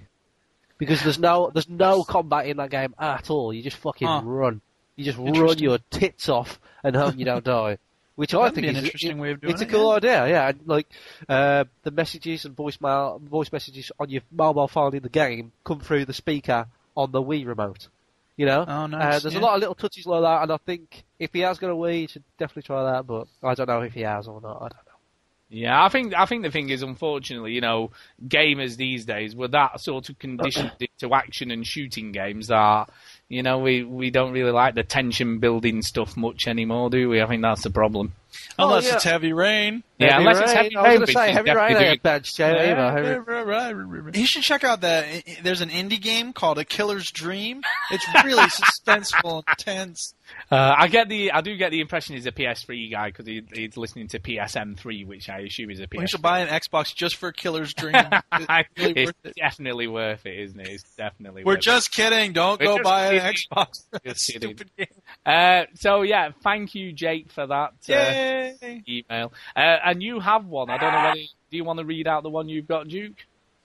Because 0.78 1.02
there's 1.02 1.18
no 1.18 1.50
there's 1.54 1.68
no 1.70 2.04
combat 2.04 2.46
in 2.46 2.58
that 2.58 2.70
game 2.70 2.94
at 2.98 3.30
all. 3.30 3.52
You 3.54 3.62
just 3.62 3.78
fucking 3.78 4.06
Huh. 4.06 4.20
run. 4.24 4.60
You 4.96 5.04
just 5.04 5.18
run 5.18 5.58
your 5.58 5.78
tits 5.90 6.28
off 6.28 6.58
and 6.82 6.94
hope 6.96 7.16
you 7.16 7.24
don't 7.24 7.44
die. 7.60 7.78
Which 8.16 8.34
I 8.34 8.48
That'd 8.48 8.54
think 8.56 8.64
be 8.64 8.68
an 8.70 8.76
is 8.76 8.84
interesting 8.84 9.18
it- 9.18 9.20
way 9.20 9.30
of 9.32 9.40
doing 9.40 9.52
It's 9.52 9.62
a 9.62 9.66
cool 9.66 9.90
yeah. 9.90 9.96
idea, 9.96 10.28
yeah. 10.28 10.48
And 10.48 10.60
like 10.66 10.86
uh, 11.28 11.64
the 11.82 11.90
messages 11.90 12.44
and 12.44 12.56
voicemail 12.56 13.20
voice 13.20 13.52
messages 13.52 13.92
on 14.00 14.10
your 14.10 14.22
mobile 14.32 14.68
phone 14.68 14.94
in 14.96 15.02
the 15.02 15.08
game 15.08 15.52
come 15.64 15.80
through 15.80 16.04
the 16.06 16.12
speaker 16.14 16.66
on 16.96 17.12
the 17.12 17.22
Wii 17.22 17.46
remote. 17.46 17.88
You 18.36 18.44
know, 18.46 18.64
Oh, 18.68 18.86
nice, 18.86 19.16
uh, 19.16 19.18
there's 19.20 19.34
yeah. 19.34 19.40
a 19.40 19.42
lot 19.42 19.54
of 19.54 19.60
little 19.60 19.74
touches 19.74 20.06
like 20.06 20.22
that, 20.22 20.42
and 20.42 20.52
I 20.52 20.58
think 20.58 21.04
if 21.18 21.32
he 21.32 21.40
has 21.40 21.58
got 21.58 21.70
a 21.70 21.74
Wii, 21.74 21.92
he 22.00 22.06
should 22.06 22.24
definitely 22.38 22.62
try 22.64 22.92
that. 22.92 23.06
But 23.06 23.28
I 23.42 23.54
don't 23.54 23.66
know 23.68 23.80
if 23.80 23.94
he 23.94 24.02
has 24.02 24.28
or 24.28 24.40
not. 24.42 24.56
I 24.56 24.68
don't 24.68 24.72
know. 24.72 24.92
Yeah, 25.48 25.82
I 25.82 25.88
think 25.88 26.12
I 26.14 26.26
think 26.26 26.42
the 26.42 26.50
thing 26.50 26.68
is, 26.70 26.82
unfortunately, 26.82 27.52
you 27.52 27.60
know, 27.60 27.92
gamers 28.26 28.76
these 28.76 29.04
days 29.04 29.34
were 29.34 29.48
that 29.48 29.80
sort 29.80 30.08
of 30.10 30.18
conditioned 30.18 30.72
into 30.80 31.14
action 31.14 31.50
and 31.50 31.66
shooting 31.66 32.12
games 32.12 32.48
that, 32.48 32.90
you 33.28 33.42
know, 33.42 33.58
we 33.58 33.82
we 33.82 34.10
don't 34.10 34.32
really 34.32 34.52
like 34.52 34.74
the 34.74 34.82
tension 34.84 35.38
building 35.38 35.82
stuff 35.82 36.16
much 36.16 36.46
anymore, 36.46 36.90
do 36.90 37.08
we? 37.08 37.20
I 37.20 37.26
think 37.26 37.42
that's 37.42 37.62
the 37.62 37.70
problem. 37.70 38.12
Oh, 38.58 38.68
unless 38.68 38.86
yeah. 38.86 38.94
it's 38.94 39.04
heavy 39.04 39.32
rain. 39.32 39.82
Yeah, 39.98 40.12
Heavy 40.12 40.18
unless 40.26 40.38
it's 40.40 40.52
Rain, 40.52 40.56
heavy 40.56 40.76
I 40.76 40.80
was 40.80 40.86
rain, 40.88 40.94
gonna 40.94 41.00
which 41.06 41.14
say 41.14 41.30
is 41.30 41.36
heavy 41.36 41.50
rain 41.50 41.56
definitely 41.56 41.86
ain't 41.86 42.02
bad, 42.02 42.24
Joe, 42.24 42.44
either. 42.46 43.14
Heavy- 44.02 44.18
You 44.20 44.26
should 44.26 44.42
check 44.42 44.62
out 44.64 44.82
that. 44.82 45.06
There's 45.42 45.60
an 45.62 45.70
indie 45.70 46.00
game 46.00 46.32
called 46.32 46.58
A 46.58 46.64
Killer's 46.64 47.10
Dream. 47.10 47.62
It's 47.90 48.04
really 48.24 48.42
suspenseful 48.48 49.42
and 49.46 49.58
tense. 49.58 50.14
Uh, 50.50 50.74
I 50.78 50.86
get 50.86 51.08
the 51.08 51.32
I 51.32 51.40
do 51.40 51.56
get 51.56 51.70
the 51.72 51.80
impression 51.80 52.14
he's 52.14 52.26
a 52.26 52.32
PS3 52.32 52.90
guy 52.92 53.08
because 53.08 53.26
he, 53.26 53.42
he's 53.52 53.76
listening 53.76 54.06
to 54.08 54.20
PSM3, 54.20 55.06
which 55.06 55.28
I 55.28 55.40
assume 55.40 55.70
is 55.70 55.80
a 55.80 55.88
We 55.90 56.04
PS. 56.04 56.10
should 56.10 56.22
buy 56.22 56.38
an 56.40 56.48
Xbox 56.48 56.94
just 56.94 57.16
for 57.16 57.32
Killer's 57.32 57.74
Dream. 57.74 57.94
It's 58.32 58.68
really 58.78 58.92
it's 58.92 59.08
worth 59.08 59.16
it. 59.24 59.34
definitely 59.36 59.86
worth 59.88 60.24
it, 60.26 60.38
isn't 60.38 60.60
it? 60.60 60.68
It's 60.68 60.84
definitely. 60.96 61.42
We're 61.44 61.56
just 61.56 61.90
kidding. 61.90 62.32
Don't 62.32 62.60
We're 62.60 62.76
go 62.78 62.82
buy 62.82 63.14
an. 63.14 63.34
Xbox. 63.34 63.84
Just 64.04 64.26
kidding. 64.32 64.56
Stupid 64.56 64.70
game. 64.76 64.86
Uh, 65.24 65.64
so 65.74 66.02
yeah, 66.02 66.30
thank 66.42 66.74
you, 66.74 66.92
Jake, 66.92 67.32
for 67.32 67.46
that 67.46 67.72
uh, 67.88 68.66
email. 68.88 69.32
Uh, 69.56 69.60
and 69.84 70.02
you 70.02 70.20
have 70.20 70.46
one. 70.46 70.70
I 70.70 70.78
don't 70.78 70.92
know 70.92 71.02
whether 71.08 71.20
do 71.50 71.56
you 71.56 71.64
want 71.64 71.78
to 71.80 71.84
read 71.84 72.06
out 72.06 72.22
the 72.22 72.30
one 72.30 72.48
you've 72.48 72.68
got, 72.68 72.88
Duke? 72.88 73.16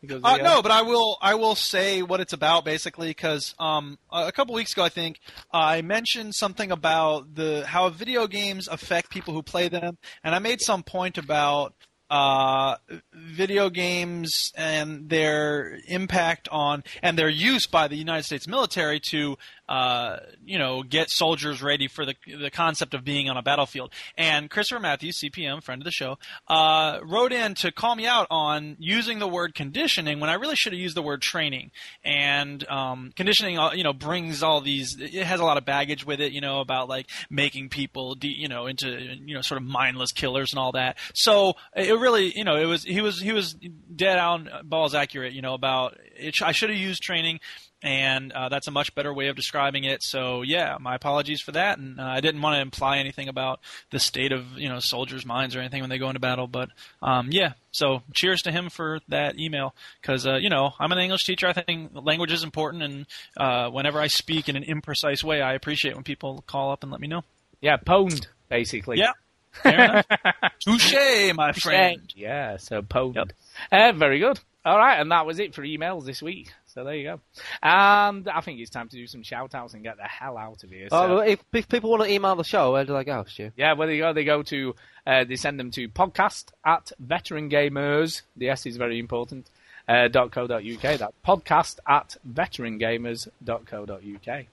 Because 0.02 0.24
Uh, 0.24 0.36
yeah. 0.38 0.44
no, 0.44 0.62
but 0.62 0.72
I 0.72 0.82
will. 0.82 1.18
I 1.22 1.36
will 1.36 1.56
say 1.56 2.02
what 2.02 2.20
it's 2.20 2.34
about 2.34 2.66
basically 2.66 3.10
because 3.10 3.54
um, 3.60 4.00
a 4.12 4.28
a 4.28 4.32
couple 4.32 4.56
weeks 4.56 4.74
ago, 4.74 4.84
I 4.84 4.90
think 4.90 5.20
I 5.54 5.82
mentioned 5.82 6.34
something 6.36 6.72
about 6.72 7.36
the 7.36 7.66
how 7.68 7.88
video 7.90 8.28
games 8.28 8.68
affect 8.68 9.12
people 9.12 9.34
who 9.34 9.44
play 9.44 9.68
them, 9.68 9.98
and 10.24 10.34
I 10.34 10.40
made 10.40 10.62
some 10.62 10.82
point 10.82 11.18
about 11.18 11.76
uh, 12.12 12.76
video 13.14 13.70
games 13.70 14.52
and 14.58 15.08
their 15.08 15.78
impact 15.88 16.50
on 16.52 16.84
and 17.02 17.18
their 17.18 17.30
use 17.30 17.68
by 17.68 17.88
the 17.88 17.96
United 17.96 18.24
States 18.24 18.48
military 18.48 19.00
to 19.00 19.38
uh, 19.72 20.20
you 20.44 20.60
know 20.60 20.84
get 20.84 21.10
soldiers 21.10 21.64
ready 21.64 21.88
for 21.88 22.06
the 22.06 22.14
the 22.26 22.52
concept 22.52 22.94
of 22.94 23.06
being 23.06 23.30
on 23.30 23.38
a 23.38 23.42
battlefield. 23.42 23.94
And 24.18 24.50
Christopher 24.50 24.82
Matthews, 24.82 25.22
CPM, 25.24 25.64
friend 25.64 25.82
of 25.82 25.86
the 25.86 25.92
show, 25.92 26.18
uh, 26.50 27.00
wrote 27.04 27.32
in 27.32 27.54
to 27.56 27.72
call 27.72 27.96
me 27.96 28.06
out 28.06 28.28
on 28.30 28.76
using 28.80 29.20
the 29.20 29.30
word 29.30 29.56
conditioning 29.56 30.20
when 30.20 30.30
I 30.30 30.34
really 30.34 30.58
should 30.58 30.74
have 30.74 30.80
used 30.80 30.98
the 30.98 31.02
word 31.02 31.22
training. 31.22 31.72
And 32.04 32.68
um, 32.68 33.14
conditioning, 33.16 33.58
uh, 33.58 33.72
you 33.72 33.86
know, 33.86 33.94
brings 33.94 34.44
all 34.44 34.60
these. 34.60 34.98
It 35.00 35.24
has 35.24 35.40
a 35.40 35.46
lot 35.46 35.56
of 35.56 35.64
baggage 35.64 36.06
with 36.06 36.20
it, 36.20 36.34
you 36.34 36.42
know, 36.42 36.60
about 36.60 36.90
like 36.90 37.10
making 37.30 37.70
people, 37.70 38.16
de- 38.16 38.28
you 38.28 38.50
know, 38.50 38.68
into 38.68 38.90
you 38.90 39.36
know 39.36 39.42
sort 39.42 39.62
of 39.62 39.66
mindless 39.66 40.12
killers 40.12 40.52
and 40.52 40.60
all 40.60 40.74
that. 40.74 40.98
So 41.14 41.54
it 41.74 41.98
really, 41.98 42.38
you 42.38 42.44
know, 42.44 42.58
it 42.58 42.66
was 42.66 42.84
he 42.84 43.00
was 43.00 43.22
he 43.22 43.32
was 43.32 43.56
dead 43.96 44.20
on 44.20 44.50
balls 44.66 44.94
accurate, 44.94 45.32
you 45.32 45.42
know, 45.42 45.54
about 45.54 45.98
it. 46.18 46.42
I 46.42 46.52
should 46.52 46.72
have 46.72 46.78
used 46.78 47.02
training 47.02 47.40
and 47.84 48.32
uh, 48.32 48.50
that's 48.50 48.68
a 48.68 48.72
much 48.72 48.94
better 48.96 49.14
way 49.14 49.28
of 49.28 49.36
describing 49.36 49.84
it. 49.84 50.04
So 50.04 50.42
yeah, 50.42 50.78
my 50.80 50.96
apologies 50.96 51.42
for 51.42 51.52
that, 51.54 51.78
and 51.78 52.00
uh, 52.00 52.04
I 52.04 52.22
didn't 52.22 52.42
want 52.42 52.56
to 52.56 52.62
imply 52.62 52.98
anything 52.98 53.28
about 53.28 53.60
the 53.90 54.00
state 54.00 54.32
of 54.32 54.58
you 54.58 54.70
know 54.70 54.80
soldiers' 54.80 55.26
minds 55.26 55.56
or 55.56 55.60
anything 55.60 55.82
when 55.82 55.90
they 55.90 55.98
go 55.98 56.08
into 56.08 56.20
battle. 56.20 56.48
But 56.48 56.70
um, 57.02 57.30
yeah, 57.32 57.54
so 57.72 58.04
cheers 58.14 58.42
to 58.44 58.52
him 58.52 58.70
for 58.70 59.00
that 59.08 59.40
email 59.40 59.74
because 60.02 60.28
uh, 60.28 60.36
you 60.36 60.50
know 60.50 60.72
I'm 60.80 60.92
an 60.92 61.00
English 61.00 61.24
teacher. 61.26 61.48
I 61.48 61.54
think 61.54 61.92
language 61.94 62.32
is 62.32 62.44
important, 62.44 62.84
and 62.84 63.06
uh, 63.38 63.70
whenever 63.70 64.00
I 64.00 64.08
speak 64.08 64.50
in 64.50 64.56
an 64.56 64.64
imprecise 64.64 65.24
way, 65.24 65.42
I 65.42 65.54
appreciate 65.54 65.96
when 65.96 66.04
people 66.04 66.44
call 66.48 66.72
up 66.72 66.84
and 66.84 66.92
let 66.92 67.02
me 67.02 67.08
know. 67.08 67.24
Yeah, 67.62 67.78
pwned 67.78 68.28
basically. 68.50 68.98
Yeah. 69.00 69.14
Fair 69.52 69.84
enough. 69.84 70.06
Touche, 70.66 71.34
my 71.36 71.52
friend. 71.52 72.14
Yeah, 72.16 72.56
so 72.58 72.82
pwned. 72.82 73.32
Uh, 73.72 73.92
very 73.92 74.20
good. 74.20 74.40
All 74.64 74.78
right, 74.78 75.00
and 75.00 75.12
that 75.12 75.26
was 75.26 75.40
it 75.40 75.56
for 75.56 75.64
emails 75.64 76.06
this 76.06 76.22
week. 76.22 76.54
So 76.74 76.86
there 76.86 76.96
you 76.96 77.04
go. 77.04 77.20
And 77.62 78.30
I 78.30 78.40
think 78.42 78.62
it's 78.62 78.70
time 78.70 78.88
to 78.90 78.96
do 78.96 79.06
some 79.06 79.24
shout 79.24 79.54
outs 79.54 79.74
and 79.74 79.84
get 79.84 79.98
the 79.98 80.04
hell 80.04 80.38
out 80.38 80.64
of 80.64 80.70
here. 80.70 80.88
So. 80.90 81.18
Oh, 81.18 81.20
if, 81.20 81.44
if 81.52 81.68
people 81.68 81.90
want 81.90 82.04
to 82.04 82.10
email 82.10 82.38
the 82.38 82.46
show, 82.46 82.72
where 82.72 82.86
do 82.86 82.94
they 82.94 83.04
go, 83.04 83.26
Stu? 83.26 83.52
Yeah, 83.58 83.74
where 83.74 83.88
they 83.88 83.98
go, 83.98 84.14
they 84.14 84.24
go 84.24 84.42
to, 84.44 84.74
uh, 85.06 85.26
they 85.26 85.36
send 85.36 85.60
them 85.60 85.72
to 85.72 85.90
podcast 85.90 86.46
at 86.66 86.94
veteran 86.98 87.50
gamers. 87.50 88.22
The 88.38 88.48
S 88.50 88.66
is 88.66 88.78
very 88.78 89.00
important. 89.00 89.50
Uh, 89.88 90.10
.co.uk. 90.10 90.82
That's 90.82 91.14
podcast 91.26 91.80
at 91.88 92.16
veterangamers.co.uk. 92.26 94.46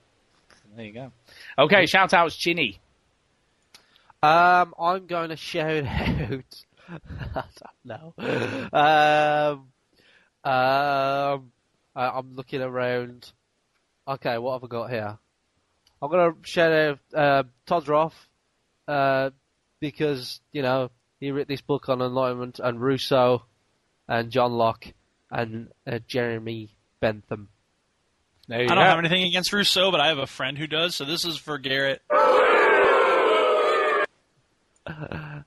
There 0.77 0.85
you 0.85 0.93
go. 0.93 1.12
Okay, 1.59 1.86
shout 1.86 2.12
outs, 2.15 2.35
Chinny. 2.35 2.81
Um, 4.23 4.74
I'm 4.78 5.07
going 5.07 5.28
to 5.28 5.36
shout 5.36 5.85
out. 5.86 6.65
I 7.35 7.45
don't 7.85 7.85
know. 7.85 8.15
Um, 10.45 10.51
um, 10.51 11.53
I, 11.98 12.10
I'm 12.18 12.34
looking 12.36 12.62
around. 12.62 13.30
Okay, 14.06 14.38
what 14.38 14.52
have 14.54 14.64
I 14.64 14.66
got 14.68 14.90
here? 14.90 15.18
I'm 16.00 16.10
going 16.10 16.32
to 16.32 16.48
shout 16.48 16.72
out 16.72 16.98
uh, 17.12 17.42
Todd 17.66 17.88
Roth 17.88 18.14
uh, 18.86 19.30
because 19.80 20.40
you 20.52 20.62
know 20.62 20.90
he 21.18 21.32
wrote 21.32 21.48
this 21.48 21.60
book 21.60 21.88
on 21.88 22.00
enlightenment, 22.00 22.60
and 22.62 22.80
Rousseau, 22.80 23.42
and 24.06 24.30
John 24.30 24.52
Locke, 24.52 24.86
and 25.30 25.68
uh, 25.86 25.98
Jeremy 26.06 26.70
Bentham. 27.00 27.48
There 28.46 28.60
you 28.60 28.66
I 28.66 28.68
don't 28.68 28.84
go. 28.84 28.88
have 28.88 28.98
anything 29.00 29.24
against 29.24 29.52
Rousseau, 29.52 29.90
but 29.90 30.00
I 30.00 30.06
have 30.08 30.18
a 30.18 30.26
friend 30.26 30.56
who 30.56 30.68
does. 30.68 30.94
So 30.94 31.04
this 31.04 31.24
is 31.24 31.36
for 31.36 31.58
Garrett. 31.58 32.00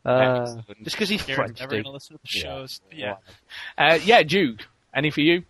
Uh, 0.03 0.61
just 0.83 0.95
because 0.95 1.09
he's 1.09 1.21
Garrett's 1.23 1.35
French, 1.35 1.59
never 1.59 1.75
dude. 1.75 1.83
gonna 1.83 1.93
listen 1.93 2.15
to 2.15 2.21
the 2.21 2.27
shows. 2.27 2.79
Yeah. 2.91 3.15
Uh, 3.77 3.97
yeah, 4.03 4.23
Duke. 4.23 4.61
Any 4.93 5.09
for 5.11 5.21
you? 5.21 5.43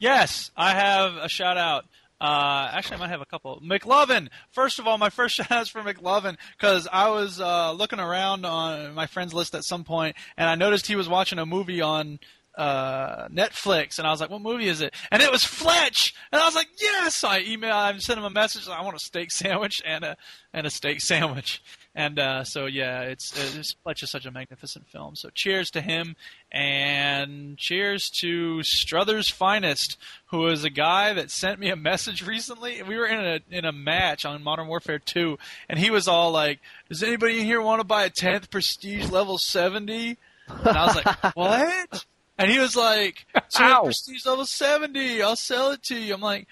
Yes, 0.00 0.50
I 0.56 0.70
have 0.70 1.16
a 1.16 1.28
shout 1.28 1.58
out. 1.58 1.84
Uh, 2.18 2.70
actually, 2.72 2.96
I 2.96 3.00
might 3.00 3.10
have 3.10 3.20
a 3.20 3.26
couple. 3.26 3.60
McLovin. 3.60 4.28
First 4.50 4.78
of 4.78 4.86
all, 4.86 4.96
my 4.96 5.10
first 5.10 5.34
shout 5.36 5.52
out 5.52 5.62
is 5.62 5.68
for 5.68 5.82
McLovin 5.82 6.36
because 6.58 6.88
I 6.90 7.10
was 7.10 7.38
uh, 7.38 7.72
looking 7.72 8.00
around 8.00 8.46
on 8.46 8.94
my 8.94 9.06
friends 9.06 9.34
list 9.34 9.54
at 9.54 9.62
some 9.62 9.84
point, 9.84 10.16
and 10.38 10.48
I 10.48 10.54
noticed 10.54 10.86
he 10.86 10.96
was 10.96 11.08
watching 11.08 11.38
a 11.38 11.44
movie 11.44 11.82
on 11.82 12.18
uh, 12.56 13.28
Netflix, 13.28 13.98
and 13.98 14.06
I 14.06 14.10
was 14.10 14.22
like, 14.22 14.30
"What 14.30 14.40
movie 14.40 14.68
is 14.68 14.80
it?" 14.80 14.94
And 15.10 15.22
it 15.22 15.30
was 15.30 15.44
Fletch, 15.44 16.14
and 16.32 16.40
I 16.40 16.46
was 16.46 16.54
like, 16.54 16.68
"Yes!" 16.80 17.22
I 17.22 17.42
emailed, 17.42 17.72
I 17.72 17.96
sent 17.98 18.18
him 18.18 18.24
a 18.24 18.30
message. 18.30 18.66
I 18.68 18.82
want 18.82 18.96
a 18.96 19.00
steak 19.00 19.30
sandwich 19.30 19.82
and 19.84 20.02
a 20.02 20.16
and 20.54 20.66
a 20.66 20.70
steak 20.70 21.02
sandwich. 21.02 21.62
And 22.00 22.18
uh, 22.18 22.44
so 22.44 22.64
yeah, 22.64 23.02
it's, 23.02 23.58
it's 23.58 23.74
Fletch 23.82 24.02
is 24.02 24.10
such 24.10 24.24
a 24.24 24.30
magnificent 24.30 24.88
film. 24.88 25.16
So 25.16 25.28
cheers 25.34 25.70
to 25.72 25.82
him, 25.82 26.16
and 26.50 27.58
cheers 27.58 28.08
to 28.22 28.62
Struthers 28.62 29.30
Finest, 29.30 29.98
who 30.28 30.46
is 30.46 30.64
a 30.64 30.70
guy 30.70 31.12
that 31.12 31.30
sent 31.30 31.60
me 31.60 31.68
a 31.68 31.76
message 31.76 32.26
recently. 32.26 32.82
We 32.82 32.96
were 32.96 33.04
in 33.04 33.20
a 33.20 33.40
in 33.50 33.66
a 33.66 33.72
match 33.72 34.24
on 34.24 34.42
Modern 34.42 34.66
Warfare 34.66 34.98
2, 34.98 35.36
and 35.68 35.78
he 35.78 35.90
was 35.90 36.08
all 36.08 36.32
like, 36.32 36.60
"Does 36.88 37.02
anybody 37.02 37.40
in 37.40 37.44
here 37.44 37.60
want 37.60 37.80
to 37.80 37.86
buy 37.86 38.04
a 38.04 38.10
10th 38.10 38.48
Prestige 38.48 39.10
level 39.10 39.36
70?" 39.36 40.16
And 40.48 40.68
I 40.68 40.86
was 40.86 40.96
like, 40.96 41.24
"What?" 41.36 42.06
And 42.38 42.50
he 42.50 42.58
was 42.58 42.76
like, 42.76 43.26
"So 43.50 43.62
Ow. 43.62 43.82
Prestige 43.82 44.24
level 44.24 44.46
70, 44.46 45.20
I'll 45.20 45.36
sell 45.36 45.72
it 45.72 45.82
to 45.82 45.96
you." 45.96 46.14
I'm 46.14 46.22
like. 46.22 46.48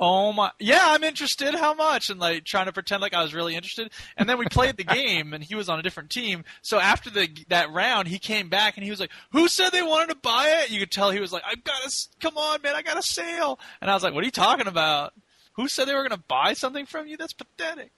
Oh 0.00 0.32
my, 0.32 0.50
yeah, 0.58 0.82
I'm 0.86 1.04
interested. 1.04 1.54
How 1.54 1.74
much? 1.74 2.10
And 2.10 2.18
like 2.18 2.44
trying 2.44 2.66
to 2.66 2.72
pretend 2.72 3.02
like 3.02 3.14
I 3.14 3.22
was 3.22 3.34
really 3.34 3.54
interested. 3.54 3.92
And 4.16 4.28
then 4.28 4.38
we 4.38 4.46
played 4.46 4.76
the 4.78 4.84
game, 4.84 5.32
and 5.34 5.44
he 5.44 5.54
was 5.54 5.68
on 5.68 5.78
a 5.78 5.82
different 5.82 6.10
team. 6.10 6.44
So 6.62 6.80
after 6.80 7.10
the 7.10 7.28
that 7.48 7.70
round, 7.70 8.08
he 8.08 8.18
came 8.18 8.48
back 8.48 8.76
and 8.76 8.82
he 8.84 8.90
was 8.90 8.98
like, 8.98 9.10
"Who 9.32 9.46
said 9.46 9.70
they 9.70 9.82
wanted 9.82 10.08
to 10.08 10.16
buy 10.16 10.62
it?" 10.64 10.70
You 10.70 10.80
could 10.80 10.90
tell 10.90 11.10
he 11.10 11.20
was 11.20 11.32
like, 11.32 11.42
"I've 11.46 11.62
got 11.62 11.84
a, 11.86 11.92
come 12.18 12.36
on, 12.38 12.62
man, 12.62 12.74
I 12.74 12.82
got 12.82 12.96
a 12.96 13.02
sale." 13.02 13.60
And 13.80 13.90
I 13.90 13.94
was 13.94 14.02
like, 14.02 14.14
"What 14.14 14.22
are 14.22 14.26
you 14.26 14.32
talking 14.32 14.66
about? 14.66 15.12
Who 15.52 15.68
said 15.68 15.84
they 15.84 15.94
were 15.94 16.08
going 16.08 16.18
to 16.18 16.24
buy 16.26 16.54
something 16.54 16.86
from 16.86 17.06
you? 17.06 17.16
That's 17.16 17.34
pathetic." 17.34 17.92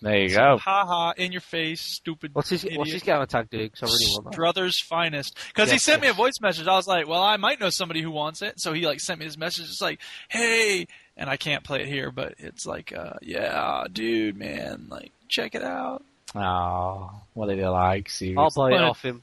There 0.00 0.18
you 0.18 0.30
go. 0.30 0.58
Ha 0.58 0.84
ha, 0.84 1.12
in 1.16 1.30
your 1.30 1.40
face, 1.40 1.80
stupid. 1.80 2.34
What's 2.34 2.48
his 2.48 2.64
idiot. 2.64 2.78
What's 2.80 2.92
his 2.92 3.04
gamer 3.04 3.24
tag 3.24 3.48
do? 3.50 3.68
'Cause 3.70 3.82
I 3.84 3.86
really 3.86 4.12
want 4.12 4.24
that. 4.24 4.32
Struthers 4.32 4.82
finest. 4.82 5.38
Because 5.46 5.68
he 5.70 5.76
Yes, 5.76 5.84
sent 5.84 6.02
me 6.02 6.08
a 6.08 6.12
voice 6.12 6.40
message. 6.40 6.66
I 6.66 6.74
was 6.74 6.88
like, 6.88 7.06
well, 7.06 7.22
I 7.22 7.36
might 7.36 7.60
know 7.60 7.70
somebody 7.70 8.02
who 8.02 8.10
wants 8.10 8.42
it. 8.42 8.58
So 8.60 8.72
he 8.72 8.84
like 8.84 8.98
sent 8.98 9.20
me 9.20 9.26
this 9.26 9.36
message. 9.38 9.66
It's 9.66 9.80
like, 9.80 10.00
hey, 10.28 10.88
and 11.16 11.28
I 11.30 11.36
can't 11.36 11.64
play 11.64 11.82
it 11.82 11.88
here, 11.88 12.10
but 12.10 12.34
it's 12.38 12.66
like, 12.66 12.92
uh, 12.96 13.14
yeah, 13.22 13.84
dude, 13.92 14.36
man, 14.36 14.86
like, 14.88 15.12
check 15.28 15.54
it 15.54 15.62
out. 15.62 16.02
Oh, 16.34 17.10
what 17.34 17.48
did 17.48 17.58
he 17.58 17.66
like? 17.66 18.08
Seriously. 18.08 18.38
I'll 18.42 18.50
buy 18.50 18.74
it 18.76 18.80
off 18.82 19.02
him. 19.02 19.22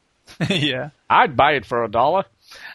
yeah. 0.50 0.90
I'd 1.08 1.36
buy 1.36 1.52
it 1.52 1.64
for 1.66 1.84
a 1.84 1.88
dollar. 1.90 2.24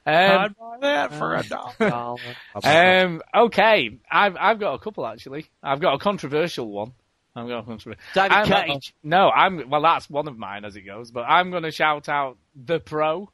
Um, 0.06 0.14
I'd 0.16 0.58
buy 0.58 0.78
that 0.82 1.14
for 1.14 1.36
a 1.36 1.44
dollar. 1.80 2.18
um, 2.64 3.22
okay, 3.36 3.98
I've 4.10 4.38
I've 4.40 4.60
got 4.60 4.74
a 4.76 4.80
couple 4.80 5.06
actually. 5.06 5.48
I've 5.62 5.80
got 5.82 5.96
a 5.96 5.98
controversial 5.98 6.70
one. 6.70 6.94
I've 7.36 7.48
got 7.48 7.60
a 7.60 7.64
controversial. 7.64 8.02
David 8.14 8.32
I'm- 8.32 8.68
Cage. 8.70 8.94
No, 9.04 9.30
I'm 9.30 9.70
well. 9.70 9.82
That's 9.82 10.10
one 10.10 10.28
of 10.28 10.38
mine 10.38 10.66
as 10.66 10.76
it 10.76 10.82
goes. 10.82 11.12
But 11.12 11.22
I'm 11.22 11.52
going 11.52 11.64
to 11.64 11.72
shout 11.72 12.08
out 12.08 12.38
the 12.56 12.80
pro, 12.80 13.30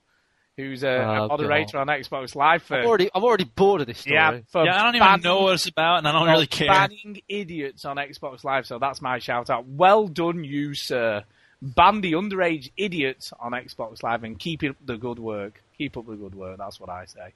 who's 0.60 0.84
a, 0.84 0.88
a 0.90 1.23
Oh, 1.23 1.27
moderator 1.30 1.77
on 1.80 1.88
Xbox 1.88 2.36
Live 2.36 2.61
for 2.64 2.80
I'm 2.80 2.86
already, 2.86 3.10
I'm 3.15 3.23
already 3.23 3.45
bored 3.45 3.81
of 3.81 3.88
this 3.88 3.99
story. 3.99 4.15
yeah, 4.15 4.40
for 4.52 4.65
Yeah, 4.65 4.80
I 4.80 4.84
don't 4.84 4.95
even 4.95 5.07
banning- 5.07 5.23
know 5.23 5.41
what 5.41 5.53
it's 5.56 5.68
about, 5.68 5.98
and 5.99 6.07
I 6.07 6.11
don't 6.11 6.27
really 6.27 6.48
care. 6.48 6.68
Banning 6.68 7.22
idiots 7.27 7.86
on 7.86 7.98
Xbox 7.98 8.44
Live. 8.44 8.65
So 8.68 8.77
that's 8.80 9.02
my 9.02 9.19
shout 9.19 9.49
out. 9.49 9.65
Well 9.68 10.07
done, 10.07 10.44
you 10.44 10.73
sir. 10.76 11.23
Ban 11.61 12.02
the 12.02 12.14
underage 12.14 12.72
idiots 12.77 13.34
on 13.40 13.52
Xbox 13.52 14.02
Live 14.03 14.23
and 14.23 14.38
keep 14.40 14.64
up 14.64 14.76
the 14.86 14.98
good 14.98 15.19
work. 15.19 15.61
Keep 15.77 15.98
up 15.98 16.06
the 16.07 16.15
good 16.15 16.36
work. 16.36 16.57
That's 16.57 16.80
what 16.80 16.90
I 16.90 17.06
say. 17.06 17.34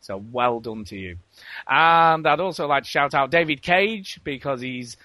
So 0.00 0.16
well 0.32 0.60
done 0.60 0.84
to 0.86 0.96
you. 0.96 1.18
And 1.68 2.26
I'd 2.26 2.40
also 2.40 2.66
like 2.66 2.84
to 2.84 2.88
shout 2.88 3.14
out 3.14 3.30
David 3.30 3.62
Cage 3.62 4.20
because 4.24 4.60
he's 4.60 4.96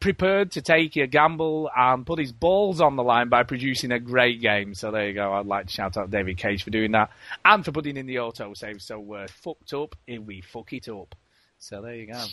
prepared 0.00 0.52
to 0.52 0.62
take 0.62 0.96
a 0.96 1.06
gamble 1.06 1.70
and 1.76 2.06
put 2.06 2.18
his 2.18 2.32
balls 2.32 2.80
on 2.80 2.96
the 2.96 3.02
line 3.02 3.28
by 3.28 3.42
producing 3.42 3.92
a 3.92 3.98
great 3.98 4.40
game. 4.40 4.74
So 4.74 4.90
there 4.90 5.08
you 5.08 5.14
go. 5.14 5.32
I'd 5.32 5.46
like 5.46 5.66
to 5.66 5.72
shout 5.72 5.96
out 5.96 6.10
David 6.10 6.38
Cage 6.38 6.62
for 6.62 6.70
doing 6.70 6.92
that 6.92 7.10
and 7.44 7.64
for 7.64 7.72
putting 7.72 7.96
in 7.96 8.06
the 8.06 8.20
auto 8.20 8.54
save. 8.54 8.82
So 8.82 8.98
we're 8.98 9.28
fucked 9.28 9.72
up 9.74 9.94
if 10.06 10.20
we 10.20 10.40
fuck 10.40 10.72
it 10.72 10.88
up. 10.88 11.14
So 11.58 11.82
there 11.82 11.94
you 11.94 12.06
go. 12.06 12.24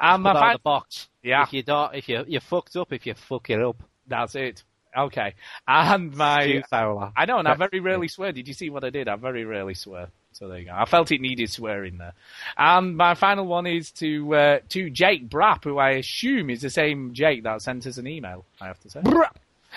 And 0.00 0.22
my 0.22 0.32
that 0.32 0.52
the 0.54 0.58
box. 0.60 1.08
Yeah. 1.22 1.42
If 1.42 1.52
you 1.52 1.62
don't, 1.62 1.94
if 1.94 2.08
you 2.08 2.24
you 2.26 2.40
fucked 2.40 2.76
up, 2.76 2.92
if 2.92 3.06
you 3.06 3.14
fuck 3.14 3.50
it 3.50 3.60
up. 3.60 3.82
That's 4.06 4.34
it. 4.34 4.64
Okay. 4.96 5.34
And 5.68 6.14
my 6.16 6.42
Stu 6.42 6.62
Fowler. 6.70 7.12
I 7.16 7.26
know, 7.26 7.38
and 7.38 7.46
I 7.46 7.54
very 7.54 7.80
rarely 7.80 8.08
swear. 8.08 8.32
Did 8.32 8.48
you 8.48 8.54
see 8.54 8.70
what 8.70 8.82
I 8.82 8.90
did? 8.90 9.08
I 9.08 9.16
very 9.16 9.44
rarely 9.44 9.74
swear. 9.74 10.08
So 10.40 10.48
there 10.48 10.58
you 10.58 10.64
go. 10.64 10.72
I 10.74 10.86
felt 10.86 11.12
it 11.12 11.20
needed 11.20 11.50
swearing 11.50 11.98
there. 11.98 12.14
And 12.56 12.96
my 12.96 13.14
final 13.14 13.46
one 13.46 13.66
is 13.66 13.90
to 13.92 14.34
uh, 14.34 14.58
to 14.70 14.88
Jake 14.88 15.28
Brapp, 15.28 15.64
who 15.64 15.76
I 15.76 15.90
assume 15.90 16.48
is 16.48 16.62
the 16.62 16.70
same 16.70 17.12
Jake 17.12 17.42
that 17.42 17.60
sent 17.60 17.86
us 17.86 17.98
an 17.98 18.06
email. 18.06 18.46
I 18.58 18.68
have 18.68 18.80
to 18.80 18.90
say. 18.90 19.02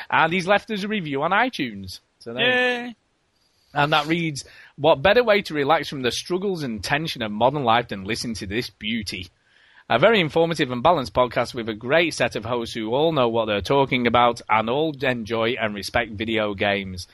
And 0.10 0.32
he's 0.32 0.48
left 0.48 0.72
us 0.72 0.84
a 0.84 0.88
review 0.88 1.22
on 1.22 1.32
iTunes. 1.32 2.00
So 2.20 2.34
there. 2.34 2.96
And 3.74 3.92
that 3.92 4.06
reads, 4.06 4.46
What 4.78 5.02
better 5.02 5.24
way 5.24 5.42
to 5.42 5.54
relax 5.54 5.90
from 5.90 6.02
the 6.02 6.12
struggles 6.12 6.64
and 6.64 6.82
tension 6.82 7.22
of 7.22 7.32
modern 7.32 7.66
life 7.66 7.90
than 7.90 8.06
listen 8.06 8.34
to 8.36 8.48
this 8.48 8.70
beauty? 8.70 9.28
A 9.90 10.00
very 10.00 10.22
informative 10.22 10.72
and 10.72 10.82
balanced 10.82 11.14
podcast 11.14 11.54
with 11.54 11.68
a 11.68 11.74
great 11.74 12.14
set 12.14 12.38
of 12.38 12.46
hosts 12.46 12.74
who 12.74 12.94
all 12.94 13.12
know 13.12 13.28
what 13.28 13.46
they're 13.46 13.62
talking 13.62 14.08
about 14.08 14.42
and 14.50 14.70
all 14.70 14.96
enjoy 15.04 15.56
and 15.60 15.76
respect 15.76 16.14
video 16.14 16.54
games. 16.54 17.08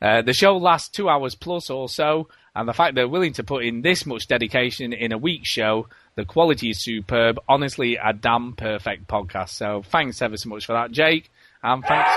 Uh, 0.00 0.22
the 0.22 0.32
show 0.32 0.56
lasts 0.56 0.88
two 0.88 1.08
hours 1.08 1.34
plus 1.34 1.70
or 1.70 1.88
so, 1.88 2.28
and 2.58 2.68
the 2.68 2.72
fact 2.72 2.94
they're 2.94 3.08
willing 3.08 3.32
to 3.34 3.44
put 3.44 3.64
in 3.64 3.82
this 3.82 4.04
much 4.04 4.26
dedication 4.26 4.92
in 4.92 5.12
a 5.12 5.18
week's 5.18 5.48
show, 5.48 5.86
the 6.16 6.24
quality 6.24 6.70
is 6.70 6.80
superb. 6.82 7.38
Honestly, 7.48 7.96
a 7.96 8.12
damn 8.12 8.54
perfect 8.54 9.06
podcast. 9.08 9.50
So 9.50 9.82
thanks 9.82 10.20
ever 10.20 10.36
so 10.36 10.48
much 10.48 10.66
for 10.66 10.72
that, 10.72 10.90
Jake, 10.90 11.30
and 11.62 11.84
thanks. 11.84 12.10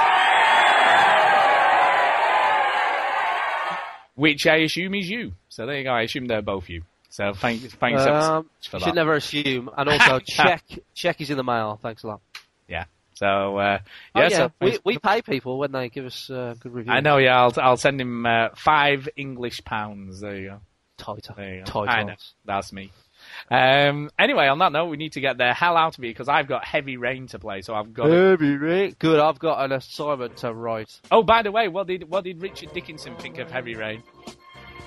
Which 4.16 4.46
I 4.46 4.58
assume 4.58 4.94
is 4.96 5.10
you. 5.10 5.34
So 5.50 5.66
there 5.66 5.78
you 5.78 5.84
go. 5.84 5.92
I 5.92 6.02
assume 6.02 6.26
they're 6.28 6.42
both 6.42 6.70
you. 6.70 6.84
So 7.10 7.34
thanks, 7.34 7.64
thanks 7.76 8.02
ever 8.02 8.22
so 8.22 8.28
Um, 8.38 8.46
much 8.58 8.70
for 8.70 8.80
that. 8.80 8.86
should 8.86 8.96
never 8.96 9.14
assume. 9.14 9.70
And 9.78 9.90
also, 9.90 10.20
check 10.26 10.64
check 10.94 11.22
is 11.22 11.30
in 11.30 11.38
the 11.38 11.44
mail. 11.44 11.80
Thanks 11.82 12.04
a 12.04 12.08
lot. 12.08 12.22
Yeah. 12.68 12.86
So 13.22 13.58
uh, 13.58 13.78
Oh, 14.16 14.20
yeah, 14.20 14.28
yeah, 14.30 14.38
so 14.38 14.52
we 14.60 14.80
we 14.84 14.98
pay 14.98 15.22
people 15.22 15.60
when 15.60 15.72
they 15.72 15.90
give 15.90 16.08
us 16.08 16.28
uh, 16.28 16.56
good 16.60 16.74
reviews. 16.74 16.92
I 16.92 17.02
know. 17.02 17.18
Yeah, 17.18 17.40
I'll 17.40 17.54
I'll 17.58 17.78
send 17.78 18.02
him 18.02 18.26
uh, 18.26 18.50
five 18.56 19.08
English 19.16 19.64
pounds. 19.64 20.22
There 20.22 20.36
you 20.36 20.50
go. 20.50 20.62
Title. 20.98 21.36
There 21.38 21.54
you 21.54 21.60
go. 21.64 21.86
Title. 21.86 22.16
That's 22.46 22.74
me. 22.74 22.92
Um, 23.52 24.10
anyway, 24.18 24.48
on 24.48 24.58
that 24.58 24.72
note, 24.72 24.88
we 24.88 24.98
need 24.98 25.12
to 25.12 25.22
get 25.22 25.38
the 25.38 25.54
hell 25.54 25.78
out 25.78 26.00
of 26.00 26.04
here 26.04 26.10
because 26.10 26.30
I've 26.30 26.48
got 26.48 26.66
heavy 26.66 26.98
rain 26.98 27.28
to 27.28 27.38
play. 27.38 27.62
So 27.62 27.76
I've 27.76 27.94
got. 27.94 28.10
Heavy 28.10 28.56
rain. 28.56 28.96
Good. 28.98 29.20
I've 29.20 29.38
got 29.38 29.64
an 29.64 29.72
assignment 29.72 30.38
to 30.38 30.52
write. 30.52 31.00
Oh, 31.12 31.22
by 31.22 31.44
the 31.44 31.52
way, 31.52 31.68
what 31.68 31.86
did 31.86 32.10
what 32.10 32.24
did 32.24 32.42
Richard 32.42 32.74
Dickinson 32.74 33.16
think 33.18 33.38
of 33.38 33.52
heavy 33.52 33.76
rain? 33.76 34.02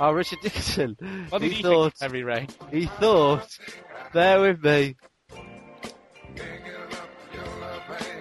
Oh, 0.00 0.10
Richard 0.10 0.40
Dickinson. 0.42 0.96
What 1.28 1.40
did 1.40 1.52
he, 1.52 1.62
thought. 1.62 1.92
think 1.92 1.94
of 1.94 2.00
heavy 2.00 2.24
rain? 2.24 2.48
He 2.72 2.86
thought. 2.86 3.46
Bear 4.12 4.40
with 4.40 4.64
me. 4.64 4.96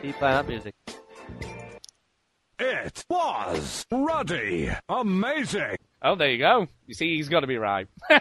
Keep 0.03 0.15
playing 0.17 0.35
that 0.35 0.47
music. 0.49 0.75
It 2.59 3.05
was 3.09 3.85
ruddy, 3.89 4.69
amazing. 4.89 5.77
Oh, 6.01 6.15
there 6.15 6.29
you 6.29 6.39
go. 6.39 6.67
You 6.85 6.93
see, 6.93 7.15
he's 7.15 7.29
got 7.29 7.39
to 7.39 7.47
be 7.47 7.57
right. 7.57 7.87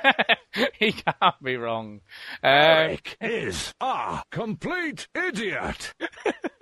he 0.78 0.92
can't 0.92 1.42
be 1.42 1.56
wrong. 1.56 2.02
Uh, 2.40 2.46
Eric 2.46 3.16
is 3.20 3.74
a 3.80 4.22
complete 4.30 5.08
idiot. 5.12 5.92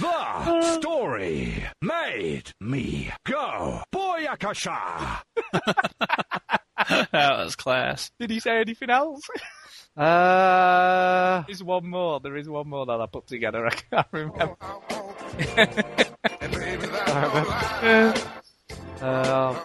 the 0.00 0.78
story 0.80 1.62
made 1.82 2.54
me 2.58 3.12
go 3.26 3.82
boyakasha. 3.92 5.20
that 6.88 7.12
was 7.12 7.54
class. 7.54 8.10
Did 8.18 8.30
he 8.30 8.40
say 8.40 8.60
anything 8.60 8.88
else? 8.88 9.20
Uh, 9.98 11.42
There's 11.46 11.62
one 11.62 11.88
more. 11.88 12.20
There 12.20 12.36
is 12.36 12.48
one 12.48 12.68
more 12.68 12.86
that 12.86 13.00
I 13.00 13.06
put 13.06 13.26
together. 13.26 13.66
I 13.66 13.70
can't 13.70 14.06
remember. 14.12 14.56
uh, 19.00 19.60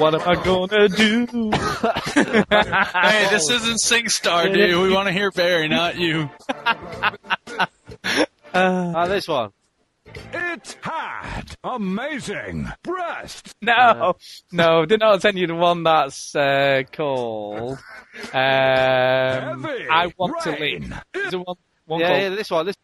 What 0.00 0.14
am 0.14 0.22
I 0.26 0.34
gonna 0.42 0.88
do? 0.88 1.26
hey, 1.26 3.26
this 3.28 3.50
isn't 3.50 3.80
SingStar, 3.80 4.50
dude. 4.52 4.80
We 4.80 4.90
want 4.94 5.08
to 5.08 5.12
hear 5.12 5.30
Barry, 5.30 5.68
not 5.68 5.98
you. 5.98 6.30
uh, 8.54 9.06
this 9.08 9.28
one. 9.28 9.50
It 10.14 10.76
had 10.82 11.56
amazing 11.62 12.68
breasts. 12.82 13.54
No, 13.62 14.16
no, 14.52 14.84
did 14.86 15.00
not 15.00 15.22
send 15.22 15.38
you 15.38 15.46
the 15.46 15.54
one 15.54 15.82
that's 15.82 16.34
uh, 16.34 16.82
called. 16.92 17.78
Um, 18.32 18.34
I 18.34 20.12
want 20.16 20.42
to 20.42 20.50
rain. 20.52 20.90
live. 20.90 21.24
Is 21.24 21.30
there 21.30 21.40
one, 21.40 21.56
one 21.86 22.00
yeah, 22.00 22.08
called? 22.08 22.22
yeah, 22.22 22.28
this 22.30 22.50
one. 22.50 22.66
This. 22.66 22.76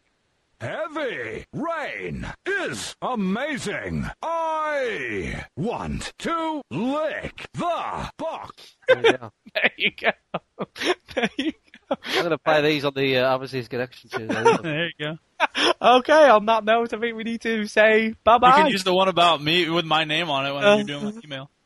Heavy 0.59 1.45
rain 1.53 2.25
is 2.47 2.95
amazing. 3.01 4.07
I 4.23 5.45
want 5.55 6.13
to 6.19 6.61
lick 6.71 7.47
the 7.53 8.11
box. 8.17 8.75
There 8.87 9.71
you 9.77 9.91
go. 9.91 10.11
There 10.65 10.71
you 10.71 10.71
go. 10.87 10.93
There 11.15 11.29
you 11.37 11.53
I'm 11.89 11.97
going 12.15 12.29
to 12.31 12.37
play 12.37 12.61
these 12.61 12.83
on 12.85 12.93
the 12.93 13.17
uh, 13.19 13.33
Overseas 13.35 13.67
Connection 13.67 14.09
too. 14.09 14.27
There 14.27 14.85
you 14.87 14.91
go. 14.99 15.17
go. 15.39 15.73
Okay, 15.99 16.29
on 16.29 16.45
that 16.47 16.65
note, 16.65 16.93
I 16.93 16.99
think 16.99 17.15
we 17.15 17.23
need 17.23 17.41
to 17.41 17.65
say 17.67 18.13
bye 18.23 18.37
bye. 18.39 18.49
You 18.57 18.63
can 18.63 18.71
use 18.71 18.83
the 18.83 18.93
one 18.93 19.07
about 19.07 19.41
me 19.41 19.69
with 19.69 19.85
my 19.85 20.03
name 20.03 20.29
on 20.29 20.45
it 20.45 20.53
when 20.53 20.63
Uh, 20.63 20.75
you're 20.77 20.85
doing 20.85 21.05
my 21.05 21.21
email. 21.23 21.49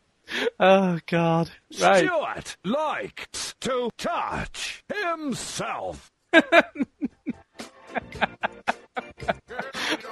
Oh 0.61 0.97
God! 1.07 1.51
Right. 1.81 2.05
Stuart 2.05 2.55
likes 2.63 3.53
to 3.61 3.89
touch 3.97 4.81
himself. 4.93 6.11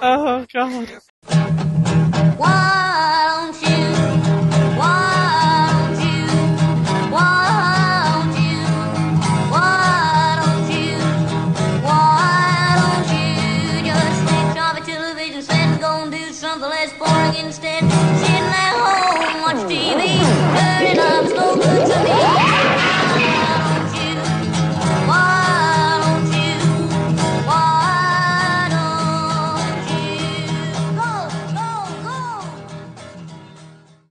Oh 0.02 0.46
God! 0.54 0.90
One 2.38 3.54